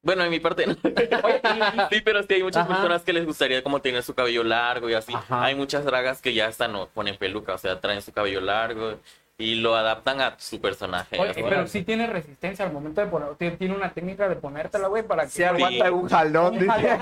Bueno, 0.03 0.24
en 0.24 0.32
mi 0.32 0.39
parte 0.39 0.66
no. 0.66 0.74
Sí, 1.91 2.01
pero 2.03 2.24
sí 2.24 2.34
hay 2.34 2.43
muchas 2.43 2.64
Ajá. 2.66 2.74
personas 2.76 3.03
que 3.03 3.14
les 3.14 3.26
gustaría 3.26 3.62
como 3.62 3.82
tener 3.82 4.01
su 4.01 4.16
cabello 4.16 4.43
largo 4.43 4.89
y 4.89 4.93
así. 4.95 5.14
Ajá. 5.14 5.43
Hay 5.43 5.53
muchas 5.55 5.86
dragas 5.86 6.22
que 6.22 6.34
ya 6.34 6.47
hasta 6.47 6.68
no 6.68 6.88
ponen 6.88 7.18
peluca, 7.18 7.53
o 7.53 7.57
sea, 7.59 7.80
traen 7.80 8.01
su 8.01 8.12
cabello 8.12 8.41
largo 8.41 8.95
y 9.42 9.56
lo 9.56 9.76
adaptan 9.76 10.22
a 10.22 10.36
su 10.38 10.62
personaje. 10.62 11.20
Oye, 11.20 11.34
pero 11.36 11.68
sí 11.68 11.84
tiene 11.84 12.08
resistencia 12.08 12.66
al 12.66 12.72
momento 12.72 13.02
de 13.02 13.08
poner, 13.08 13.36
tiene- 13.36 13.76
una 13.76 13.89
técnica 13.94 14.30
de 14.30 14.36
ponértela, 14.36 14.88
güey, 14.88 15.04
para 15.04 15.24
que 15.24 15.30
Se 15.30 15.46
aguanta 15.46 15.92
un 15.92 16.08
jalón. 16.10 16.54
Un 16.54 16.60
dice. 16.60 16.70
jalón, 16.72 17.00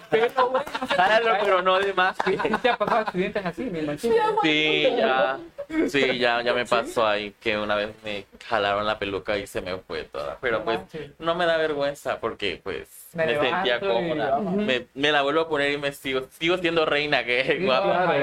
pero, 0.10 0.48
güey, 0.50 0.62
no 1.24 1.32
pero 1.40 1.62
no 1.62 1.78
de 1.78 1.92
más. 1.94 2.16
Sí, 2.24 2.36
sí 2.42 2.48
te 2.62 2.68
ha 2.70 2.76
pasado 2.76 2.98
a 2.98 3.02
estudiantes 3.02 3.46
así, 3.46 3.62
me 3.64 3.80
imagino. 3.80 4.14
Sí, 4.42 4.86
ya. 4.96 5.38
Sí, 5.88 6.18
ya, 6.18 6.42
ya 6.42 6.54
me 6.54 6.64
pasó 6.66 7.06
ahí 7.06 7.34
que 7.40 7.56
una 7.56 7.74
vez 7.74 7.90
me 8.04 8.26
jalaron 8.46 8.86
la 8.86 8.98
peluca 8.98 9.38
y 9.38 9.46
se 9.46 9.60
me 9.60 9.76
fue 9.78 10.04
toda. 10.04 10.38
Pero 10.40 10.58
No 10.60 10.64
pues 10.64 10.80
no 11.18 11.34
me 11.34 11.46
da 11.46 11.56
vergüenza 11.56 12.18
porque 12.20 12.60
pues 12.62 12.88
Me 13.14 13.26
me, 13.26 13.38
sentía 13.40 13.80
cómoda. 13.80 14.38
Me, 14.38 14.86
me 14.94 15.12
la 15.12 15.22
vuelvo 15.22 15.42
a 15.42 15.48
poner 15.48 15.72
y 15.72 15.78
me 15.78 15.92
sigo, 15.92 16.22
sigo 16.38 16.58
siendo 16.58 16.84
reina, 16.86 17.24
que 17.24 17.60
guapa. 17.64 18.16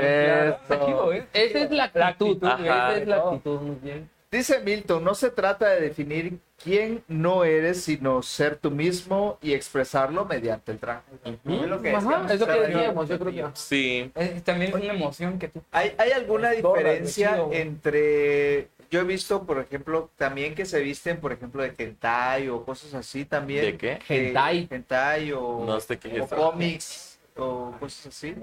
Esa 1.33 1.59
es 1.59 1.71
la 1.71 1.83
actitud. 1.85 2.43
Esa 2.43 2.97
es 2.97 3.07
la 3.07 3.17
actitud, 3.17 3.61
muy 3.61 3.77
bien. 3.81 4.09
Dice 4.31 4.59
Milton, 4.59 5.03
no 5.03 5.15
se 5.15 5.31
trata 5.31 5.69
de 5.69 5.81
definir 5.81 6.37
quién 6.63 7.03
no 7.07 7.43
eres, 7.45 7.83
sino 7.83 8.21
ser 8.21 8.57
tú 8.57 8.69
mismo 8.69 9.39
y 9.41 9.53
expresarlo 9.53 10.25
mediante 10.25 10.71
el 10.71 10.77
traje. 10.77 11.01
Ujú. 11.25 11.63
Es 11.63 11.67
lo 11.67 11.81
que 11.81 11.89
Ajá, 11.95 12.27
es 12.31 12.39
lo 12.39 12.45
que 12.45 12.59
decíamos, 12.59 13.09
yo 13.09 13.17
creo 13.19 13.31
que... 13.33 13.57
Sí. 13.57 14.11
Es- 14.13 14.43
También 14.43 14.69
es 14.69 14.83
una 14.83 14.93
emoción 14.93 15.39
que 15.39 15.47
tú... 15.47 15.63
¿Hay, 15.71 15.93
hay 15.97 16.11
alguna 16.11 16.51
diferencia 16.51 17.39
entre... 17.51 18.67
Yo 18.91 18.99
he 19.01 19.03
visto, 19.03 19.45
por 19.45 19.59
ejemplo, 19.59 20.09
también 20.15 20.53
que 20.55 20.65
se 20.65 20.79
visten, 20.79 21.19
por 21.19 21.31
ejemplo, 21.31 21.61
de 21.63 21.73
hentai 21.77 22.49
o 22.49 22.63
cosas 22.65 22.93
así 22.93 23.25
también. 23.25 23.65
¿De 23.65 23.77
qué? 23.77 23.99
Hentai. 24.07 24.67
hentai 24.69 25.31
o, 25.31 25.63
No 25.65 25.79
sé 25.79 25.97
qué 25.97 26.17
es 26.17 26.31
o 26.31 26.35
cómics 26.35 27.19
o 27.35 27.71
cosas 27.79 28.07
así. 28.07 28.35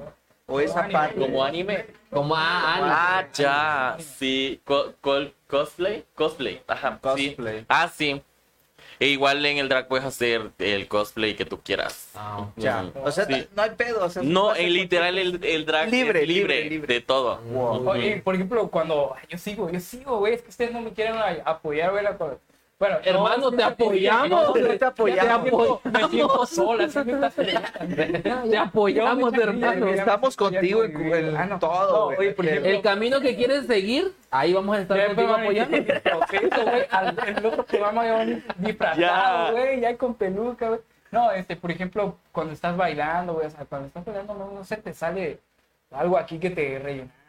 O 0.46 0.60
esa 0.60 0.80
anime. 0.80 0.92
parte. 0.92 1.20
Como 1.20 1.44
anime. 1.44 1.86
Como 2.10 2.34
ah, 2.36 2.76
Ah, 3.20 3.26
ya, 3.34 3.96
sí, 3.98 4.60
Co- 4.64 4.94
col- 5.00 5.34
cosplay, 5.48 6.04
cosplay, 6.14 6.62
ajá, 6.68 7.00
sí. 7.16 7.28
Cosplay. 7.34 7.64
Ah, 7.68 7.88
sí. 7.92 8.22
E 8.98 9.08
igual 9.08 9.44
en 9.44 9.58
el 9.58 9.68
drag 9.68 9.88
puedes 9.88 10.06
hacer 10.06 10.52
el 10.58 10.88
cosplay 10.88 11.34
que 11.34 11.44
tú 11.44 11.60
quieras. 11.60 12.10
Ah, 12.14 12.46
Ya. 12.56 12.90
O 13.02 13.10
sea, 13.10 13.26
Sí. 13.26 13.46
no 13.54 13.62
hay 13.62 13.70
pedo. 13.70 14.04
o 14.04 14.08
sea, 14.08 14.22
No, 14.22 14.54
en 14.56 14.72
literal 14.72 15.18
el, 15.18 15.44
el 15.44 15.66
drag 15.66 15.90
Libre, 15.90 16.22
es 16.22 16.28
libre, 16.28 16.58
libre, 16.60 16.70
libre. 16.70 16.94
de 16.94 17.00
todo. 17.02 17.38
Wow. 17.42 17.88
Oye, 17.90 18.22
por 18.24 18.34
ejemplo, 18.36 18.68
cuando 18.68 19.14
yo 19.28 19.36
sigo, 19.36 19.68
yo 19.68 19.80
sigo, 19.80 20.18
güey, 20.20 20.34
es 20.34 20.42
que 20.42 20.48
ustedes 20.48 20.72
no 20.72 20.80
me 20.80 20.92
quieren 20.92 21.16
apoyar, 21.44 21.90
güey, 21.90 22.04
Bueno, 22.78 22.98
Hermano, 23.04 23.50
no, 23.50 23.52
te 23.52 23.62
apoyamos, 23.62 24.28
no, 24.30 24.52
te 24.52 24.84
apoyamos. 24.84 25.44
Me 25.44 25.50
siento, 25.50 25.82
me 25.84 26.08
siento 26.10 26.46
sola. 26.46 26.88
Te 28.50 28.56
apoyamos, 28.58 29.32
hermano. 29.32 29.88
Estamos 29.88 30.36
contigo 30.36 30.84
en, 30.84 31.36
Ah, 31.36 31.46
no. 31.46 31.58
todo, 31.58 31.90
No, 32.00 32.04
güey. 32.06 32.18
oye, 32.18 32.32
por 32.32 32.44
ejemplo, 32.44 32.70
El 32.70 32.82
camino 32.82 33.18
que 33.20 33.34
quieres 33.34 33.66
seguir, 33.66 34.12
ahí 34.30 34.52
vamos 34.52 34.76
a 34.76 34.80
estar 34.82 35.06
contigo 35.06 35.32
apoyando. 35.34 35.76
El 37.26 37.46
otro 37.46 37.64
programa 37.64 38.04
ya 38.04 38.42
disfrazado, 38.58 39.00
Ya. 39.00 39.50
güey, 39.52 39.80
ya 39.80 39.96
con 39.96 40.14
peluca, 40.14 40.68
güey. 40.68 40.80
No, 41.10 41.30
este, 41.32 41.56
por 41.56 41.70
ejemplo, 41.70 42.18
cuando 42.30 42.52
estás 42.52 42.76
bailando, 42.76 43.34
güey, 43.34 43.46
o 43.46 43.50
sea, 43.50 43.64
cuando 43.64 43.88
estás 43.88 44.04
bailando, 44.04 44.34
no, 44.34 44.50
no 44.50 44.64
se 44.64 44.76
te 44.76 44.92
sale 44.92 45.38
algo 45.92 46.18
aquí 46.18 46.38
que 46.38 46.50
te 46.50 46.78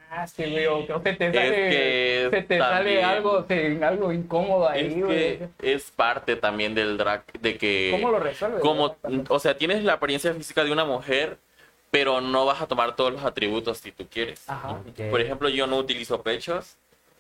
rellenaste, 0.10 0.50
güey, 0.52 0.66
o, 0.68 0.86
se 1.04 1.14
te 1.14 1.34
sale, 1.34 1.50
que 1.70 2.28
se 2.32 2.42
te 2.44 2.58
sale 2.58 2.76
también- 2.76 3.06
algo, 3.06 3.46
se- 3.48 3.84
algo 3.86 4.12
incómodo 4.14 4.70
ahí, 4.70 4.88
Es 4.88 5.06
güey. 5.06 5.40
es 5.62 5.92
parte 5.92 6.36
también 6.36 6.74
del 6.76 6.98
drag 6.98 7.24
de 7.40 7.58
que 7.58 7.90
¿Cómo 7.92 8.12
lo 8.12 8.20
resuelves? 8.20 8.62
como 8.62 8.96
o 9.30 9.40
sea, 9.40 9.58
tienes 9.58 9.84
la 9.84 9.94
apariencia 9.94 10.34
física 10.34 10.64
de 10.64 10.72
una 10.72 10.86
mujer, 10.86 11.38
pero 11.92 12.22
no 12.22 12.46
vas 12.46 12.62
a 12.62 12.68
tomar 12.68 12.96
todos 12.96 13.14
los 13.14 13.24
atributos 13.24 13.78
si 13.78 13.92
tú 13.92 14.08
quieres. 14.10 14.44
Ajá. 14.50 14.80
Por 15.10 15.22
ejemplo, 15.22 15.50
yo 15.50 15.68
no 15.68 15.78
utilizo 15.78 16.22
pechos 16.22 16.78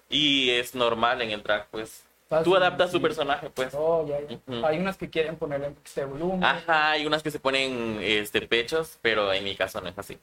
y 0.09 0.49
es 0.51 0.75
normal 0.75 1.21
en 1.21 1.31
el 1.31 1.43
drag, 1.43 1.67
pues. 1.71 2.03
Fácil, 2.29 2.43
Tú 2.43 2.57
adaptas 2.57 2.91
tu 2.91 2.97
sí. 2.97 3.03
personaje, 3.03 3.49
pues. 3.49 3.73
Oh, 3.73 4.05
ya, 4.05 4.19
ya. 4.19 4.35
Ujú. 4.45 4.65
Hay 4.65 4.77
unas 4.79 4.97
que 4.97 5.09
quieren 5.09 5.37
ponerle 5.37 5.71
de 5.95 6.03
volumen. 6.05 6.43
Ajá, 6.43 6.91
hay 6.91 7.05
unas 7.05 7.23
que 7.23 7.31
se 7.31 7.39
ponen 7.39 7.99
este 8.01 8.41
pechos, 8.41 8.97
pero 9.01 9.31
en 9.31 9.45
mi 9.45 9.55
caso 9.55 9.79
no 9.79 9.87
es 9.87 9.97
así. 9.97 10.17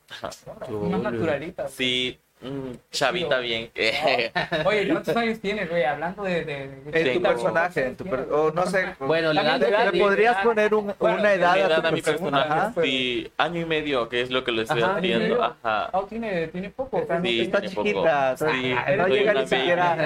Unas 0.68 1.00
naturalitas. 1.02 1.70
Sí, 1.72 2.18
mm, 2.45 2.70
chavita 2.90 3.38
bien. 3.38 3.70
Oye, 4.64 4.88
¿cuántos 4.88 5.16
años 5.16 5.40
tienes, 5.40 5.68
güey? 5.68 5.84
Hablando 5.84 6.22
de... 6.22 6.45
de, 6.45 6.68
de- 6.68 7.01
En 7.11 7.14
tu 7.16 7.22
personaje, 7.22 7.86
en 7.86 7.97
tu 7.97 8.05
per- 8.05 8.28
o 8.30 8.53
no 8.53 8.66
sé. 8.66 8.95
Bueno, 9.01 9.32
la 9.32 9.42
edad 9.42 9.51
También 9.53 9.70
de 9.72 9.76
de 9.76 9.92
¿Le 9.92 9.99
edad, 9.99 10.07
podrías 10.09 10.34
edad. 10.36 10.42
poner 10.45 10.74
un- 10.74 10.95
Bueno, 10.99 11.18
una 11.18 11.32
edad 11.32 11.55
Mi 11.55 11.61
a 11.61 11.66
edad 11.66 11.80
tu 11.82 11.86
a 11.88 11.90
mi 11.90 12.03
personaje? 12.03 12.49
Ajá. 12.53 12.74
sí, 12.82 13.32
año 13.38 13.61
y 13.61 13.64
medio, 13.64 14.09
que 14.09 14.20
es 14.20 14.30
lo 14.30 14.45
que 14.45 14.53
lo 14.53 14.62
estoy 14.62 14.82
Ajá, 14.82 14.97
haciendo. 14.97 15.24
¿año 15.36 15.36
y 15.36 15.66
Ajá. 15.66 15.90
Oh, 15.92 16.03
tiene, 16.05 16.47
tiene 16.49 16.70
poco. 16.70 17.01
Sí, 17.01 17.07
tiene- 17.22 17.42
Está 17.42 17.61
tiene 17.61 17.74
poco. 17.74 17.88
chiquita. 17.88 18.36
Sí, 18.36 18.74
no 18.97 19.09
llega 19.09 19.34
ni 19.34 19.47
siquiera. 19.49 19.97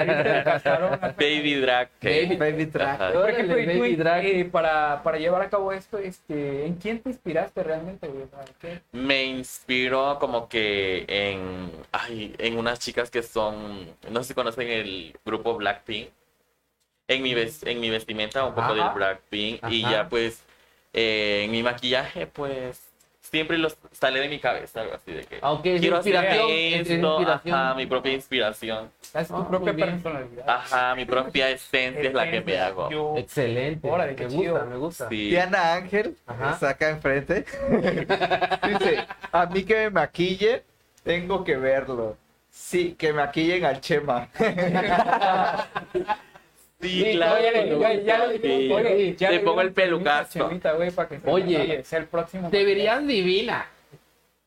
Baby 1.17 1.55
drag. 1.55 1.89
que- 1.99 2.25
Baby- 2.25 2.37
Baby. 2.37 2.71
Ajá. 2.79 3.11
Por 3.13 3.29
ejemplo, 3.29 3.57
y 3.59 3.65
Baby 3.65 3.95
Drag. 3.95 4.25
eh, 4.25 4.45
para, 4.51 5.01
para 5.03 5.17
llevar 5.17 5.41
a 5.41 5.49
cabo 5.49 5.71
esto, 5.71 5.97
este, 5.97 6.65
¿en 6.65 6.75
quién 6.75 6.99
te 6.99 7.09
inspiraste 7.09 7.63
realmente, 7.63 8.07
güey? 8.07 8.23
Me 8.91 9.23
inspiró 9.25 10.17
como 10.19 10.47
que 10.47 11.05
en, 11.07 11.71
ay, 11.91 12.28
en 12.37 12.57
unas 12.57 12.79
chicas 12.79 13.09
que 13.09 13.23
son, 13.23 13.93
no 14.09 14.21
sé 14.23 14.29
si 14.29 14.33
conocen 14.33 14.67
el 14.69 15.17
grupo 15.25 15.55
Blackpink. 15.55 16.09
En 17.07 17.23
mi, 17.23 17.33
ves- 17.33 17.63
en 17.63 17.79
mi 17.79 17.89
vestimenta 17.89 18.43
un 18.45 18.51
poco 18.53 18.61
Ajá. 18.71 18.73
del 18.75 18.93
Blackpink 18.93 19.63
y 19.71 19.83
Ajá. 19.83 19.91
ya 19.91 20.09
pues 20.09 20.43
eh, 20.93 21.41
en 21.45 21.51
mi 21.51 21.63
maquillaje 21.63 22.27
pues 22.27 22.81
siempre 23.21 23.57
los 23.57 23.77
sale 23.91 24.19
de 24.19 24.29
mi 24.29 24.39
cabeza 24.39 24.81
algo 24.81 24.93
así 24.95 25.11
de 25.11 25.23
que 25.23 25.39
Aunque 25.41 25.75
es 25.75 25.81
quiero 25.81 25.97
hacer 25.97 26.13
inspiración, 26.13 26.49
es 26.51 26.89
esto, 26.89 26.93
inspiración. 27.17 27.55
ajá, 27.55 27.73
mi 27.75 27.85
propia 27.87 28.13
inspiración, 28.13 28.91
Es 29.13 29.27
tu 29.27 29.35
Ah, 29.37 29.47
propia 29.47 29.75
personalidad. 29.75 30.49
ajá, 30.49 30.95
mi 30.95 31.05
propia 31.05 31.49
esencia 31.49 32.01
es 32.09 32.13
la 32.13 32.29
que 32.29 32.41
me 32.41 32.59
hago. 32.59 32.89
Yo- 32.91 33.15
Excelente. 33.17 33.87
Qué 34.15 34.23
me 34.25 34.29
chido. 34.29 34.51
gusta, 34.53 34.65
me 34.65 34.75
gusta. 34.77 35.09
Sí. 35.09 35.29
Diana 35.29 35.73
Ángel, 35.73 36.15
Ajá. 36.27 36.51
está 36.51 36.69
acá 36.69 36.89
enfrente. 36.91 37.43
Dice, 38.67 39.05
a 39.31 39.45
mí 39.47 39.63
que 39.63 39.75
me 39.75 39.89
maquille, 39.89 40.63
tengo 41.03 41.43
que 41.43 41.57
verlo. 41.57 42.17
Sí, 42.49 42.95
que 42.97 43.13
maquillen 43.13 43.65
al 43.65 43.79
Chema. 43.81 44.27
Sí, 46.81 47.03
Sí, 47.03 47.11
claro. 47.11 47.35
oye, 47.35 47.77
ya, 47.77 47.93
ya 47.93 48.17
lo 48.19 48.29
dijimos, 48.29 48.81
oye, 48.81 49.15
ya 49.17 49.27
Te 49.29 49.35
le 49.35 49.39
pongo 49.41 49.59
el 49.59 49.73
pelucazo. 49.73 50.31
permiso 50.31 50.45
a 50.45 50.47
Chemita, 50.47 50.71
güey, 50.73 50.91
para 50.91 51.09
que 51.09 51.19
se 51.19 51.29
Oye, 51.29 51.83
sea 51.83 51.99
el 51.99 52.05
próximo. 52.05 52.49
Te 52.49 52.63
verías 52.63 53.05
divina. 53.05 53.65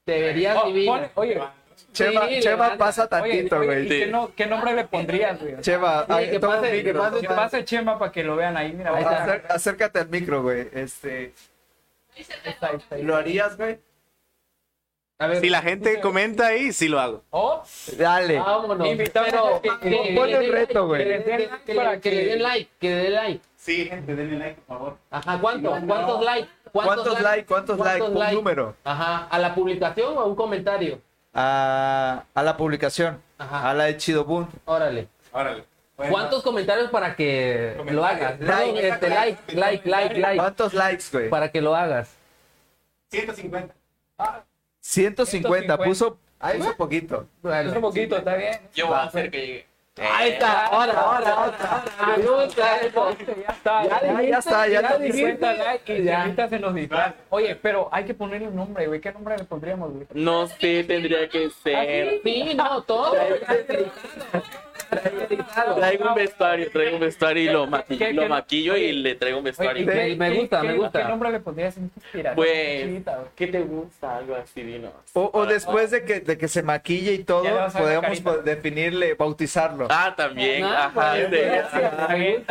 Te 0.07 0.19
verías 0.19 0.57
Oh, 0.63 0.67
divina. 0.69 0.93
pon- 0.93 1.11
oye, 1.25 1.43
Chema, 1.93 2.27
Sí, 2.29 2.41
Chema 2.41 2.79
pasa 2.79 3.07
tantito, 3.07 3.59
oye, 3.59 3.67
güey. 3.67 3.85
¿y 3.85 3.89
qué, 3.89 4.07
no- 4.07 4.35
qué 4.35 4.47
nombre 4.47 4.73
le 4.75 4.85
pondrías, 4.85 5.39
güey? 5.43 5.61
Chema, 5.61 6.07
Sí, 6.07 6.13
ay, 6.15 6.31
que 6.31 6.41
pase, 6.41 6.71
el 6.71 6.77
micro, 6.79 6.93
que 6.95 6.99
pase, 6.99 7.21
Que 7.21 7.27
toma- 7.27 7.37
pase 7.43 7.65
Chema 7.67 7.99
para 7.99 8.13
que 8.13 8.25
lo 8.25 8.35
vean 8.37 8.57
ahí, 8.57 8.73
mira. 8.73 9.43
Acércate 9.51 9.99
al 9.99 10.09
micro, 10.09 10.41
güey. 10.41 10.69
Este. 10.73 11.35
¿lo 13.03 13.15
harías, 13.15 13.59
güey? 13.59 13.79
A 15.23 15.27
ver, 15.29 15.41
Si 15.41 15.49
la 15.51 15.63
gente 15.63 16.01
comenta 16.01 16.47
ahí, 16.49 16.73
sí 16.73 16.89
lo 16.89 16.99
hago. 17.01 17.23
O 17.31 17.63
Dale. 17.97 18.39
vámonos. 18.41 18.87
Invitamos 18.89 19.31
Pero 19.31 19.63
que- 19.63 19.89
que- 19.91 20.19
un 20.19 20.27
den 20.27 20.53
reto, 20.53 20.75
like, 20.75 20.81
güey. 20.81 21.03
que 21.03 21.09
le 21.09 21.19
den- 21.21 21.51
que 21.65 21.75
le- 21.75 22.01
Que 22.01 22.11
le 22.11 22.25
den 22.27 22.43
like, 22.43 22.71
que 22.81 22.89
le 22.91 22.97
den 23.05 23.13
like. 23.15 23.41
Sí, 23.57 23.85
gente, 23.85 24.17
denle 24.17 24.39
like, 24.39 24.61
por 24.67 24.79
favor. 24.79 24.97
Ajá, 25.11 25.39
¿cuántos? 25.41 25.81
¿Cuántos 25.87 26.25
likes? 26.25 26.49
¿Cuántos 26.73 27.21
likes? 27.21 27.47
¿Cuántos 27.47 27.79
likes? 27.79 28.03
Un 28.03 28.19
likes? 28.19 28.35
número. 28.35 28.77
Ajá, 28.83 29.29
¿a 29.31 29.39
la 29.39 29.55
publicación 29.55 30.17
o 30.19 30.21
a 30.21 30.25
un 30.27 30.35
comentario? 30.35 31.01
A, 31.35 32.25
a 32.35 32.43
la 32.43 32.57
publicación. 32.57 33.23
Ajá. 33.39 33.71
A 33.71 33.75
la 33.75 33.85
de 33.85 33.97
Chidobun. 33.97 34.49
Órale. 34.65 35.07
Órale. 35.33 35.65
Bueno, 35.97 36.13
¿Cuántos 36.13 36.43
comentarios 36.43 36.91
para 36.91 37.15
que 37.15 37.77
lo 37.91 38.05
hagas? 38.05 38.41
Like. 38.41 38.89
Este, 38.89 39.09
like, 39.09 39.55
like, 39.55 39.89
like, 39.89 40.19
like. 40.19 40.37
¿Cuántos 40.39 40.75
likes, 40.75 41.05
güey? 41.13 41.29
Para 41.31 41.51
que 41.53 41.61
lo 41.61 41.77
hagas. 41.77 42.11
150. 43.11 43.75
150. 44.83 45.25
150. 45.25 45.79
Puso, 45.79 46.19
ahí 46.41 46.59
puso 46.59 46.77
poquito. 46.77 47.27
es 47.45 47.73
un 47.73 47.81
poquito, 47.81 48.17
está 48.19 48.35
bien. 48.35 48.61
Yo 48.75 48.89
voy 48.89 48.97
a 48.97 49.03
hacer 49.05 49.31
que 49.31 49.39
llegue. 49.47 49.67
Ahí 50.01 50.31
está, 50.31 50.67
ahora, 50.67 50.93
ahora, 50.95 51.31
ahora. 51.31 51.85
Me 52.17 52.23
gusta 52.23 52.79
eso. 52.79 53.17
Ya 53.27 53.53
está, 53.53 53.85
Ya 53.85 54.01
Ya, 54.01 54.23
ya 54.23 54.39
está, 54.39 54.67
ya 54.67 54.81
Ya 54.81 54.97
te 54.97 55.05
di 55.05 55.21
cuenta, 55.21 55.53
like, 55.53 55.99
y 55.99 56.05
Ya. 56.05 56.23
ahorita 56.23 56.49
se 56.49 56.59
nos 56.59 56.75
distrae. 56.75 57.13
Oye, 57.29 57.55
pero 57.57 57.89
hay 57.93 58.05
que 58.05 58.15
ponerle 58.15 58.49
un 58.49 58.57
nombre, 58.57 58.87
güey. 58.87 59.01
¿Qué 59.01 59.13
nombre 59.13 59.37
le 59.37 59.45
pondríamos, 59.45 59.93
güey? 59.93 60.07
No 60.15 60.47
sé, 60.49 60.85
tendría 60.85 61.29
que 61.29 61.51
ser. 61.51 62.21
Sí, 62.25 62.55
no, 62.55 62.83
todo. 62.83 63.15
Traigo 65.77 66.09
un 66.09 66.15
vestuario, 66.15 66.71
traigo 66.71 66.95
un 66.97 67.01
vestuario 67.01 67.43
y 67.43 67.53
lo, 67.53 67.67
maqui- 67.67 67.99
¿Qué- 67.99 68.13
lo 68.13 68.23
qué- 68.23 68.29
maquillo 68.29 68.73
oye, 68.75 68.85
y 68.89 68.93
le 68.93 69.15
traigo 69.15 69.39
un 69.39 69.43
Oye, 69.45 69.51
vestuario. 69.51 69.83
¿y 69.83 69.87
Me- 69.87 69.93
qué- 69.93 70.17
me 70.17 70.31
qué- 70.31 70.39
gusta, 70.41 70.61
qué- 70.61 70.67
me 70.69 70.75
gusta. 70.75 71.03
¿Qué 71.03 71.09
nombre 71.09 71.31
le 71.33 71.41
pondrías 71.41 71.77
en 71.77 71.89
tu 71.91 72.01
inspiración? 72.01 72.37
Pues. 72.37 73.27
¿qué 73.37 73.47
te 73.47 73.61
gusta? 73.63 74.17
Algo 74.19 74.35
así, 74.37 74.63
dinos. 74.63 74.93
O, 75.15 75.31
o 75.33 75.47
después 75.47 75.91
de 75.91 76.05
que, 76.05 76.21
de 76.21 76.37
que 76.39 76.49
se 76.49 76.63
maquille 76.63 77.13
y 77.15 77.25
todo, 77.25 77.45
podemos 77.73 78.45
definirle, 78.45 79.15
bautizarlo. 79.15 79.89
Ah, 79.91 80.15
también, 80.17 80.65
Ah, 80.65 80.87
ajá. 80.87 81.15
pues. 81.15 82.43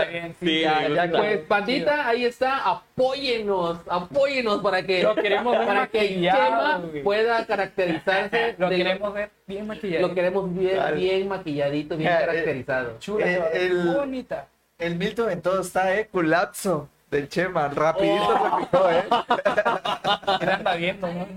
Pues, 1.12 1.38
pandita, 1.48 2.08
ahí 2.08 2.26
está. 2.26 2.82
Apóyenos, 3.06 3.80
apóyenos 3.90 4.62
para 4.62 4.84
que, 4.84 5.02
Lo 5.02 5.16
queremos 5.16 5.58
ver 5.58 5.68
para 5.68 5.88
que 5.88 6.22
Chema 6.22 6.82
pueda 7.04 7.46
caracterizarse. 7.48 8.56
Lo 8.60 8.70
de- 8.70 8.78
queremos 8.78 9.14
ver 9.14 9.32
bien 9.48 9.66
maquillado. 9.66 10.08
lo 10.08 10.14
queremos 10.14 10.54
bien, 10.56 10.80
bien 10.96 11.28
maquilladito, 11.28 11.98
bien 11.98 12.12
Eh, 12.12 12.16
eh, 12.16 12.20
caracterizado. 12.20 12.98
Chula, 13.00 13.26
Eh, 13.28 13.42
el- 13.54 13.94
bonita. 13.96 14.48
El 14.78 14.96
Milton 14.98 15.32
en 15.32 15.42
todo 15.42 15.62
está, 15.62 15.96
eh. 15.98 16.10
Colapso 16.12 16.90
del 17.10 17.28
Chema. 17.28 17.70
Rapidito 17.70 18.28
se 18.34 18.66
fijó, 18.66 18.90
eh. 18.92 19.04
¿Qué 20.40 20.46
anda 20.52 20.76
viendo, 20.76 21.08
no? 21.08 21.28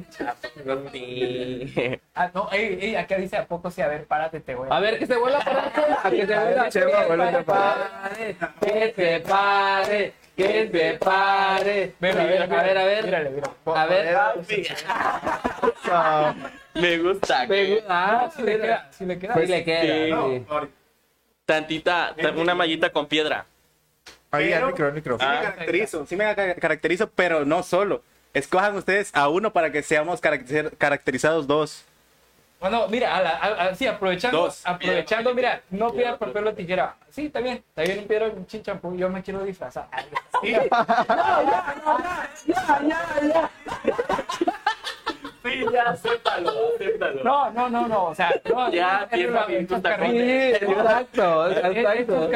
Ah, 2.14 2.30
no, 2.34 2.48
ey, 2.52 2.78
ey, 2.80 2.94
acá 2.96 3.16
dice 3.16 3.36
a 3.38 3.46
poco 3.46 3.70
sí, 3.70 3.80
a 3.82 3.88
ver, 3.88 4.04
párate, 4.06 4.38
te 4.40 4.54
voy 4.54 4.68
A 4.70 4.78
ver, 4.80 4.98
que 4.98 5.06
se 5.06 5.16
vuelva 5.16 5.38
a 5.40 5.44
parar. 5.44 5.72
A 6.04 6.10
que 6.10 6.26
se 6.26 6.34
A 6.34 6.38
ver, 6.44 6.48
vuelva 6.54 6.68
Chema, 6.68 7.00
que 7.00 7.06
vuélvete 7.06 7.30
se 7.32 7.36
a 7.38 7.42
parar. 7.44 7.76
pare, 8.02 8.36
Que 8.60 8.92
se 8.94 9.20
pare, 9.28 10.12
que 10.36 10.68
se 10.72 10.94
pare. 10.98 11.94
A 12.00 12.04
ver, 12.06 12.18
a 12.18 12.62
ver, 12.62 12.78
a 12.78 12.84
ver. 12.84 13.04
Mírale, 13.04 13.30
mira. 13.30 13.50
A 13.66 13.86
ver. 13.86 14.16
Ah, 15.90 16.34
Me 16.74 16.98
gusta. 16.98 17.46
Me 17.46 17.48
que 17.48 17.74
gusta. 17.76 17.86
Ah, 17.88 18.30
Sí 18.34 18.42
le 18.42 18.58
queda, 18.60 18.88
sí 18.90 19.04
le 19.06 19.18
queda. 19.18 19.34
Sí 19.34 19.46
le 19.46 19.64
queda. 19.64 20.40
Tantita, 21.46 22.14
ta- 22.20 22.30
una 22.32 22.54
mallita 22.54 22.90
con 22.90 23.06
piedra. 23.06 23.46
Ahí, 24.30 24.52
al 24.52 24.60
Pero- 24.60 24.66
micro, 24.68 24.86
al 24.86 24.92
micro. 24.94 25.18
Sí 25.18 25.24
me 25.26 25.40
caracterizo, 25.40 26.06
sí 26.06 26.16
me 26.16 26.34
ca- 26.34 26.54
caracterizo, 26.56 27.10
pero 27.10 27.44
no 27.44 27.62
solo. 27.62 28.02
Escojan 28.32 28.74
ustedes 28.76 29.10
a 29.14 29.28
uno 29.28 29.52
para 29.52 29.70
que 29.70 29.82
seamos 29.82 30.20
caracter- 30.20 30.72
caracterizados 30.76 31.46
dos. 31.46 31.84
Bueno, 32.64 32.88
mira, 32.88 33.14
a 33.14 33.20
la- 33.20 33.36
a- 33.36 33.62
a- 33.64 33.74
sí, 33.74 33.86
aprovechando, 33.86 34.44
Dos. 34.44 34.62
aprovechando, 34.64 35.34
mira, 35.34 35.60
no 35.68 35.92
piedra, 35.92 36.16
papel 36.16 36.46
o 36.46 36.54
tijera. 36.54 36.96
Sí, 37.10 37.26
está 37.26 37.40
bien, 37.40 37.56
está 37.58 37.82
bien 37.82 37.98
un 37.98 38.06
piedra, 38.06 38.28
un 38.28 38.46
chinchampú, 38.46 38.96
yo 38.96 39.10
me 39.10 39.22
quiero 39.22 39.44
disfrazar. 39.44 39.86
Sí, 45.44 45.64
ya, 45.72 45.82
acéptalo, 45.90 46.50
acéptalo. 46.74 47.22
No, 47.22 47.50
no, 47.50 47.68
no, 47.68 47.86
no, 47.86 48.04
o 48.06 48.14
sea, 48.14 48.32
no, 48.50 48.70
Ya, 48.72 49.06
pierda 49.12 49.42
es- 49.42 49.46
bien 49.48 49.66
tus 49.66 49.82
tacones. 49.82 50.58
Sí, 50.58 50.64
exacto, 50.64 51.48
es 51.50 51.56
exacto. 51.76 52.30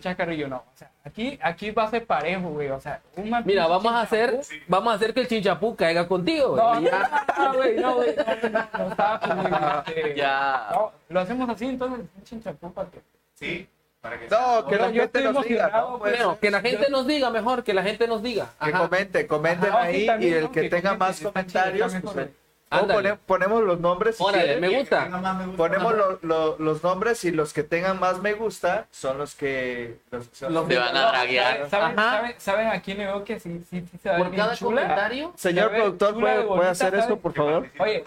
chascarrillo, 0.00 0.48
no. 0.48 0.56
O 0.56 0.76
sea, 0.76 0.90
aquí, 1.04 1.38
aquí 1.42 1.70
va 1.72 1.84
a 1.84 1.90
ser 1.90 2.06
parejo, 2.06 2.48
güey, 2.48 2.70
o 2.70 2.80
sea, 2.80 3.00
un 3.16 3.28
man- 3.28 3.42
Mira, 3.46 3.66
vamos 3.66 3.92
a 3.92 4.00
hacer, 4.00 4.40
vamos 4.66 4.92
a 4.92 4.96
hacer 4.96 5.12
que 5.12 5.20
el 5.20 5.28
chinchapú 5.28 5.76
caiga 5.76 6.08
contigo. 6.08 6.56
No, 6.56 6.68
güey. 6.70 6.84
no, 6.84 6.90
Ya. 6.90 7.26
no, 7.38 7.52
güey, 7.54 7.76
no, 7.78 7.94
güey, 7.96 8.14
no, 8.16 8.24
no, 8.50 9.34
no, 9.34 9.48
no, 9.48 9.82
este, 9.86 10.14
Ya. 10.16 10.66
no, 10.72 10.92
lo 11.10 11.20
hacemos 11.20 11.48
así, 11.50 11.66
entonces, 11.66 12.00
un 12.16 12.24
chinchampú 12.24 12.72
para 12.72 12.88
que... 12.90 13.00
Sí, 13.34 13.68
para 14.00 14.18
que 14.18 14.28
No, 14.28 14.66
que 14.66 14.76
la 14.76 14.90
gente 14.92 15.20
nos 15.22 15.44
diga. 15.44 15.86
Pues, 15.98 16.12
Bueno, 16.12 16.38
que 16.40 16.50
la 16.50 16.60
gente 16.60 16.86
nos 16.90 17.06
diga 17.06 17.30
mejor, 17.30 17.64
que 17.64 17.74
la 17.74 17.82
gente 17.82 18.06
nos 18.06 18.22
diga. 18.22 18.46
que 18.62 18.70
Ajá. 18.70 18.78
comente, 18.78 19.26
comenten 19.26 19.70
Ajá, 19.70 19.82
sí, 19.90 19.96
ahí 19.96 20.06
también, 20.06 20.32
y 20.32 20.36
el 20.36 20.50
que 20.50 20.60
Que 20.62 20.70
tenga 20.70 20.90
comenten, 20.96 20.98
más 20.98 21.20
comentarios, 21.20 21.94
pues, 22.02 22.28
o 22.70 22.86
pone- 22.86 23.16
ponemos 23.16 23.62
los 23.64 23.80
nombres 23.80 24.16
si 24.18 24.22
Órale, 24.22 24.44
quieren. 24.44 24.60
me 24.60 24.78
gusta. 24.78 25.08
Ponemos 25.56 25.94
lo- 25.96 26.18
lo- 26.22 26.56
los 26.58 26.82
nombres 26.84 27.24
y 27.24 27.30
los 27.32 27.52
que 27.54 27.62
tengan 27.64 27.98
más 27.98 28.20
me 28.20 28.34
gusta 28.34 28.86
son 28.90 29.16
los 29.18 29.34
que 29.34 29.96
los, 30.10 30.26
son 30.32 30.52
Los 30.52 30.68
Te 30.68 30.76
van 30.78 30.94
a 30.96 31.06
draguear. 31.08 31.68
¿Saben, 31.70 31.96
saben, 31.96 31.98
Ajá. 31.98 32.34
saben, 32.38 32.66
a 32.68 32.82
quién 32.82 32.98
le 32.98 33.06
veo 33.06 33.24
que 33.24 33.40
sí, 33.40 33.64
sí, 33.70 33.80
sí 33.90 33.98
se 34.02 34.10
va 34.10 34.16
a 34.16 34.18
ver 34.18 34.28
Por 34.28 34.36
cada 34.36 34.54
chula? 34.54 34.82
comentario. 34.82 35.32
Señor 35.36 35.70
productor, 35.72 36.20
¿puede, 36.20 36.38
de 36.38 36.44
puede 36.44 36.68
hacer 36.68 36.90
¿sabes? 36.90 37.04
esto, 37.04 37.16
por 37.18 37.32
favor? 37.32 37.66
Oye, 37.78 38.04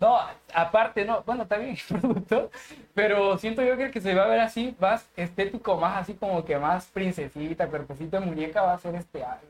no, 0.00 0.18
aparte, 0.54 1.04
no, 1.04 1.22
bueno, 1.24 1.42
está 1.44 1.58
bien, 1.58 1.76
productor, 1.88 2.50
pero 2.94 3.36
siento 3.38 3.62
yo 3.62 3.76
que 3.76 3.84
el 3.84 3.90
que 3.92 4.00
se 4.00 4.14
va 4.14 4.24
a 4.24 4.28
ver 4.28 4.40
así, 4.40 4.74
más 4.80 5.08
estético, 5.16 5.76
más 5.76 5.98
así 6.02 6.14
como 6.14 6.44
que 6.44 6.56
más 6.58 6.86
princesita, 6.86 7.68
cuerpecito 7.68 8.18
de 8.18 8.26
muñeca, 8.26 8.62
va 8.62 8.72
a 8.74 8.78
ser 8.78 8.94
este 8.94 9.22
algo. 9.22 9.46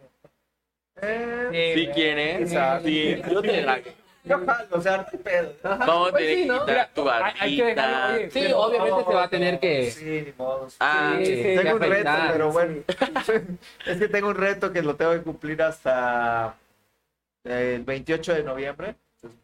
Eh, 1.02 1.72
Si 1.74 1.84
güey. 1.84 1.94
quieres, 1.94 2.50
Sí, 2.50 2.56
sí, 2.84 3.22
yo 3.30 3.40
te 3.40 3.62
drago. 3.62 3.82
yo 4.24 4.38
jalo, 4.44 4.68
o 4.76 4.80
sea, 4.82 4.96
no 4.98 5.06
hay 5.10 5.18
pedo. 5.18 5.52
Vamos 5.62 6.08
a 6.08 6.10
Pues 6.10 6.14
tener 6.24 6.34
sí, 6.36 6.42
que 6.42 6.46
¿no? 6.48 6.66
quitar 6.66 6.88
tu 6.94 7.10
Hay- 7.10 7.32
hay 7.40 7.56
que 7.56 7.64
dejarlo, 7.64 7.98
barbita. 8.08 8.30
Sí, 8.30 8.40
pero- 8.42 8.58
obviamente 8.60 9.04
se 9.04 9.14
va 9.14 9.22
a 9.22 9.28
tener 9.30 9.60
que. 9.60 9.90
Sí, 9.90 10.04
ni 10.26 10.32
modo. 10.36 10.68
Ah, 10.80 11.14
Sí, 11.18 11.24
sí, 11.26 11.42
tengo 11.56 11.74
un 11.76 11.80
reto, 11.80 12.10
pero 12.32 12.46
sí. 12.48 12.52
bueno. 12.52 12.74
es 13.86 13.98
que 13.98 14.08
tengo 14.08 14.28
un 14.28 14.34
reto 14.34 14.72
que 14.72 14.82
lo 14.82 14.96
tengo 14.96 15.12
que 15.12 15.22
cumplir 15.22 15.62
hasta 15.62 16.54
el 17.44 17.82
28 17.84 18.34
de 18.34 18.42
noviembre. 18.42 18.94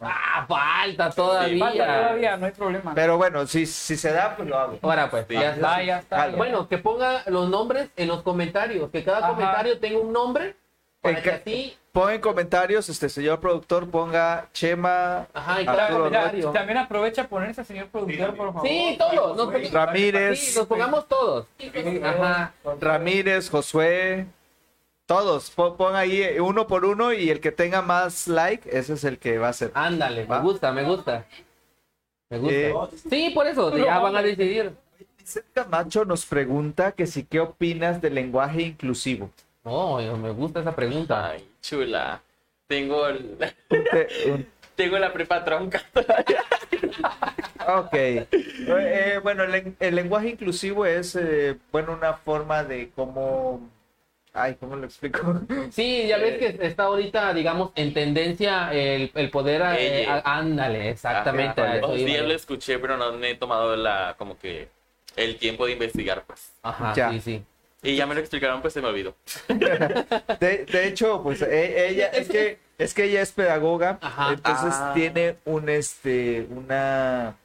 Ah, 0.00 0.46
falta 0.48 1.04
Falta 1.10 1.14
todavía. 1.16 2.36
no 2.36 2.46
hay 2.46 2.52
problema. 2.52 2.94
Pero 2.94 3.16
bueno, 3.18 3.46
si, 3.46 3.66
si 3.66 3.96
se 3.96 4.12
da, 4.12 4.34
pues 4.36 4.48
lo 4.48 4.58
hago. 4.58 4.78
Ahora 4.82 5.10
pues, 5.10 5.26
Sí. 5.28 5.34
ya 5.34 5.52
está. 5.54 5.82
Ya 5.82 5.98
está. 5.98 6.16
Vale. 6.16 6.32
ya. 6.32 6.38
Bueno, 6.38 6.68
que 6.68 6.78
ponga 6.78 7.22
los 7.26 7.48
nombres 7.48 7.90
en 7.96 8.08
los 8.08 8.22
comentarios, 8.22 8.90
que 8.90 9.04
cada 9.04 9.18
Ajá. 9.18 9.28
comentario 9.28 9.78
tenga 9.78 9.98
un 9.98 10.12
nombre 10.12 10.56
para 11.00 11.18
En 11.18 11.22
que 11.22 11.30
así, 11.30 11.76
Pon 11.92 12.10
en 12.12 12.20
comentarios, 12.20 12.88
este 12.90 13.08
señor 13.08 13.40
productor, 13.40 13.88
ponga 13.88 14.48
Chema 14.52 15.26
ajá, 15.32 15.56
Arturo 15.66 16.08
Claro. 16.10 16.52
También 16.52 16.76
aprovecha 16.78 17.22
a 17.22 17.26
ponerse 17.28 17.64
señor 17.64 17.86
productor, 17.86 18.34
por 18.36 18.52
favor. 18.52 18.68
Sí, 18.68 18.98
todos, 18.98 19.34
nos, 19.36 19.72
Ramírez. 19.72 20.38
sí, 20.40 20.58
nos 20.58 20.66
pongamos 20.66 21.08
todos. 21.08 21.46
Ajá. 22.04 22.52
Ramírez, 22.80 23.48
Josué, 23.48 24.26
todos. 25.06 25.50
Pon, 25.50 25.94
ahí 25.96 26.22
eh, 26.22 26.40
uno 26.40 26.66
por 26.66 26.84
uno 26.84 27.12
y 27.12 27.30
el 27.30 27.40
que 27.40 27.52
tenga 27.52 27.80
más 27.82 28.28
like, 28.28 28.68
ese 28.76 28.94
es 28.94 29.04
el 29.04 29.18
que 29.18 29.38
va 29.38 29.48
a 29.48 29.52
ser. 29.52 29.70
Ándale, 29.74 30.26
me 30.26 30.40
gusta, 30.40 30.72
me 30.72 30.82
gusta. 30.84 31.24
Me 32.28 32.38
gusta. 32.38 32.54
Eh, 32.54 32.74
Sí, 33.08 33.30
por 33.34 33.46
eso, 33.46 33.76
ya 33.76 33.98
van 33.98 34.16
a 34.16 34.22
decidir. 34.22 34.72
Vicente 35.18 35.48
Camacho 35.54 36.04
nos 36.04 36.24
pregunta 36.26 36.92
que 36.92 37.06
si 37.06 37.24
qué 37.24 37.40
opinas 37.40 38.00
del 38.00 38.14
lenguaje 38.14 38.62
inclusivo. 38.62 39.30
No, 39.64 39.98
me 40.16 40.30
gusta 40.30 40.60
esa 40.60 40.74
pregunta. 40.74 41.30
Ay, 41.30 41.48
chula. 41.60 42.20
Tengo 42.68 43.06
el- 43.08 43.36
tengo 44.76 44.98
la 44.98 45.12
prepa 45.12 45.44
tronca. 45.44 45.82
Ok. 47.68 47.92
Eh, 47.94 49.20
bueno, 49.22 49.44
el, 49.44 49.74
el 49.78 49.94
lenguaje 49.94 50.30
inclusivo 50.30 50.86
es, 50.86 51.16
eh, 51.16 51.56
bueno, 51.72 51.92
una 51.92 52.14
forma 52.14 52.62
de 52.64 52.90
cómo... 52.94 53.60
Ay, 54.36 54.54
¿cómo 54.60 54.76
lo 54.76 54.84
explico? 54.86 55.40
Sí, 55.70 56.06
ya 56.06 56.18
ves 56.18 56.38
que 56.38 56.66
está 56.66 56.84
ahorita, 56.84 57.32
digamos, 57.34 57.70
en 57.74 57.92
tendencia 57.94 58.72
el, 58.72 59.10
el 59.14 59.30
poder... 59.30 59.62
eh, 59.78 60.02
Ella. 60.02 60.22
a- 60.24 60.38
ándale, 60.38 60.90
exactamente. 60.90 61.60
Ajá, 61.60 61.76
eso 61.78 61.92
días 61.94 62.24
lo 62.26 62.34
escuché, 62.34 62.78
pero 62.78 62.96
no 62.96 63.12
me 63.12 63.30
he 63.30 63.34
tomado 63.34 63.74
la 63.76 64.14
como 64.18 64.38
que 64.38 64.68
el 65.16 65.36
tiempo 65.38 65.66
de 65.66 65.72
investigar, 65.72 66.24
pues. 66.26 66.52
Ajá, 66.62 66.92
Ya. 66.94 67.10
sí, 67.10 67.20
sí. 67.20 67.42
Y 67.82 67.94
ya 67.96 68.06
me 68.06 68.14
lo 68.14 68.20
explicaron, 68.20 68.60
pues 68.62 68.72
se 68.74 68.80
me 68.82 68.88
olvidó. 68.88 69.14
De, 69.48 70.64
de 70.66 70.86
hecho, 70.88 71.22
pues 71.22 71.40
e- 71.42 71.88
ella 71.88 72.08
es 72.08 72.28
que 72.28 72.58
es 72.78 72.92
que 72.94 73.04
ella 73.04 73.22
es 73.22 73.32
pedagoga, 73.32 73.98
Ajá. 74.02 74.32
entonces 74.32 74.72
Ah. 74.74 74.92
tiene 74.94 75.36
un 75.44 75.68
este 75.68 76.46
una 76.50 77.36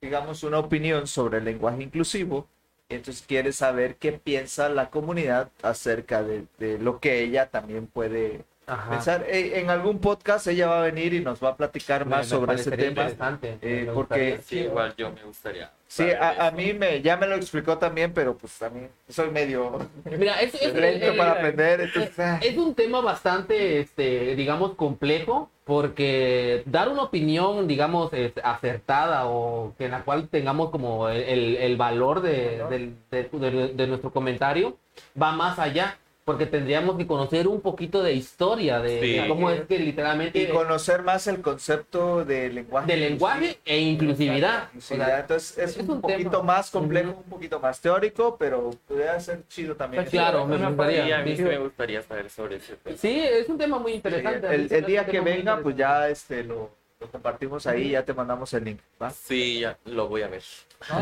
digamos 0.00 0.42
una 0.42 0.58
opinión 0.58 1.06
sobre 1.06 1.38
el 1.38 1.44
lenguaje 1.44 1.82
inclusivo, 1.82 2.46
entonces 2.88 3.24
quiere 3.26 3.52
saber 3.52 3.96
qué 3.96 4.12
piensa 4.12 4.68
la 4.68 4.90
comunidad 4.90 5.50
acerca 5.62 6.22
de, 6.22 6.46
de 6.58 6.78
lo 6.78 7.00
que 7.00 7.22
ella 7.22 7.50
también 7.50 7.86
puede 7.86 8.44
Ajá. 8.68 8.90
pensar. 8.90 9.24
Eh, 9.28 9.58
En 9.60 9.70
algún 9.70 9.98
podcast 9.98 10.46
ella 10.46 10.68
va 10.68 10.80
a 10.80 10.82
venir 10.82 11.14
y 11.14 11.20
nos 11.20 11.42
va 11.42 11.50
a 11.50 11.56
platicar 11.56 12.06
más 12.06 12.20
me 12.20 12.24
sobre 12.24 12.54
ese 12.54 12.70
tema. 12.70 12.88
interesante, 12.88 13.58
eh, 13.62 13.90
porque-. 13.92 14.38
Sí, 14.44 14.58
igual 14.60 14.94
yo 14.96 15.10
me 15.10 15.22
gustaría. 15.24 15.70
Sí, 15.90 16.04
a, 16.10 16.48
a 16.48 16.50
mí 16.50 16.74
me 16.74 17.00
ya 17.00 17.16
me 17.16 17.26
lo 17.26 17.34
explicó 17.36 17.78
también, 17.78 18.12
pero 18.12 18.36
pues 18.36 18.60
a 18.62 18.68
mí 18.68 18.82
soy 19.08 19.30
medio 19.30 19.78
Mira, 20.04 20.38
es, 20.42 20.54
es- 20.54 20.74
lento 20.74 21.06
eh, 21.06 21.16
para 21.16 21.32
aprender, 21.32 21.80
entonces 21.80 22.18
ah. 22.18 22.38
Es 22.42 22.58
un 22.58 22.74
tema 22.74 23.00
bastante, 23.00 23.80
este, 23.80 24.36
digamos, 24.36 24.74
complejo, 24.74 25.48
porque 25.64 26.62
dar 26.66 26.90
una 26.90 27.04
opinión, 27.04 27.66
digamos, 27.66 28.12
es- 28.12 28.32
acertada 28.44 29.26
o 29.28 29.74
que 29.78 29.86
en 29.86 29.92
la 29.92 30.02
cual 30.02 30.28
tengamos 30.28 30.68
como 30.70 31.08
el, 31.08 31.22
el- 31.22 31.56
el 31.56 31.76
valor 31.78 32.20
de, 32.20 32.62
del- 32.68 32.94
de- 33.10 33.24
de- 33.50 33.68
de 33.74 33.86
nuestro 33.86 34.10
comentario 34.12 34.76
va 35.20 35.32
más 35.32 35.58
allá, 35.58 35.96
porque 36.28 36.44
tendríamos 36.44 36.98
que 36.98 37.06
conocer 37.06 37.48
un 37.48 37.62
poquito 37.62 38.02
de 38.02 38.12
historia 38.12 38.80
de, 38.80 39.00
Sí. 39.00 39.12
de 39.14 39.26
cómo 39.28 39.50
es 39.50 39.62
que 39.62 39.78
literalmente 39.78 40.38
y 40.42 40.46
conocer 40.48 41.02
más 41.02 41.26
el 41.26 41.40
concepto 41.40 42.22
de 42.22 42.50
lenguaje. 42.50 42.86
de 42.92 42.96
lenguaje 42.98 43.58
e 43.64 43.78
inclusividad. 43.80 44.64
O 44.64 44.66
inclusividad. 44.66 45.06
sea, 45.06 45.20
Entonces 45.20 45.56
es, 45.56 45.76
es 45.78 45.84
un, 45.84 45.90
un 45.92 46.00
poquito 46.02 46.30
tema. 46.32 46.42
más 46.42 46.70
complejo, 46.70 47.12
Ujú. 47.12 47.18
un 47.24 47.30
poquito 47.30 47.60
más 47.60 47.80
teórico, 47.80 48.36
pero 48.38 48.72
puede 48.86 49.18
ser 49.20 49.40
chido 49.48 49.74
también. 49.74 50.02
Pues 50.02 50.10
claro, 50.10 50.44
me 50.46 50.58
Sí, 50.58 50.64
gustaría. 50.64 51.18
a 51.18 51.22
mí 51.22 51.30
sí 51.30 51.36
sí. 51.38 51.42
me 51.44 51.56
gustaría 51.58 52.02
saber 52.02 52.28
sobre 52.28 52.56
ese 52.56 52.76
tema. 52.76 52.96
Sí, 52.98 53.20
es 53.20 53.48
un 53.48 53.56
tema 53.56 53.78
muy 53.78 53.92
Sí, 53.92 53.96
interesante. 53.96 54.48
Mí 54.50 54.54
el, 54.54 54.72
el 54.72 54.84
día 54.84 55.06
que 55.06 55.20
venga, 55.20 55.60
pues 55.62 55.76
ya 55.76 56.10
este 56.10 56.44
lo, 56.44 56.68
lo 57.00 57.10
compartimos 57.10 57.66
ahí, 57.66 57.88
ya 57.92 58.04
te 58.04 58.12
mandamos 58.12 58.52
el 58.52 58.64
link. 58.64 58.80
¿va? 59.02 59.08
Sí, 59.08 59.60
ya 59.60 59.78
lo 59.86 60.08
voy 60.08 60.20
a 60.20 60.28
ver. 60.28 60.42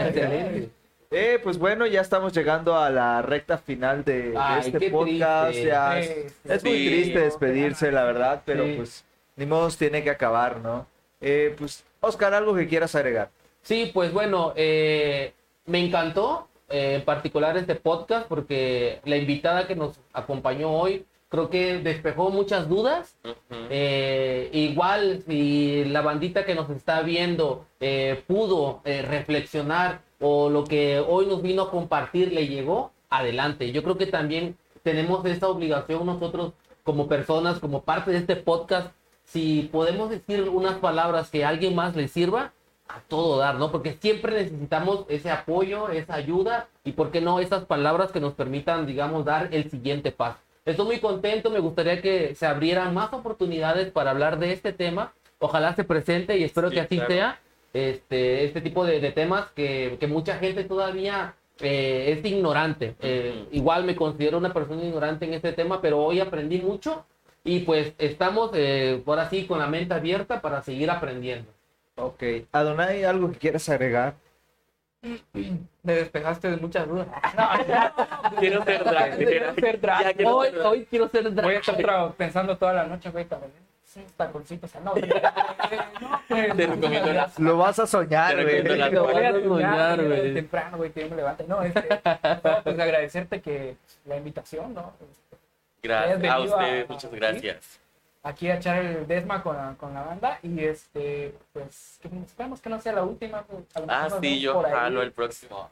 Excelente. 0.06 0.70
Eh, 1.18 1.40
pues 1.42 1.56
bueno, 1.58 1.86
ya 1.86 2.02
estamos 2.02 2.34
llegando 2.34 2.76
a 2.76 2.90
la 2.90 3.22
recta 3.22 3.56
final 3.56 4.04
de, 4.04 4.34
este 4.60 4.90
podcast. 4.90 5.56
ya- 5.56 5.98
es 5.98 6.62
muy 6.62 6.76
sí. 6.76 6.86
triste 6.88 7.20
despedirse, 7.20 7.90
la 7.90 8.04
verdad, 8.04 8.42
pero 8.44 8.64
Sí. 8.66 8.74
pues 8.76 9.04
ni 9.36 9.46
modo 9.46 9.66
tiene 9.70 10.02
que 10.04 10.10
acabar, 10.10 10.58
¿no? 10.58 10.86
Eh, 11.22 11.54
pues, 11.56 11.84
Oscar, 12.00 12.34
algo 12.34 12.54
que 12.54 12.68
quieras 12.68 12.94
agregar. 12.94 13.30
Sí, 13.62 13.90
pues 13.94 14.12
bueno, 14.12 14.52
eh, 14.56 15.32
me 15.64 15.78
encantó 15.84 16.48
eh, 16.68 16.96
en 16.96 17.02
particular 17.06 17.56
este 17.56 17.76
podcast 17.76 18.26
porque 18.28 19.00
la 19.04 19.16
invitada 19.16 19.66
que 19.66 19.74
nos 19.74 19.98
acompañó 20.12 20.70
hoy 20.70 21.06
creo 21.30 21.48
que 21.48 21.78
despejó 21.78 22.28
muchas 22.28 22.68
dudas. 22.68 23.16
Eh, 23.70 24.50
igual 24.52 25.22
si 25.26 25.84
la 25.86 26.02
bandita 26.02 26.44
que 26.44 26.54
nos 26.54 26.68
está 26.70 27.00
viendo 27.02 27.64
eh, 27.80 28.22
pudo 28.26 28.82
eh, 28.84 29.00
reflexionar 29.02 30.00
o 30.20 30.48
lo 30.48 30.64
que 30.64 31.00
hoy 31.00 31.26
nos 31.26 31.42
vino 31.42 31.62
a 31.62 31.70
compartir 31.70 32.32
le 32.32 32.48
llegó, 32.48 32.92
adelante. 33.10 33.72
Yo 33.72 33.82
creo 33.82 33.96
que 33.96 34.06
también 34.06 34.56
tenemos 34.82 35.24
esta 35.26 35.48
obligación 35.48 36.06
nosotros 36.06 36.52
como 36.84 37.08
personas, 37.08 37.58
como 37.58 37.82
parte 37.82 38.12
de 38.12 38.18
este 38.18 38.36
podcast, 38.36 38.92
si 39.24 39.68
podemos 39.72 40.08
decir 40.10 40.48
unas 40.48 40.76
palabras 40.76 41.30
que 41.30 41.44
a 41.44 41.48
alguien 41.48 41.74
más 41.74 41.96
le 41.96 42.06
sirva, 42.08 42.52
a 42.88 43.00
todo 43.08 43.38
dar, 43.38 43.56
¿no? 43.56 43.72
Porque 43.72 43.96
siempre 44.00 44.44
necesitamos 44.44 45.04
ese 45.08 45.30
apoyo, 45.30 45.88
esa 45.88 46.14
ayuda 46.14 46.68
y, 46.84 46.92
¿por 46.92 47.10
qué 47.10 47.20
no, 47.20 47.40
esas 47.40 47.64
palabras 47.64 48.12
que 48.12 48.20
nos 48.20 48.34
permitan, 48.34 48.86
digamos, 48.86 49.24
dar 49.24 49.48
el 49.50 49.68
siguiente 49.68 50.12
paso. 50.12 50.38
Estoy 50.64 50.86
muy 50.86 51.00
contento, 51.00 51.50
me 51.50 51.58
gustaría 51.58 52.00
que 52.00 52.34
se 52.36 52.46
abrieran 52.46 52.94
más 52.94 53.12
oportunidades 53.12 53.90
para 53.90 54.10
hablar 54.12 54.38
de 54.38 54.52
este 54.52 54.72
tema. 54.72 55.12
Ojalá 55.38 55.74
se 55.74 55.84
presente 55.84 56.38
y 56.38 56.44
espero 56.44 56.68
Sí, 56.68 56.74
que 56.74 56.80
así 56.80 56.96
claro. 56.96 57.12
sea. 57.12 57.40
Este, 57.76 58.44
este 58.44 58.60
tipo 58.62 58.86
de, 58.86 59.00
de 59.00 59.12
temas 59.12 59.50
que, 59.54 59.98
que 60.00 60.06
mucha 60.06 60.38
gente 60.38 60.64
todavía 60.64 61.34
eh, 61.60 62.16
es 62.18 62.24
ignorante. 62.24 62.94
Eh. 63.00 63.46
Igual 63.52 63.84
me 63.84 63.94
considero 63.94 64.38
una 64.38 64.52
persona 64.52 64.82
ignorante 64.82 65.26
en 65.26 65.34
este 65.34 65.52
tema, 65.52 65.80
pero 65.82 66.02
hoy 66.02 66.20
aprendí 66.20 66.58
mucho 66.58 67.04
y 67.44 67.60
pues 67.60 67.92
estamos 67.98 68.50
eh, 68.54 69.02
por 69.04 69.18
así 69.18 69.46
con 69.46 69.58
la 69.58 69.66
mente 69.66 69.92
abierta 69.94 70.40
para 70.40 70.62
seguir 70.62 70.90
aprendiendo. 70.90 71.50
Ok. 71.96 72.22
Adonai, 72.52 73.04
¿algo 73.04 73.30
que 73.32 73.38
quieras 73.38 73.68
agregar? 73.68 74.14
Me 75.82 75.92
despejaste 75.94 76.50
de 76.50 76.56
muchas 76.56 76.88
dudas. 76.88 77.06
Quiero 78.40 78.64
ser 78.64 78.84
drag. 78.84 79.16
Quiero 79.16 79.54
ser 79.54 79.80
drag. 79.80 80.16
Quiero 80.16 80.36
Hoy, 80.36 80.46
ser 80.46 80.54
drag. 80.56 80.66
hoy 80.66 80.86
quiero 80.90 81.08
ser 81.08 81.34
drag. 81.34 81.44
Voy 81.46 81.54
a 81.54 81.58
estar 81.58 82.12
pensando 82.14 82.56
toda 82.56 82.72
la 82.72 82.86
noche, 82.86 83.10
güey, 83.10 83.26
cabrón. 83.26 83.50
Sí, 83.96 84.04
taconcitos. 84.16 84.70
No, 84.84 84.94
no, 84.94 86.20
pues, 86.28 86.56
Te 86.56 86.66
recomiendo 86.66 87.12
las- 87.14 87.38
Lo 87.38 87.56
vas 87.56 87.78
a 87.78 87.86
soñar, 87.86 88.34
güey. 88.42 88.62
Lo 88.62 89.04
voy 89.04 89.24
a 89.24 89.32
Vas 89.32 89.40
a 89.40 89.42
soñar, 89.48 90.04
güey, 90.04 90.34
temprano, 90.34 90.76
güey, 90.76 90.92
que 90.92 91.00
yo 91.00 91.08
me 91.10 91.16
levante. 91.16 91.44
No, 91.48 91.62
este, 91.62 91.88
no, 92.44 92.62
pues 92.62 92.78
agradecerte 92.78 93.40
que 93.40 93.76
la 94.04 94.16
invitación, 94.18 94.74
¿no? 94.74 94.92
Gracias. 95.82 96.04
A 96.16 96.18
Bienvenido 96.18 96.54
a- 96.56 96.58
ustedes, 96.60 96.88
muchas 96.90 97.10
gracias. 97.12 97.80
Aquí 98.22 98.50
a 98.50 98.56
echar 98.56 98.78
el 98.84 99.06
desma 99.06 99.42
con 99.42 99.56
la, 99.56 99.74
con 99.78 99.94
la 99.94 100.02
banda 100.02 100.38
y 100.42 100.62
este, 100.64 101.32
pues, 101.52 101.98
que 102.02 102.08
esperamos 102.26 102.60
que 102.60 102.68
no 102.68 102.80
sea 102.80 102.92
la 102.92 103.04
última. 103.04 103.42
pues, 103.44 103.64
a 103.74 103.80
lo 103.80 103.86
mejor 103.86 104.02
Ah, 104.12 104.18
sí, 104.20 104.40
yo 104.40 104.62
jalo 104.62 105.00
el 105.02 105.12
próximo. 105.12 105.70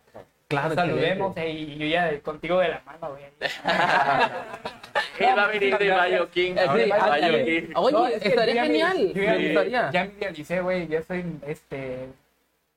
Claro, 0.48 0.74
Saludemos 0.74 1.36
eh, 1.36 1.50
y 1.50 1.78
yo 1.78 1.86
ya 1.86 2.20
contigo 2.20 2.58
de 2.58 2.68
la 2.68 2.82
mano, 2.84 3.10
güey. 3.10 3.24
Él 5.18 5.38
va 5.38 5.44
a 5.44 5.46
venir 5.48 5.78
de 5.78 6.28
King. 6.32 6.54
Eh, 6.56 6.60
sí, 6.84 6.90
Bayo 6.90 6.94
ándale. 7.04 7.44
King. 7.44 7.72
Oye, 7.76 7.92
No, 7.92 8.06
es 8.06 8.22
que 8.22 8.28
estaría 8.28 8.62
genial. 8.64 9.12
ya 9.14 9.20
me 9.20 9.26
me- 9.38 9.44
gustaría. 9.46 9.90
Ya 9.92 10.04
me 10.04 10.12
idealicé, 10.18 10.60
güey. 10.60 10.88
Ya 10.88 11.02
soy 11.02 11.24
este. 11.46 12.08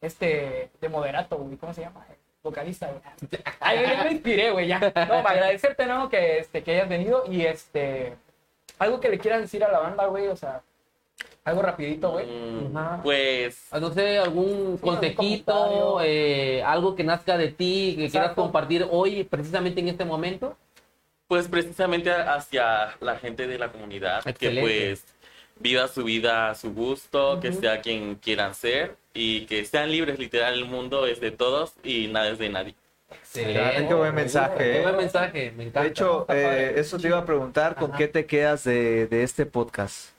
Este. 0.02 0.69
De 0.80 0.89
moderato, 0.89 1.38
güey. 1.38 1.57
¿Cómo 1.57 1.73
se 1.73 1.81
llama? 1.81 2.06
Vocalista, 2.44 2.88
güey. 2.88 3.02
Ay, 3.60 3.81
ya 3.81 4.03
me 4.03 4.11
inspiré, 4.11 4.52
güey. 4.52 4.68
Ya. 4.68 4.80
No, 4.80 4.91
para 4.94 5.31
agradecerte, 5.31 5.85
¿no? 5.88 6.10
Que, 6.10 6.39
este, 6.39 6.64
que 6.64 6.72
hayas 6.73 6.89
venido. 6.89 7.26
Y 7.30 7.45
este. 7.45 8.15
Algo 8.80 8.99
que 8.99 9.10
le 9.10 9.19
quieras 9.19 9.41
decir 9.41 9.64
a 9.64 9.72
la 9.72 9.80
banda, 9.80 10.06
güey. 10.06 10.27
O 10.27 10.35
sea. 10.35 10.61
Algo 11.48 11.61
rapidito, 11.61 12.11
güey. 12.11 12.26
Mm. 12.26 13.02
Pues 13.03 13.68
Ah, 13.72 13.80
No 13.80 13.94
sé, 13.94 14.18
algún 14.18 14.78
consejito, 14.80 15.99
eh, 16.03 16.61
algo 16.61 16.94
que 16.94 17.06
nazca 17.06 17.38
de 17.38 17.48
ti, 17.48 17.95
que 17.98 18.10
quieras 18.10 18.34
compartir 18.34 18.86
hoy, 18.91 19.24
precisamente 19.24 19.80
en 19.80 19.88
este 19.88 20.03
momento. 20.03 20.57
Pues 21.30 21.48
precisamente 21.48 22.11
hacia 22.11 22.95
la 22.99 23.15
gente 23.18 23.48
de 23.48 23.57
la 23.57 23.72
comunidad, 23.72 24.28
Excelente. 24.28 24.61
que 24.61 24.61
pues 24.90 25.06
viva 25.60 25.88
su 25.88 26.03
vida 26.03 26.49
a 26.49 26.56
su 26.56 26.74
gusto, 26.74 27.40
que 27.40 27.53
sea 27.53 27.80
quien 27.82 28.15
quieran 28.15 28.53
ser 28.53 28.95
y 29.14 29.45
que 29.45 29.64
sean 29.64 29.90
libres, 29.91 30.19
literal, 30.19 30.53
el 30.53 30.65
mundo 30.65 31.06
es 31.07 31.22
de 31.22 31.32
todos 31.32 31.74
y 31.84 32.07
nada 32.07 32.30
es 32.30 32.40
de 32.40 32.49
nadie. 32.49 32.76
Excelente. 33.10 33.88
Qué 33.88 33.94
buen 33.94 34.15
mensaje, 34.15 34.57
Qué 34.57 34.80
eh. 34.80 34.82
buen 34.82 34.98
mensaje, 34.98 35.52
me 35.56 35.64
encanta. 35.64 35.84
De 35.84 35.88
hecho, 35.88 36.26
eh, 36.30 36.74
eso 36.76 36.98
te 36.98 37.07
iba 37.07 37.19
a 37.19 37.26
preguntar, 37.26 37.76
¿con 37.76 37.91
Ajá. 37.91 37.98
qué 37.98 38.07
te 38.10 38.26
quedas 38.26 38.65
de, 38.65 39.07
de 39.07 39.24
este 39.24 39.45
podcast? 39.45 40.10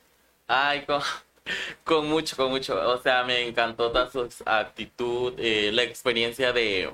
Ay, 0.49 0.85
con, 0.85 1.03
Con 1.85 2.09
mucho, 2.09 2.37
con 2.37 2.51
mucho. 2.51 2.81
O 2.91 2.99
sea, 3.03 3.25
me 3.25 3.47
encantó 3.49 3.91
toda 3.93 4.11
su 4.11 4.29
actitud, 4.47 5.35
eh, 5.39 5.71
la 5.73 5.83
experiencia 5.85 6.53
de, 6.53 6.91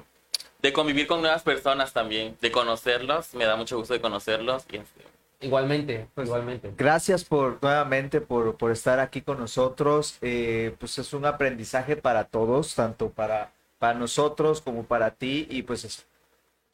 de 0.63 0.73
convivir 0.73 1.07
con 1.09 1.21
nuevas 1.23 1.43
personas 1.43 1.93
también, 1.93 2.37
de 2.41 2.53
conocerlos. 2.53 3.35
Me 3.35 3.47
da 3.47 3.57
mucho 3.57 3.79
gusto 3.79 3.95
de 3.95 4.01
conocerlos. 4.01 4.65
Y, 4.73 4.79
este, 4.79 5.03
Igualmente, 5.41 6.09
igualmente. 6.17 6.73
Gracias 6.77 7.25
por 7.25 7.59
nuevamente 7.63 8.21
por, 8.21 8.57
por 8.57 8.73
estar 8.73 9.01
aquí 9.01 9.23
con 9.23 9.39
nosotros. 9.39 10.19
Eh, 10.23 10.75
pues 10.81 10.99
es 10.99 11.13
un 11.15 11.27
aprendizaje 11.27 11.97
para 11.97 12.25
todos, 12.25 12.75
tanto 12.75 13.11
para, 13.11 13.53
para 13.79 13.99
nosotros 13.99 14.61
como 14.63 14.85
para 14.85 15.13
ti. 15.13 15.47
Y 15.51 15.63
pues 15.63 15.85
es- 15.85 16.07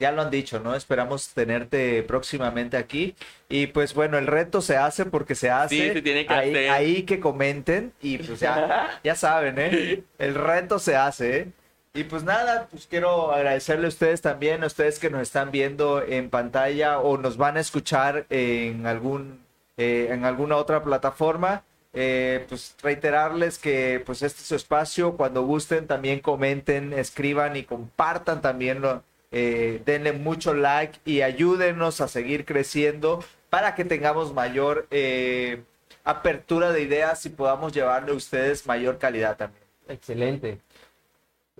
ya 0.00 0.10
lo 0.12 0.22
han 0.22 0.30
dicho, 0.30 0.58
¿no? 0.58 0.74
Esperamos 0.74 1.28
tenerte 1.28 2.02
próximamente 2.02 2.76
aquí. 2.76 3.14
Y 3.48 3.68
pues 3.68 3.94
bueno, 3.94 4.18
el 4.18 4.26
reto 4.26 4.60
se 4.62 4.76
hace 4.76 5.04
porque 5.04 5.34
se 5.36 5.50
hace. 5.50 5.76
Sí, 5.88 5.92
se 5.92 6.02
tiene 6.02 6.26
que 6.26 6.32
ahí, 6.34 6.50
hacer. 6.50 6.70
ahí 6.70 7.02
que 7.04 7.20
comenten 7.20 7.92
y 8.00 8.18
pues 8.18 8.40
ya, 8.40 8.98
ya 9.04 9.14
saben, 9.14 9.56
¿eh? 9.58 10.02
El 10.18 10.34
reto 10.34 10.78
se 10.78 10.96
hace, 10.96 11.38
¿eh? 11.38 11.48
Y 11.92 12.04
pues 12.04 12.22
nada, 12.22 12.68
pues 12.70 12.86
quiero 12.86 13.32
agradecerle 13.32 13.86
a 13.86 13.88
ustedes 13.88 14.20
también, 14.22 14.62
a 14.62 14.68
ustedes 14.68 14.98
que 15.00 15.10
nos 15.10 15.22
están 15.22 15.50
viendo 15.50 16.00
en 16.02 16.30
pantalla 16.30 17.00
o 17.00 17.18
nos 17.18 17.36
van 17.36 17.56
a 17.56 17.60
escuchar 17.60 18.26
en 18.30 18.86
algún 18.86 19.40
eh, 19.76 20.08
en 20.10 20.24
alguna 20.24 20.56
otra 20.56 20.82
plataforma. 20.84 21.62
Eh, 21.92 22.46
pues 22.48 22.76
reiterarles 22.80 23.58
que 23.58 24.00
pues 24.06 24.22
este 24.22 24.40
es 24.42 24.46
su 24.46 24.54
espacio. 24.54 25.16
Cuando 25.16 25.42
gusten 25.42 25.88
también 25.88 26.20
comenten, 26.20 26.92
escriban 26.92 27.56
y 27.56 27.64
compartan 27.64 28.40
también. 28.40 28.80
lo- 28.80 29.02
eh, 29.32 29.80
denle 29.84 30.12
mucho 30.12 30.54
like 30.54 30.98
y 31.04 31.22
ayúdenos 31.22 32.00
a 32.00 32.08
seguir 32.08 32.44
creciendo 32.44 33.22
para 33.48 33.74
que 33.74 33.84
tengamos 33.84 34.32
mayor 34.34 34.86
eh, 34.90 35.62
apertura 36.04 36.72
de 36.72 36.82
ideas 36.82 37.24
y 37.26 37.30
podamos 37.30 37.72
llevarle 37.72 38.12
a 38.12 38.14
ustedes 38.14 38.66
mayor 38.66 38.98
calidad 38.98 39.36
también. 39.36 39.62
Excelente. 39.88 40.58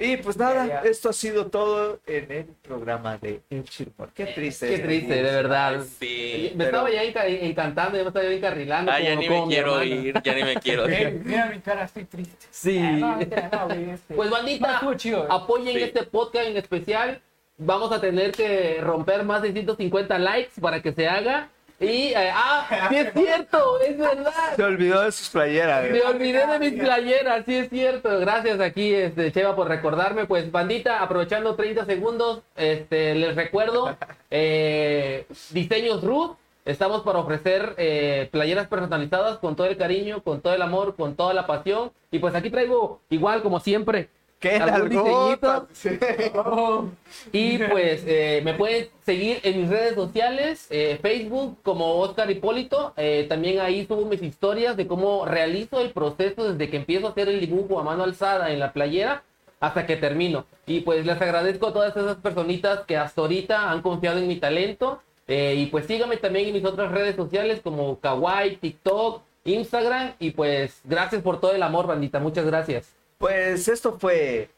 Y 0.03 0.17
pues 0.17 0.39
nada, 0.39 0.67
Ya, 0.67 0.83
ya. 0.83 0.89
esto 0.89 1.11
ha 1.11 1.13
sido 1.13 1.49
todo 1.49 2.01
en 2.07 2.33
el 2.33 2.45
programa 2.63 3.19
de 3.19 3.43
El 3.51 3.65
Chirmol. 3.65 4.09
Qué 4.15 4.25
triste. 4.27 4.69
Qué 4.69 4.79
triste, 4.79 5.15
de 5.15 5.23
verdad. 5.23 5.85
sí. 5.99 6.53
Me 6.55 6.65
pero- 6.65 6.87
estaba 6.87 6.91
ya 6.91 7.05
enca- 7.05 7.27
encantando, 7.27 7.99
ya 7.99 8.05
me 8.05 8.09
estaba 8.09 8.25
ya 8.25 8.31
encarrilando. 8.33 8.93
Ah, 8.93 8.99
ya 9.01 9.15
ni 9.15 9.29
me 9.29 9.45
quiero 9.47 9.83
ir, 9.85 10.15
ya 10.23 10.35
ni 10.35 10.43
me 10.43 10.55
quiero 10.61 10.89
Eh, 10.89 11.03
ir. 11.03 11.23
mira 11.25 11.47
mi 11.47 11.61
cara, 11.61 11.85
estoy 11.85 12.05
triste. 12.05 12.47
Sí. 12.51 12.79
Ah, 12.79 12.93
no, 12.93 13.59
no, 13.59 13.67
güey, 13.67 13.91
este- 13.91 14.15
Pues 14.15 14.31
No, 14.31 14.37
bandita, 14.37 14.81
eh. 14.83 15.27
apoyen 15.29 15.75
Sí. 15.77 15.83
este 15.83 16.03
podcast 16.05 16.47
en 16.47 16.57
especial. 16.57 17.21
Vamos 17.63 17.93
a 17.93 18.01
tener 18.01 18.33
que 18.33 18.81
romper 18.81 19.23
más 19.23 19.43
de 19.43 19.53
150 19.53 20.19
likes 20.19 20.59
para 20.59 20.81
que 20.81 20.95
se 20.95 21.07
haga. 21.07 21.51
Y, 21.79 22.15
eh, 22.15 22.31
ah, 22.33 22.89
sí 22.89 22.97
es 22.97 23.13
cierto, 23.13 23.81
es 23.81 23.99
verdad. 23.99 24.57
Se 24.57 24.63
olvidó 24.63 25.03
de 25.03 25.13
sus 25.13 25.29
playeras. 25.29 25.91
Me 25.91 26.01
olvidé 26.01 26.47
de 26.47 26.59
mis 26.59 26.73
playeras, 26.73 27.45
sí 27.45 27.57
es 27.57 27.69
cierto. 27.69 28.19
Gracias 28.19 28.61
aquí, 28.61 28.95
este, 28.95 29.31
Cheva, 29.31 29.55
por 29.55 29.69
recordarme. 29.69 30.25
Pues, 30.25 30.51
bandita, 30.51 31.03
aprovechando 31.03 31.55
30 31.55 31.85
segundos, 31.85 32.41
este, 32.57 33.15
les 33.15 33.37
recuerdo, 33.37 33.95
eh, 34.31 35.27
Diseños 35.51 36.03
Ruth. 36.03 36.37
Estamos 36.65 37.03
para 37.03 37.19
ofrecer 37.19 37.75
eh, 37.77 38.29
playeras 38.31 38.69
personalizadas 38.69 39.39
con 39.39 39.55
todo 39.55 39.67
el 39.67 39.77
cariño, 39.77 40.23
con 40.23 40.41
todo 40.41 40.55
el 40.55 40.63
amor, 40.63 40.97
con 40.97 41.15
toda 41.15 41.35
la 41.35 41.47
pasión. 41.47 41.93
Y 42.11 42.21
pues 42.21 42.35
aquí 42.35 42.49
traigo, 42.49 43.01
igual 43.11 43.43
como 43.43 43.61
siempre, 43.61 44.09
¡Qué 44.41 44.57
algún 44.57 44.95
nalgota! 44.95 45.67
diseñito. 45.69 46.89
Y 47.33 47.59
pues 47.59 48.03
eh, 48.07 48.41
me 48.43 48.55
pueden 48.55 48.89
seguir 49.05 49.39
en 49.43 49.61
mis 49.61 49.71
redes 49.71 49.95
sociales, 49.95 50.67
eh, 50.71 50.99
Facebook 51.01 51.59
como 51.63 51.99
Oscar 52.01 52.31
Hipólito. 52.31 52.95
Eh, 52.97 53.27
también 53.29 53.61
ahí 53.61 53.85
subo 53.87 54.07
mis 54.07 54.23
historias 54.23 54.77
de 54.77 54.87
cómo 54.87 55.27
realizo 55.27 55.81
el 55.81 55.91
proceso 55.91 56.53
desde 56.53 56.71
que 56.71 56.79
empiezo 56.79 57.07
a 57.07 57.11
hacer 57.11 57.29
el 57.29 57.41
dibujo 57.41 57.79
a 57.79 57.85
mano 57.85 58.05
alzada 58.05 58.51
en 58.51 58.59
la 58.59 58.73
playera 58.73 59.23
hasta 59.61 59.87
que 59.87 59.97
termino. 59.97 60.47
Y 60.67 60.81
pues 60.81 61.05
les 61.05 61.21
agradezco 61.21 61.69
a 61.69 61.73
todas 61.73 61.95
esas 61.95 62.17
personitas 62.17 62.81
que 62.87 62.97
hasta 62.97 63.21
ahorita 63.21 63.71
han 63.71 63.83
confiado 63.83 64.19
en 64.19 64.29
mi 64.29 64.37
talento. 64.37 65.03
Eh, 65.29 65.55
y 65.59 65.67
pues 65.67 65.87
síganme 65.87 66.17
también 66.17 66.49
en 66.49 66.55
mis 66.55 66.65
otras 66.65 66.91
redes 66.91 67.15
sociales 67.15 67.61
como 67.63 68.01
Kawaii, 68.01 68.57
TikTok, 68.57 69.23
Instagram. 69.45 70.15
Y 70.19 70.31
pues 70.31 70.81
gracias 70.85 71.23
por 71.23 71.41
todo 71.41 71.53
el 71.53 71.63
amor, 71.63 71.87
bandita. 71.87 72.19
Muchas 72.19 72.47
gracias. 72.47 73.00
Pues 73.21 73.69
esto 73.69 73.99
fue. 73.99 74.49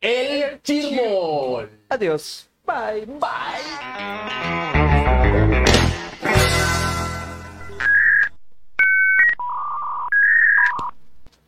El 0.00 0.60
Chismol. 0.60 1.70
Adiós. 1.88 2.50
Bye, 2.66 3.06
bye. 3.06 4.85